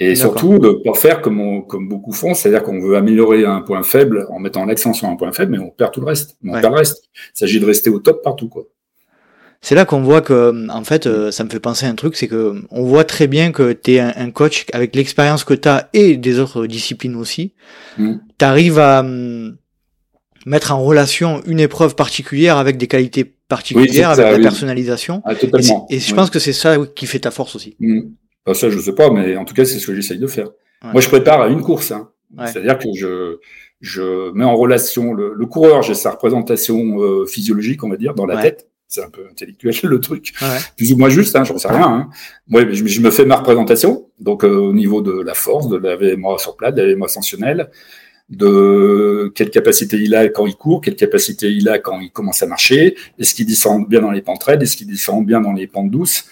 Et 0.00 0.14
D'accord. 0.14 0.32
surtout, 0.40 0.58
de 0.58 0.70
pas 0.84 0.94
faire 0.94 1.20
comme, 1.20 1.40
on- 1.40 1.60
comme 1.60 1.88
beaucoup 1.88 2.12
font, 2.12 2.34
c'est-à-dire 2.34 2.64
qu'on 2.64 2.80
veut 2.80 2.96
améliorer 2.96 3.44
un 3.44 3.60
point 3.60 3.82
faible 3.84 4.26
en 4.28 4.40
mettant 4.40 4.64
l'accent 4.64 4.92
sur 4.92 5.06
un 5.06 5.14
point 5.14 5.30
faible, 5.30 5.52
mais 5.52 5.58
on 5.60 5.70
perd 5.70 5.92
tout 5.92 6.00
le 6.00 6.06
reste. 6.06 6.36
On 6.44 6.52
Ouais. 6.52 6.60
perd 6.60 6.72
le 6.72 6.78
reste. 6.80 7.04
Il 7.14 7.38
s'agit 7.38 7.60
de 7.60 7.64
rester 7.66 7.90
au 7.90 8.00
top 8.00 8.20
partout, 8.24 8.48
quoi. 8.48 8.64
C'est 9.66 9.74
là 9.74 9.86
qu'on 9.86 10.02
voit 10.02 10.20
que, 10.20 10.68
en 10.68 10.84
fait, 10.84 11.06
euh, 11.06 11.30
ça 11.30 11.42
me 11.42 11.48
fait 11.48 11.58
penser 11.58 11.86
à 11.86 11.88
un 11.88 11.94
truc, 11.94 12.16
c'est 12.16 12.28
que 12.28 12.60
on 12.70 12.82
voit 12.84 13.04
très 13.04 13.26
bien 13.26 13.50
que 13.50 13.72
tu 13.72 13.94
es 13.94 13.98
un, 13.98 14.12
un 14.14 14.30
coach 14.30 14.66
avec 14.74 14.94
l'expérience 14.94 15.42
que 15.42 15.54
tu 15.54 15.66
as 15.66 15.88
et 15.94 16.18
des 16.18 16.38
autres 16.38 16.66
disciplines 16.66 17.16
aussi. 17.16 17.54
Mm. 17.96 18.16
Tu 18.38 18.44
arrives 18.44 18.78
à 18.78 19.00
hum, 19.00 19.56
mettre 20.44 20.70
en 20.72 20.82
relation 20.84 21.40
une 21.46 21.60
épreuve 21.60 21.94
particulière 21.94 22.58
avec 22.58 22.76
des 22.76 22.88
qualités 22.88 23.24
particulières, 23.24 24.12
Oui, 24.14 24.22
avec 24.22 24.36
la 24.36 24.42
personnalisation. 24.50 25.22
Ah, 25.24 25.32
Et, 25.32 25.96
et 25.96 25.98
je 25.98 26.14
pense 26.14 26.28
que 26.28 26.38
c'est 26.38 26.52
ça 26.52 26.76
qui 26.94 27.06
fait 27.06 27.20
ta 27.20 27.30
force 27.30 27.56
aussi. 27.56 27.74
Mm. 27.80 28.00
Bah, 28.44 28.52
ça, 28.52 28.68
je 28.68 28.78
sais 28.78 28.94
pas, 28.94 29.10
mais 29.10 29.34
en 29.38 29.46
tout 29.46 29.54
cas, 29.54 29.64
c'est 29.64 29.78
ce 29.78 29.86
que 29.86 29.94
j'essaye 29.94 30.18
de 30.18 30.26
faire. 30.26 30.48
Ouais. 30.84 30.92
Moi, 30.92 31.00
je 31.00 31.08
prépare 31.08 31.40
à 31.40 31.48
une 31.48 31.62
course. 31.62 31.90
Hein. 31.90 32.10
Ouais. 32.36 32.48
C'est-à-dire 32.48 32.76
que 32.76 32.88
je, 32.94 33.38
je 33.80 34.30
mets 34.34 34.44
en 34.44 34.56
relation 34.56 35.14
le, 35.14 35.32
le 35.34 35.46
coureur, 35.46 35.82
j'ai 35.82 35.94
sa 35.94 36.10
représentation 36.10 37.00
euh, 37.00 37.24
physiologique, 37.24 37.82
on 37.82 37.88
va 37.88 37.96
dire, 37.96 38.12
dans 38.14 38.26
la 38.26 38.36
Ouais. 38.36 38.42
tête. 38.42 38.68
C'est 38.88 39.02
un 39.02 39.10
peu 39.10 39.26
intellectuel 39.30 39.74
le 39.84 40.00
truc, 40.00 40.32
Ouais. 40.40 40.58
plus 40.76 40.92
ou 40.92 40.96
moins 40.96 41.08
juste, 41.08 41.34
hein, 41.36 41.44
j'en 41.44 41.58
sais 41.58 41.68
rien. 41.68 41.82
Hein. 41.86 42.10
Moi, 42.46 42.62
je, 42.70 42.84
je 42.86 43.00
me 43.00 43.10
fais 43.10 43.24
ma 43.24 43.36
représentation, 43.36 44.08
donc 44.20 44.44
euh, 44.44 44.56
au 44.56 44.72
niveau 44.72 45.00
de 45.00 45.20
la 45.20 45.34
force, 45.34 45.68
de 45.68 45.76
la 45.76 45.96
VMA 45.96 46.38
sur 46.38 46.56
plat, 46.56 46.70
de 46.70 46.82
la 46.82 46.94
VMA 46.94 47.06
ascensionnelle, 47.06 47.70
de 48.30 49.30
quelle 49.34 49.50
capacité 49.50 49.96
il 49.98 50.14
a 50.14 50.28
quand 50.28 50.46
il 50.46 50.56
court, 50.56 50.80
quelle 50.80 50.96
capacité 50.96 51.50
il 51.50 51.68
a 51.68 51.78
quand 51.78 52.00
il 52.00 52.10
commence 52.10 52.42
à 52.42 52.46
marcher, 52.46 52.96
est-ce 53.18 53.34
qu'il 53.34 53.46
descend 53.46 53.86
bien 53.88 54.00
dans 54.00 54.10
les 54.10 54.22
pentes 54.22 54.42
raides, 54.44 54.62
est-ce 54.62 54.76
qu'il 54.76 54.86
descend 54.86 55.24
bien 55.26 55.40
dans 55.40 55.52
les 55.52 55.66
pentes 55.66 55.90
douces, 55.90 56.24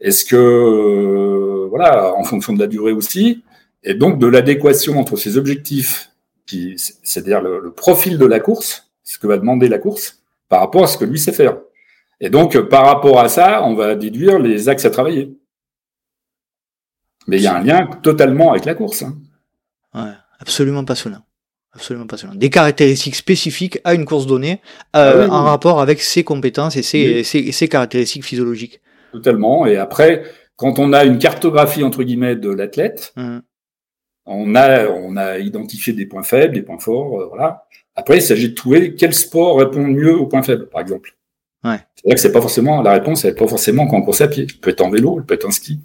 est-ce 0.00 0.24
que, 0.24 0.36
euh, 0.36 1.66
voilà, 1.68 2.14
en 2.14 2.24
fonction 2.24 2.52
de 2.52 2.58
la 2.58 2.66
durée 2.66 2.92
aussi, 2.92 3.42
et 3.82 3.94
donc 3.94 4.18
de 4.18 4.26
l'adéquation 4.26 4.98
entre 4.98 5.16
ses 5.16 5.36
objectifs, 5.36 6.10
c'est-à-dire 7.02 7.40
le, 7.42 7.60
le 7.60 7.70
profil 7.70 8.18
de 8.18 8.26
la 8.26 8.40
course, 8.40 8.90
ce 9.04 9.18
que 9.18 9.26
va 9.26 9.36
demander 9.38 9.68
la 9.68 9.78
course, 9.78 10.20
par 10.48 10.60
rapport 10.60 10.84
à 10.84 10.86
ce 10.86 10.96
que 10.98 11.04
lui 11.04 11.18
sait 11.18 11.32
faire. 11.32 11.58
Et 12.20 12.30
donc, 12.30 12.56
euh, 12.56 12.62
par 12.66 12.84
rapport 12.86 13.20
à 13.20 13.28
ça, 13.28 13.62
on 13.64 13.74
va 13.74 13.94
déduire 13.94 14.38
les 14.38 14.68
axes 14.68 14.84
à 14.84 14.90
travailler. 14.90 15.36
Mais 17.26 17.36
il 17.36 17.42
y 17.42 17.46
a 17.46 17.56
un 17.56 17.62
lien 17.62 17.86
totalement 18.02 18.50
avec 18.52 18.64
la 18.64 18.74
course. 18.74 19.02
hein. 19.02 19.16
Ouais. 19.94 20.12
Absolument 20.40 20.84
passionnant. 20.84 21.22
Absolument 21.72 22.06
passionnant. 22.06 22.34
Des 22.34 22.50
caractéristiques 22.50 23.14
spécifiques 23.16 23.78
à 23.84 23.94
une 23.94 24.04
course 24.04 24.26
donnée, 24.26 24.60
euh, 24.96 25.12
Ah 25.12 25.16
oui, 25.26 25.30
en 25.30 25.42
oui. 25.44 25.48
rapport 25.50 25.80
avec 25.80 26.00
ses 26.00 26.24
compétences 26.24 26.76
et 26.76 26.82
ses, 26.82 27.16
Oui. 27.18 27.24
ses, 27.24 27.52
ses 27.52 27.68
caractéristiques 27.68 28.24
physiologiques. 28.24 28.80
Totalement. 29.12 29.66
Et 29.66 29.76
après, 29.76 30.24
quand 30.56 30.78
on 30.78 30.92
a 30.92 31.04
une 31.04 31.18
cartographie, 31.18 31.84
entre 31.84 32.02
guillemets, 32.02 32.36
de 32.36 32.50
l'athlète, 32.50 33.12
Hum. 33.16 33.42
on 34.26 34.54
a, 34.54 34.86
on 34.88 35.16
a 35.16 35.38
identifié 35.38 35.92
des 35.92 36.06
points 36.06 36.22
faibles, 36.22 36.54
des 36.54 36.62
points 36.62 36.78
forts, 36.78 37.20
euh, 37.20 37.26
voilà. 37.26 37.66
Après, 37.94 38.16
il 38.18 38.22
s'agit 38.22 38.50
de 38.50 38.54
trouver 38.54 38.94
quel 38.94 39.12
sport 39.12 39.58
répond 39.58 39.82
mieux 39.86 40.16
aux 40.16 40.26
points 40.26 40.42
faibles, 40.42 40.68
par 40.68 40.80
exemple. 40.80 41.16
Ouais. 41.64 41.78
C'est 41.96 42.06
vrai 42.06 42.14
que 42.14 42.20
c'est 42.20 42.32
pas 42.32 42.40
forcément, 42.40 42.82
la 42.82 42.92
réponse, 42.92 43.24
elle 43.24 43.32
est 43.32 43.34
pas 43.34 43.48
forcément 43.48 43.86
qu'en 43.86 44.02
course 44.02 44.20
à 44.20 44.28
pied. 44.28 44.46
Elle 44.48 44.56
peut 44.60 44.70
être 44.70 44.80
en 44.80 44.90
vélo, 44.90 45.16
elle 45.18 45.24
peut 45.26 45.34
être 45.34 45.46
en 45.46 45.50
ski. 45.50 45.80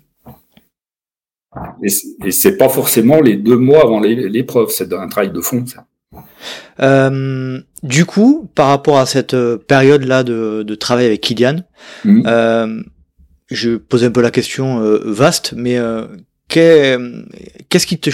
Et 1.83 2.31
c'est- 2.31 2.57
pas 2.57 2.69
forcément 2.69 3.21
les 3.21 3.35
deux 3.35 3.57
mois 3.57 3.81
avant 3.83 3.99
l'é- 3.99 4.27
l'épreuve, 4.29 4.69
c'est 4.69 4.91
un 4.93 5.07
travail 5.07 5.31
de 5.31 5.39
fond, 5.41 5.63
ça. 5.67 5.85
Euh, 6.79 7.59
du 7.83 8.05
coup, 8.05 8.49
par 8.55 8.67
rapport 8.67 8.97
à 8.99 9.05
cette 9.05 9.33
euh, 9.33 9.57
période-là 9.57 10.23
de, 10.23 10.63
de 10.63 10.75
travail 10.75 11.05
avec 11.05 11.21
Kylian, 11.21 11.57
Mhm. 12.05 12.23
euh, 12.27 12.81
je 13.51 13.71
pose 13.77 14.03
un 14.03 14.11
peu 14.11 14.21
la 14.21 14.31
question 14.31 14.79
euh, 14.81 14.99
vaste, 15.05 15.53
mais 15.55 15.77
qu'est-ce 17.69 17.87
qui 17.87 17.97
te... 17.99 18.09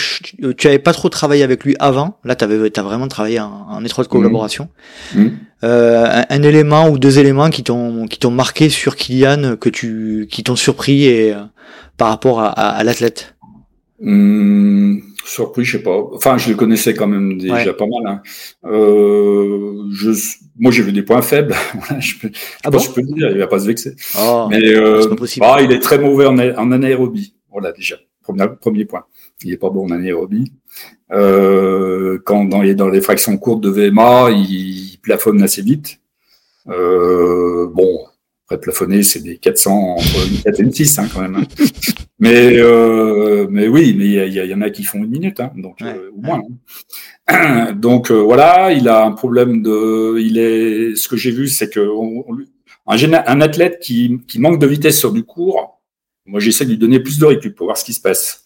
Tu 0.54 0.68
avais 0.68 0.80
pas 0.80 0.94
trop 0.94 1.10
travaillé 1.10 1.44
avec 1.44 1.64
lui 1.64 1.76
avant, 1.80 2.20
là 2.24 2.36
tu 2.36 2.44
as 2.46 2.84
vraiment 2.84 3.08
travaillé 3.08 3.40
en, 3.40 3.66
en 3.70 3.84
étroite 3.86 4.08
collaboration. 4.08 4.70
Mhm. 5.16 5.38
Euh, 5.64 6.06
un, 6.06 6.26
un 6.30 6.44
élément 6.44 6.90
ou 6.90 6.98
deux 6.98 7.20
éléments 7.20 7.50
qui 7.50 7.64
t'ont 7.64 8.06
qui 8.08 8.18
t'ont 8.18 8.32
marqué 8.32 8.70
sur 8.70 8.96
Kylian, 8.96 9.58
que 9.58 9.68
tu 9.70 10.28
qui 10.32 10.44
t'ont 10.44 10.56
surpris 10.56 11.04
et 11.06 11.34
euh, 11.34 11.42
par 11.98 12.08
rapport 12.10 12.40
à, 12.40 12.48
à, 12.48 12.70
à 12.70 12.84
l'athlète? 12.86 13.36
Hum, 14.02 15.02
surpris, 15.26 15.66
je 15.66 15.78
sais 15.78 15.84
pas. 15.84 15.98
Enfin, 16.14 16.38
je 16.38 16.50
le 16.50 16.56
connaissais 16.56 16.94
quand 16.94 17.08
même 17.08 17.38
déjà 17.38 17.54
Ouais. 17.56 17.74
pas 17.74 17.86
mal. 17.86 18.08
Hein. 18.14 18.22
Euh, 18.66 19.84
je, 19.92 20.12
moi, 20.58 20.72
j'ai 20.72 20.84
vu 20.84 20.94
des 20.94 21.04
points 21.04 21.22
faibles. 21.22 21.54
Je 22.00 22.16
peux, 22.20 22.32
Ah 22.64 22.70
bon? 22.70 22.80
je 22.80 22.90
peux 22.92 23.02
le 23.02 23.08
dire. 23.08 23.30
Il 23.32 23.38
va 23.40 23.48
pas 23.48 23.60
se 23.60 23.66
vexer. 23.68 23.96
Oh, 24.18 24.48
Mais 24.50 24.62
pas 25.10 25.16
possible. 25.18 25.46
ah, 25.50 25.62
il 25.62 25.72
est 25.74 25.80
très 25.80 26.00
mauvais 26.00 26.26
en 26.26 26.72
anaérobie. 26.72 27.34
Voilà 27.52 27.72
déjà. 27.74 27.98
Premier, 28.30 28.48
premier 28.62 28.86
point. 28.86 29.06
Il 29.44 29.52
est 29.54 29.58
pas 29.58 29.70
bon 29.70 29.86
en 29.88 29.92
anaérobie. 29.92 30.52
Euh, 31.12 32.20
quand 32.26 32.46
dans 32.46 32.62
les, 32.62 32.76
dans 32.76 32.90
les 32.90 33.02
fractions 33.02 33.38
courtes 33.38 33.62
de 33.62 33.70
VMA, 33.70 34.30
il, 34.32 34.98
plafonne 35.02 35.42
assez 35.42 35.62
vite. 35.62 36.00
Euh, 36.68 37.68
bon, 37.74 38.00
après 38.46 38.60
plafonner, 38.60 39.02
c'est 39.02 39.22
des 39.22 39.38
400 39.38 39.96
entre 39.98 40.28
une 40.32 40.42
4 40.44 40.60
et 40.60 40.64
une 40.64 40.72
6 40.74 41.00
hein, 41.00 41.08
quand 41.12 41.22
même. 41.22 41.36
hein. 41.38 41.44
mais 42.20 42.58
euh, 42.58 43.48
mais 43.50 43.68
oui, 43.68 43.96
mais 43.98 44.06
il 44.28 44.34
y, 44.34 44.54
en 44.54 44.62
a 44.62 44.70
qui 44.70 44.84
font 44.84 45.00
une 45.00 45.10
minute, 45.10 45.40
hein, 45.40 45.52
donc 45.56 45.78
Ouais, 45.82 45.88
euh, 45.88 46.12
au 46.16 46.22
moins. 46.22 46.42
hein. 47.28 47.74
Donc 47.74 48.12
voilà, 48.12 48.72
il 48.74 48.88
a 48.88 49.04
un 49.06 49.12
problème 49.14 49.62
de, 49.64 50.20
il 50.20 50.38
est, 50.38 50.96
ce 50.96 51.08
que 51.08 51.16
j'ai 51.18 51.32
vu, 51.32 51.48
c'est 51.48 51.70
que 51.70 51.80
on- 51.80 52.26
on 52.28 52.34
lui- 52.34 52.50
un, 52.88 53.42
athlète 53.42 53.80
qui, 53.80 54.20
qui 54.28 54.40
manque 54.40 54.60
de 54.60 54.66
vitesse 54.68 54.98
sur 55.00 55.14
du 55.14 55.24
court, 55.24 55.79
moi 56.30 56.40
j'essaie 56.40 56.66
de 56.66 56.70
lui 56.72 56.78
donner 56.78 57.00
plus 57.00 57.18
de 57.20 57.26
récup 57.26 57.56
pour 57.56 57.68
voir 57.68 57.78
ce 57.78 57.84
qui 57.86 57.94
se 57.94 58.00
passe. 58.02 58.44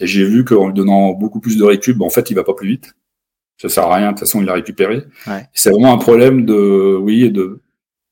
Et 0.00 0.06
j'ai 0.06 0.24
vu 0.24 0.44
qu'en 0.44 0.68
lui 0.68 0.74
donnant 0.74 1.12
beaucoup 1.12 1.40
plus 1.40 1.56
de 1.56 1.64
récup, 1.64 2.00
en 2.00 2.10
fait, 2.10 2.30
il 2.30 2.34
va 2.34 2.44
pas 2.44 2.54
plus 2.54 2.68
vite. 2.68 2.94
Ça 3.58 3.68
sert 3.70 3.84
à 3.84 3.94
rien, 3.96 4.06
de 4.08 4.10
toute 4.12 4.20
façon, 4.20 4.42
il 4.42 4.48
a 4.50 4.52
récupéré. 4.52 5.04
Ouais. 5.26 5.46
C'est 5.54 5.70
vraiment 5.70 5.94
un 5.94 5.98
problème 5.98 6.44
de, 6.44 6.98
oui, 7.00 7.30
de, 7.30 7.62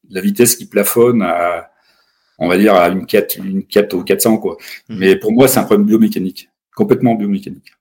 de 0.08 0.14
la 0.14 0.22
vitesse 0.22 0.56
qui 0.56 0.64
plafonne 0.66 1.20
à, 1.20 1.70
on 2.38 2.48
va 2.48 2.56
dire, 2.56 2.74
à 2.74 2.88
une 2.88 3.04
4, 3.04 3.36
une 3.38 3.62
4 3.64 3.92
ou 3.94 4.02
400, 4.02 4.38
quoi. 4.38 4.56
Mhm. 4.88 4.98
Mais 4.98 5.16
pour 5.16 5.32
moi, 5.32 5.46
c'est 5.46 5.58
un 5.58 5.64
problème 5.64 5.86
biomécanique. 5.86 6.48
Complètement 6.74 7.14
biomécanique. 7.14 7.72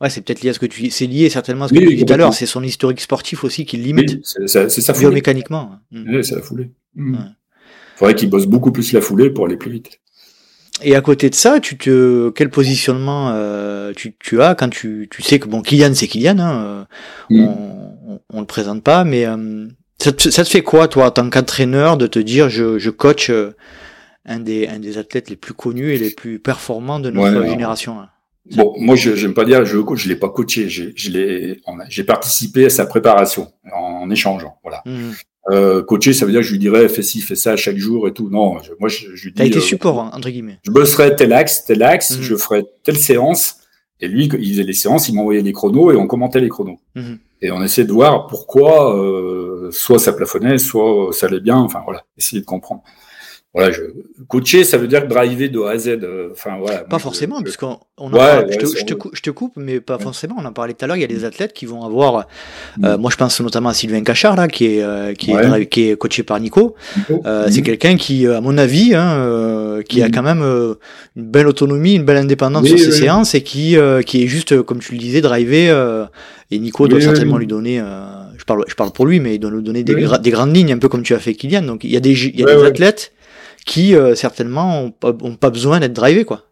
Ouais, 0.00 0.10
c'est 0.10 0.20
peut-être 0.20 0.42
lié 0.42 0.50
à 0.50 0.52
ce 0.52 0.58
que 0.58 0.66
tu 0.66 0.90
c'est 0.90 1.06
lié 1.06 1.28
certainement 1.30 1.64
à 1.64 1.68
ce 1.68 1.74
que 1.74 1.78
Oui, 1.78 1.84
tu 1.86 1.94
disais 1.94 2.04
tout 2.06 2.12
à 2.12 2.16
l'heure, 2.16 2.34
c'est 2.34 2.46
son 2.46 2.62
historique 2.62 3.00
sportif 3.00 3.42
aussi 3.44 3.64
qui 3.66 3.76
limite 3.76 4.10
Oui, 4.10 4.20
c'est 4.24 4.46
ça- 4.80 4.92
biomécaniquement. 4.92 5.78
Mm. 5.90 6.14
Ouais, 6.14 6.22
c'est 6.22 6.34
la 6.36 6.42
foulée. 6.42 6.70
Mhm. 6.96 7.14
Ouais. 7.14 7.20
Faudrait 7.96 8.14
qu'il 8.14 8.30
bosse 8.30 8.46
beaucoup 8.46 8.70
plus 8.72 8.92
la 8.92 9.00
foulée 9.00 9.30
pour 9.30 9.46
aller 9.46 9.56
plus 9.56 9.70
vite. 9.70 10.00
Et 10.82 10.94
à 10.94 11.00
côté 11.00 11.28
de 11.28 11.34
ça, 11.34 11.58
tu 11.60 11.76
te 11.76 12.30
quel 12.30 12.50
positionnement 12.50 13.30
euh, 13.32 13.92
tu, 13.96 14.14
tu 14.18 14.40
as 14.40 14.54
quand 14.54 14.68
tu, 14.68 15.08
tu 15.10 15.22
sais 15.22 15.38
que 15.38 15.48
bon 15.48 15.60
Kylian 15.62 15.92
c'est 15.94 16.06
Kylian 16.06 16.38
hein, 16.38 16.86
Mhm. 17.30 17.40
on, 17.40 18.12
on, 18.14 18.20
on 18.32 18.40
le 18.40 18.46
présente 18.46 18.82
pas 18.84 19.02
mais 19.04 19.26
euh, 19.26 19.66
ça, 19.98 20.12
te, 20.12 20.30
ça 20.30 20.44
te 20.44 20.48
fait 20.48 20.62
quoi 20.62 20.86
toi 20.88 21.06
en 21.06 21.10
tant 21.10 21.28
qu'entraîneur 21.30 21.96
de 21.96 22.06
te 22.06 22.18
dire 22.18 22.48
je, 22.48 22.78
je 22.78 22.90
coach 22.90 23.28
euh, 23.30 23.56
un 24.24 24.38
des 24.38 24.68
un 24.68 24.78
des 24.78 24.98
athlètes 24.98 25.30
les 25.30 25.36
plus 25.36 25.54
connus 25.54 25.94
et 25.94 25.98
les 25.98 26.10
plus 26.10 26.38
performants 26.38 27.00
de 27.00 27.10
notre 27.10 27.40
Ouais, 27.40 27.48
génération 27.48 27.98
hein? 28.00 28.08
Bon, 28.56 28.74
moi, 28.78 28.96
je 28.96 29.14
j'aime 29.14 29.34
pas 29.34 29.44
dire 29.44 29.64
je 29.66 29.76
coach, 29.78 30.04
je 30.04 30.08
l'ai 30.08 30.16
pas 30.16 30.30
coaché, 30.30 30.70
j'ai 30.70 30.92
je 30.96 31.10
l'ai, 31.10 31.60
j'ai 31.90 32.04
participé 32.04 32.64
à 32.64 32.70
sa 32.70 32.86
préparation 32.86 33.52
en, 33.74 34.08
échangeant, 34.10 34.58
voilà. 34.62 34.82
Mhm. 34.86 35.12
Euh, 35.50 35.82
coacher, 35.82 36.12
ça 36.12 36.26
veut 36.26 36.32
dire 36.32 36.40
que 36.42 36.46
je 36.46 36.52
lui 36.52 36.58
dirais 36.58 36.88
fais 36.88 37.02
ci, 37.02 37.20
fais 37.20 37.34
ça 37.36 37.56
chaque 37.56 37.76
jour 37.78 38.06
et 38.08 38.12
tout. 38.12 38.28
Non, 38.30 38.58
je- 38.62 38.72
moi 38.78 38.88
je, 38.88 39.14
je 39.14 39.24
lui 39.24 39.30
dis. 39.32 39.38
T'as 39.38 39.46
été 39.46 39.58
euh, 39.58 39.60
support, 39.62 40.00
hein, 40.00 40.10
entre 40.12 40.28
guillemets. 40.30 40.58
je 40.62 40.70
bosserai 40.70 41.16
tel 41.16 41.32
axe, 41.32 41.64
tel 41.64 41.82
axe, 41.82 42.16
Mhm. 42.16 42.22
je 42.22 42.36
ferai 42.36 42.64
telle 42.84 42.96
séance. 42.98 43.56
Et 44.00 44.06
lui, 44.08 44.26
il 44.26 44.50
faisait 44.52 44.62
les 44.62 44.72
séances, 44.74 45.08
il 45.08 45.14
m'envoyait 45.14 45.40
les 45.42 45.52
chronos 45.52 45.90
et 45.90 45.96
on 45.96 46.06
commentait 46.06 46.40
les 46.40 46.48
chronos. 46.48 46.78
Mhm. 46.94 47.18
Et 47.42 47.50
on 47.50 47.62
essayait 47.62 47.86
de 47.86 47.92
voir 47.92 48.26
pourquoi, 48.26 48.96
euh, 48.96 49.70
soit 49.72 49.98
ça 49.98 50.12
plafonnait, 50.12 50.58
soit 50.58 51.08
ça 51.12 51.26
allait 51.26 51.40
bien. 51.40 51.56
Enfin 51.56 51.80
voilà, 51.84 52.04
essayer 52.16 52.40
de 52.40 52.46
comprendre. 52.46 52.82
Voilà, 53.58 53.72
je... 53.72 53.80
coacher, 54.28 54.64
ça 54.64 54.78
veut 54.78 54.86
dire 54.88 55.06
driver 55.08 55.48
de 55.48 55.60
A 55.60 55.70
à 55.70 55.78
Z. 55.78 55.88
euh, 55.88 56.28
Enfin 56.32 56.56
voilà. 56.60 56.78
Pas 56.80 56.86
Moi, 56.90 56.98
forcément, 56.98 57.38
je- 57.38 57.44
puisqu'on 57.44 57.78
on 57.96 58.08
en 58.08 58.12
Ouais, 58.12 58.18
parle- 58.18 58.44
ouais, 58.46 58.52
je, 58.52 58.58
te, 58.58 58.66
c'est 58.66 58.78
je 58.80 58.84
te 58.84 58.92
vrai. 58.94 58.98
cou- 58.98 59.10
je 59.12 59.20
te 59.22 59.30
coupe, 59.30 59.52
mais 59.56 59.80
pas 59.80 59.96
Ouais. 59.96 60.02
forcément. 60.02 60.36
On 60.38 60.44
en 60.44 60.52
parlait 60.52 60.74
tout 60.74 60.84
à 60.84 60.88
l'heure. 60.88 60.96
Il 60.96 61.00
y 61.00 61.04
a 61.04 61.08
des 61.08 61.24
athlètes 61.24 61.52
qui 61.52 61.66
vont 61.66 61.82
avoir. 61.84 62.26
euh, 62.84 62.96
Mm. 62.96 63.00
moi, 63.00 63.10
je 63.10 63.16
pense 63.16 63.40
notamment 63.40 63.70
à 63.70 63.74
Sylvain 63.74 64.02
Cachard, 64.02 64.36
là, 64.36 64.48
qui 64.48 64.66
est, 64.66 64.82
euh, 64.82 65.14
qui, 65.14 65.32
est, 65.32 65.34
drive- 65.42 65.68
qui 65.68 65.90
est 65.90 65.96
coaché 65.96 66.22
par 66.22 66.38
Nico. 66.40 66.74
Nico 66.96 67.22
Euh, 67.26 67.46
Mhm. 67.46 67.52
C'est 67.52 67.62
quelqu'un 67.62 67.96
qui, 67.96 68.26
à 68.26 68.40
mon 68.40 68.56
avis, 68.58 68.94
hein, 68.94 69.80
qui 69.88 70.02
a 70.02 70.06
Mhm. 70.06 70.12
quand 70.14 70.22
même 70.22 70.42
une 71.16 71.24
belle 71.24 71.48
autonomie, 71.48 71.94
une 71.94 72.04
belle 72.04 72.16
indépendance 72.18 72.62
Oui, 72.62 72.68
sur 72.70 72.78
ses 72.78 72.86
oui. 72.92 72.98
séances 72.98 73.34
et 73.34 73.42
qui, 73.42 73.76
qui 74.06 74.22
est 74.22 74.26
juste, 74.28 74.62
comme 74.62 74.78
tu 74.78 74.92
le 74.92 74.98
disais, 74.98 75.20
drivé. 75.20 75.68
euh, 75.70 76.04
et 76.50 76.58
Nico 76.58 76.84
Oui, 76.84 76.88
doit 76.90 77.00
certainement 77.00 77.36
lui 77.38 77.46
donner. 77.46 77.82
je 78.38 78.44
parle, 78.44 78.64
je 78.68 78.74
parle 78.74 78.90
pour 78.92 79.04
lui, 79.06 79.20
mais 79.20 79.34
il 79.34 79.38
doit 79.38 79.50
nous 79.50 79.60
donner 79.62 79.82
des, 79.82 79.94
gra- 79.94 80.18
des 80.20 80.30
grandes 80.30 80.54
lignes, 80.56 80.72
un 80.72 80.78
peu 80.78 80.88
comme 80.88 81.02
tu 81.02 81.12
as 81.14 81.18
fait 81.18 81.34
Kylian. 81.34 81.62
Donc 81.62 81.84
il 81.84 81.90
y 81.90 81.96
a 81.96 82.00
des, 82.00 82.12
il 82.12 82.38
y 82.40 82.42
a 82.44 82.46
des 82.46 82.64
athlètes 82.64 83.12
qui 83.68 83.94
euh, 83.94 84.14
certainement 84.14 84.82
ont 84.82 84.90
pas, 84.90 85.12
ont 85.22 85.36
pas 85.36 85.50
besoin 85.50 85.78
d'être 85.78 85.92
drivés, 85.92 86.24
quoi. 86.24 86.46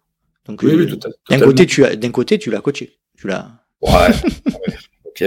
Donc 0.47 0.63
Oui, 0.63 0.71
euh, 0.73 0.87
oui, 0.87 0.99
d'un 1.31 1.41
côté, 1.41 1.67
tu 1.67 1.85
as, 1.85 1.97
d'un 1.97 2.11
côté, 2.11 2.39
tu 2.39 2.51
l'as 2.51 2.61
coaché. 2.61 2.99
Tu 3.19 3.27
l'as. 3.27 3.49
Ouais. 3.81 3.91
ouais, 4.47 4.53
ok. 5.07 5.25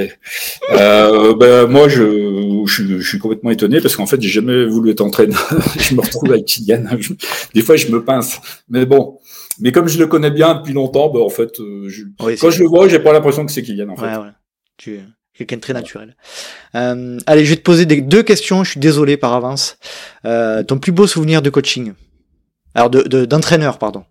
Euh, 0.71 1.35
ben, 1.35 1.65
moi, 1.67 1.89
je, 1.89 2.63
je, 2.67 2.99
je 2.99 3.07
suis 3.07 3.17
complètement 3.19 3.49
étonné 3.51 3.81
parce 3.81 3.95
qu'en 3.95 4.05
fait, 4.05 4.21
j'ai 4.21 4.29
jamais 4.29 4.65
voulu 4.65 4.91
être 4.91 5.01
entraîneur. 5.01 5.45
je 5.79 5.95
me 5.95 6.01
retrouve 6.01 6.31
avec 6.31 6.45
Kylian. 6.45 6.85
Je- 6.99 7.13
Des 7.53 7.61
fois, 7.61 7.75
je 7.75 7.87
me 7.87 8.03
pince. 8.05 8.39
Mais 8.69 8.85
bon. 8.85 9.19
Mais 9.59 9.71
comme 9.73 9.89
je 9.89 9.97
le 9.99 10.07
connais 10.07 10.31
bien 10.31 10.53
depuis 10.55 10.73
longtemps, 10.73 11.09
ben, 11.09 11.19
en 11.19 11.29
fait, 11.29 11.59
euh, 11.59 11.89
je- 11.89 12.03
Oui, 12.21 12.37
quand 12.37 12.51
je 12.51 12.61
le 12.61 12.69
vois, 12.69 12.87
j'ai 12.87 12.99
pas 12.99 13.11
l'impression 13.11 13.45
que 13.45 13.51
c'est 13.51 13.63
Kylian, 13.63 13.89
en 13.89 13.97
fait. 13.97 14.05
Ouais. 14.05 14.29
Tu 14.77 14.99
quelqu'un 15.39 15.55
de 15.55 15.61
très 15.61 15.73
naturel. 15.73 16.15
Euh, 16.75 17.17
allez, 17.25 17.45
je 17.45 17.51
vais 17.51 17.55
te 17.57 17.61
poser 17.63 17.85
des, 17.85 18.01
deux 18.01 18.23
questions. 18.23 18.63
Je 18.63 18.71
suis 18.71 18.79
désolé 18.79 19.17
par 19.17 19.33
avance. 19.33 19.77
Euh, 20.25 20.63
ton 20.63 20.77
plus 20.79 20.91
beau 20.91 21.07
souvenir 21.07 21.41
de 21.41 21.49
coaching? 21.49 21.93
Alors, 22.75 22.89
de, 22.89 23.01
de- 23.01 23.25
d'entraîneur, 23.25 23.79
pardon. 23.79 24.03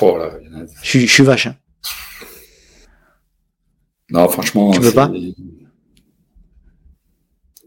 Oh 0.00 0.18
là, 0.18 0.30
il 0.42 0.48
y 0.50 0.54
en 0.54 0.60
a- 0.60 0.66
Je 0.82 0.88
suis, 0.88 1.06
je 1.06 1.12
suis 1.12 1.22
vache. 1.24 1.46
hein. 1.48 1.56
Non, 4.10 4.28
franchement. 4.28 4.70
Tu 4.70 4.80
peux 4.80 4.92
pas? 4.92 5.10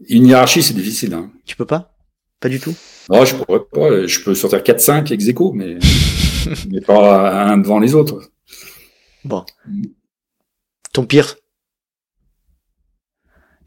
Une 0.08 0.26
hiérarchie, 0.26 0.62
c'est 0.62 0.74
difficile. 0.74 1.12
Hein. 1.14 1.30
Tu 1.44 1.56
peux 1.56 1.66
pas? 1.66 1.94
Pas 2.40 2.48
du 2.48 2.58
tout? 2.58 2.74
Non, 3.10 3.24
je 3.24 3.34
pourrais 3.36 3.60
pas. 3.70 4.06
Je 4.06 4.20
peux 4.20 4.34
sortir 4.34 4.60
4-5 4.62 5.12
ex 5.12 5.28
aequo, 5.28 5.52
mais, 5.52 5.78
mais 6.70 6.80
pas 6.80 7.44
un 7.44 7.58
devant 7.58 7.78
les 7.78 7.94
autres. 7.94 8.30
Bon. 9.24 9.44
Ton 10.94 11.04
pire? 11.04 11.36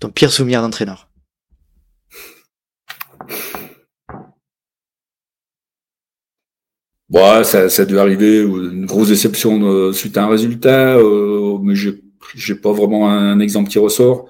Ton 0.04 0.10
pire 0.10 0.34
souvenir 0.34 0.62
d'entraîneur 0.62 1.08
Ouais, 7.10 7.46
ça, 7.46 7.70
ça 7.70 7.84
a 7.84 7.86
dû 7.86 7.98
arriver, 7.98 8.42
une 8.42 8.86
grosse 8.86 9.08
déception 9.08 9.62
euh, 9.64 9.94
suite 9.94 10.18
à 10.18 10.26
un 10.26 10.28
résultat, 10.28 10.98
euh, 10.98 11.58
mais 11.62 11.74
j'ai, 11.74 12.04
j'ai 12.36 12.56
pas 12.56 12.74
vraiment 12.74 13.10
un, 13.10 13.40
exemple 13.40 13.70
qui 13.70 13.80
ressort. 13.80 14.28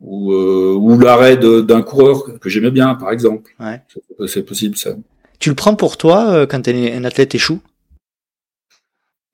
Ou, 0.00 0.32
euh, 0.32 0.74
ou 0.74 0.98
l'arrêt 0.98 1.36
de- 1.36 1.60
d'un 1.60 1.82
coureur 1.82 2.40
que 2.40 2.48
j'aimais 2.48 2.70
bien, 2.70 2.94
par 2.94 3.12
exemple. 3.12 3.54
Ouais. 3.60 3.82
C'est, 3.92 4.26
c'est 4.26 4.42
possible, 4.42 4.78
ça. 4.78 4.96
Tu 5.38 5.50
le 5.50 5.54
prends 5.54 5.76
pour 5.76 5.98
toi 5.98 6.30
euh, 6.30 6.46
quand 6.46 6.66
un 6.66 7.04
athlète 7.04 7.34
échoue 7.34 7.60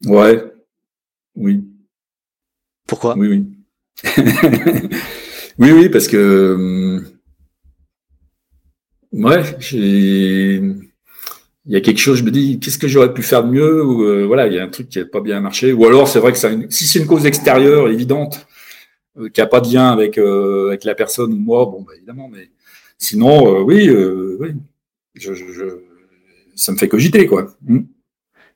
Ouais. 0.05 0.43
Oui. 1.37 1.65
Pourquoi? 2.89 3.17
Oui, 3.17 3.29
oui. 3.29 3.47
oui, 5.61 5.73
oui, 5.73 5.89
parce 5.89 6.09
que. 6.09 6.55
hum, 6.55 7.05
Ouais, 9.13 9.43
j'ai. 9.59 10.57
Il 11.67 11.73
y 11.73 11.77
a 11.77 11.81
quelque 11.81 11.99
chose, 11.99 12.19
je 12.19 12.25
me 12.25 12.31
dis, 12.31 12.59
qu'est-ce 12.59 12.79
que 12.79 12.89
j'aurais 12.89 13.13
pu 13.13 13.23
faire 13.23 13.45
de 13.45 13.51
mieux 13.51 13.85
ou 13.85 14.03
euh, 14.05 14.25
voilà, 14.27 14.47
il 14.47 14.55
y 14.55 14.59
a 14.59 14.65
un 14.65 14.69
truc 14.69 14.89
qui 14.89 14.99
n'a 14.99 15.05
pas 15.05 15.21
bien 15.21 15.41
marché. 15.41 15.73
Ou 15.73 15.85
alors, 15.87 16.09
c'est 16.09 16.19
vrai 16.19 16.33
que 16.33 16.39
ça, 16.39 16.49
a 16.49 16.53
une- 16.53 16.71
si 16.71 16.85
c'est 16.87 17.01
une 17.01 17.07
cause 17.07 17.27
extérieure 17.27 17.89
évidente, 17.89 18.47
euh, 19.19 19.29
qui 19.29 19.41
n'a 19.41 19.47
pas 19.47 19.61
de 19.61 19.73
lien 19.73 19.91
avec 19.91 20.17
euh, 20.19 20.69
avec 20.69 20.85
la 20.85 20.95
personne 20.95 21.33
ou 21.33 21.37
moi, 21.37 21.67
bon, 21.67 21.83
bah, 21.83 21.93
évidemment. 21.97 22.29
Mais 22.33 22.51
sinon, 22.99 23.57
euh, 23.57 23.61
oui, 23.63 23.89
euh, 23.89 24.37
oui, 24.41 24.51
je, 25.17 25.35
je, 25.35 25.53
je- 25.53 25.81
ça 26.57 26.73
me 26.73 26.79
fait 26.79 26.89
cogiter, 26.89 27.27
quoi. 27.27 27.49
Hum. 27.69 27.87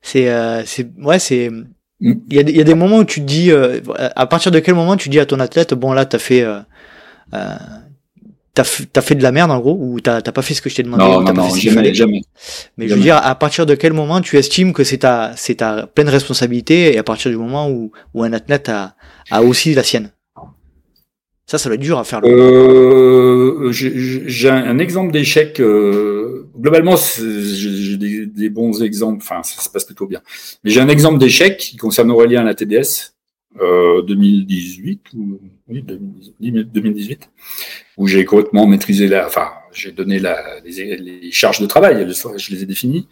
C'est, 0.01 0.29
euh, 0.29 0.63
c'est, 0.65 0.87
ouais, 1.01 1.19
c'est. 1.19 1.49
Mm. 1.49 2.13
Il 2.29 2.35
y, 2.35 2.39
a, 2.39 2.43
des- 2.43 2.51
il 2.53 2.57
y 2.57 2.61
a 2.61 2.65
des 2.65 2.75
moments 2.75 2.99
où 2.99 3.05
tu 3.05 3.21
te 3.21 3.25
dis, 3.25 3.51
euh, 3.51 3.79
à 3.97 4.25
partir 4.27 4.51
de 4.51 4.59
quel 4.59 4.75
moment 4.75 4.97
tu 4.97 5.09
dis 5.09 5.19
à 5.19 5.25
ton 5.25 5.39
athlète, 5.39 5.73
bon 5.73 5.93
là, 5.93 6.05
t'as 6.05 6.19
fait, 6.19 6.43
euh, 7.33 7.55
t'as, 8.53 8.63
fait 8.63 9.15
de 9.15 9.23
la 9.23 9.31
merde 9.31 9.51
en 9.51 9.59
gros, 9.59 9.77
ou 9.79 9.99
t'as, 9.99 10.21
pas 10.21 10.41
fait 10.41 10.53
ce 10.53 10.61
que 10.61 10.69
je 10.69 10.75
t'ai 10.75 10.83
demandé, 10.83 11.03
Non, 11.03 11.17
ou 11.17 11.19
non, 11.19 11.25
pas 11.25 11.33
non, 11.33 11.43
fait 11.43 11.49
ce 11.51 11.59
qu'il 11.59 11.69
jamais, 11.69 11.75
fallait? 11.75 11.93
jamais. 11.93 12.21
Mais 12.77 12.87
je 12.87 12.95
veux 12.95 13.01
dire, 13.01 13.17
à 13.17 13.35
partir 13.35 13.65
de 13.65 13.75
quel 13.75 13.93
moment 13.93 14.21
tu 14.21 14.37
estimes 14.37 14.73
que 14.73 14.83
c'est 14.83 14.99
ta, 14.99 15.33
c'est 15.35 15.55
ta 15.55 15.87
pleine 15.87 16.09
responsabilité, 16.09 16.93
et 16.93 16.97
à 16.97 17.03
partir 17.03 17.31
du 17.31 17.37
moment 17.37 17.69
où, 17.69 17.91
où 18.13 18.23
un 18.23 18.33
athlète 18.33 18.69
a, 18.69 18.95
a 19.31 19.43
aussi 19.43 19.73
la 19.73 19.83
sienne? 19.83 20.11
Ça, 21.47 21.59
ça 21.59 21.69
doit 21.69 21.75
être 21.75 21.81
dur 21.81 21.99
à 21.99 22.03
faire. 22.03 22.21
le- 22.21 22.27
Euh, 22.27 23.71
j'ai 23.71 24.49
un, 24.49 24.79
exemple 24.79 25.11
d'échec. 25.11 25.59
euh, 25.59 26.49
globalement, 26.59 26.95
j'ai 26.95 27.51
j'ai 27.51 27.97
des, 27.97 28.25
des 28.25 28.49
bons 28.49 28.81
exemples. 28.81 29.19
Enfin, 29.21 29.43
ça 29.43 29.61
se 29.61 29.69
passe 29.69 29.83
plutôt 29.83 30.07
bien. 30.07 30.21
Mais 30.63 30.71
j'ai 30.71 30.81
un 30.81 30.87
exemple 30.87 31.19
d'échec 31.19 31.57
qui 31.57 31.77
concerne 31.77 32.09
Aurélien 32.09 32.41
à 32.41 32.43
la 32.45 32.55
TDS 32.55 33.13
euh, 33.61 34.01
2018 34.01 35.01
ou 35.17 35.39
oui 35.67 35.81
2018, 35.81 36.71
2018 36.71 37.29
où 37.97 38.07
j'ai 38.07 38.25
complètement 38.25 38.67
maîtrisé 38.67 39.07
la. 39.07 39.25
Enfin, 39.25 39.49
j'ai 39.71 39.91
donné 39.91 40.19
la, 40.19 40.59
les, 40.63 40.97
les 40.97 41.31
charges 41.31 41.59
de 41.59 41.65
travail. 41.65 42.07
Je 42.37 42.53
les 42.53 42.63
ai 42.63 42.65
définies 42.65 43.07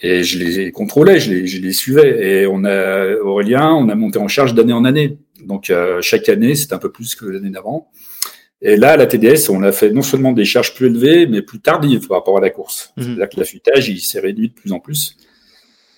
et 0.00 0.24
je 0.24 0.38
les 0.38 0.72
contrôlais, 0.72 1.20
je 1.20 1.30
les, 1.30 1.46
je 1.46 1.60
les 1.60 1.72
suivais. 1.72 2.42
Et 2.42 2.46
on 2.46 2.64
a 2.64 3.14
Aurélien, 3.16 3.70
on 3.72 3.88
a 3.88 3.94
monté 3.94 4.18
en 4.18 4.28
charge 4.28 4.54
d'année 4.54 4.72
en 4.72 4.84
année. 4.84 5.18
Donc 5.44 5.70
euh, 5.70 6.00
chaque 6.02 6.28
année, 6.28 6.54
c'est 6.54 6.72
un 6.72 6.78
peu 6.78 6.90
plus 6.90 7.14
que 7.14 7.24
l'année 7.24 7.50
d'avant. 7.50 7.90
Et 8.60 8.76
là, 8.76 8.92
à 8.92 8.96
la 8.96 9.06
TDS, 9.06 9.50
on 9.50 9.62
a 9.62 9.72
fait 9.72 9.90
non 9.90 10.02
seulement 10.02 10.32
des 10.32 10.44
charges 10.44 10.74
plus 10.74 10.86
élevées, 10.86 11.26
mais 11.26 11.42
plus 11.42 11.60
tardives 11.60 12.06
par 12.06 12.18
rapport 12.18 12.38
à 12.38 12.40
la 12.40 12.50
course. 12.50 12.92
Mhm. 12.96 13.04
C'est-à-dire 13.04 13.28
que 13.28 13.40
l'affûtage, 13.40 13.88
il 13.88 14.00
s'est 14.00 14.20
réduit 14.20 14.50
de 14.50 14.54
plus 14.54 14.72
en 14.72 14.78
plus. 14.78 15.16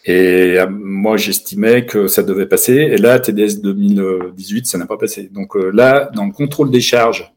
Et 0.06 0.58
euh, 0.58 0.66
moi, 0.68 1.16
j'estimais 1.16 1.86
que 1.86 2.08
ça 2.08 2.22
devait 2.22 2.46
passer. 2.46 2.74
Et 2.74 2.96
là, 2.98 3.18
TDS 3.18 3.60
2018, 3.62 4.66
ça 4.66 4.76
n'a 4.78 4.86
pas 4.86 4.98
passé. 4.98 5.28
Donc 5.32 5.56
euh, 5.56 5.70
là, 5.72 6.10
dans 6.14 6.26
le 6.26 6.32
contrôle 6.32 6.70
des 6.70 6.80
charges, 6.80 7.32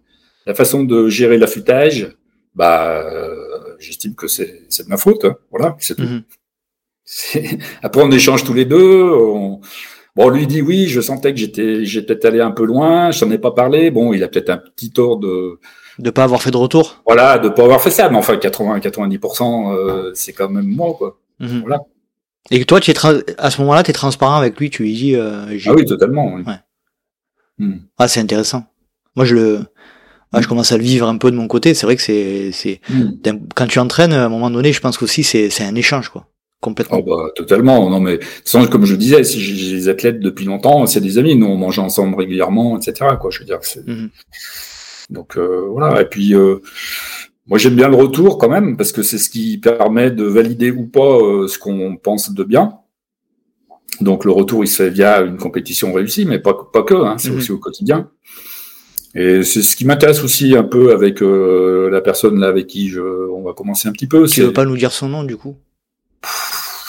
la 0.45 0.53
façon 0.53 0.84
de 0.84 1.07
gérer 1.07 1.38
l'affûtage, 1.38 2.15
bah, 2.56 3.03
euh, 3.06 3.35
j'estime 3.80 4.15
que 4.15 4.27
c'est 4.27 4.65
de 4.69 4.89
ma 4.89 4.98
faute. 4.98 5.23
hein. 5.26 5.35
Voilà, 5.52 5.76
c'est 5.80 5.95
tout. 5.95 6.03
Mhm. 6.03 6.23
Après, 7.84 8.02
on 8.03 8.11
échange 8.11 8.44
tous 8.44 8.53
les 8.53 8.65
deux. 8.65 9.11
On... 9.14 9.61
Bon, 10.15 10.30
lui 10.30 10.48
dit 10.48 10.61
oui, 10.61 10.88
je 10.88 10.99
sentais 10.99 11.31
que 11.34 11.39
j'étais, 11.39 11.85
j'ai 11.85 12.02
peut-être 12.02 12.26
allé 12.26 12.41
un 12.41 12.52
peu 12.52 12.65
loin. 12.65 13.11
Je 13.11 13.23
n'en 13.23 13.31
ai 13.31 13.38
pas 13.38 13.52
parlé. 13.52 13.91
Bon, 13.91 14.14
il 14.14 14.23
a 14.23 14.27
peut-être 14.27 14.49
un 14.49 14.57
petit 14.57 14.91
tort 14.91 15.18
de, 15.19 15.60
De 15.99 16.10
pas 16.10 16.23
avoir 16.23 16.41
fait 16.41 16.52
de 16.52 16.57
retour. 16.57 17.02
voilà, 17.06 17.38
de 17.38 17.48
pas 17.49 17.64
avoir 17.64 17.81
fait 17.81 17.91
ça. 17.91 18.10
Mais 18.10 18.18
enfin, 18.18 18.35
80-90%, 18.35 19.73
euh, 19.76 20.11
c'est 20.15 20.34
quand 20.34 20.49
même 20.49 20.68
moi, 20.68 20.94
quoi. 20.98 21.19
Mhm. 21.39 21.61
Voilà. 21.61 21.81
Et 22.51 22.59
que 22.59 22.65
toi, 22.65 22.79
tu 22.79 22.91
es 22.91 22.95
à 23.37 23.51
ce 23.51 23.61
moment-là, 23.61 23.83
tu 23.83 23.89
es 23.91 23.93
transparent 23.93 24.37
avec 24.37 24.57
lui, 24.59 24.69
tu 24.69 24.83
lui 24.83 24.93
dis, 24.93 25.15
euh, 25.15 25.45
Ah 25.65 25.73
oui, 25.73 25.85
totalement. 25.85 26.33
oui. 26.35 26.43
Ouais. 26.47 26.53
Hmm. 27.59 27.77
Ah, 27.97 28.07
c'est 28.07 28.19
intéressant. 28.19 28.65
Moi, 29.15 29.25
je 29.25 29.35
le, 29.35 29.59
ah, 30.31 30.41
je 30.41 30.47
commence 30.47 30.71
à 30.71 30.77
le 30.77 30.83
vivre 30.83 31.07
un 31.07 31.17
peu 31.17 31.31
de 31.31 31.35
mon 31.35 31.47
côté. 31.47 31.73
C'est 31.73 31.85
vrai 31.85 31.95
que 31.95 32.01
c'est, 32.01 32.51
c'est, 32.51 32.79
Hmm. 32.89 33.11
quand 33.55 33.67
tu 33.67 33.79
entraînes, 33.79 34.13
à 34.13 34.25
un 34.25 34.29
moment 34.29 34.49
donné, 34.49 34.71
je 34.73 34.79
pense 34.79 34.97
qu'aussi 34.97 35.23
c'est, 35.23 35.49
c'est 35.49 35.63
un 35.63 35.75
échange, 35.75 36.09
quoi. 36.09 36.27
Complètement. 36.61 36.97
Ah 36.99 37.03
bah, 37.05 37.29
totalement. 37.35 37.87
Non, 37.89 37.99
mais 37.99 38.19
façon, 38.43 38.65
comme 38.65 38.85
je 38.85 38.93
le 38.93 38.97
disais, 38.97 39.23
si 39.23 39.39
j'ai 39.41 39.75
des 39.75 39.89
athlètes 39.89 40.19
depuis 40.19 40.45
longtemps, 40.45 40.87
c'est 40.87 41.01
des 41.01 41.17
amis. 41.19 41.35
Nous, 41.35 41.45
on 41.45 41.55
mange 41.57 41.77
ensemble 41.77 42.15
régulièrement, 42.17 42.79
etc. 42.79 43.11
Quoi, 43.19 43.29
je 43.29 43.39
veux 43.39 43.45
dire. 43.45 43.59
c'est- 43.61 43.85
Mhm. 43.87 44.09
Donc 45.11 45.37
euh, 45.37 45.67
voilà. 45.69 46.01
Et 46.01 46.05
puis, 46.05 46.33
euh, 46.33 46.57
moi, 47.47 47.57
j'aime 47.57 47.75
bien 47.75 47.87
le 47.89 47.95
retour 47.95 48.37
quand 48.37 48.49
même 48.49 48.75
parce 48.77 48.91
que 48.91 49.03
c'est 49.03 49.17
ce 49.17 49.29
qui 49.29 49.57
permet 49.57 50.11
de 50.11 50.23
valider 50.25 50.71
ou 50.71 50.85
pas 50.87 51.17
euh, 51.17 51.47
ce 51.47 51.57
qu'on 51.57 51.95
pense 51.97 52.31
de 52.33 52.43
bien. 52.43 52.79
Donc 54.01 54.25
le 54.25 54.31
retour, 54.31 54.63
il 54.63 54.67
se 54.67 54.83
fait 54.83 54.89
via 54.89 55.21
une 55.21 55.37
compétition 55.37 55.91
réussie, 55.93 56.25
mais 56.25 56.39
pas, 56.39 56.53
pas 56.71 56.83
que. 56.83 56.93
Hein, 56.93 57.17
c'est 57.17 57.29
Mhm. 57.31 57.37
aussi 57.37 57.51
au 57.51 57.57
quotidien. 57.57 58.11
Et 59.15 59.41
c'est 59.43 59.63
ce 59.63 59.75
qui 59.75 59.85
m'intéresse 59.85 60.23
aussi 60.23 60.55
un 60.55 60.63
peu 60.63 60.91
avec 60.91 61.23
euh, 61.23 61.89
la 61.89 62.01
personne 62.01 62.39
là 62.39 62.47
avec 62.49 62.67
qui 62.67 62.89
je, 62.89 63.01
on 63.01 63.41
va 63.41 63.53
commencer 63.53 63.87
un 63.87 63.91
petit 63.93 64.05
peu. 64.07 64.23
Tu 64.27 64.35
c'est- 64.35 64.41
veux 64.43 64.53
pas 64.53 64.65
nous 64.65 64.77
dire 64.77 64.91
son 64.91 65.09
nom, 65.09 65.23
du 65.23 65.37
coup? 65.37 65.55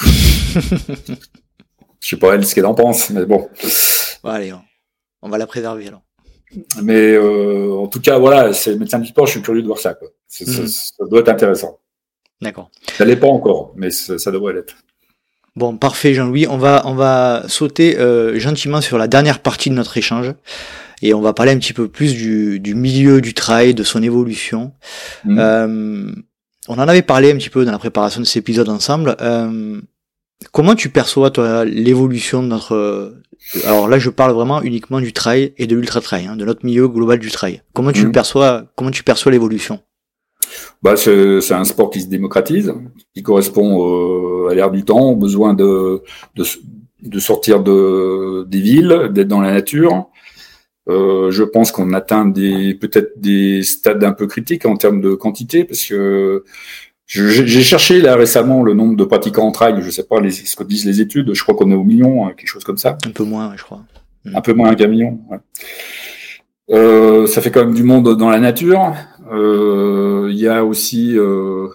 Je 2.00 2.08
sais 2.10 2.16
pas 2.16 2.34
elle 2.34 2.46
ce 2.46 2.54
qu'elle 2.54 2.66
en 2.66 2.74
pense, 2.74 3.10
mais 3.10 3.24
bon. 3.26 3.48
Bon, 4.22 4.30
allez, 4.30 4.52
on 5.22 5.28
va 5.28 5.38
la 5.38 5.46
préserver, 5.46 5.88
alors. 5.88 6.02
Mais 6.82 7.18
en 7.18 7.86
tout 7.86 8.00
cas, 8.00 8.18
voilà, 8.18 8.52
c'est 8.52 8.76
médecin 8.76 8.98
du 8.98 9.08
sport, 9.08 9.26
je 9.26 9.32
suis 9.32 9.42
curieux 9.42 9.62
de 9.62 9.66
voir 9.66 9.78
ça. 9.78 9.94
Quoi. 9.94 10.08
Mhm. 10.40 10.66
Ça, 10.66 11.04
doit 11.08 11.20
être 11.20 11.28
intéressant. 11.28 11.78
D'accord. 12.40 12.70
Ça 12.96 13.04
l'est 13.04 13.16
pas 13.16 13.26
encore, 13.26 13.72
mais 13.76 13.90
ça, 13.90 14.30
devrait 14.30 14.54
l'être. 14.54 14.76
Bon, 15.56 15.76
parfait, 15.76 16.14
Jean-Louis. 16.14 16.46
On 16.48 16.58
va, 16.58 16.82
on 16.86 16.94
va 16.94 17.44
sauter 17.48 17.96
gentiment 18.36 18.80
sur 18.80 18.98
la 18.98 19.08
dernière 19.08 19.40
partie 19.40 19.70
de 19.70 19.74
notre 19.74 19.96
échange 19.96 20.34
et 21.02 21.14
on 21.14 21.20
va 21.20 21.32
parler 21.32 21.52
un 21.52 21.58
petit 21.58 21.72
peu 21.72 21.88
plus 21.88 22.14
du, 22.14 22.60
du 22.60 22.74
milieu 22.74 23.20
du 23.20 23.34
trail, 23.34 23.74
de 23.74 23.82
son 23.82 24.02
évolution. 24.02 24.72
Mhm. 25.24 25.38
Euh, 25.38 26.12
on 26.68 26.74
en 26.74 26.88
avait 26.88 27.02
parlé 27.02 27.32
un 27.32 27.36
petit 27.36 27.50
peu 27.50 27.64
dans 27.64 27.72
la 27.72 27.78
préparation 27.78 28.20
de 28.20 28.26
cet 28.26 28.38
épisode 28.38 28.68
ensemble. 28.68 29.16
Euh, 29.20 29.80
comment 30.52 30.74
tu 30.74 30.90
perçois 30.90 31.30
toi 31.30 31.64
l'évolution 31.64 32.42
de 32.42 32.48
notre 32.48 33.14
alors 33.64 33.88
là 33.88 33.98
je 33.98 34.10
parle 34.10 34.32
vraiment 34.32 34.62
uniquement 34.62 35.00
du 35.00 35.12
trail 35.12 35.52
et 35.56 35.66
de 35.66 35.76
l'ultra 35.76 36.00
trail, 36.00 36.26
hein, 36.26 36.36
de 36.36 36.44
notre 36.44 36.64
milieu 36.64 36.88
global 36.88 37.18
du 37.18 37.30
trail. 37.30 37.62
Comment 37.72 37.92
tu 37.92 38.02
le 38.02 38.08
mhm. 38.08 38.12
perçois 38.12 38.64
Comment 38.76 38.90
tu 38.90 39.02
perçois 39.02 39.32
l'évolution? 39.32 39.80
Bah, 40.82 40.96
c'est 40.96 41.52
un 41.52 41.64
sport 41.64 41.90
qui 41.90 42.00
se 42.00 42.06
démocratise, 42.06 42.72
qui 43.14 43.22
correspond 43.22 44.46
euh, 44.46 44.48
à 44.48 44.54
l'ère 44.54 44.70
du 44.70 44.84
temps, 44.84 45.10
au 45.10 45.16
besoin 45.16 45.52
de, 45.52 46.02
de, 46.36 46.44
de 47.02 47.18
sortir 47.18 47.62
de, 47.62 48.44
des 48.48 48.60
villes, 48.60 49.10
d'être 49.12 49.28
dans 49.28 49.40
la 49.40 49.52
nature, 49.52 50.08
euh, 50.88 51.30
je 51.30 51.44
pense 51.44 51.70
qu'on 51.70 51.92
atteint 51.92 52.24
des 52.24 52.74
peut-être 52.74 53.20
des 53.20 53.62
stades 53.62 54.02
un 54.04 54.12
peu 54.12 54.26
critiques 54.26 54.64
en 54.64 54.76
termes 54.76 55.00
de 55.00 55.14
quantité, 55.14 55.64
parce 55.64 55.84
que 55.84 56.44
j'ai 57.08 57.62
cherché 57.62 58.00
là 58.00 58.16
récemment 58.16 58.62
le 58.62 58.74
nombre 58.74 58.96
de 58.96 59.04
pratiquants 59.04 59.46
en 59.46 59.52
trail. 59.52 59.76
Je 59.80 59.90
sais 59.90 60.04
pas 60.04 60.20
les, 60.20 60.30
ce 60.30 60.54
que 60.54 60.62
disent 60.62 60.84
les 60.84 61.00
études. 61.00 61.32
Je 61.34 61.42
crois 61.42 61.54
qu'on 61.54 61.70
est 61.70 61.74
au 61.74 61.84
million, 61.84 62.26
hein, 62.26 62.34
quelque 62.36 62.48
chose 62.48 62.64
comme 62.64 62.76
ça. 62.76 62.98
Un 63.06 63.10
peu 63.10 63.24
moins, 63.24 63.54
je 63.56 63.62
crois. 63.62 63.82
Un 64.32 64.40
peu 64.40 64.52
moins 64.52 64.74
qu'un 64.74 64.88
million. 64.88 65.18
Ouais. 65.30 65.38
Euh, 66.70 67.26
ça 67.26 67.40
fait 67.40 67.50
quand 67.50 67.64
même 67.64 67.74
du 67.74 67.82
monde 67.82 68.16
dans 68.16 68.28
la 68.28 68.40
nature. 68.40 68.94
Euh, 69.32 70.28
il 70.30 70.38
y 70.38 70.48
a 70.48 70.64
aussi, 70.64 71.18
euh, 71.18 71.68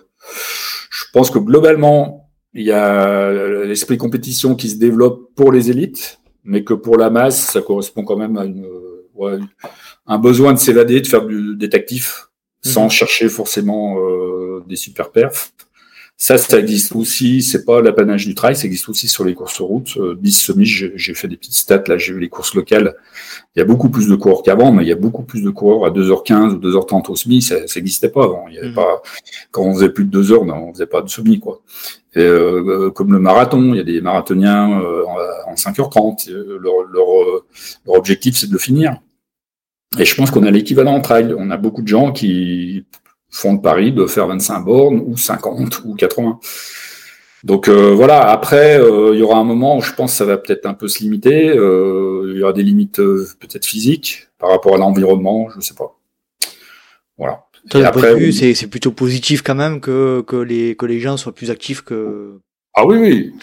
je 0.91 1.05
pense 1.13 1.31
que 1.31 1.39
globalement, 1.39 2.29
il 2.53 2.65
y 2.65 2.71
a 2.71 3.31
l'esprit 3.65 3.97
compétition 3.97 4.53
qui 4.53 4.69
se 4.69 4.77
développe 4.77 5.33
pour 5.35 5.51
les 5.51 5.71
élites, 5.71 6.19
mais 6.43 6.63
que 6.63 6.75
pour 6.75 6.97
la 6.97 7.09
masse, 7.09 7.49
ça 7.51 7.61
correspond 7.61 8.03
quand 8.03 8.17
même 8.17 8.37
à 8.37 8.45
une 8.45 8.67
un 10.05 10.17
besoin 10.17 10.53
de 10.53 10.59
s'évader, 10.59 11.01
de 11.01 11.07
faire 11.07 11.25
du 11.25 11.55
détectif, 11.55 12.29
sans 12.61 12.85
mhm. 12.85 12.91
chercher 12.91 13.29
forcément 13.29 13.97
euh, 13.97 14.42
des 14.67 14.75
super 14.75 15.11
perfs. 15.11 15.53
Ça, 16.15 16.37
ça 16.37 16.59
existe 16.59 16.95
aussi. 16.95 17.41
C'est 17.41 17.65
pas 17.65 17.81
l'apanage 17.81 18.25
du 18.25 18.35
trail, 18.35 18.55
ça 18.55 18.65
existe 18.65 18.87
aussi 18.87 19.07
sur 19.07 19.25
les 19.25 19.33
courses 19.33 19.59
routes. 19.59 19.97
Euh, 19.97 20.15
10 20.19 20.31
semi, 20.31 20.65
j'ai 20.65 21.13
fait 21.13 21.27
des 21.27 21.35
petites 21.35 21.55
stats. 21.55 21.83
Là, 21.87 21.97
j'ai 21.97 22.13
vu 22.13 22.19
les 22.19 22.29
courses 22.29 22.53
locales. 22.53 22.95
Il 23.55 23.59
y 23.59 23.61
a 23.61 23.65
beaucoup 23.65 23.89
plus 23.89 24.07
de 24.07 24.15
coureurs 24.15 24.43
qu'avant, 24.43 24.71
mais 24.71 24.83
il 24.83 24.87
y 24.87 24.91
a 24.91 24.95
beaucoup 24.95 25.23
plus 25.23 25.41
de 25.41 25.49
coureurs 25.49 25.85
à 25.85 25.89
2h15 25.89 26.51
ou 26.53 26.59
2h30 26.59 27.11
au 27.11 27.15
semi. 27.15 27.41
Ça, 27.41 27.57
n'existait 27.75 28.09
pas 28.09 28.23
avant. 28.23 28.45
Il 28.47 28.55
y 28.55 28.59
avait 28.59 28.73
pas 28.73 29.01
quand 29.51 29.63
on 29.63 29.73
faisait 29.73 29.89
plus 29.89 30.05
de 30.05 30.11
2 30.11 30.31
heures, 30.31 30.45
non, 30.45 30.69
on 30.69 30.73
faisait 30.73 30.85
pas 30.85 31.01
de 31.01 31.09
semi 31.09 31.39
quoi. 31.39 31.61
Et, 32.15 32.19
euh, 32.19 32.91
comme 32.91 33.11
le 33.11 33.19
marathon, 33.19 33.73
il 33.73 33.77
y 33.77 33.81
a 33.81 33.83
des 33.83 33.99
marathoniens 33.99 34.81
euh, 34.81 35.03
en 35.47 35.55
5h30. 35.55 36.31
Leur, 36.31 36.83
leur, 36.89 37.07
leur 37.85 37.95
objectif, 37.95 38.37
c'est 38.37 38.47
de 38.47 38.53
le 38.53 38.59
finir. 38.59 38.97
Et 39.99 40.05
je 40.05 40.15
pense 40.15 40.31
qu'on 40.31 40.43
a 40.43 40.51
l'équivalent 40.51 40.93
en 40.93 41.01
trail. 41.01 41.35
On 41.37 41.51
a 41.51 41.57
beaucoup 41.57 41.81
de 41.81 41.87
gens 41.87 42.11
qui 42.11 42.85
font 43.33 43.53
le 43.53 43.61
pari 43.61 43.91
de 43.91 44.05
faire 44.05 44.27
25 44.27 44.59
bornes 44.61 45.03
ou 45.05 45.17
50 45.17 45.81
ou 45.85 45.95
80. 45.95 46.39
Donc 47.43 47.67
euh, 47.67 47.93
voilà, 47.93 48.29
après, 48.29 48.79
euh, 48.79 49.11
il 49.13 49.19
y 49.19 49.23
aura 49.23 49.37
un 49.37 49.43
moment 49.43 49.77
où 49.77 49.81
je 49.81 49.91
pense 49.93 50.11
que 50.11 50.17
ça 50.17 50.25
va 50.25 50.37
peut-être 50.37 50.65
un 50.65 50.73
peu 50.73 50.87
se 50.87 50.99
limiter. 50.99 51.49
Euh, 51.49 52.31
il 52.33 52.39
y 52.39 52.43
aura 52.43 52.53
des 52.53 52.63
limites 52.63 52.97
peut-être 52.97 53.65
physiques 53.65 54.29
par 54.39 54.49
rapport 54.49 54.75
à 54.75 54.77
l'environnement, 54.77 55.49
je 55.49 55.57
ne 55.57 55.61
sais 55.61 55.73
pas. 55.73 55.99
Voilà. 57.17 57.43
après, 57.85 58.31
c'est 58.31 58.67
plutôt 58.67 58.91
positif 58.91 59.41
quand 59.41 59.55
même 59.55 59.81
que, 59.81 60.21
que, 60.25 60.37
les, 60.37 60.75
que 60.75 60.85
les 60.85 60.99
gens 60.99 61.17
soient 61.17 61.35
plus 61.35 61.51
actifs 61.51 61.81
que... 61.81 62.39
Ah 62.75 62.87
oui, 62.87 62.97
oui. 62.97 63.33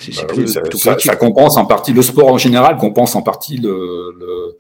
Bah 0.85 0.97
ça, 0.99 1.15
compense 1.15 1.57
en 1.57 1.65
partie, 1.65 1.93
le 1.93 2.03
sport 2.03 2.29
en 2.29 2.39
général 2.39 2.79
compense 2.79 3.15
en 3.15 3.23
partie 3.23 3.59
le, 3.59 4.13
le, 4.19 4.57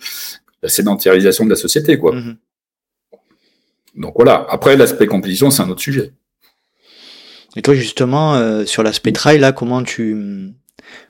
la 0.62 0.68
sédentarisation 0.68 1.44
de 1.44 1.50
la 1.50 1.56
société, 1.56 1.98
quoi. 1.98 2.14
Mhm. 2.14 2.36
Donc 3.96 4.14
voilà. 4.16 4.46
Après, 4.50 4.76
l'aspect 4.76 5.06
compétition, 5.06 5.50
c'est 5.50 5.62
un 5.62 5.68
autre 5.68 5.82
sujet. 5.82 6.12
Et 7.56 7.62
toi, 7.62 7.74
justement, 7.74 8.34
euh, 8.34 8.64
sur 8.64 8.82
l'aspect 8.82 9.12
trail, 9.12 9.38
là, 9.38 9.52
comment 9.52 9.82
tu 9.82 10.52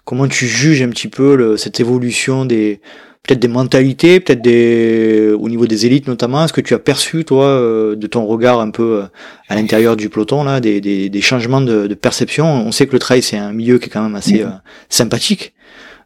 comment 0.05 0.27
tu 0.27 0.47
juges 0.47 0.83
un 0.83 0.89
petit 0.89 1.09
peu 1.09 1.37
le, 1.37 1.57
cette 1.57 1.81
évolution 1.81 2.45
des 2.45 2.81
peut-être 3.23 3.39
des 3.39 3.49
mentalités, 3.49 4.21
peut-être 4.21 4.41
des 4.41 5.35
au 5.39 5.49
niveau 5.49 5.67
des 5.67 5.85
élites 5.85 6.09
notamment? 6.09 6.45
Est-ce 6.45 6.55
que 6.55 6.63
tu 6.63 6.73
as 6.73 6.79
perçu, 6.79 7.25
toi, 7.25 7.45
euh, 7.45 7.95
de 7.95 8.07
ton 8.07 8.25
regard 8.27 8.61
un 8.61 8.71
peu 8.71 9.03
euh, 9.03 9.07
à 9.49 9.55
l'intérieur 9.55 9.97
du 9.97 10.09
peloton 10.09 10.43
là, 10.43 10.61
des, 10.61 10.81
des, 10.81 11.11
des 11.11 11.21
changements 11.21 11.61
de, 11.61 11.87
de, 11.87 11.95
perception? 11.95 12.47
On 12.47 12.73
sait 12.73 12.87
que 12.87 12.93
le 12.93 12.99
trail 12.99 13.23
c'est 13.23 13.37
un 13.37 13.53
milieu 13.53 13.79
qui 13.79 13.87
est 13.87 13.91
quand 13.91 14.03
même 14.03 14.17
assez 14.17 14.45
sympathique. 14.89 15.55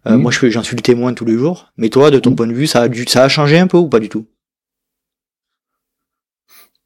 Euh, 0.07 0.19
moi, 0.19 0.31
j'en 0.33 0.63
suis 0.63 0.77
le 0.77 0.83
témoin 0.83 1.15
tous 1.15 1.25
les 1.25 1.35
jours. 1.35 1.73
Mais 1.77 1.89
toi, 1.89 2.11
de 2.11 2.19
ton 2.19 2.35
point 2.35 2.47
de 2.47 2.53
vue, 2.53 2.67
ça 2.67 2.83
a, 2.83 2.89
dû, 2.89 3.05
ça 3.09 3.25
a 3.25 3.29
changé 3.29 3.59
un 3.59 3.67
peu 3.67 3.79
ou 3.79 3.89
pas 3.89 4.01
du 4.01 4.09
tout? 4.09 4.27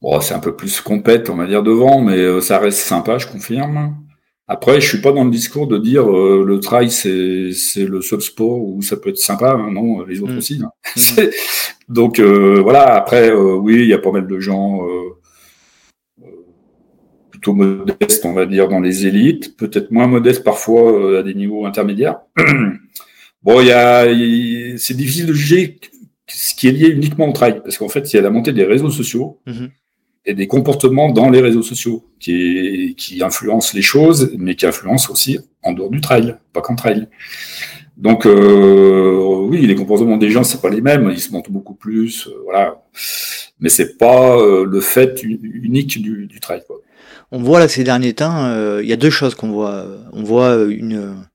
Bon, 0.00 0.20
c'est 0.20 0.34
un 0.34 0.38
peu 0.38 0.54
plus 0.54 0.80
compète, 0.80 1.28
on 1.28 1.34
va 1.34 1.46
dire, 1.46 1.62
devant, 1.62 2.00
mais 2.00 2.18
euh, 2.18 2.40
ça 2.40 2.58
reste 2.58 2.78
sympa, 2.78 3.18
je 3.18 3.26
confirme. 3.26 3.96
Après, 4.46 4.80
je 4.80 4.88
suis 4.88 5.00
pas 5.00 5.12
dans 5.12 5.24
le 5.24 5.30
discours 5.30 5.66
de 5.66 5.76
dire 5.76 6.10
euh, 6.10 6.44
le 6.46 6.60
trail 6.60 6.90
c'est 6.90 7.52
c'est 7.52 7.84
le 7.84 8.00
seul 8.00 8.22
sport 8.22 8.62
où 8.62 8.80
ça 8.80 8.96
peut 8.96 9.10
être 9.10 9.18
sympa, 9.18 9.52
hein, 9.52 9.70
non, 9.70 10.04
les 10.04 10.22
autres 10.22 10.34
mm. 10.34 10.38
aussi. 10.38 10.62
Hein. 10.64 10.70
Mm. 10.96 11.22
Donc 11.92 12.20
voilà. 12.20 12.94
Après, 12.94 13.32
oui, 13.32 13.74
il 13.82 13.88
y 13.88 13.94
a 13.94 13.98
pas 13.98 14.12
mal 14.12 14.26
de 14.26 14.38
gens 14.38 14.82
plutôt 17.30 17.54
modestes, 17.54 18.24
on 18.24 18.32
va 18.32 18.46
dire, 18.46 18.68
dans 18.68 18.80
les 18.80 19.06
élites, 19.06 19.56
peut-être 19.56 19.90
moins 19.90 20.06
modestes 20.06 20.44
parfois 20.44 21.18
à 21.18 21.22
des 21.22 21.34
niveaux 21.34 21.66
intermédiaires. 21.66 22.20
Bon, 23.42 23.60
il 23.60 23.68
y 23.68 23.72
a, 23.72 24.04
c'est 24.78 24.96
difficile 24.96 25.26
de 25.26 25.32
juger 25.32 25.78
ce 26.26 26.54
qui 26.54 26.68
est 26.68 26.72
lié 26.72 26.88
uniquement 26.88 27.28
au 27.28 27.32
trail, 27.32 27.60
parce 27.62 27.78
qu'en 27.78 27.88
fait, 27.88 28.12
il 28.12 28.16
y 28.16 28.18
a 28.18 28.22
la 28.22 28.30
montée 28.30 28.52
des 28.52 28.64
réseaux 28.64 28.90
sociaux 28.90 29.40
mhm. 29.46 29.70
Des 30.34 30.46
comportements 30.46 31.10
dans 31.10 31.30
les 31.30 31.40
réseaux 31.40 31.62
sociaux 31.62 32.04
qui, 32.18 32.94
influencent 33.22 33.72
les 33.74 33.82
choses, 33.82 34.32
mais 34.38 34.54
qui 34.54 34.66
influencent 34.66 35.10
aussi 35.10 35.38
en 35.62 35.72
dehors 35.72 35.90
du 35.90 36.00
trail, 36.00 36.36
pas 36.52 36.60
qu'en 36.60 36.76
trail. 36.76 37.08
Donc, 37.96 38.26
euh, 38.26 39.46
oui, 39.48 39.66
les 39.66 39.74
comportements 39.74 40.16
des 40.16 40.30
gens, 40.30 40.44
c'est 40.44 40.60
pas 40.60 40.70
les 40.70 40.80
mêmes, 40.80 41.10
ils 41.10 41.20
se 41.20 41.32
montrent 41.32 41.50
beaucoup 41.50 41.74
plus, 41.74 42.28
euh, 42.28 42.32
voilà. 42.44 42.80
Mais 43.60 43.68
c'est 43.68 43.98
pas 43.98 44.38
euh, 44.38 44.64
le 44.64 44.80
fait 44.80 45.20
unique 45.22 46.00
du, 46.00 46.28
trail. 46.40 46.62
On 47.32 47.42
voit 47.42 47.58
là 47.58 47.68
ces 47.68 47.82
derniers 47.82 48.14
temps, 48.14 48.78
il 48.80 48.86
y 48.86 48.92
a 48.92 48.96
deux 48.96 49.10
choses 49.10 49.34
qu'on 49.34 49.50
voit. 49.50 49.84
On 50.12 50.22
voit 50.22 50.56
une 50.68 51.26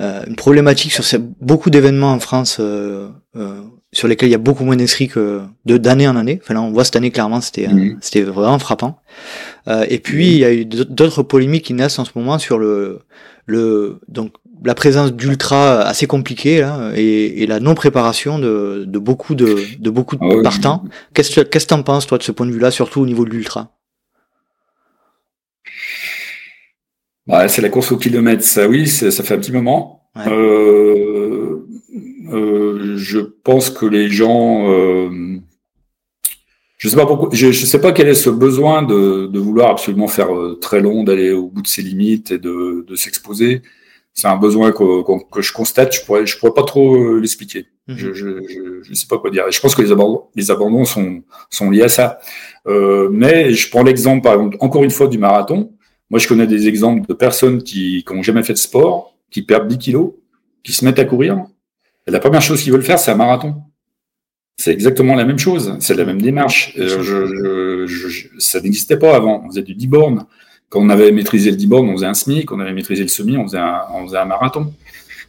euh, 0.00 0.24
une 0.26 0.36
problématique 0.36 0.92
sur 0.92 1.20
beaucoup 1.40 1.70
d'événements 1.70 2.12
en 2.12 2.20
France 2.20 2.58
euh, 2.60 3.08
euh, 3.34 3.62
sur 3.98 4.06
lesquels 4.06 4.28
il 4.28 4.32
y 4.32 4.36
a 4.36 4.38
beaucoup 4.38 4.64
moins 4.64 4.76
d'inscrits 4.76 5.08
que 5.08 5.40
de 5.66 5.76
d'année 5.76 6.06
en 6.06 6.14
année. 6.14 6.40
Enfin 6.40 6.54
là, 6.54 6.62
on 6.62 6.70
voit 6.70 6.84
cette 6.84 6.96
année 6.96 7.10
clairement, 7.10 7.40
c'était 7.40 7.66
mhm. 7.66 7.98
c'était 8.00 8.22
vraiment 8.22 8.58
frappant. 8.58 9.00
et 9.66 9.98
puis 9.98 10.28
il 10.28 10.38
y 10.38 10.44
a 10.44 10.52
eu 10.52 10.64
d'autres 10.64 11.22
polémiques 11.22 11.64
qui 11.64 11.74
naissent 11.74 11.98
en 11.98 12.04
ce 12.04 12.12
moment 12.14 12.38
sur 12.38 12.58
le 12.58 13.00
le 13.46 14.00
donc 14.06 14.32
la 14.64 14.74
présence 14.74 15.12
d'ultra 15.12 15.82
assez 15.82 16.06
compliquée 16.06 16.60
là, 16.60 16.92
et, 16.94 17.42
et, 17.42 17.46
la 17.46 17.60
non 17.60 17.74
préparation 17.74 18.38
de, 18.38 18.84
de 18.86 18.98
beaucoup 18.98 19.34
de, 19.34 19.56
de 19.78 19.90
beaucoup 19.90 20.16
de 20.16 20.22
ah 20.22 20.42
partants. 20.42 20.84
Qu'est-ce 21.14 21.40
que 21.40 21.58
tu 21.58 21.74
en 21.74 21.82
penses 21.82 22.06
toi 22.06 22.18
de 22.18 22.24
ce 22.24 22.32
point 22.32 22.46
de 22.46 22.52
vue-là, 22.52 22.70
surtout 22.70 23.00
au 23.00 23.06
niveau 23.06 23.24
de 23.24 23.30
l'ultra? 23.30 23.72
Ouais, 27.28 27.48
c'est 27.48 27.62
la 27.62 27.68
course 27.68 27.92
au 27.92 27.98
kilomètre, 27.98 28.42
ça 28.42 28.66
oui, 28.66 28.88
ça 28.88 29.10
fait 29.22 29.34
un 29.34 29.38
petit 29.38 29.52
moment. 29.52 29.98
Euh, 30.16 30.30
euh, 30.30 30.87
je 32.98 33.18
pense 33.20 33.70
que 33.70 33.86
les 33.86 34.10
gens, 34.10 34.70
euh, 34.70 35.38
je 36.76 36.88
sais 36.88 36.96
pas 36.96 37.06
pourquoi, 37.06 37.30
je, 37.32 37.50
je, 37.50 37.66
sais 37.66 37.80
pas 37.80 37.92
quel 37.92 38.08
est 38.08 38.14
ce 38.14 38.30
besoin 38.30 38.82
de, 38.82 39.26
de 39.26 39.38
vouloir 39.38 39.70
absolument 39.70 40.08
faire 40.08 40.34
euh, 40.34 40.58
très 40.60 40.80
long, 40.80 41.04
d'aller 41.04 41.32
au 41.32 41.48
bout 41.48 41.62
de 41.62 41.66
ses 41.66 41.82
limites 41.82 42.30
et 42.30 42.38
de, 42.38 42.84
de 42.86 42.96
s'exposer. 42.96 43.62
C'est 44.14 44.26
un 44.26 44.36
besoin 44.36 44.72
que, 44.72 45.02
que, 45.30 45.42
je 45.42 45.52
constate. 45.52 45.94
Je 45.94 46.04
pourrais, 46.04 46.26
je 46.26 46.38
pourrais 46.38 46.54
pas 46.54 46.64
trop 46.64 46.96
euh, 46.96 47.20
l'expliquer. 47.20 47.66
Mhm. 47.86 47.96
Je, 47.96 48.12
je, 48.12 48.82
je, 48.82 48.94
sais 48.94 49.06
pas 49.08 49.18
quoi 49.18 49.30
dire. 49.30 49.44
Et 49.48 49.52
je 49.52 49.60
pense 49.60 49.74
que 49.74 49.82
les 49.82 49.92
abandons, 49.92 50.24
les 50.34 50.50
abandons 50.50 50.84
sont, 50.84 51.22
sont 51.50 51.70
liés 51.70 51.84
à 51.84 51.88
ça. 51.88 52.18
Euh, 52.66 53.08
mais 53.12 53.52
je 53.52 53.70
prends 53.70 53.82
l'exemple, 53.82 54.22
par 54.22 54.34
exemple, 54.34 54.56
encore 54.60 54.84
une 54.84 54.90
fois, 54.90 55.08
du 55.08 55.18
marathon. 55.18 55.72
Moi, 56.10 56.18
je 56.18 56.28
connais 56.28 56.46
des 56.46 56.68
exemples 56.68 57.06
de 57.06 57.14
personnes 57.14 57.62
qui 57.62 58.04
n'ont 58.10 58.22
jamais 58.22 58.42
fait 58.42 58.54
de 58.54 58.58
sport, 58.58 59.14
qui 59.30 59.42
perdent 59.42 59.68
10 59.68 59.78
kilos, 59.78 60.12
qui 60.62 60.72
se 60.72 60.84
mettent 60.84 60.98
à 60.98 61.04
courir. 61.04 61.44
La 62.08 62.20
première 62.20 62.42
chose 62.42 62.62
qu'ils 62.62 62.72
veulent 62.72 62.82
faire, 62.82 62.98
c'est 62.98 63.10
un 63.10 63.16
marathon. 63.16 63.62
C'est 64.56 64.72
exactement 64.72 65.14
la 65.14 65.24
même 65.24 65.38
chose. 65.38 65.76
C'est 65.80 65.94
la 65.94 66.04
même 66.04 66.20
démarche. 66.20 66.72
Je, 66.76 67.86
je, 67.86 68.28
ça 68.38 68.60
n'existait 68.60 68.96
pas 68.96 69.14
avant. 69.14 69.42
On 69.44 69.48
faisait 69.48 69.62
du 69.62 69.74
10 69.74 69.86
bornes. 69.86 70.26
Quand 70.68 70.80
on 70.80 70.90
avait 70.90 71.12
maîtrisé 71.12 71.50
le 71.50 71.56
10 71.56 71.66
bornes, 71.66 71.88
on 71.88 71.94
faisait 71.94 72.06
un 72.06 72.14
SMI. 72.14 72.44
Quand 72.44 72.56
on 72.56 72.60
avait 72.60 72.72
maîtrisé 72.72 73.02
le 73.02 73.08
semi, 73.08 73.36
on 73.36 73.44
faisait 73.44 73.58
un, 73.58 73.82
on 73.94 74.06
faisait 74.06 74.18
un 74.18 74.24
marathon. 74.24 74.72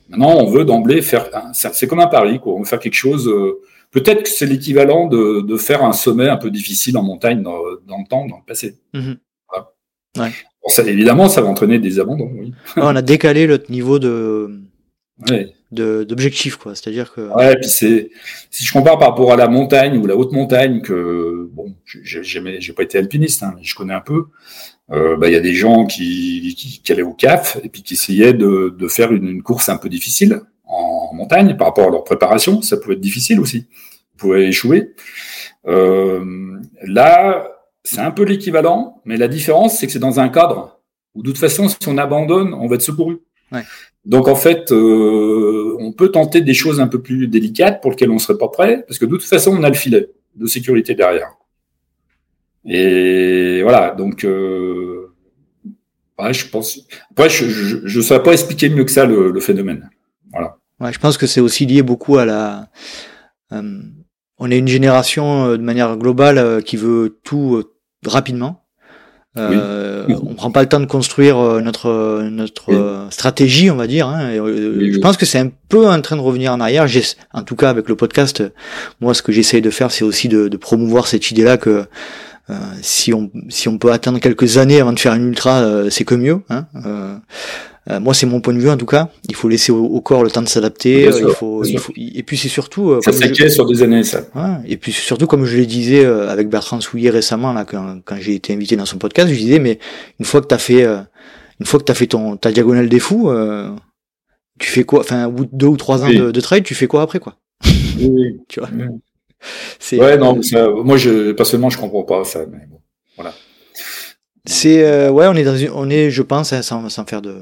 Maintenant, 0.10 0.36
on 0.38 0.50
veut 0.50 0.66
d'emblée 0.66 1.02
faire. 1.02 1.30
C'est 1.54 1.88
comme 1.88 2.00
un 2.00 2.08
pari, 2.08 2.40
quoi. 2.40 2.54
On 2.54 2.60
veut 2.60 2.66
faire 2.66 2.80
quelque 2.80 2.96
chose. 2.96 3.28
Euh, 3.28 3.62
peut-être 3.92 4.24
que 4.24 4.30
c'est 4.30 4.48
l'équivalent 4.48 5.08
de, 5.08 5.42
de, 5.42 5.58
faire 5.58 5.84
un 5.84 5.94
sommet 5.94 6.28
un 6.28 6.38
peu 6.38 6.50
difficile 6.50 6.98
en 6.98 7.04
montagne 7.04 7.44
dans, 7.44 7.60
dans 7.88 8.00
le 8.00 8.08
temps, 8.10 8.26
dans 8.26 8.38
le 8.38 8.46
passé. 8.48 8.80
Mhm. 8.94 9.18
Ouais. 10.18 10.32
Bon, 10.64 10.70
ça, 10.70 10.84
évidemment, 10.84 11.30
ça 11.30 11.42
va 11.42 11.50
entraîner 11.50 11.78
des 11.78 12.00
abandons. 12.00 12.32
Oui. 12.34 12.54
on 12.78 12.96
a 12.96 13.02
décalé 13.02 13.46
notre 13.46 13.72
niveau 13.72 14.00
de 14.00 14.60
d'objectif, 15.72 16.56
quoi. 16.56 16.76
C'est-à-dire 16.76 17.14
que. 17.14 17.22
Ouais, 17.22 17.56
puis 17.56 17.70
c'est 17.70 18.10
si 18.50 18.64
je 18.64 18.72
compare 18.72 18.98
par 18.98 19.10
rapport 19.10 19.32
à 19.32 19.36
la 19.36 19.48
montagne 19.48 19.98
ou 19.98 20.08
la 20.08 20.16
haute 20.16 20.32
montagne, 20.32 20.82
que 20.82 21.50
bon, 21.52 21.76
j'ai 21.86 22.24
j'ai 22.24 22.74
pas 22.74 22.84
été 22.84 22.98
alpiniste, 22.98 23.44
hein, 23.44 23.54
mais 23.56 23.64
je 23.64 23.76
connais 23.76 23.94
un 23.94 24.02
peu. 24.02 24.26
Euh, 24.92 25.18
bah, 25.18 25.28
il 25.28 25.34
y 25.34 25.38
a 25.38 25.42
des 25.42 25.54
gens 25.54 25.86
qui, 25.86 26.56
qui, 26.58 26.82
qui, 26.82 26.92
allaient 26.92 27.04
au 27.04 27.14
CAF 27.14 27.60
et 27.64 27.70
puis 27.70 27.84
qui 27.84 27.94
essayaient 27.94 28.34
de, 28.34 28.76
de 28.76 28.88
faire 28.88 29.12
une, 29.12 29.28
une, 29.28 29.44
course 29.44 29.70
un 29.70 29.78
peu 29.78 29.88
difficile 29.88 30.42
en 30.64 31.14
montagne 31.14 31.56
par 31.58 31.68
rapport 31.68 31.88
à 31.88 31.92
leur 31.92 32.04
préparation. 32.04 32.64
Ça 32.64 32.78
pouvait 32.78 32.96
être 32.96 33.00
difficile 33.00 33.40
aussi. 33.40 33.68
Vous 34.14 34.18
pouvez 34.18 34.48
échouer. 34.48 34.96
Euh, 35.68 36.60
là, 36.82 37.48
c'est 37.84 38.02
un 38.02 38.12
peu 38.12 38.24
l'équivalent, 38.24 39.02
mais 39.06 39.18
la 39.18 39.28
différence, 39.28 39.78
c'est 39.78 39.86
que 39.86 39.94
c'est 39.94 40.00
dans 40.00 40.20
un 40.20 40.30
cadre 40.30 40.80
où 41.14 41.22
de 41.22 41.28
toute 41.28 41.38
façon, 41.38 41.68
si 41.68 41.78
on 41.88 41.98
abandonne, 41.98 42.54
on 42.54 42.68
va 42.68 42.76
être 42.76 42.82
secouru. 42.82 43.20
Ouais. 43.52 43.64
Donc 44.06 44.28
en 44.28 44.36
fait, 44.36 44.72
euh, 44.72 45.76
on 45.80 45.92
peut 45.92 46.10
tenter 46.10 46.42
des 46.42 46.54
choses 46.54 46.80
un 46.80 46.88
peu 46.88 47.02
plus 47.02 47.28
délicates 47.28 47.82
pour 47.82 47.92
lesquelles 47.92 48.12
on 48.12 48.20
serait 48.20 48.38
pas 48.38 48.48
prêt, 48.48 48.84
parce 48.88 48.98
que 48.98 49.06
de 49.06 49.12
toute 49.12 49.24
façon, 49.24 49.56
on 49.58 49.64
a 49.64 49.70
le 49.70 49.76
filet 49.76 50.10
de 50.36 50.48
sécurité 50.48 50.96
derrière. 50.96 51.34
Et 52.66 53.62
voilà, 53.64 53.92
donc 53.92 54.24
euh, 54.24 55.14
je 56.32 56.48
pense. 56.48 56.80
Après, 57.12 57.30
je 57.30 57.98
ne 57.98 58.02
saurais 58.02 58.24
pas 58.24 58.34
expliquer 58.34 58.70
mieux 58.70 58.84
que 58.84 58.92
ça 58.92 59.06
le, 59.06 59.40
phénomène. 59.40 59.90
Voilà. 60.32 60.58
Je 60.92 60.98
pense 61.00 61.18
que 61.18 61.28
c'est 61.28 61.42
aussi 61.42 61.66
lié 61.66 61.82
beaucoup 61.82 62.18
à 62.18 62.26
la. 62.26 62.70
Euh, 63.52 63.82
on 64.38 64.52
est 64.52 64.58
une 64.58 64.68
génération 64.68 65.52
de 65.52 65.58
manière 65.58 65.98
globale 65.98 66.64
qui 66.64 66.78
veut 66.78 67.20
tout 67.24 67.64
rapidement. 68.06 68.59
Euh, 69.40 70.06
oui. 70.08 70.16
On 70.22 70.34
prend 70.34 70.52
pas 70.52 70.62
le 70.62 70.70
temps 70.70 70.80
de 70.80 70.86
construire 70.86 71.38
notre 71.62 72.24
notre 72.30 72.72
oui. 72.72 73.08
stratégie, 73.12 73.72
on 73.72 73.76
va 73.76 73.88
dire. 73.88 74.08
Hein. 74.08 74.32
Et, 74.32 74.40
oui, 74.40 74.94
je 74.94 75.00
pense 75.00 75.18
que 75.18 75.26
c'est 75.26 75.40
un 75.40 75.50
peu 75.70 75.88
en 75.88 76.02
train 76.02 76.16
de 76.16 76.22
revenir 76.22 76.54
en 76.54 76.60
arrière. 76.60 76.86
En 77.34 77.44
tout 77.44 77.56
cas, 77.56 77.70
avec 77.70 77.90
le 77.90 77.96
podcast, 77.96 78.44
moi, 79.02 79.14
ce 79.14 79.22
que 79.22 79.32
j'essaye 79.32 79.62
de 79.62 79.70
faire, 79.70 79.92
c'est 79.92 80.04
aussi 80.04 80.28
de, 80.28 80.48
de, 80.48 80.58
promouvoir 80.58 81.08
cette 81.08 81.32
idée-là 81.32 81.58
que 81.58 81.86
euh, 82.50 82.56
si 82.82 83.14
on 83.14 83.30
si 83.50 83.68
on 83.68 83.78
peut 83.78 83.92
attendre 83.92 84.20
quelques 84.20 84.58
années 84.58 84.82
avant 84.82 84.94
de 84.94 85.00
faire 85.00 85.14
une 85.14 85.28
ultra, 85.28 85.60
euh, 85.60 85.90
c'est 85.90 86.04
que 86.04 86.16
mieux. 86.16 86.42
Hein. 86.50 86.66
Euh, 87.90 88.00
moi, 88.00 88.14
c'est 88.14 88.26
mon 88.26 88.42
point 88.42 88.54
de 88.54 88.60
vue 88.60 88.70
en 88.70 88.78
tout 88.78 88.86
cas. 88.86 89.10
Il 89.30 89.36
faut 89.36 89.48
laisser 89.48 89.72
au, 89.72 89.84
au 89.84 90.02
corps 90.02 90.24
le 90.24 90.30
temps 90.30 90.42
de 90.42 90.48
s'adapter. 90.50 91.06
il, 91.06 91.12
faut, 91.34 91.64
il 91.64 91.80
faut, 91.80 91.94
et 91.96 92.24
puis 92.24 92.38
c'est 92.38 92.50
surtout. 92.50 93.02
ça 93.02 93.12
s'acquiert 93.12 93.52
sur 93.52 93.66
des 93.66 93.82
années, 93.84 94.04
ça. 94.04 94.22
Ouais, 94.36 94.58
et 94.68 94.78
puis 94.78 94.92
surtout, 94.92 95.28
comme 95.28 95.46
je 95.46 95.58
le 95.58 95.66
disais 95.66 96.06
avec 96.06 96.50
Bertrand 96.50 96.82
Souillet 96.82 97.10
récemment, 97.10 97.54
là, 97.54 97.66
quand, 97.66 98.00
quand 98.04 98.18
j'ai 98.20 98.36
été 98.36 98.54
invité 98.54 98.76
dans 98.76 98.86
son 98.86 98.98
podcast, 98.98 99.30
je 99.30 99.36
disais, 99.36 99.60
mais 99.60 99.80
une 100.20 100.26
fois 100.26 100.42
que 100.42 100.48
t'as 100.48 100.58
fait, 100.58 100.84
une 100.84 101.66
fois 101.66 101.80
que 101.80 101.86
t'as 101.86 101.94
fait 101.94 102.08
ton 102.08 102.38
ta 102.38 102.52
diagonale 102.52 102.90
des 102.90 103.00
fous, 103.00 103.32
tu 104.60 104.70
fais 104.70 104.84
quoi? 104.84 105.00
Enfin, 105.00 105.26
au 105.26 105.32
bout 105.32 105.46
de 105.46 105.52
deux 105.54 105.68
ou 105.68 105.78
trois 105.78 106.04
ans 106.04 106.08
oui. 106.08 106.18
de, 106.18 106.32
de 106.32 106.42
trail, 106.42 106.62
tu 106.64 106.76
fais 106.76 106.88
quoi 106.88 107.02
après, 107.02 107.20
quoi? 107.20 107.38
Oui. 108.00 108.40
Tu 108.50 108.60
vois? 108.60 108.70
Ouais, 109.94 110.18
non, 110.18 110.42
ça, 110.42 110.68
moi, 110.70 110.98
je, 110.98 111.32
personnellement, 111.32 111.70
je 111.70 111.78
comprends 111.78 112.04
pas 112.04 112.26
ça, 112.26 112.46
mais 112.52 112.66
bon, 112.70 112.82
voilà. 113.16 113.34
C'est, 114.46 114.84
euh, 114.84 115.10
ouais, 115.12 115.28
on 115.28 115.34
est 115.34 115.46
dans 115.46 115.56
une, 115.56 115.70
on 115.74 115.90
est, 115.90 116.12
je 116.12 116.22
pense, 116.22 116.52
hein, 116.52 116.62
sans, 116.62 116.90
sans 116.90 117.06
faire 117.06 117.22
de, 117.22 117.38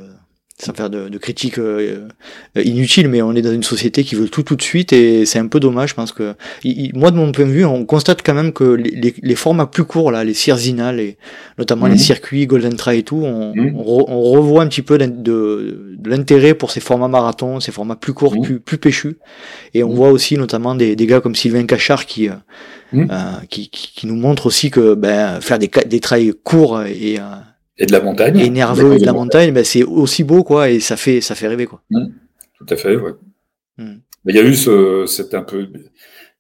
sans 0.60 0.74
faire 0.74 0.90
de, 0.90 1.08
de 1.08 1.18
critiques 1.20 1.60
euh, 1.60 2.08
inutiles, 2.56 3.10
mais 3.10 3.22
on 3.22 3.34
est 3.34 3.44
dans 3.44 3.52
une 3.52 3.64
société 3.64 4.04
qui 4.04 4.16
veut 4.16 4.28
tout 4.28 4.42
tout 4.42 4.56
de 4.56 4.62
suite 4.64 4.92
et 4.92 5.24
c'est 5.26 5.38
un 5.38 5.46
peu 5.46 5.60
dommage. 5.60 5.90
Je 5.90 5.94
pense 5.94 6.12
que 6.12 6.34
il, 6.64 6.92
moi, 6.96 7.12
de 7.12 7.16
mon 7.16 7.32
point 7.32 7.46
de 7.46 7.52
vue, 7.52 7.64
on 7.64 7.86
constate 7.86 8.24
quand 8.24 8.34
même 8.34 8.52
que 8.52 8.64
les, 8.64 8.90
les, 8.90 9.14
les 9.22 9.36
formats 9.36 9.68
plus 9.68 9.84
courts, 9.84 10.12
là, 10.12 10.24
les 10.24 10.34
Cirzina, 10.34 10.92
les, 10.92 11.18
notamment 11.60 11.86
mmh. 11.86 11.92
les 11.92 11.98
circuits 12.00 12.48
Golden 12.48 12.76
Trail 12.76 13.00
et 13.00 13.04
tout, 13.04 13.22
on, 13.24 13.54
mmh. 13.56 13.76
on, 13.76 13.84
re, 13.84 14.10
on, 14.10 14.22
revoit 14.32 14.64
un 14.64 14.68
petit 14.68 14.82
peu 14.82 14.98
de, 14.98 15.06
de, 15.06 15.96
de 15.96 16.10
l'intérêt 16.10 16.56
pour 16.56 16.72
ces 16.72 16.80
formats 16.80 17.08
marathons, 17.08 17.60
ces 17.60 17.72
formats 17.72 17.96
plus 17.96 18.14
courts, 18.14 18.36
mmh. 18.36 18.42
plus, 18.42 18.60
plus 18.60 18.78
péchus. 18.80 19.18
Et 19.76 19.84
on 19.84 19.94
voit 19.94 20.10
aussi 20.10 20.38
notamment 20.38 20.74
des, 20.74 20.96
des 20.96 21.06
gars 21.06 21.22
comme 21.22 21.36
Sylvain 21.36 21.68
Cachard 21.68 22.08
qui, 22.08 22.30
euh, 22.30 22.34
qui, 23.48 23.70
qui, 23.70 23.92
qui, 23.96 24.08
nous 24.08 24.16
montrent 24.16 24.48
aussi 24.48 24.72
que 24.72 24.96
ben, 24.96 25.40
faire 25.40 25.60
des, 25.60 25.70
des 25.86 26.00
trails 26.00 26.34
courts 26.44 26.82
et 26.82 27.20
euh, 27.20 27.24
et 27.78 27.86
de 27.86 27.92
la 27.92 28.02
montagne. 28.02 28.40
Et 28.40 28.50
nerveux 28.50 28.96
et 28.96 29.00
de 29.00 29.06
la 29.06 29.14
montagne, 29.14 29.52
ben 29.52 29.64
c'est 29.64 29.84
aussi 29.84 30.24
beau, 30.24 30.44
quoi, 30.44 30.70
et 30.70 30.80
ça 30.80 30.98
fait, 30.98 31.22
ça 31.22 31.36
fait 31.36 31.48
rêver, 31.48 31.66
quoi. 31.66 31.82
Mmh, 31.90 32.06
tout 32.58 32.66
à 32.70 32.76
fait, 32.76 32.96
ouais. 32.96 33.14
Mmh. 33.78 33.96
Mais 34.26 34.34
il 34.34 34.36
y 34.36 34.40
a 34.40 34.44
eu 34.44 34.56
ce, 34.56 35.06
cet 35.08 35.34
un 35.34 35.44
peu, 35.44 35.68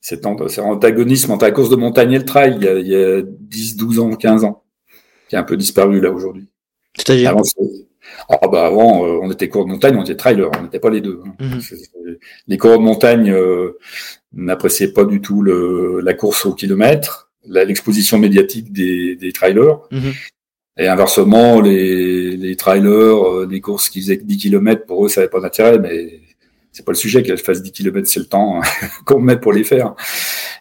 cet, 0.02 0.26
antagonisme 0.26 1.32
entre 1.32 1.46
la 1.46 1.52
course 1.52 1.70
de 1.70 1.76
montagne 1.76 2.14
et 2.14 2.18
le 2.18 2.26
trail 2.26 2.58
il 2.60 2.64
y 2.64 2.68
a, 2.68 2.80
il 2.80 2.88
y 2.88 2.96
a 2.96 3.22
10, 3.24 3.78
12 3.78 4.00
ans, 4.00 4.16
15 4.16 4.44
ans, 4.44 4.64
qui 5.30 5.36
a 5.36 5.40
un 5.40 5.44
peu 5.44 5.58
disparu, 5.58 6.02
là, 6.02 6.12
aujourd'hui. 6.12 6.48
C'est-à-dire? 6.96 7.30
Avant, 7.30 7.44
ah, 8.30 8.48
bah, 8.48 8.66
avant, 8.66 9.06
euh, 9.06 9.20
on 9.22 9.30
était 9.32 9.50
cours 9.50 9.66
de 9.66 9.70
montagne, 9.70 9.96
on 9.98 10.04
était 10.04 10.16
trailer, 10.16 10.50
on 10.58 10.64
n'était 10.64 10.80
pas 10.80 10.90
les 10.90 11.02
deux. 11.02 11.22
Hein. 11.26 11.34
Mmh. 11.40 12.14
Les 12.48 12.58
cours 12.58 12.78
de 12.78 12.84
montagne, 12.84 13.30
euh, 13.32 13.78
n'appréciaient 14.34 14.94
pas 14.94 15.06
du 15.06 15.22
tout 15.22 15.42
le, 15.42 16.00
la 16.02 16.14
course 16.14 16.46
au 16.46 16.54
kilomètre, 16.54 17.32
l'exposition 17.46 18.18
médiatique 18.18 18.72
des, 18.72 19.16
des 19.16 19.32
trailers. 19.32 19.80
Et 20.80 20.88
inversement, 20.88 21.60
les, 21.62 22.38
les 22.38 22.56
trailers, 22.56 23.18
euh, 23.28 23.48
des 23.48 23.62
courses 23.62 23.90
qui 23.90 23.99
faisaient 24.02 24.18
10 24.18 24.38
km, 24.38 24.86
pour 24.86 25.06
eux, 25.06 25.10
ça 25.10 25.22
n'avait 25.22 25.32
pas 25.32 25.40
d'intérêt, 25.40 25.80
mais 25.80 26.20
c'est 26.72 26.86
pas 26.86 26.91
le 26.91 26.98
sujet 26.98 27.24
qu'elles 27.24 27.40
fassent 27.40 27.64
10 27.64 27.72
km, 27.72 28.08
c'est 28.08 28.20
le 28.20 28.28
temps 28.28 28.62
qu'on 29.06 29.20
met 29.20 29.38
pour 29.38 29.54
les 29.54 29.64
faire. 29.64 29.95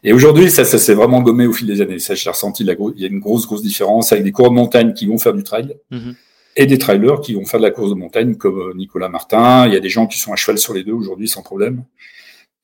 Et 0.02 0.12
aujourd'hui, 0.14 0.50
ça, 0.50 0.64
ça 0.64 0.78
s'est 0.78 0.94
vraiment 0.94 1.20
gommé 1.20 1.46
au 1.46 1.52
fil 1.52 1.66
des 1.66 1.80
années. 1.82 1.98
Ça, 1.98 2.14
j'ai 2.14 2.30
ressenti, 2.30 2.64
la 2.64 2.74
il 2.94 3.02
y 3.02 3.04
a 3.04 3.08
une 3.08 3.18
grosse, 3.20 3.46
grosse 3.46 3.62
différence 3.62 4.12
avec 4.12 4.24
des 4.24 4.32
cours 4.32 4.48
de 4.48 4.54
montagne 4.54 4.94
qui 4.94 5.06
vont 5.06 5.18
faire 5.18 5.34
du 5.34 5.42
trail 5.42 5.76
mm 5.90 5.96
-hmm. 5.98 6.14
et 6.56 6.66
des 6.66 6.78
trailers 6.78 7.20
qui 7.24 7.34
vont 7.34 7.44
faire 7.44 7.60
de 7.60 7.66
la 7.66 7.72
course 7.76 7.90
de 7.90 7.98
montagne 8.04 8.36
comme 8.36 8.58
euh, 8.58 8.74
Nicolas 8.74 9.10
Martin. 9.10 9.66
Il 9.66 9.74
y 9.74 9.76
a 9.76 9.80
des 9.80 9.90
gens 9.96 10.06
qui 10.06 10.18
sont 10.18 10.32
à 10.32 10.36
cheval 10.36 10.58
sur 10.58 10.72
les 10.74 10.84
deux 10.88 10.96
aujourd'hui 11.02 11.28
sans 11.28 11.42
problème. 11.50 11.76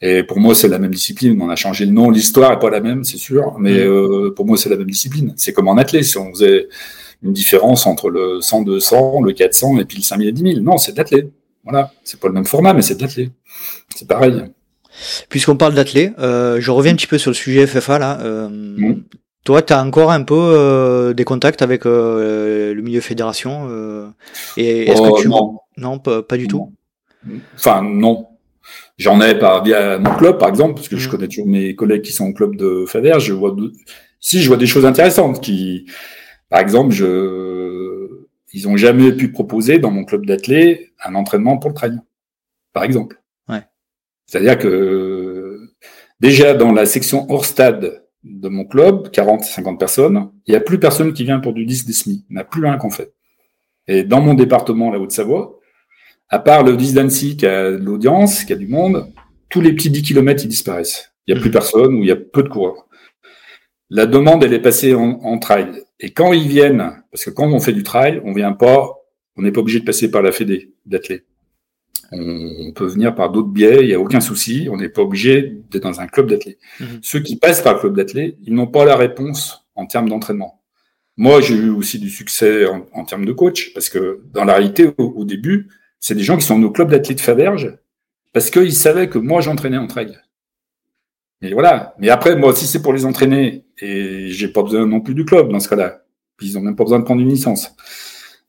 Et 0.05 0.23
pour 0.25 0.39
moi, 0.45 0.53
c'est 0.55 0.69
la 0.77 0.79
même 0.85 0.95
discipline. 1.01 1.35
On 1.47 1.51
a 1.57 1.59
changé 1.65 1.85
le 1.91 1.93
nom. 1.93 2.07
L'histoire 2.11 2.51
est 2.57 2.59
pas 2.67 2.71
la 2.79 2.81
même, 2.89 3.01
c'est 3.11 3.19
sûr. 3.29 3.45
Mais 3.65 3.77
Mm. 3.85 3.91
euh, 3.93 4.31
pour 4.37 4.45
moi, 4.49 4.57
c'est 4.61 4.71
la 4.75 4.79
même 4.81 4.91
discipline. 4.97 5.29
C'est 5.43 5.53
comme 5.57 5.69
en 5.75 5.77
athlète. 5.85 6.05
Si 6.11 6.17
on 6.25 6.29
faisait 6.35 6.61
une 7.23 7.33
différence 7.33 7.87
entre 7.87 8.11
le 8.11 8.41
100, 8.41 8.63
200, 8.63 9.21
le 9.23 9.33
400 9.33 9.79
et 9.79 9.85
puis 9.85 9.99
le 9.99 10.03
5000 10.03 10.29
et 10.29 10.33
10 10.33 10.43
000. 10.55 10.61
Non, 10.65 10.77
c'est 10.79 10.93
de 10.93 10.99
l'athlète. 10.99 11.31
Voilà. 11.65 11.93
C'est 12.05 12.19
pas 12.19 12.29
le 12.29 12.35
même 12.35 12.45
format, 12.47 12.73
mais 12.75 12.83
c'est 12.83 12.97
de 12.97 13.03
l'athlète. 13.03 13.31
C'est 13.95 14.09
pareil. 14.09 14.43
Puisqu'on 15.29 15.57
parle 15.57 15.75
d'athlète, 15.75 16.13
euh, 16.19 16.61
je 16.61 16.71
reviens 16.71 16.93
un 16.93 16.97
petit 16.97 17.07
peu 17.07 17.19
sur 17.19 17.31
le 17.31 17.35
sujet 17.35 17.67
FFA 17.67 17.99
là. 17.99 18.21
Euh, 18.21 18.49
Mm. 18.49 19.03
Toi, 19.45 19.61
tu 19.61 19.73
as 19.73 19.83
encore 19.85 20.13
un 20.13 20.23
peu 20.23 20.37
euh, 20.39 21.15
des 21.15 21.25
contacts 21.25 21.63
avec 21.63 21.85
le 21.85 22.81
milieu 22.81 23.01
fédération 23.01 23.69
et 24.57 24.87
est-ce 24.89 25.01
Oh, 25.03 25.15
que 25.15 25.23
tu 25.23 25.29
non. 25.29 25.59
non 25.77 25.99
pas, 25.99 26.23
pas 26.23 26.37
du 26.37 26.47
tout. 26.47 26.73
Enfin, 27.57 27.83
non. 27.83 28.27
J'en 28.99 29.21
ai 29.21 29.37
par 29.37 29.65
via 29.65 29.99
mon 29.99 30.15
club, 30.15 30.39
par 30.39 30.49
exemple, 30.49 30.75
parce 30.75 30.89
que 30.89 30.97
je 30.97 31.09
Mm. 31.09 31.11
connais 31.11 31.27
toujours 31.29 31.47
mes 31.49 31.75
collègues 31.75 32.03
qui 32.03 32.13
sont 32.13 32.27
au 32.29 32.33
club 32.33 32.55
de 32.57 32.85
Fader. 32.87 33.15
Je 33.19 33.33
vois 33.33 33.51
de- 33.51 33.73
si 34.21 34.41
je 34.41 34.47
vois 34.47 34.57
des 34.57 34.67
choses 34.69 34.85
intéressantes 34.87 35.41
qui, 35.41 35.87
par 36.53 36.61
exemple, 36.61 36.93
je, 36.93 38.27
ils 38.53 38.69
ont 38.69 38.77
jamais 38.77 39.11
pu 39.13 39.33
proposer 39.33 39.79
dans 39.79 39.91
mon 39.91 40.05
club 40.05 40.27
d'athlètes 40.27 40.93
un 41.03 41.15
entraînement 41.15 41.57
pour 41.57 41.71
le 41.71 41.75
trail, 41.75 41.99
par 42.75 42.85
exemple. 42.85 43.23
Ouais. 43.49 43.63
C'est-à-dire 44.27 44.59
que 44.59 45.59
déjà 46.21 46.53
dans 46.53 46.71
la 46.73 46.85
section 46.85 47.27
hors 47.31 47.47
stade 47.47 48.05
de 48.23 48.49
mon 48.51 48.67
club, 48.67 49.11
40, 49.11 49.45
50 49.45 49.81
personnes, 49.81 50.31
il 50.47 50.51
n'y 50.51 50.57
a 50.57 50.61
plus 50.61 50.79
personne 50.79 51.15
qui 51.15 51.25
vient 51.25 51.41
pour 51.41 51.55
du 51.55 51.65
10 51.65 51.87
des 51.87 51.95
SMI. 51.95 52.27
Il 52.29 52.35
n'y 52.35 52.39
en 52.39 52.43
a 52.43 52.45
plus 52.45 52.67
un 52.67 52.77
qu'on 52.77 52.91
fait. 52.91 53.15
Et 53.89 54.05
dans 54.05 54.21
mon 54.21 54.35
département, 54.35 54.91
la 54.91 55.01
Haute-Savoie, 55.01 55.59
à 56.29 56.39
part 56.39 56.65
le 56.65 56.77
10 56.77 56.93
d'Annecy 56.93 57.39
qui 57.39 57.47
a 57.47 57.71
de 57.73 57.77
l'audience, 57.79 58.45
qui 58.45 58.53
a 58.53 58.57
du 58.57 58.69
monde, 58.69 59.11
tous 59.49 59.63
les 59.63 59.73
petits 59.73 59.89
10 59.91 60.03
km, 60.03 60.45
ils 60.45 60.49
disparaissent. 60.49 61.13
Il 61.27 61.33
n'y 61.33 61.39
a 61.39 61.41
plus 61.41 61.49
Mhm. 61.49 61.55
personne 61.55 61.95
ou 61.95 62.03
il 62.03 62.09
y 62.09 62.13
a 62.13 62.17
peu 62.17 62.43
de 62.43 62.49
coureurs. 62.51 62.87
La 63.95 64.07
demande, 64.07 64.43
elle 64.43 64.55
est 64.55 64.59
passée 64.63 64.95
en, 64.95 65.21
en 65.23 65.39
trail. 65.39 65.85
Et 66.01 66.13
quand 66.13 66.33
ils 66.33 66.49
viennent, 66.49 67.03
parce 67.11 67.27
que 67.27 67.31
quand 67.31 67.47
on 67.53 67.61
fait 67.61 67.75
du 67.75 67.83
trail, 67.83 68.23
on 68.25 68.33
vient 68.33 68.53
pas, 68.53 68.89
on 69.37 69.43
n'est 69.43 69.53
pas 69.53 69.61
obligé 69.61 69.81
de 69.81 69.85
passer 69.85 70.11
par 70.11 70.23
la 70.23 70.33
fédé 70.33 70.73
d'athlètes. 70.87 71.27
On, 72.11 72.69
on 72.69 72.73
peut 72.73 72.87
venir 72.87 73.15
par 73.15 73.31
d'autres 73.31 73.51
biais, 73.51 73.81
il 73.83 73.89
n'y 73.89 73.93
a 73.93 74.01
aucun 74.01 74.21
souci, 74.21 74.67
on 74.71 74.79
n'est 74.79 74.89
pas 74.89 75.03
obligé 75.03 75.59
d'être 75.71 75.83
dans 75.83 76.01
un 76.01 76.07
club 76.07 76.31
d'athlètes. 76.31 76.59
Mhm. 76.81 77.01
Ceux 77.03 77.21
qui 77.21 77.37
passent 77.37 77.61
par 77.61 77.75
le 77.75 77.81
club 77.81 77.95
d'athlètes, 77.95 78.37
ils 78.43 78.55
n'ont 78.55 78.67
pas 78.67 78.87
la 78.87 78.97
réponse 78.97 79.67
en 79.75 79.85
termes 79.85 80.09
d'entraînement. 80.09 80.63
Moi, 81.19 81.43
j'ai 81.43 81.57
eu 81.57 81.69
aussi 81.69 81.99
du 81.99 82.09
succès 82.09 82.65
en, 82.65 82.87
en, 82.95 83.05
termes 83.05 83.27
de 83.27 83.33
coach, 83.33 83.75
parce 83.75 83.91
que 83.91 84.23
dans 84.33 84.45
la 84.45 84.55
réalité, 84.55 84.87
au, 84.97 85.05
au 85.05 85.25
début, 85.27 85.69
c'est 86.01 86.15
des 86.15 86.23
gens 86.23 86.39
qui 86.39 86.47
sont 86.47 86.63
au 86.63 86.71
club 86.71 86.91
d'athlètes 86.91 87.21
Faverge, 87.21 87.77
parce 88.33 88.49
qu'ils 88.49 88.73
savaient 88.73 89.11
que 89.11 89.19
moi, 89.19 89.43
j'entraînais 89.43 89.77
en 89.77 89.87
trail. 89.87 90.19
Et 91.43 91.53
voilà. 91.53 91.95
Mais 91.99 92.09
après, 92.09 92.37
moi, 92.37 92.55
si 92.55 92.67
c'est 92.67 92.81
pour 92.81 92.93
les 92.93 93.05
entraîner, 93.05 93.65
et 93.81 94.29
j'ai 94.29 94.49
pas 94.49 94.63
besoin 94.63 94.87
non 94.87 95.01
plus 95.01 95.15
du 95.15 95.25
club 95.25 95.51
dans 95.51 95.61
ce 95.61 95.69
cas-là, 95.69 96.03
puis 96.37 96.49
ils 96.49 96.59
ont 96.59 96.61
même 96.61 96.77
pas 96.77 96.85
besoin 96.85 97.01
de 97.01 97.05
prendre 97.05 97.21
une 97.21 97.29
licence. 97.29 97.71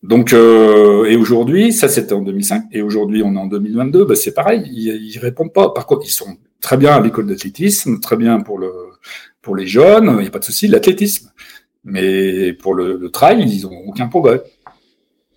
Donc, 0.03 0.33
euh, 0.33 1.05
et 1.05 1.15
aujourd'hui, 1.15 1.71
ça 1.71 1.87
c'était 1.87 2.13
en 2.13 2.21
2005, 2.21 2.65
et 2.71 2.81
aujourd'hui 2.81 3.23
on 3.23 3.35
est 3.35 3.39
en 3.39 3.47
2022, 3.47 4.05
bah, 4.05 4.15
c'est 4.15 4.33
pareil, 4.33 4.63
ils, 4.71 4.89
ils 4.89 5.17
répondent 5.17 5.53
pas. 5.53 5.69
Par 5.69 5.85
contre, 5.85 6.05
ils 6.05 6.11
sont 6.11 6.37
très 6.59 6.77
bien 6.77 6.93
à 6.93 6.99
l'école 6.99 7.25
d'athlétisme, 7.25 7.99
très 7.99 8.17
bien 8.17 8.41
pour 8.41 8.57
le 8.59 8.71
pour 9.41 9.55
les 9.55 9.67
jeunes, 9.67 10.07
il 10.17 10.21
n'y 10.21 10.27
a 10.27 10.31
pas 10.31 10.39
de 10.39 10.45
souci, 10.45 10.67
l'athlétisme. 10.67 11.29
Mais 11.83 12.53
pour 12.53 12.73
le, 12.73 12.97
le 12.97 13.09
trail, 13.09 13.43
ils 13.45 13.63
n'ont 13.63 13.83
aucun 13.87 14.07
progrès. 14.07 14.41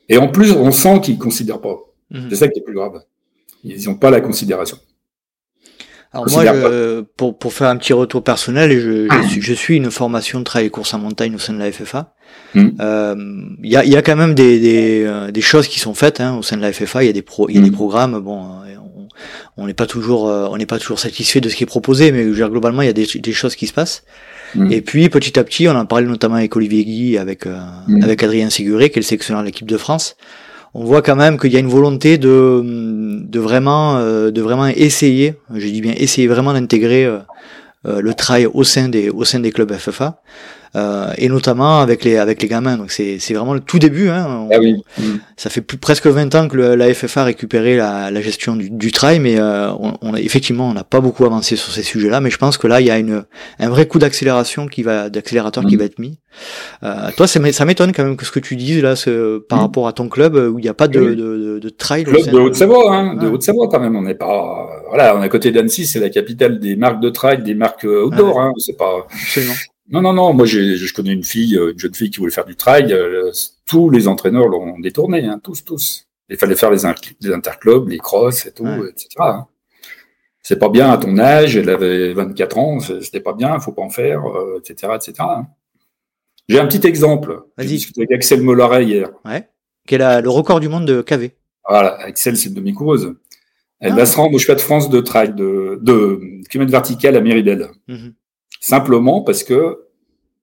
Et 0.09 0.17
en 0.17 0.29
plus, 0.29 0.53
on 0.53 0.71
sent 0.71 1.01
qu'ils 1.03 1.17
ne 1.17 1.21
considèrent 1.21 1.61
pas. 1.61 1.77
Mhm. 2.11 2.29
C'est 2.31 2.37
ça 2.37 2.49
qui 2.49 2.61
est 2.61 2.63
plus 2.63 2.75
grave. 2.75 3.03
Ils 3.65 3.85
n'ont 3.87 3.97
pas 3.97 4.11
la 4.11 4.21
considération. 4.21 4.79
Alors 6.17 6.31
moi, 6.31 7.03
pour, 7.17 7.39
pour 7.39 7.53
faire 7.53 7.69
un 7.69 7.77
petit 7.77 7.93
retour 7.93 8.25
personnel, 8.25 8.79
je, 8.79 9.07
je, 9.41 9.53
suis, 9.53 9.77
une 9.77 9.91
formation 9.91 10.39
de 10.39 10.45
trail 10.45 10.67
et 10.67 10.71
course 10.71 10.95
en 10.95 10.99
montagne 10.99 11.35
au 11.35 11.39
sein 11.39 11.53
de 11.53 11.59
la 11.59 11.71
FFA. 11.71 12.15
Mhm. 12.55 12.77
Euh, 12.81 13.15
il 13.63 13.71
y, 13.71 13.77
a, 13.77 13.85
y, 13.85 13.97
a, 13.97 14.03
quand 14.03 14.17
même 14.17 14.35
des, 14.35 14.59
des, 14.59 15.05
euh, 15.05 15.31
des, 15.31 15.41
choses 15.41 15.69
qui 15.69 15.79
sont 15.79 15.95
faites 15.95 16.21
hein, 16.21 16.37
au 16.37 16.43
sein 16.43 16.57
de 16.57 16.63
la 16.63 16.73
FFA. 16.73 17.03
Il 17.05 17.07
y 17.07 17.11
a 17.11 17.13
des 17.13 17.23
pro, 17.23 17.51
y 17.51 17.59
a 17.59 17.61
des 17.61 17.69
mhm. 17.69 17.77
programmes. 17.77 18.19
Bon, 18.21 18.47
on 19.59 19.67
n'est 19.67 19.75
pas 19.75 19.87
toujours, 19.87 20.29
euh, 20.29 20.49
on 20.51 20.57
n'est 20.57 20.67
pas 20.67 20.79
toujours 20.79 20.99
satisfait 20.99 21.41
de 21.41 21.49
ce 21.49 21.57
qui 21.57 21.65
est 21.65 21.67
proposé, 21.67 22.13
mais 22.13 22.25
globalement, 22.25 22.83
il 22.83 22.87
y 22.87 22.91
a 22.91 22.95
des, 22.95 23.07
des 23.07 23.33
choses 23.33 23.55
qui 23.55 23.67
se 23.67 23.73
passent. 23.73 24.05
Et 24.71 24.81
puis 24.81 25.11
petit 25.11 25.39
à 25.39 25.45
petit, 25.45 25.69
on 25.69 25.73
en 25.73 25.85
parlait 25.85 26.07
notamment 26.07 26.37
avec 26.37 26.57
Olivier 26.57 26.85
Guy, 26.85 27.19
avec 27.19 27.47
avec 28.03 28.23
Adrien 28.23 28.49
Séguré, 28.49 28.89
qui 28.89 28.99
est 28.99 29.03
le 29.03 29.07
sélectionneur 29.07 29.43
de 29.43 29.47
l'équipe 29.47 29.67
de 29.67 29.77
France 29.77 30.17
on 30.79 30.85
voit 30.85 31.01
quand 31.01 31.17
même 31.17 31.39
qu'il 31.39 31.53
y 31.53 31.57
a 31.57 31.59
une 31.59 31.69
volonté 31.69 32.19
de, 32.19 32.63
de 32.63 33.41
vraiment, 33.41 33.97
euh, 33.97 34.31
de 34.31 34.43
vraiment 34.43 34.67
essayer, 34.67 35.35
je 35.55 35.67
dis 35.67 35.81
bien 35.81 35.95
essayer 35.97 36.29
vraiment 36.29 36.53
d'intégrer 36.53 37.07
euh, 37.07 37.19
euh, 37.87 38.03
le 38.03 38.13
trail 38.13 38.47
au 38.47 38.63
sein 38.63 38.91
des, 38.91 39.09
au 39.09 39.25
sein 39.25 39.41
des 39.41 39.53
clubs 39.53 39.73
FFA. 39.73 40.21
Euh, 40.77 41.11
et 41.17 41.31
notamment 41.31 41.81
avec 41.81 42.05
les 42.05 42.19
avec 42.19 42.43
les 42.43 42.49
gamins. 42.49 42.77
Donc 42.77 42.91
c'est 42.91 43.19
c'est 43.19 43.33
vraiment 43.33 43.55
le 43.55 43.61
tout 43.61 43.79
début. 43.79 44.11
Hein. 44.11 44.47
ah 44.53 44.59
oui. 44.61 44.83
Ça 45.37 45.49
fait 45.49 45.63
plus 45.63 45.79
presque 45.79 46.07
20 46.07 46.35
ans 46.35 46.49
que 46.49 46.57
la 46.57 46.93
FFA 46.93 47.23
a 47.23 47.25
récupéré 47.25 47.77
la, 47.77 48.11
la 48.11 48.21
gestion 48.21 48.57
du, 48.57 48.69
du 48.69 48.93
trail, 48.93 49.19
mais 49.21 49.39
euh, 49.39 49.71
on, 49.73 49.95
on 50.03 50.15
a, 50.15 50.21
effectivement 50.21 50.69
on 50.69 50.75
n'a 50.75 50.85
pas 50.85 51.01
beaucoup 51.01 51.25
avancé 51.25 51.57
sur 51.57 51.73
ces 51.73 51.83
sujets-là. 51.83 52.21
Mais 52.21 52.31
je 52.31 52.37
pense 52.37 52.59
que 52.59 52.67
là 52.67 52.81
il 52.81 52.87
y 52.87 52.91
a 52.91 52.99
une 52.99 53.25
un 53.59 53.69
vrai 53.71 53.87
coup 53.87 53.99
d'accélération 53.99 54.67
qui 54.67 54.83
va 54.83 55.09
d'accélérateur 55.09 55.65
qui 55.65 55.77
mm. 55.77 55.79
va 55.79 55.85
être 55.85 55.99
mis. 55.99 56.19
Euh, 56.83 57.09
toi 57.17 57.27
ça 57.27 57.65
m'étonne 57.65 57.93
quand 57.93 58.05
même 58.05 58.17
que 58.17 58.27
ce 58.27 58.31
que 58.31 58.41
tu 58.41 58.57
dises 58.57 58.83
là 58.83 58.97
ce, 58.97 59.39
par 59.39 59.59
mm. 59.59 59.63
rapport 59.63 59.89
à 59.89 59.95
ton 59.95 60.09
club 60.09 60.35
où 60.35 60.59
il 60.59 60.63
n'y 60.63 60.69
a 60.69 60.75
pas 60.75 60.89
de, 60.89 61.01
de, 61.01 61.15
de, 61.15 61.59
de 61.59 61.69
trail. 61.71 62.05
Club 62.05 62.29
de 62.29 62.39
Haute-Savoie, 62.39 62.95
hein, 62.95 63.15
de 63.15 63.29
Haute-Savoie 63.29 63.69
quand 63.69 63.81
même. 63.81 63.97
On 63.97 64.03
n'est 64.03 64.15
pas 64.15 64.69
voilà, 64.89 65.17
on 65.17 65.23
est 65.23 65.27
à 65.27 65.29
côté 65.31 65.53
d'Annecy, 65.53 65.87
c'est 65.87 66.01
la 66.01 66.11
capitale 66.11 66.59
des 66.59 66.77
marques 66.77 67.01
de 67.01 67.09
trail, 67.09 67.43
des 67.43 67.55
marques 67.55 67.85
outdoor. 67.85 68.41
Hein, 68.41 68.53
c'est 68.59 68.77
pas. 68.77 69.07
Absolument. 69.11 69.55
Non, 69.89 70.03
non, 70.03 70.13
non. 70.13 70.33
Moi, 70.33 70.47
je 70.47 70.93
connais 70.93 71.13
une 71.13 71.25
fille, 71.25 71.57
euh, 71.57 71.73
une 71.73 71.79
jeune 71.79 71.95
fille 71.95 72.11
qui 72.11 72.19
voulait 72.19 72.33
faire 72.33 72.45
du 72.45 72.57
trail. 72.57 72.93
Euh, 72.93 73.31
tous 73.67 73.91
les 73.91 74.09
entraîneurs 74.09 74.49
l'ont 74.49 74.79
détourné, 74.79 75.25
hein, 75.25 75.41
tous, 75.43 75.65
tous. 75.65 76.09
Il 76.29 76.37
fallait 76.37 76.57
faire 76.57 76.71
les, 76.71 76.79
les 77.21 77.33
interclubs, 77.33 77.89
les 77.89 77.99
crosses 77.99 78.47
et 78.47 78.53
tout, 78.53 78.67
etc. 78.67 79.09
Hein. 79.19 79.47
C'est 80.43 80.59
pas 80.59 80.69
bien 80.69 80.91
à 80.91 80.99
ton 80.99 81.19
âge. 81.19 81.57
Elle 81.57 81.71
avait 81.71 82.13
24 82.15 82.59
ans. 82.59 82.81
C'était 82.81 83.21
pas 83.21 83.33
bien. 83.33 83.59
Faut 83.61 83.73
pas 83.73 83.83
en 83.83 83.91
faire, 83.91 84.23
etc., 84.59 84.93
euh, 84.93 84.97
etc. 84.97 85.15
Hein. 85.21 85.47
J'ai 86.49 86.59
un 86.59 86.67
petit 86.67 86.87
exemple. 86.87 87.43
J'ai 87.59 87.67
discuté 87.67 88.03
avec 88.03 88.13
Axel 88.13 88.43
Mollaret 88.43 88.85
hier. 88.85 89.11
Ouais. 89.25 89.49
Quel 89.87 90.03
a 90.03 90.21
le 90.21 90.29
record 90.29 90.59
du 90.59 90.69
monde 90.69 90.87
de 90.87 91.01
KV. 91.01 91.33
Voilà. 91.69 91.95
Axel, 92.01 92.37
c'est 92.37 92.49
une 92.49 92.55
demi-coureuse. 92.55 93.15
Elle 93.79 93.95
va 93.95 94.03
ah. 94.03 94.07
se 94.07 94.17
rendre 94.17 94.35
au 94.35 94.39
Championnat 94.39 94.57
de 94.57 94.63
France 94.63 94.91
de 94.91 95.01
trail 95.01 95.35
de, 95.35 95.79
de 95.83 96.43
kilomètre 96.49 96.73
vertical 96.73 97.17
à 97.17 97.21
Méridel. 97.21 97.69
Simplement 98.61 99.23
parce 99.23 99.45
que 99.45 99.87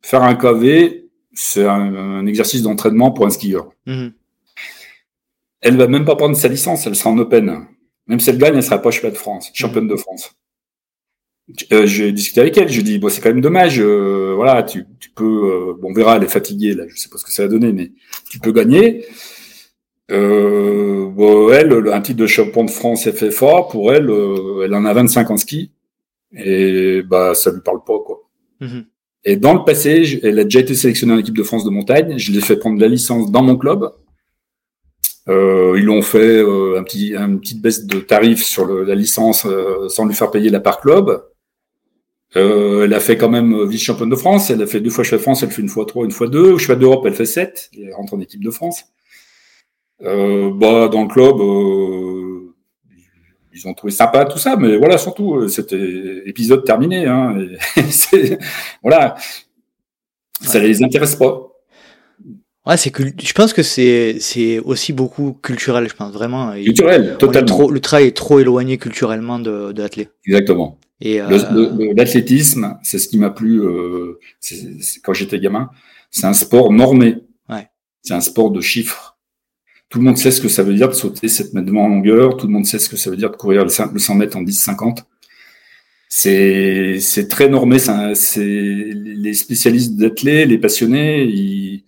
faire 0.01 0.23
un 0.23 0.35
KV, 0.35 1.09
c'est 1.33 1.65
un, 1.65 2.25
exercice 2.25 2.61
d'entraînement 2.61 3.11
pour 3.11 3.25
un 3.25 3.29
skieur. 3.29 3.71
Elle 3.85 3.93
mhm. 3.93 4.13
Elle 5.61 5.77
va 5.77 5.87
même 5.87 6.05
pas 6.05 6.15
prendre 6.15 6.35
sa 6.35 6.47
licence, 6.47 6.85
elle 6.87 6.95
sera 6.95 7.09
en 7.09 7.17
open. 7.17 7.67
Même 8.07 8.19
si 8.19 8.29
elle 8.29 8.37
gagne, 8.37 8.55
elle 8.55 8.63
sera 8.63 8.81
pas 8.81 8.91
championne 8.91 9.13
de 9.13 9.17
France, 9.17 9.49
championne 9.53 9.87
de 9.87 9.95
France. 9.95 10.35
Euh, 11.71 11.85
j'ai 11.85 12.11
discuté 12.13 12.39
avec 12.39 12.57
elle, 12.57 12.69
je 12.69 12.79
dis 12.79 12.99
bon 12.99 13.09
c'est 13.09 13.19
quand 13.19 13.29
même 13.29 13.41
dommage, 13.41 13.77
euh, 13.77 14.33
voilà 14.33 14.63
tu, 14.63 14.85
peux, 15.13 15.25
euh, 15.25 15.73
bon 15.77 15.89
on 15.91 15.93
verra 15.93 16.15
elle 16.15 16.23
est 16.23 16.29
fatiguée 16.29 16.73
là, 16.73 16.85
je 16.87 16.95
sais 16.95 17.09
pas 17.09 17.17
ce 17.17 17.25
que 17.25 17.33
ça 17.33 17.43
va 17.43 17.49
donner, 17.49 17.73
mais 17.73 17.91
tu 18.29 18.39
peux 18.39 18.53
gagner. 18.53 19.05
bon, 20.09 21.51
elle, 21.51 21.73
un 21.91 22.01
titre 22.01 22.19
de 22.19 22.27
champion 22.27 22.63
de 22.63 22.71
France 22.71 23.09
FFA, 23.09 23.63
pour 23.69 23.93
elle, 23.93 24.09
elle 24.63 24.73
en 24.73 24.85
a 24.85 24.93
25 24.93 25.31
en 25.31 25.37
ski, 25.37 25.71
et 26.35 27.01
bah 27.03 27.33
ça 27.35 27.51
lui 27.51 27.61
parle 27.61 27.83
pas 27.85 27.99
quoi. 27.99 28.29
Mhm. 28.59 28.85
Et 29.25 29.37
dans 29.37 29.53
le 29.53 29.63
passé, 29.63 30.19
elle 30.23 30.39
a 30.39 30.43
déjà 30.43 30.59
été 30.59 30.75
sélectionnée 30.75 31.13
en 31.13 31.17
équipe 31.17 31.37
de 31.37 31.43
France 31.43 31.63
de 31.63 31.69
montagne. 31.69 32.17
Je 32.17 32.31
l'ai 32.31 32.41
fait 32.41 32.57
prendre 32.57 32.79
la 32.79 32.87
licence 32.87 33.31
dans 33.31 33.41
mon 33.41 33.55
club. 33.55 33.89
Euh, 35.29 35.75
ils 35.77 35.85
l'ont 35.85 36.01
fait 36.01 36.39
euh, 36.39 36.77
un 36.77 36.83
petit, 36.83 37.15
une 37.15 37.39
petite 37.39 37.61
baisse 37.61 37.85
de 37.85 37.99
tarif 37.99 38.43
sur 38.43 38.65
le, 38.65 38.83
la 38.83 38.95
licence 38.95 39.45
euh, 39.45 39.87
sans 39.87 40.05
lui 40.05 40.13
faire 40.13 40.31
payer 40.31 40.49
la 40.49 40.59
part 40.59 40.81
club. 40.81 41.23
Euh, 42.35 42.83
elle 42.83 42.93
a 42.93 42.99
fait 42.99 43.15
quand 43.15 43.29
même 43.29 43.65
vice-championne 43.65 44.09
de 44.09 44.15
France. 44.17 44.49
Elle 44.49 44.61
a 44.61 44.67
fait 44.67 44.81
deux 44.81 44.89
fois 44.89 45.05
cheval 45.05 45.19
de 45.19 45.23
France. 45.23 45.43
Elle 45.43 45.51
fait 45.51 45.61
une 45.61 45.69
fois 45.69 45.85
trois, 45.85 46.03
une 46.03 46.11
fois 46.11 46.27
deux. 46.27 46.51
Au 46.51 46.57
cheval 46.57 46.79
d'Europe, 46.79 47.05
elle 47.05 47.13
fait 47.13 47.25
sept. 47.25 47.69
Elle 47.77 47.93
rentre 47.93 48.15
en 48.15 48.19
équipe 48.19 48.43
de 48.43 48.51
France. 48.51 48.83
bah 50.01 50.89
dans 50.89 51.03
le 51.03 51.07
club, 51.07 51.35
ils 53.53 53.67
ont 53.67 53.73
trouvé 53.73 53.91
sympa 53.91 54.25
tout 54.25 54.37
ça, 54.37 54.55
mais 54.55 54.77
voilà, 54.77 54.97
surtout, 54.97 55.35
euh, 55.35 55.47
c'était 55.47 56.23
épisode 56.25 56.63
terminé. 56.65 57.05
Hein, 57.05 57.37
voilà, 58.81 59.15
ça 60.41 60.59
les 60.59 60.83
intéresse 60.83 61.15
pas. 61.15 61.49
Ouais, 62.65 62.77
c'est 62.77 62.91
que 62.91 63.03
je 63.03 63.33
pense 63.33 63.51
que 63.51 63.61
c'est 63.61 64.17
c'est 64.19 64.59
aussi 64.59 64.93
beaucoup 64.93 65.37
culturel, 65.41 65.87
je 65.89 65.95
pense 65.95 66.13
vraiment. 66.13 66.53
Culturel, 66.53 67.17
totalement. 67.19 67.69
le 67.69 67.79
travail 67.81 68.07
est 68.07 68.15
trop 68.15 68.39
éloigné 68.39 68.77
culturellement 68.77 69.37
de, 69.37 69.73
de 69.73 69.81
l'athlète. 69.81 70.11
Exactement. 70.25 70.79
Et 71.01 71.21
euh... 71.21 71.93
l'athlétisme, 71.95 72.77
c'est 72.81 72.97
ce 72.97 73.09
qui 73.09 73.17
m'a 73.17 73.29
plu 73.29 73.61
euh, 73.61 74.19
quand 75.03 75.13
j'étais 75.13 75.39
gamin. 75.39 75.69
C'est 76.09 76.25
un 76.25 76.33
sport 76.33 76.71
normé. 76.71 77.17
Ouais. 77.49 77.67
C'est 78.01 78.13
un 78.13 78.21
sport 78.21 78.51
de 78.51 78.61
chiffres. 78.61 79.12
Tout 79.93 79.99
le 79.99 80.05
monde 80.05 80.17
sait 80.17 80.31
ce 80.31 80.41
que 80.41 80.47
ça 80.47 80.63
veut 80.63 80.73
dire 80.73 80.89
de 80.89 80.95
sauter 80.95 81.27
7 81.27 81.53
mètres 81.53 81.71
en 81.75 81.87
longueur. 81.87 82.35
Tout 82.35 82.47
le 82.47 82.53
monde 82.53 82.65
sait 82.65 82.79
ce 82.79 82.89
que 82.89 82.97
ça 82.97 83.11
veut 83.11 83.15
dire 83.15 83.29
de 83.29 83.35
courir 83.35 83.63
le 83.63 83.69
100 83.69 84.15
mètres 84.15 84.35
en 84.35 84.41
10-50. 84.41 85.03
C'est, 86.09 86.99
c'est 86.99 87.27
très 87.27 87.47
normé. 87.47 87.77
C'est, 87.77 88.43
les 88.43 89.33
spécialistes 89.35 89.95
d'athlètes, 89.95 90.49
les 90.49 90.57
passionnés, 90.57 91.25
ils, 91.25 91.83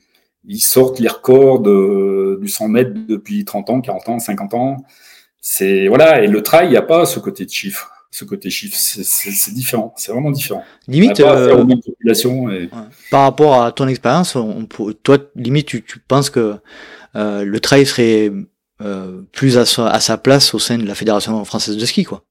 ils 0.48 0.60
sortent 0.60 0.99
les 0.99 1.07
records 1.07 1.61
de, 1.61 2.38
du 2.40 2.48
100 2.48 2.68
mètres 2.68 2.91
depuis 3.07 3.44
30 3.44 3.72
ans, 3.72 3.82
40 3.82 4.10
ans, 4.10 4.19
50 4.19 4.53
ans. 4.53 4.77
C'est, 5.41 5.88
voilà. 5.88 6.22
Et 6.22 6.27
le 6.27 6.44
trail, 6.44 6.68
il 6.68 6.72
n'y 6.72 6.77
a 6.77 6.84
pas 6.84 7.07
ce 7.07 7.19
côté 7.19 7.44
de 7.44 7.49
chiffre 7.49 7.91
ce 8.11 8.23
côté 8.23 8.49
chiffre. 8.49 8.77
C'est 8.77 9.53
différent, 9.53 9.94
c'est 9.98 10.14
vraiment 10.14 10.32
différent. 10.32 10.64
Limite, 10.88 11.19
euh, 11.19 11.65
population 11.86 12.48
par 13.11 13.23
rapport 13.23 13.61
à 13.61 13.73
ton 13.73 13.90
expérience, 13.90 14.38
toi, 15.03 15.18
limite, 15.36 15.68
tu, 15.68 15.84
tu 15.84 15.99
penses 15.99 16.30
que 16.30 16.56
euh, 17.16 17.46
le 17.46 17.60
trail 17.60 17.86
serait 17.86 18.32
euh, 18.82 19.22
plus 19.32 19.58
à 19.58 19.66
sa, 19.66 20.18
place 20.18 20.54
au 20.54 20.60
sein 20.60 20.78
de 20.78 20.86
la 20.86 20.96
Fédération 20.96 21.44
française 21.46 21.78
de 21.78 21.86
ski, 21.86 22.04
quoi. 22.04 22.26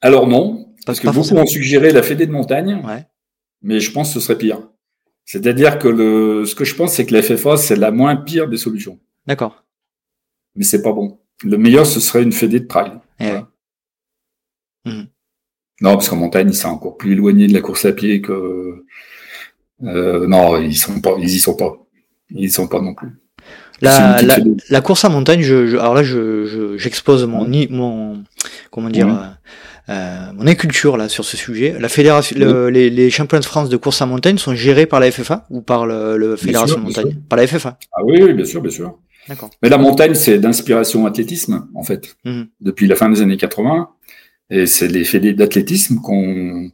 Alors 0.00 0.26
non, 0.26 0.72
parce 0.86 1.00
que 1.00 1.08
beaucoup 1.08 1.34
ont 1.34 1.46
suggéré 1.46 1.92
la 1.92 2.02
Fédé 2.02 2.26
de 2.26 2.32
montagne, 2.32 2.82
mais 3.62 3.80
je 3.80 3.92
pense 3.92 4.08
que 4.08 4.14
ce 4.14 4.20
serait 4.20 4.38
pire. 4.38 4.60
C'est-à-dire 5.24 5.78
que 5.78 5.88
le, 5.88 6.44
ce 6.44 6.54
que 6.54 6.64
je 6.64 6.74
pense, 6.74 6.94
c'est 6.94 7.06
que 7.06 7.14
la 7.14 7.22
FFA, 7.22 7.56
c'est 7.56 7.76
la 7.76 7.90
moins 7.90 8.16
pire 8.16 8.48
des 8.48 8.56
solutions. 8.56 8.98
D'accord. 9.26 9.64
Mais 10.56 10.64
c'est 10.64 10.82
pas 10.82 10.92
bon. 10.92 11.20
Le 11.44 11.56
meilleur, 11.56 11.86
ce 11.86 12.00
serait 12.00 12.22
une 12.22 12.32
Fédé 12.32 12.60
de 12.60 12.66
trail. 12.66 12.92
Eh 13.20 13.32
mhm. 14.86 15.08
Non, 15.82 15.94
parce 15.94 16.08
qu'en 16.08 16.16
montagne, 16.16 16.52
c'est 16.52 16.66
encore 16.66 16.96
plus 16.96 17.12
éloigné 17.12 17.46
de 17.46 17.54
la 17.54 17.60
course 17.60 17.84
à 17.84 17.92
pied 17.92 18.20
que. 18.20 18.84
Euh, 19.82 20.26
non, 20.26 20.60
ils 20.60 20.76
sont 20.76 21.00
pas, 21.00 21.14
ils 21.18 21.30
y 21.30 21.38
sont 21.38 21.56
pas. 21.56 21.76
Ils 22.30 22.44
y 22.46 22.50
sont 22.50 22.68
pas 22.68 22.80
non 22.80 22.94
plus. 22.94 23.10
La, 23.82 24.20
la, 24.22 24.38
la, 24.68 24.80
course 24.80 25.04
à 25.04 25.08
montagne, 25.08 25.40
je, 25.40 25.66
je 25.66 25.76
alors 25.76 25.94
là, 25.94 26.02
je, 26.02 26.74
j'expose 26.76 27.24
mon, 27.24 27.48
mon, 27.70 28.22
comment 28.70 28.90
dire, 28.90 29.08
euh, 29.08 29.92
euh, 29.92 30.32
mon 30.34 30.46
inculture 30.46 30.96
là 30.96 31.08
sur 31.08 31.24
ce 31.24 31.36
sujet. 31.36 31.74
La 31.78 31.88
fédération, 31.88 32.36
les, 32.38 32.90
les, 32.90 33.10
championnats 33.10 33.40
de 33.40 33.46
France 33.46 33.68
de 33.68 33.76
course 33.76 34.02
à 34.02 34.06
montagne 34.06 34.38
sont 34.38 34.54
gérés 34.54 34.86
par 34.86 35.00
la 35.00 35.10
FFA 35.10 35.46
ou 35.50 35.62
par 35.62 35.86
le, 35.86 36.16
le 36.16 36.36
fédération 36.36 36.76
de 36.76 36.82
montagne, 36.82 37.16
par 37.28 37.38
la 37.38 37.46
FFA. 37.46 37.78
Ah 37.92 38.00
oui, 38.04 38.22
oui, 38.22 38.34
bien 38.34 38.44
sûr, 38.44 38.60
bien 38.60 38.70
sûr. 38.70 38.98
D'accord. 39.28 39.50
Mais 39.62 39.68
la 39.68 39.78
montagne, 39.78 40.14
c'est 40.14 40.38
d'inspiration 40.38 41.06
athlétisme 41.06 41.66
en 41.74 41.82
fait, 41.82 42.16
mhm. 42.24 42.48
depuis 42.60 42.86
la 42.86 42.96
fin 42.96 43.08
des 43.08 43.22
années 43.22 43.36
80, 43.36 43.88
et 44.50 44.66
c'est 44.66 44.88
les 44.88 45.04
fédés 45.04 45.32
d'athlétisme 45.32 46.00
qu'on 46.00 46.70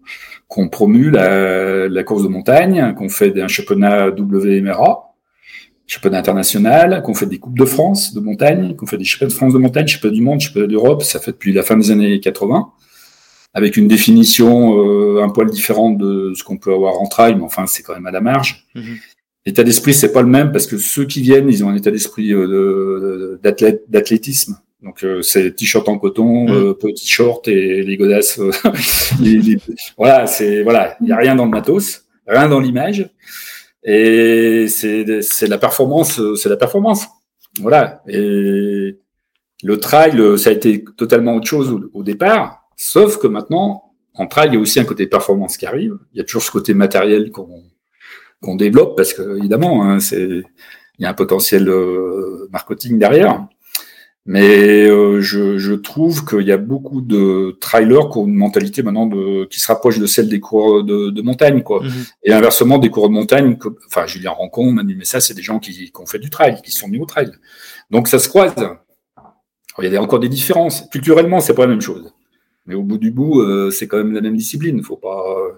qu'on 0.48 0.68
promue 0.68 1.10
la, 1.10 1.88
la 1.88 2.02
course 2.04 2.22
de 2.22 2.28
montagne, 2.28 2.94
qu'on 2.96 3.08
fait 3.08 3.40
un 3.40 3.48
championnat 3.48 4.10
WMRA 4.10 5.05
championnat 5.86 6.18
international, 6.18 7.02
qu'on 7.04 7.14
fait 7.14 7.26
des 7.26 7.38
coupes 7.38 7.58
de 7.58 7.64
France 7.64 8.12
de 8.14 8.20
montagne, 8.20 8.74
qu'on 8.76 8.86
fait 8.86 8.98
des 8.98 9.04
championnats 9.04 9.30
de 9.30 9.36
France 9.36 9.52
de 9.52 9.58
montagne, 9.58 9.86
championnats 9.86 10.14
du 10.16 10.22
monde, 10.22 10.40
championnats 10.40 10.66
d'Europe, 10.66 11.02
ça 11.02 11.20
fait 11.20 11.30
depuis 11.32 11.52
la 11.52 11.62
fin 11.62 11.76
des 11.76 11.90
années 11.90 12.18
80, 12.20 12.72
avec 13.54 13.76
une 13.76 13.86
définition 13.88 14.76
euh, 14.78 15.22
un 15.22 15.28
poil 15.28 15.48
différente 15.50 15.96
de 15.98 16.32
ce 16.34 16.42
qu'on 16.44 16.56
peut 16.58 16.72
avoir 16.74 17.00
en 17.00 17.06
trail, 17.06 17.36
mais 17.36 17.42
enfin 17.44 17.66
c'est 17.66 17.82
quand 17.82 17.94
même 17.94 18.06
à 18.06 18.10
la 18.10 18.20
marge. 18.20 18.66
Mhm. 18.74 18.96
L'état 19.46 19.62
d'esprit 19.62 19.94
c'est 19.94 20.12
pas 20.12 20.22
le 20.22 20.28
même 20.28 20.50
parce 20.50 20.66
que 20.66 20.76
ceux 20.76 21.04
qui 21.04 21.22
viennent, 21.22 21.48
ils 21.48 21.64
ont 21.64 21.68
un 21.68 21.76
état 21.76 21.92
d'esprit 21.92 22.32
euh, 22.32 23.38
d'athlétisme. 23.88 24.58
Donc 24.82 25.04
euh, 25.04 25.22
c'est 25.22 25.54
t-shirt 25.54 25.88
en 25.88 25.98
coton, 25.98 26.46
Mm. 26.48 26.50
euh, 26.52 26.74
petit 26.74 27.08
short 27.08 27.48
et 27.48 27.82
les 27.82 27.96
godasses. 27.96 28.38
euh, 28.38 28.50
les- 29.22 29.38
les- 29.40 29.58
voilà, 29.96 30.26
c'est 30.26 30.62
voilà, 30.62 30.96
il 31.00 31.08
y 31.08 31.12
a 31.12 31.16
rien 31.16 31.34
dans 31.34 31.44
le 31.44 31.50
matos, 31.50 32.02
rien 32.26 32.48
dans 32.48 32.60
l'image, 32.60 33.08
et 33.86 34.66
c'est 34.68 35.22
c'est 35.22 35.46
la 35.46 35.58
performance, 35.58 36.20
c'est 36.36 36.48
la 36.48 36.56
performance. 36.56 37.06
Voilà. 37.60 38.02
Et 38.08 38.98
le 39.62 39.80
trail, 39.80 40.38
ça 40.38 40.50
a 40.50 40.52
été 40.52 40.84
totalement 40.96 41.36
autre 41.36 41.46
chose 41.46 41.70
au, 41.72 41.80
au 41.94 42.02
départ, 42.02 42.68
sauf 42.76 43.16
que 43.18 43.26
maintenant, 43.26 43.94
en 44.14 44.26
trail, 44.26 44.48
il 44.48 44.54
y 44.54 44.56
a 44.56 44.60
aussi 44.60 44.80
un 44.80 44.84
côté 44.84 45.06
performance 45.06 45.56
qui 45.56 45.66
arrive. 45.66 45.96
Il 46.12 46.18
y 46.18 46.20
a 46.20 46.24
toujours 46.24 46.42
ce 46.42 46.50
côté 46.50 46.74
matériel 46.74 47.30
qu'on 47.30 47.62
qu'on 48.42 48.56
développe 48.56 48.96
parce 48.96 49.14
que 49.14 49.38
évidemment, 49.38 49.84
hein, 49.84 50.00
c'est 50.00 50.42
il 50.98 51.02
y 51.02 51.06
a 51.06 51.10
un 51.10 51.14
potentiel 51.14 51.68
euh, 51.68 52.48
marketing 52.50 52.98
derrière. 52.98 53.46
Mais 54.28 54.86
euh, 54.88 55.20
je, 55.20 55.56
je 55.56 55.72
trouve 55.72 56.24
qu'il 56.24 56.40
y 56.46 56.50
a 56.50 56.56
beaucoup 56.56 57.00
de 57.00 57.56
trailers 57.60 58.10
qui 58.10 58.18
ont 58.18 58.26
une 58.26 58.34
mentalité 58.34 58.82
maintenant 58.82 59.06
de, 59.06 59.44
qui 59.44 59.60
se 59.60 59.68
rapproche 59.68 60.00
de 60.00 60.06
celle 60.06 60.28
des 60.28 60.40
cours 60.40 60.82
de, 60.82 61.10
de 61.10 61.22
montagne, 61.22 61.62
quoi. 61.62 61.80
Mhm. 61.84 62.04
Et 62.24 62.32
inversement, 62.32 62.78
des 62.78 62.90
cours 62.90 63.08
de 63.08 63.14
montagne, 63.14 63.56
enfin, 63.86 64.06
Julien 64.06 64.30
Rancon, 64.32 64.72
Manu 64.72 64.96
Messa, 64.96 65.20
c'est 65.20 65.34
des 65.34 65.42
gens 65.42 65.60
qui, 65.60 65.72
qui 65.72 65.92
ont 66.00 66.06
fait 66.06 66.18
du 66.18 66.28
trail, 66.28 66.60
qui 66.64 66.72
sont 66.72 66.88
mis 66.88 66.98
au 66.98 67.06
trail. 67.06 67.30
Donc, 67.92 68.08
ça 68.08 68.18
se 68.18 68.28
croise. 68.28 68.52
Alors, 68.58 68.74
il 69.82 69.92
y 69.92 69.96
a 69.96 70.02
encore 70.02 70.18
des 70.18 70.28
différences. 70.28 70.88
Culturellement, 70.90 71.38
c'est 71.40 71.54
pas 71.54 71.62
la 71.62 71.68
même 71.68 71.80
chose. 71.80 72.12
Mais 72.66 72.74
au 72.74 72.82
bout 72.82 72.98
du 72.98 73.12
bout, 73.12 73.40
euh, 73.42 73.70
c'est 73.70 73.86
quand 73.86 73.98
même 73.98 74.12
la 74.12 74.20
même 74.22 74.36
discipline. 74.36 74.82
Faut 74.82 74.96
pas. 74.96 75.22
euh, 75.38 75.52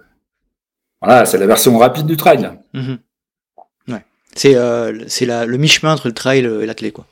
Voilà, 1.00 1.24
c'est 1.24 1.38
la 1.38 1.46
version 1.46 1.78
rapide 1.78 2.04
du 2.06 2.18
trail. 2.18 2.50
Mhm. 2.74 2.98
Ouais. 3.88 4.04
C'est 4.34 4.56
euh, 4.56 5.04
c'est 5.08 5.24
la- 5.24 5.46
le 5.46 5.56
mi-chemin 5.56 5.94
entre 5.94 6.08
le 6.08 6.12
trail 6.14 6.40
et 6.44 6.66
l'athlète, 6.66 6.92
quoi. 6.92 7.06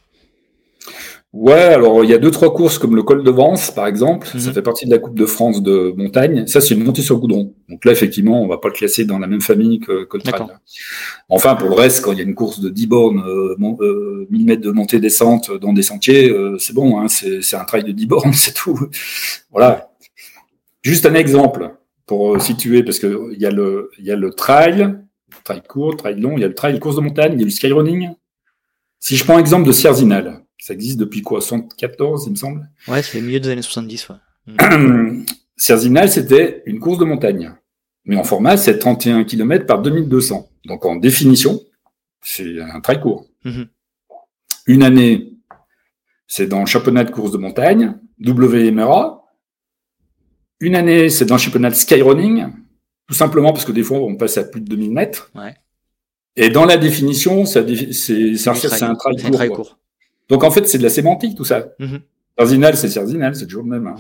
Ouais, 1.38 1.52
alors 1.52 2.02
il 2.02 2.08
y 2.08 2.14
a 2.14 2.18
deux 2.18 2.30
trois 2.30 2.54
courses 2.54 2.78
comme 2.78 2.96
le 2.96 3.02
col 3.02 3.22
de 3.22 3.30
Vence 3.30 3.70
par 3.70 3.86
exemple, 3.86 4.26
Mhm. 4.32 4.40
ça 4.40 4.52
fait 4.54 4.62
partie 4.62 4.86
de 4.86 4.90
la 4.90 4.98
Coupe 4.98 5.18
de 5.18 5.26
France 5.26 5.62
de 5.62 5.92
montagne. 5.94 6.46
Ça 6.46 6.62
c'est 6.62 6.74
une 6.74 6.82
montée 6.82 7.02
sur 7.02 7.18
goudron. 7.18 7.52
Donc 7.68 7.84
là 7.84 7.92
effectivement, 7.92 8.40
on 8.42 8.46
va 8.48 8.56
pas 8.56 8.68
le 8.68 8.74
classer 8.74 9.04
dans 9.04 9.18
la 9.18 9.26
même 9.26 9.42
famille 9.42 9.78
que, 9.80 10.04
que 10.04 10.16
le 10.16 10.22
trail. 10.22 10.46
Enfin 11.28 11.54
pour 11.54 11.68
le 11.68 11.74
reste, 11.74 12.02
quand 12.02 12.12
il 12.12 12.18
y 12.18 12.20
a 12.22 12.24
une 12.24 12.34
course 12.34 12.60
de 12.60 12.70
10 12.70 12.86
bornes, 12.86 13.22
euh, 13.26 13.54
mon- 13.58 13.76
euh, 13.82 14.26
1000 14.30 14.46
mètres 14.46 14.62
de 14.62 14.70
montée 14.70 14.98
descente 14.98 15.50
dans 15.60 15.74
des 15.74 15.82
sentiers, 15.82 16.30
euh, 16.30 16.56
c'est 16.58 16.72
bon, 16.72 16.98
hein, 16.98 17.08
c'est 17.08 17.42
c'est 17.42 17.56
un 17.56 17.64
trail 17.64 17.84
de 17.84 17.92
10 17.92 18.06
bornes, 18.06 18.32
c'est 18.32 18.54
tout. 18.54 18.78
voilà. 19.50 19.90
Juste 20.82 21.04
un 21.04 21.14
exemple 21.14 21.74
pour 22.06 22.36
euh, 22.36 22.38
situer 22.38 22.82
parce 22.82 22.98
que 22.98 23.30
il 23.34 23.40
y 23.40 23.46
a 23.46 23.50
le 23.50 23.90
il 23.98 24.06
y 24.06 24.10
a 24.10 24.16
le 24.16 24.30
trail, 24.32 24.94
trail 25.44 25.60
court, 25.68 25.96
trail 25.96 26.18
long, 26.18 26.34
il 26.36 26.40
y 26.40 26.44
a 26.44 26.48
le 26.48 26.54
trail 26.54 26.78
course 26.80 26.96
de 26.96 27.02
montagne, 27.02 27.32
il 27.34 27.40
y 27.40 27.42
a 27.42 27.44
le 27.44 27.50
skyrunning. 27.50 28.10
Si 29.00 29.16
je 29.16 29.24
prends 29.24 29.38
exemple 29.38 29.66
de 29.66 29.72
Sierzinal, 29.72 30.40
ça 30.58 30.74
existe 30.74 30.98
depuis 30.98 31.22
quoi 31.22 31.40
74, 31.40 32.24
il 32.26 32.30
me 32.30 32.36
semble. 32.36 32.68
Ouais, 32.88 33.02
c'est 33.02 33.20
le 33.20 33.26
milieu 33.26 33.40
des 33.40 33.50
années 33.50 33.62
70, 33.62 34.08
ouais. 34.08 34.16
Sierzinal, 35.56 36.10
c'était 36.10 36.62
une 36.66 36.78
course 36.80 36.98
de 36.98 37.04
montagne. 37.04 37.52
Mais 38.04 38.16
en 38.16 38.24
format, 38.24 38.56
c'est 38.56 38.78
31 38.78 39.24
km 39.24 39.66
par 39.66 39.82
2200. 39.82 40.48
Donc 40.64 40.84
en 40.84 40.96
définition, 40.96 41.60
c'est 42.22 42.60
un 42.60 42.80
très 42.80 43.00
court. 43.00 43.26
Mhm. 43.44 43.66
Une 44.66 44.82
année, 44.82 45.32
c'est 46.26 46.46
dans 46.46 46.60
le 46.60 46.66
championnat 46.66 47.04
de 47.04 47.10
course 47.10 47.32
de 47.32 47.38
montagne, 47.38 47.98
WMRA. 48.24 49.24
Une 50.60 50.74
année, 50.74 51.10
c'est 51.10 51.26
dans 51.26 51.34
le 51.36 51.40
championnat 51.40 51.70
de 51.70 51.74
skyrunning, 51.74 52.46
tout 53.06 53.14
simplement 53.14 53.52
parce 53.52 53.64
que 53.64 53.72
des 53.72 53.82
fois, 53.82 53.98
on 53.98 54.16
passe 54.16 54.38
à 54.38 54.44
plus 54.44 54.60
de 54.60 54.68
2000 54.68 54.92
mètres. 54.92 55.30
Ouais. 55.34 55.54
Et 56.36 56.50
dans 56.50 56.64
la 56.64 56.76
définition, 56.76 57.44
c'est 57.46 57.58
un, 57.60 58.90
un 58.90 58.94
trail 58.94 59.48
court. 59.48 59.56
quoi. 59.56 59.78
Donc 60.28 60.43
en 60.44 60.51
fait, 60.51 60.66
c'est 60.66 60.78
de 60.78 60.82
la 60.82 60.89
sémantique, 60.90 61.36
tout 61.36 61.44
ça. 61.44 61.66
Mhm. 61.78 62.01
Sierzinal, 62.39 62.77
c'est 62.77 62.89
Sierzinal, 62.89 63.35
c'est 63.36 63.47
toujours 63.47 63.65
le 63.65 63.70
même. 63.70 63.86
hein. 63.86 63.97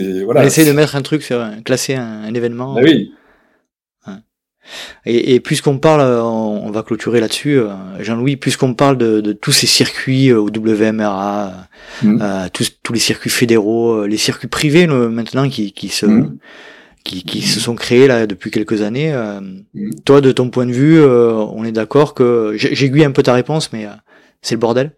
On 0.00 0.24
Voilà. 0.24 0.44
essaie 0.44 0.64
de 0.64 0.72
mettre 0.72 0.96
un 0.96 1.02
truc 1.02 1.22
sur 1.22 1.40
un, 1.40 1.60
classer 1.62 1.94
un, 1.94 2.22
un 2.24 2.34
événement. 2.34 2.76
Ah 2.78 2.82
oui. 2.82 3.12
Et, 5.06 5.34
et 5.34 5.40
puisqu'on 5.40 5.78
parle, 5.78 6.02
on, 6.02 6.66
on 6.66 6.70
va 6.70 6.82
clôturer 6.82 7.20
là-dessus, 7.20 7.58
euh, 7.58 7.68
Jean-Louis, 8.00 8.36
puisqu'on 8.36 8.74
parle 8.74 8.98
de, 8.98 9.22
de 9.22 9.32
tous 9.32 9.50
ces 9.52 9.66
circuits 9.66 10.28
euh, 10.30 10.38
au 10.40 10.50
WMRA, 10.50 11.52
Mhm. 12.02 12.18
euh, 12.20 12.48
tous, 12.52 12.76
tous 12.82 12.92
les 12.92 12.98
circuits 12.98 13.30
fédéraux, 13.30 14.02
euh, 14.02 14.06
les 14.06 14.18
circuits 14.18 14.46
privés 14.48 14.86
maintenant 14.86 15.48
qui, 15.48 15.72
qui 15.72 15.88
se 15.88 16.04
Mhm. 16.04 16.36
qui, 17.02 17.22
qui 17.22 17.40
se 17.40 17.58
sont 17.60 17.74
créés 17.76 18.06
là 18.06 18.26
depuis 18.26 18.50
quelques 18.50 18.82
années. 18.82 19.10
euh, 19.14 19.40
Mhm. 19.72 19.90
Toi, 20.04 20.20
de 20.20 20.32
ton 20.32 20.50
point 20.50 20.66
de 20.66 20.72
vue, 20.72 20.98
euh, 21.00 21.32
on 21.32 21.64
est 21.64 21.72
d'accord 21.72 22.12
que 22.12 22.52
j'ai- 22.56 22.74
j'aiguille 22.74 23.04
un 23.04 23.12
peu 23.12 23.22
ta 23.22 23.32
réponse, 23.32 23.72
mais 23.72 23.86
euh, 23.86 23.90
c'est 24.42 24.54
le 24.54 24.60
bordel? 24.60 24.92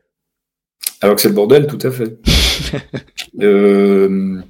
Alors 1.01 1.17
que 1.17 1.23
c'est 1.23 1.29
le 1.29 1.35
bordel, 1.35 1.67
tout 1.67 1.79
à 1.83 1.91
fait. 1.91 2.19
euh, 3.41 4.41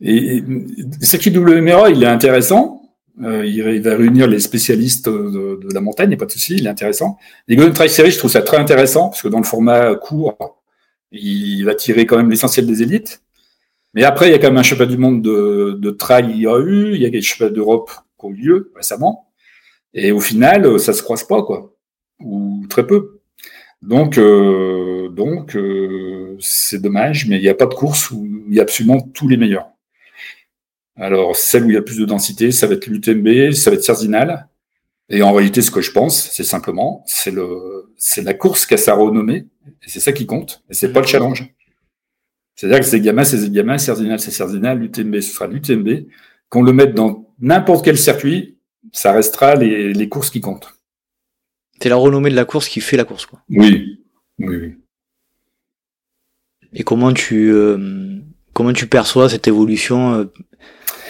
et, 0.00 0.36
et 0.36 0.44
il 0.44 2.02
est 2.02 2.06
intéressant. 2.06 2.82
Euh, 3.22 3.46
il, 3.46 3.56
il 3.56 3.80
va 3.80 3.96
réunir 3.96 4.26
les 4.26 4.40
spécialistes 4.40 5.08
de, 5.08 5.58
de 5.62 5.74
la 5.74 5.80
montagne, 5.80 6.08
il 6.08 6.10
n'y 6.10 6.14
a 6.16 6.18
pas 6.18 6.26
de 6.26 6.32
souci, 6.32 6.56
il 6.56 6.66
est 6.66 6.70
intéressant. 6.70 7.16
Les 7.48 7.56
Golden 7.56 7.72
Trail 7.72 7.88
Series, 7.88 8.10
je 8.10 8.18
trouve 8.18 8.30
ça 8.30 8.42
très 8.42 8.58
intéressant, 8.58 9.08
parce 9.08 9.22
que 9.22 9.28
dans 9.28 9.38
le 9.38 9.44
format 9.44 9.94
court, 9.94 10.62
il 11.12 11.64
va 11.64 11.74
tirer 11.74 12.04
quand 12.04 12.18
même 12.18 12.28
l'essentiel 12.28 12.66
des 12.66 12.82
élites. 12.82 13.22
Mais 13.94 14.04
après, 14.04 14.28
il 14.28 14.32
y 14.32 14.34
a 14.34 14.38
quand 14.38 14.48
même 14.48 14.58
un 14.58 14.62
championnat 14.62 14.90
du 14.90 14.98
monde 14.98 15.22
de, 15.22 15.78
de 15.80 15.90
trail, 15.90 16.26
il 16.28 16.42
y 16.42 16.46
a 16.46 16.58
eu, 16.58 16.94
il 16.94 17.00
y 17.00 17.06
a 17.06 17.10
des 17.10 17.22
championnats 17.22 17.54
d'Europe 17.54 17.90
qui 18.20 18.26
ont 18.26 18.30
eu 18.30 18.34
lieu 18.34 18.72
récemment. 18.76 19.30
Et 19.94 20.12
au 20.12 20.20
final, 20.20 20.78
ça 20.78 20.92
se 20.92 21.02
croise 21.02 21.24
pas, 21.24 21.42
quoi. 21.42 21.74
Ou 22.20 22.66
très 22.68 22.86
peu. 22.86 23.15
Donc, 23.82 24.18
euh, 24.18 25.08
donc 25.08 25.54
euh, 25.56 26.36
c'est 26.40 26.80
dommage, 26.80 27.26
mais 27.28 27.36
il 27.36 27.42
n'y 27.42 27.48
a 27.48 27.54
pas 27.54 27.66
de 27.66 27.74
course 27.74 28.10
où 28.10 28.26
il 28.48 28.54
y 28.54 28.60
a 28.60 28.62
absolument 28.62 29.00
tous 29.00 29.28
les 29.28 29.36
meilleurs. 29.36 29.68
Alors, 30.96 31.36
celle 31.36 31.64
où 31.64 31.70
il 31.70 31.74
y 31.74 31.78
a 31.78 31.82
plus 31.82 31.98
de 31.98 32.06
densité, 32.06 32.52
ça 32.52 32.66
va 32.66 32.74
être 32.74 32.86
l'UTMB, 32.86 33.52
ça 33.52 33.70
va 33.70 33.76
être 33.76 33.84
Cerzinal. 33.84 34.48
Et 35.08 35.22
en 35.22 35.32
réalité, 35.32 35.62
ce 35.62 35.70
que 35.70 35.82
je 35.82 35.92
pense, 35.92 36.30
c'est 36.30 36.42
simplement, 36.42 37.04
c'est 37.06 37.30
le, 37.30 37.92
c'est 37.96 38.22
la 38.22 38.34
course 38.34 38.66
qui 38.66 38.74
a 38.74 38.76
sa 38.76 38.94
renommée, 38.94 39.46
et 39.66 39.88
c'est 39.88 40.00
ça 40.00 40.12
qui 40.12 40.26
compte, 40.26 40.64
et 40.68 40.74
c'est 40.74 40.92
pas 40.92 41.00
le 41.00 41.06
challenge. 41.06 41.46
C'est-à-dire 42.56 42.80
que 42.80 42.86
c'est 42.86 43.00
gamins, 43.00 43.24
c'est 43.24 43.52
gamins, 43.52 43.78
Cerzinal, 43.78 44.18
c'est 44.18 44.30
Cerzinal, 44.30 44.78
l'UTMB, 44.78 45.20
ce 45.20 45.34
sera 45.34 45.46
l'UTMB. 45.46 46.06
Qu'on 46.48 46.62
le 46.62 46.72
mette 46.72 46.94
dans 46.94 47.34
n'importe 47.38 47.84
quel 47.84 47.98
circuit, 47.98 48.58
ça 48.92 49.12
restera 49.12 49.54
les, 49.54 49.92
les 49.92 50.08
courses 50.08 50.30
qui 50.30 50.40
comptent. 50.40 50.75
C'est 51.80 51.88
la 51.88 51.96
renommée 51.96 52.30
de 52.30 52.36
la 52.36 52.44
course 52.44 52.68
qui 52.68 52.80
fait 52.80 52.96
la 52.96 53.04
course, 53.04 53.26
quoi. 53.26 53.42
Oui, 53.50 54.02
oui, 54.38 54.56
oui. 54.56 54.74
Et 56.72 56.82
comment 56.82 57.12
tu 57.12 57.50
euh, 57.52 58.18
comment 58.52 58.72
tu 58.72 58.86
perçois 58.86 59.28
cette 59.28 59.48
évolution 59.48 60.14
euh, 60.14 60.24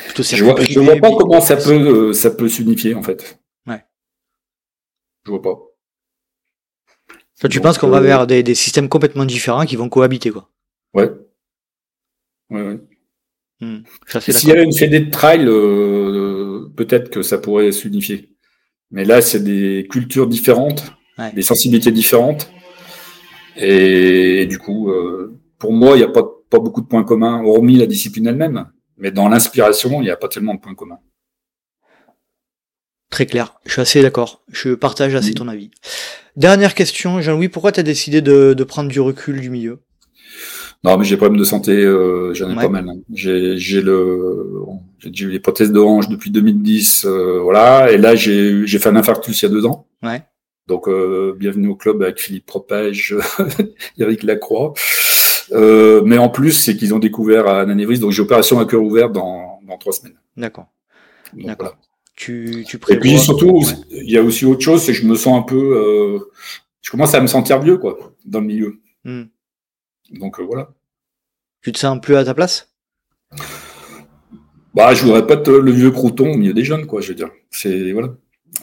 plutôt 0.06 0.22
Je 0.22 0.44
vois, 0.44 0.60
je 0.60 0.80
vois 0.80 0.96
pas 0.96 1.10
comment 1.16 1.40
ça 1.40 1.56
peut, 1.56 2.08
euh, 2.08 2.12
ça 2.12 2.30
peut 2.30 2.48
s'unifier, 2.48 2.94
en 2.94 3.02
fait. 3.02 3.40
Ouais. 3.66 3.84
Je 5.24 5.30
vois 5.30 5.42
pas. 5.42 5.56
Tu 7.40 7.48
Donc, 7.48 7.62
penses 7.62 7.78
qu'on 7.78 7.88
va 7.88 7.98
euh, 7.98 8.02
vers 8.02 8.26
des, 8.26 8.42
des 8.42 8.54
systèmes 8.54 8.88
complètement 8.88 9.24
différents 9.24 9.66
qui 9.66 9.76
vont 9.76 9.88
cohabiter, 9.88 10.30
quoi. 10.30 10.50
Ouais. 10.94 11.10
Ouais, 12.50 12.62
ouais. 12.62 12.80
Hmm. 13.60 13.78
S'il 14.20 14.48
y 14.48 14.52
avait 14.52 14.64
une 14.64 14.72
fédé 14.74 15.00
de 15.00 15.10
trail, 15.10 15.44
euh, 15.46 16.68
peut-être 16.76 17.10
que 17.10 17.22
ça 17.22 17.38
pourrait 17.38 17.72
s'unifier. 17.72 18.35
Mais 18.90 19.04
là, 19.04 19.20
c'est 19.20 19.42
des 19.42 19.86
cultures 19.90 20.26
différentes, 20.26 20.92
Ouais. 21.18 21.32
des 21.32 21.42
sensibilités 21.42 21.90
différentes. 21.92 22.50
Et, 23.56 24.46
du 24.46 24.58
coup, 24.58 24.90
euh, 24.90 25.38
pour 25.58 25.72
moi, 25.72 25.96
il 25.96 26.00
n'y 26.00 26.04
a 26.04 26.08
pas, 26.08 26.24
pas 26.50 26.58
beaucoup 26.58 26.82
de 26.82 26.86
points 26.86 27.04
communs, 27.04 27.42
hormis 27.42 27.76
la 27.78 27.86
discipline 27.86 28.26
elle-même. 28.26 28.66
Mais 28.98 29.10
dans 29.10 29.28
l'inspiration, 29.28 30.00
il 30.00 30.04
n'y 30.04 30.10
a 30.10 30.16
pas 30.16 30.28
tellement 30.28 30.54
de 30.54 30.60
points 30.60 30.74
communs. 30.74 31.00
Très 33.10 33.26
clair. 33.26 33.58
Je 33.64 33.72
suis 33.72 33.80
assez 33.80 34.02
d'accord. 34.02 34.42
Je 34.50 34.74
partage 34.74 35.14
assez 35.14 35.32
ton 35.32 35.48
avis. 35.48 35.70
Dernière 36.36 36.74
question, 36.74 37.20
Jean-Louis, 37.20 37.48
pourquoi 37.48 37.72
tu 37.72 37.80
as 37.80 37.82
décidé 37.82 38.20
de, 38.20 38.52
de 38.52 38.64
prendre 38.64 38.90
du 38.90 39.00
recul 39.00 39.40
du 39.40 39.48
milieu? 39.48 39.80
Non, 40.86 40.96
mais 40.96 41.04
j'ai 41.04 41.16
des 41.16 41.18
problèmes 41.18 41.38
de 41.38 41.44
santé, 41.44 41.72
euh, 41.72 42.32
j'en 42.32 42.48
ai 42.50 42.54
Ouais. 42.54 42.62
pas 42.62 42.68
mal. 42.68 42.88
hein. 42.88 42.94
J'ai, 43.12 43.56
j'ai 43.58 43.82
le, 43.82 44.52
j'ai 45.00 45.24
eu 45.24 45.30
les 45.30 45.40
prothèses 45.40 45.72
de 45.72 45.80
hanche 45.80 46.08
depuis 46.08 46.30
2010, 46.30 47.04
euh, 47.06 47.40
voilà. 47.40 47.90
Et 47.90 47.98
là, 47.98 48.14
j'ai, 48.14 48.66
j'ai 48.66 48.78
fait 48.78 48.88
un 48.88 48.96
infarctus 48.96 49.42
il 49.42 49.44
y 49.44 49.48
a 49.48 49.50
deux 49.52 49.66
ans. 49.66 49.86
Ouais. 50.02 50.22
Donc, 50.68 50.88
euh, 50.88 51.34
bienvenue 51.36 51.68
au 51.68 51.74
club 51.76 52.02
avec 52.02 52.20
Philippe 52.20 52.46
Propage, 52.46 53.16
Eric 53.98 54.22
Lacroix. 54.22 54.74
Euh, 55.52 56.02
mais 56.04 56.18
en 56.18 56.28
plus, 56.28 56.52
c'est 56.52 56.76
qu'ils 56.76 56.94
ont 56.94 56.98
découvert 56.98 57.48
un 57.48 57.68
anévrisme. 57.68 58.02
Donc, 58.02 58.12
j'ai 58.12 58.22
opération 58.22 58.58
à 58.58 58.66
cœur 58.66 58.82
ouvert 58.82 59.10
dans, 59.10 59.60
dans 59.66 59.78
trois 59.78 59.92
semaines. 59.92 60.16
D'accord. 60.36 60.66
Donc, 61.34 61.46
D'accord. 61.46 61.66
voilà. 61.68 61.78
Tu, 62.16 62.64
tu 62.66 62.78
Et 62.88 62.96
puis 62.98 63.18
surtout, 63.18 63.58
Ouais. 63.58 63.74
il 63.90 64.10
y 64.10 64.16
a 64.16 64.22
aussi 64.22 64.44
autre 64.46 64.62
chose, 64.62 64.82
c'est 64.82 64.92
que 64.92 64.98
je 64.98 65.06
me 65.06 65.16
sens 65.16 65.38
un 65.38 65.42
peu, 65.42 65.56
euh, 65.76 66.18
je 66.80 66.90
commence 66.90 67.14
à 67.14 67.20
me 67.20 67.26
sentir 67.26 67.60
vieux, 67.60 67.76
quoi, 67.76 67.96
dans 68.24 68.40
le 68.40 68.46
milieu. 68.46 68.76
Hmm. 69.04 69.24
Donc 70.12 70.40
euh, 70.40 70.44
voilà. 70.44 70.70
Tu 71.66 71.72
te 71.72 71.80
sens 71.80 72.00
plus 72.00 72.14
à 72.14 72.24
ta 72.24 72.32
place? 72.32 72.68
Bah, 74.72 74.94
je 74.94 75.02
voudrais 75.02 75.26
pas 75.26 75.34
être 75.34 75.50
le 75.50 75.72
vieux 75.72 75.90
crouton 75.90 76.30
au 76.30 76.36
milieu 76.36 76.52
des 76.54 76.62
jeunes, 76.62 76.86
quoi, 76.86 77.00
je 77.00 77.08
veux 77.08 77.14
dire. 77.16 77.30
C'est 77.50 77.90
voilà. 77.90 78.10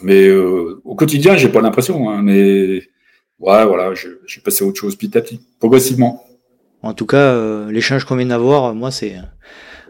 Mais 0.03 0.25
euh, 0.29 0.79
au 0.85 0.95
quotidien, 0.95 1.35
j'ai 1.35 1.49
pas 1.49 1.59
l'impression, 1.59 2.09
hein, 2.09 2.21
mais 2.21 2.81
ouais, 3.39 3.65
voilà, 3.65 3.93
je, 3.93 4.07
je 4.25 4.35
vais 4.37 4.41
passer 4.41 4.63
à 4.63 4.67
autre 4.69 4.79
chose 4.79 4.95
petit 4.95 5.17
à 5.17 5.21
petit, 5.21 5.41
progressivement. 5.59 6.23
En 6.81 6.93
tout 6.93 7.05
cas, 7.05 7.17
euh, 7.17 7.69
l'échange 7.73 8.05
qu'on 8.05 8.15
vient 8.15 8.25
d'avoir, 8.27 8.73
moi, 8.73 8.89
c'est 8.89 9.15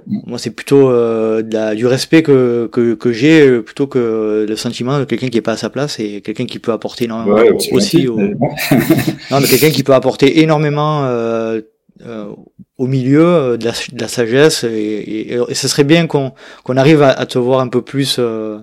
moi, 0.07 0.39
c'est 0.39 0.49
plutôt 0.49 0.89
euh, 0.89 1.43
de 1.43 1.53
la, 1.53 1.75
du 1.75 1.85
respect 1.85 2.23
que, 2.23 2.67
que, 2.71 2.95
que 2.95 3.11
j'ai 3.13 3.61
plutôt 3.61 3.85
que 3.85 4.43
le 4.49 4.55
sentiment 4.55 4.97
de 4.97 5.05
quelqu'un 5.05 5.29
qui 5.29 5.37
est 5.37 5.41
pas 5.41 5.51
à 5.51 5.57
sa 5.57 5.69
place 5.69 5.99
et 5.99 6.21
quelqu'un 6.21 6.47
qui 6.47 6.57
peut 6.57 6.71
apporter 6.71 7.03
énormément 7.05 7.35
Ouais, 7.37 7.51
aussi. 7.73 8.07
au- 8.07 8.17
mais 8.17 8.33
bon. 8.33 8.49
non, 9.29 9.39
mais 9.39 9.45
quelqu'un 9.47 9.69
qui 9.69 9.83
peut 9.83 9.93
apporter 9.93 10.39
énormément 10.41 11.05
euh, 11.05 11.61
euh, 12.07 12.33
au 12.77 12.87
milieu 12.87 13.25
euh, 13.25 13.57
de 13.57 13.65
la, 13.65 13.71
de 13.71 14.01
la 14.01 14.07
sagesse 14.07 14.63
et, 14.63 14.69
et, 14.69 15.39
et 15.47 15.53
ce 15.53 15.67
serait 15.67 15.83
bien 15.83 16.07
qu'on 16.07 16.33
qu'on 16.63 16.77
arrive 16.77 17.01
à, 17.01 17.09
à 17.09 17.25
te 17.25 17.37
voir 17.39 17.59
un 17.59 17.67
peu 17.67 17.81
plus. 17.81 18.17
euh, 18.19 18.59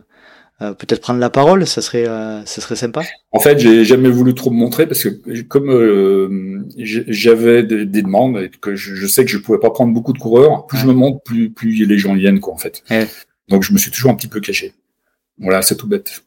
euh, 0.62 0.74
peut-être 0.74 1.01
prendre 1.01 1.20
la 1.20 1.31
parole, 1.31 1.66
ça 1.66 1.81
serait, 1.81 2.07
euh, 2.07 2.45
ça 2.45 2.61
serait 2.61 2.77
sympa. 2.77 3.01
En 3.32 3.41
fait, 3.41 3.59
j'ai 3.59 3.82
jamais 3.82 4.11
voulu 4.11 4.35
trop 4.35 4.51
me 4.51 4.57
montrer 4.59 4.87
parce 4.87 5.03
que 5.03 5.41
comme 5.41 5.70
euh, 5.70 6.62
j'avais 6.77 7.62
des, 7.62 7.87
des 7.87 8.03
demandes 8.03 8.37
et 8.37 8.51
que 8.51 8.77
je, 8.77 8.95
je 8.95 9.07
sais 9.07 9.24
que 9.24 9.31
je 9.31 9.39
pouvais 9.39 9.59
pas 9.59 9.70
prendre 9.70 9.95
beaucoup 9.95 10.12
de 10.12 10.19
coureurs, 10.19 10.66
plus 10.66 10.77
je 10.77 10.87
me 10.87 10.93
montre, 10.93 11.23
plus, 11.23 11.49
plus 11.49 11.87
les 11.87 11.97
gens 11.97 12.12
viennent, 12.15 12.41
quoi, 12.41 12.53
en 12.53 12.59
fait. 12.59 12.82
Ouais. 12.91 13.07
Donc, 13.49 13.62
je 13.62 13.73
me 13.73 13.78
suis 13.78 13.91
toujours 13.91 14.11
un 14.11 14.15
petit 14.16 14.28
peu 14.28 14.41
caché. 14.41 14.74
Voilà, 15.39 15.62
c'est 15.62 15.77
tout 15.77 15.89
bête. 15.89 16.24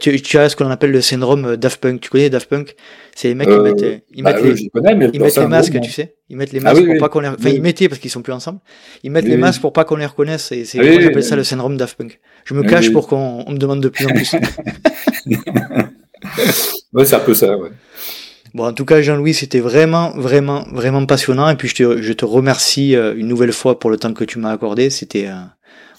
Tu, 0.00 0.20
tu 0.22 0.38
as 0.38 0.48
ce 0.48 0.56
qu'on 0.56 0.70
appelle 0.70 0.90
le 0.92 1.00
syndrome 1.00 1.56
Daft 1.56 1.80
Punk. 1.80 2.00
Tu 2.00 2.10
connais 2.10 2.30
Daft 2.30 2.48
Punk? 2.48 2.74
C'est 3.14 3.28
les 3.28 3.34
mecs 3.34 3.48
qui 3.48 3.54
Euh, 3.54 3.62
mettent, 3.62 3.82
euh, 3.82 3.98
ils 4.14 4.22
Bah, 4.22 4.32
mettent 4.32 4.44
eux, 4.44 4.52
les, 4.52 4.68
connais, 4.68 4.92
Ils 5.12 5.20
mettent 5.20 5.36
les 5.36 5.46
masques, 5.46 5.80
tu 5.80 5.90
sais. 5.90 6.14
Ils 6.28 6.36
mettent 6.36 6.52
les 6.52 6.60
Ah 6.60 6.64
masques 6.64 6.76
oui, 6.78 6.84
pour 6.84 6.92
oui. 6.94 6.98
pas 7.00 7.08
qu'on 7.08 7.20
les. 7.20 7.28
Enfin, 7.28 7.36
Oui. 7.44 7.52
ils 7.56 7.62
mettaient 7.62 7.88
parce 7.88 8.00
qu'ils 8.00 8.10
sont 8.10 8.22
plus 8.22 8.32
ensemble. 8.32 8.60
Ils 9.02 9.10
mettent 9.10 9.26
les 9.26 9.36
masques 9.36 9.60
pour 9.60 9.72
pas 9.72 9.84
qu'on 9.84 9.96
les 9.96 10.06
reconnaisse. 10.06 10.52
Et 10.52 10.64
c'est 10.64 10.78
moi 10.78 11.00
j'appelle 11.00 11.24
ça 11.24 11.36
le 11.36 11.44
syndrome 11.44 11.76
Daft 11.76 11.96
Punk. 11.98 12.20
Je 12.44 12.54
me 12.54 12.62
cache 12.62 12.90
pour 12.92 13.08
qu'on 13.08 13.44
on 13.46 13.52
me 13.52 13.58
demande 13.58 13.82
de 13.82 13.88
plus 13.88 14.06
en 14.06 14.10
plus. 14.10 14.34
Ouais, 16.92 17.04
c'est 17.04 17.14
un 17.16 17.20
peu 17.20 17.34
ça, 17.34 17.56
ouais. 17.56 17.70
bon, 18.54 18.66
en 18.66 18.72
tout 18.72 18.84
cas, 18.84 19.00
Jean-Louis, 19.02 19.34
c'était 19.34 19.60
vraiment, 19.60 20.10
vraiment, 20.16 20.64
vraiment 20.72 21.04
passionnant. 21.06 21.48
Et 21.50 21.56
puis 21.56 21.68
je 21.68 21.74
te, 21.76 22.02
je 22.02 22.12
te 22.12 22.24
remercie 22.24 22.96
euh, 22.96 23.14
une 23.16 23.28
nouvelle 23.28 23.52
fois 23.52 23.78
pour 23.78 23.90
le 23.90 23.98
temps 23.98 24.12
que 24.12 24.24
tu 24.24 24.38
m'as 24.38 24.50
accordé. 24.52 24.90
C'était. 24.90 25.26
euh, 25.28 25.34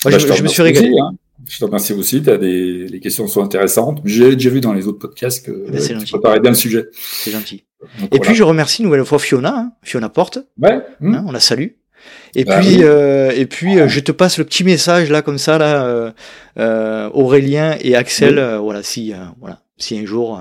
Moi, 0.03 0.11
Bah, 0.11 0.17
je, 0.17 0.43
me 0.43 0.47
suis 0.47 0.61
régalé. 0.61 0.91
hein. 0.99 1.11
Je 1.47 1.57
te 1.59 1.65
remercie 1.65 1.93
aussi. 1.93 2.21
T'as 2.21 2.37
des, 2.37 2.87
les 2.87 2.99
questions 2.99 3.27
sont 3.27 3.43
intéressantes. 3.43 4.01
J'ai 4.05 4.35
déjà 4.35 4.49
vu 4.49 4.61
dans 4.61 4.73
les 4.73 4.87
autres 4.87 4.99
podcasts 4.99 5.45
que 5.45 5.51
ben, 5.51 5.79
c'est 5.79 5.91
euh, 5.91 5.95
gentil. 5.95 6.05
tu 6.05 6.11
préparais 6.13 6.39
bien 6.39 6.51
le 6.51 6.55
sujet. 6.57 6.87
C'est 6.93 7.31
gentil. 7.31 7.63
Donc, 7.81 7.89
Et 8.13 8.17
voilà. 8.17 8.21
puis 8.23 8.35
je 8.35 8.43
remercie 8.43 8.81
une 8.81 8.89
nouvelle 8.89 9.05
fois 9.05 9.19
Fiona, 9.19 9.55
hein, 9.57 9.71
Fiona 9.83 10.09
Porte. 10.09 10.39
ouais. 10.61 10.79
hein, 11.01 11.23
on 11.27 11.31
la 11.31 11.39
salue. 11.39 11.67
Et 12.35 12.45
Bah 12.45 12.59
puis, 12.59 12.77
oui. 12.77 12.83
euh, 12.83 13.31
et 13.31 13.45
puis, 13.45 13.79
euh, 13.79 13.87
je 13.87 13.99
te 13.99 14.11
passe 14.11 14.37
le 14.37 14.45
petit 14.45 14.63
message 14.63 15.09
là, 15.09 15.21
comme 15.21 15.37
ça, 15.37 15.57
là, 15.57 16.13
euh, 16.57 17.09
Aurélien 17.13 17.75
et 17.81 17.95
Axel. 17.95 18.37
Oui. 18.39 18.59
voilà, 18.63 18.83
si, 18.83 19.13
voilà, 19.39 19.61
si 19.77 19.97
un 19.97 20.05
jour 20.05 20.39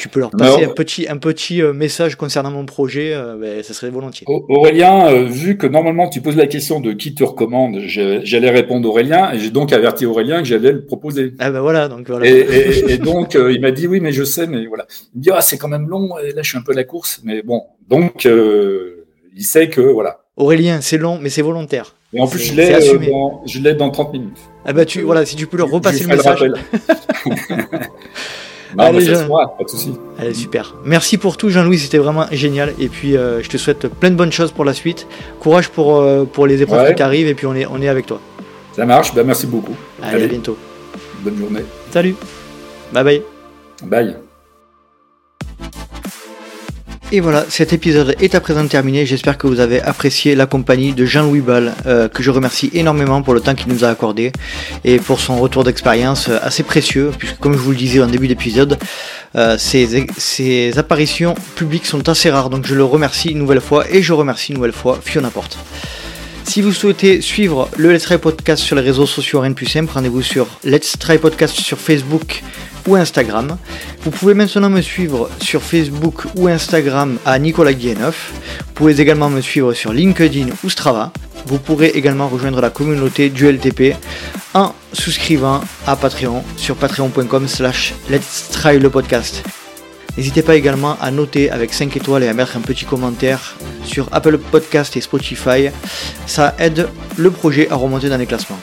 tu 0.00 0.08
peux 0.08 0.18
leur 0.20 0.30
passer 0.30 0.58
Alors- 0.62 0.70
un 0.72 0.74
petit, 0.74 1.06
un 1.08 1.16
petit 1.18 1.62
euh, 1.62 1.72
message 1.72 2.16
concernant 2.16 2.50
mon 2.50 2.64
projet, 2.66 3.12
euh, 3.14 3.36
ben, 3.40 3.62
ça 3.62 3.74
serait 3.74 3.90
volontiers. 3.90 4.26
Au- 4.28 4.44
Aurélien, 4.48 5.06
euh, 5.12 5.24
vu 5.24 5.56
que 5.56 5.66
normalement 5.66 6.08
tu 6.08 6.20
poses 6.20 6.36
la 6.36 6.46
question 6.46 6.80
de 6.80 6.92
qui 6.92 7.14
te 7.14 7.22
recommande, 7.22 7.78
j'allais 7.86 8.50
répondre 8.50 8.88
Aurélien 8.88 9.32
et 9.32 9.38
j'ai 9.38 9.50
donc 9.50 9.72
averti 9.72 10.06
Aurélien 10.06 10.38
que 10.38 10.48
j'allais 10.48 10.72
le 10.72 10.84
proposer. 10.84 11.34
Ah 11.38 11.50
ben 11.50 11.60
voilà, 11.60 11.88
donc 11.88 12.08
voilà. 12.08 12.26
Et, 12.26 12.30
et- 12.38 12.92
et 12.92 12.98
donc 12.98 13.36
euh, 13.36 13.52
il 13.52 13.60
m'a 13.60 13.70
dit 13.70 13.86
oui 13.86 14.00
mais 14.00 14.12
je 14.12 14.24
sais 14.24 14.46
mais 14.46 14.66
voilà. 14.66 14.86
Il 15.14 15.18
me 15.18 15.22
dit 15.24 15.30
ah 15.32 15.40
c'est 15.42 15.58
quand 15.58 15.68
même 15.68 15.88
long 15.88 16.18
et 16.18 16.32
là 16.32 16.42
je 16.42 16.48
suis 16.48 16.58
un 16.58 16.62
peu 16.62 16.72
à 16.72 16.76
la 16.76 16.84
course 16.84 17.20
mais 17.24 17.42
bon 17.42 17.62
donc 17.88 18.26
il 18.26 19.44
sait 19.44 19.68
que 19.68 19.80
voilà. 19.80 20.20
Aurélien, 20.36 20.80
c'est 20.80 20.96
long, 20.96 21.18
mais 21.20 21.28
c'est 21.28 21.42
volontaire. 21.42 21.94
Et 22.14 22.20
en 22.20 22.26
plus 22.26 22.38
je 22.40 22.54
l'ai 22.54 22.72
euh, 22.72 22.98
dans, 23.10 23.42
je 23.46 23.60
l'ai 23.60 23.74
dans 23.74 23.90
30 23.90 24.12
minutes. 24.14 24.38
Ah 24.64 24.72
ben 24.72 24.84
tu, 24.86 25.02
voilà, 25.02 25.26
si 25.26 25.36
tu 25.36 25.46
peux 25.46 25.58
leur 25.58 25.68
repasser 25.70 26.04
le 26.04 26.08
message. 26.16 26.44
non 28.76 28.84
Allez, 28.84 29.00
je- 29.02 29.14
fera, 29.14 29.56
pas 29.56 29.64
de 29.64 29.68
souci. 29.68 29.94
Allez, 30.18 30.34
super. 30.34 30.74
Merci 30.84 31.18
pour 31.18 31.36
tout, 31.36 31.48
Jean-Louis, 31.50 31.78
c'était 31.78 31.98
vraiment 31.98 32.26
génial. 32.32 32.74
Et 32.78 32.88
puis, 32.88 33.16
euh, 33.16 33.42
je 33.42 33.48
te 33.48 33.56
souhaite 33.56 33.88
plein 33.88 34.10
de 34.10 34.16
bonnes 34.16 34.32
choses 34.32 34.52
pour 34.52 34.64
la 34.64 34.74
suite. 34.74 35.06
Courage 35.40 35.68
pour, 35.68 35.96
euh, 35.96 36.24
pour 36.24 36.46
les 36.46 36.62
épreuves 36.62 36.82
Ouais. 36.82 36.88
qui 36.90 36.96
t'arrivent, 36.96 37.26
et 37.28 37.34
puis 37.34 37.46
on 37.46 37.54
est, 37.54 37.66
on 37.66 37.80
est 37.82 37.88
avec 37.88 38.06
toi. 38.06 38.20
Ça 38.76 38.86
marche, 38.86 39.14
bah 39.14 39.24
merci 39.24 39.46
beaucoup. 39.46 39.74
Allez, 40.02 40.14
Allez. 40.16 40.24
à 40.24 40.28
bientôt. 40.28 40.56
Bonne 41.22 41.36
journée. 41.38 41.64
Salut. 41.90 42.14
Bye 42.92 43.04
bye. 43.04 43.22
Bye. 43.82 44.29
Et 47.12 47.18
voilà, 47.18 47.44
cet 47.48 47.72
épisode 47.72 48.14
est 48.20 48.36
à 48.36 48.40
présent 48.40 48.64
terminé. 48.68 49.04
J'espère 49.04 49.36
que 49.36 49.48
vous 49.48 49.58
avez 49.58 49.82
apprécié 49.82 50.36
la 50.36 50.46
compagnie 50.46 50.92
de 50.92 51.04
Jean-Louis 51.04 51.40
Ball, 51.40 51.74
euh, 51.86 52.06
que 52.06 52.22
je 52.22 52.30
remercie 52.30 52.70
énormément 52.72 53.20
pour 53.20 53.34
le 53.34 53.40
temps 53.40 53.56
qu'il 53.56 53.72
nous 53.72 53.84
a 53.84 53.88
accordé 53.88 54.30
et 54.84 54.98
pour 54.98 55.18
son 55.18 55.36
retour 55.38 55.64
d'expérience 55.64 56.28
assez 56.28 56.62
précieux, 56.62 57.10
puisque 57.18 57.38
comme 57.38 57.54
je 57.54 57.58
vous 57.58 57.72
le 57.72 57.76
disais 57.76 58.00
en 58.00 58.06
début 58.06 58.28
d'épisode, 58.28 58.78
euh, 59.34 59.56
apparitions 60.76 61.34
publiques 61.56 61.86
sont 61.86 62.08
assez 62.08 62.30
rares. 62.30 62.48
Donc 62.48 62.64
je 62.64 62.76
le 62.76 62.84
remercie 62.84 63.30
une 63.30 63.38
nouvelle 63.38 63.60
fois 63.60 63.90
et 63.90 64.02
je 64.02 64.12
remercie 64.12 64.52
une 64.52 64.58
nouvelle 64.58 64.72
fois 64.72 65.00
Fiona 65.02 65.30
Porte. 65.30 65.58
Si 66.50 66.62
vous 66.62 66.72
souhaitez 66.72 67.20
suivre 67.20 67.68
le 67.76 67.92
Let's 67.92 68.02
Try 68.02 68.18
Podcast 68.18 68.60
sur 68.60 68.74
les 68.74 68.82
réseaux 68.82 69.06
sociaux 69.06 69.38
rien 69.38 69.50
de 69.50 69.54
plus 69.54 69.66
simple, 69.66 69.92
rendez-vous 69.92 70.20
sur 70.20 70.48
Let's 70.64 70.98
Try 70.98 71.16
Podcast 71.16 71.54
sur 71.54 71.78
Facebook 71.78 72.42
ou 72.88 72.96
Instagram. 72.96 73.56
Vous 74.02 74.10
pouvez 74.10 74.34
maintenant 74.34 74.68
me 74.68 74.80
suivre 74.80 75.30
sur 75.40 75.62
Facebook 75.62 76.24
ou 76.34 76.48
Instagram 76.48 77.18
à 77.24 77.38
Nicolas 77.38 77.72
Guilleneuf. 77.72 78.32
Vous 78.66 78.72
pouvez 78.74 79.00
également 79.00 79.30
me 79.30 79.40
suivre 79.40 79.74
sur 79.74 79.92
LinkedIn 79.92 80.48
ou 80.64 80.68
Strava. 80.68 81.12
Vous 81.46 81.60
pourrez 81.60 81.90
également 81.90 82.26
rejoindre 82.26 82.60
la 82.60 82.70
communauté 82.70 83.30
du 83.30 83.46
LTP 83.46 83.94
en 84.52 84.74
souscrivant 84.92 85.60
à 85.86 85.94
Patreon 85.94 86.42
sur 86.56 86.74
patreon.com 86.74 87.46
slash 87.46 87.94
let's 88.10 88.48
try 88.50 88.76
le 88.80 88.90
podcast. 88.90 89.44
N'hésitez 90.16 90.42
pas 90.42 90.56
également 90.56 90.96
à 91.00 91.10
noter 91.10 91.50
avec 91.50 91.72
5 91.72 91.96
étoiles 91.96 92.22
et 92.24 92.28
à 92.28 92.34
mettre 92.34 92.56
un 92.56 92.60
petit 92.60 92.84
commentaire 92.84 93.56
sur 93.84 94.08
Apple 94.12 94.38
Podcast 94.38 94.96
et 94.96 95.00
Spotify. 95.00 95.68
Ça 96.26 96.54
aide 96.58 96.88
le 97.16 97.30
projet 97.30 97.70
à 97.70 97.76
remonter 97.76 98.08
dans 98.08 98.18
les 98.18 98.26
classements. 98.26 98.58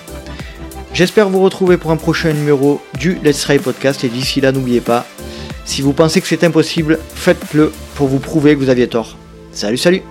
J'espère 0.94 1.30
vous 1.30 1.42
retrouver 1.42 1.78
pour 1.78 1.92
un 1.92 1.98
prochain 1.98 2.34
numéro 2.34 2.82
du 3.00 3.20
Let's 3.24 3.42
Try 3.42 3.60
Podcast 3.60 4.04
et 4.04 4.10
d'ici 4.10 4.42
là 4.42 4.52
n'oubliez 4.52 4.82
pas, 4.82 5.06
si 5.64 5.82
vous 5.82 5.94
pensez 5.94 6.22
que 6.22 6.28
c'est 6.28 6.44
impossible, 6.44 6.98
faites-le 7.14 7.72
pour 7.96 8.08
vous 8.08 8.20
prouver 8.20 8.56
que 8.56 8.60
vous 8.60 8.70
aviez 8.70 8.88
tort. 8.88 9.18
Salut 9.52 9.78
salut 9.78 10.02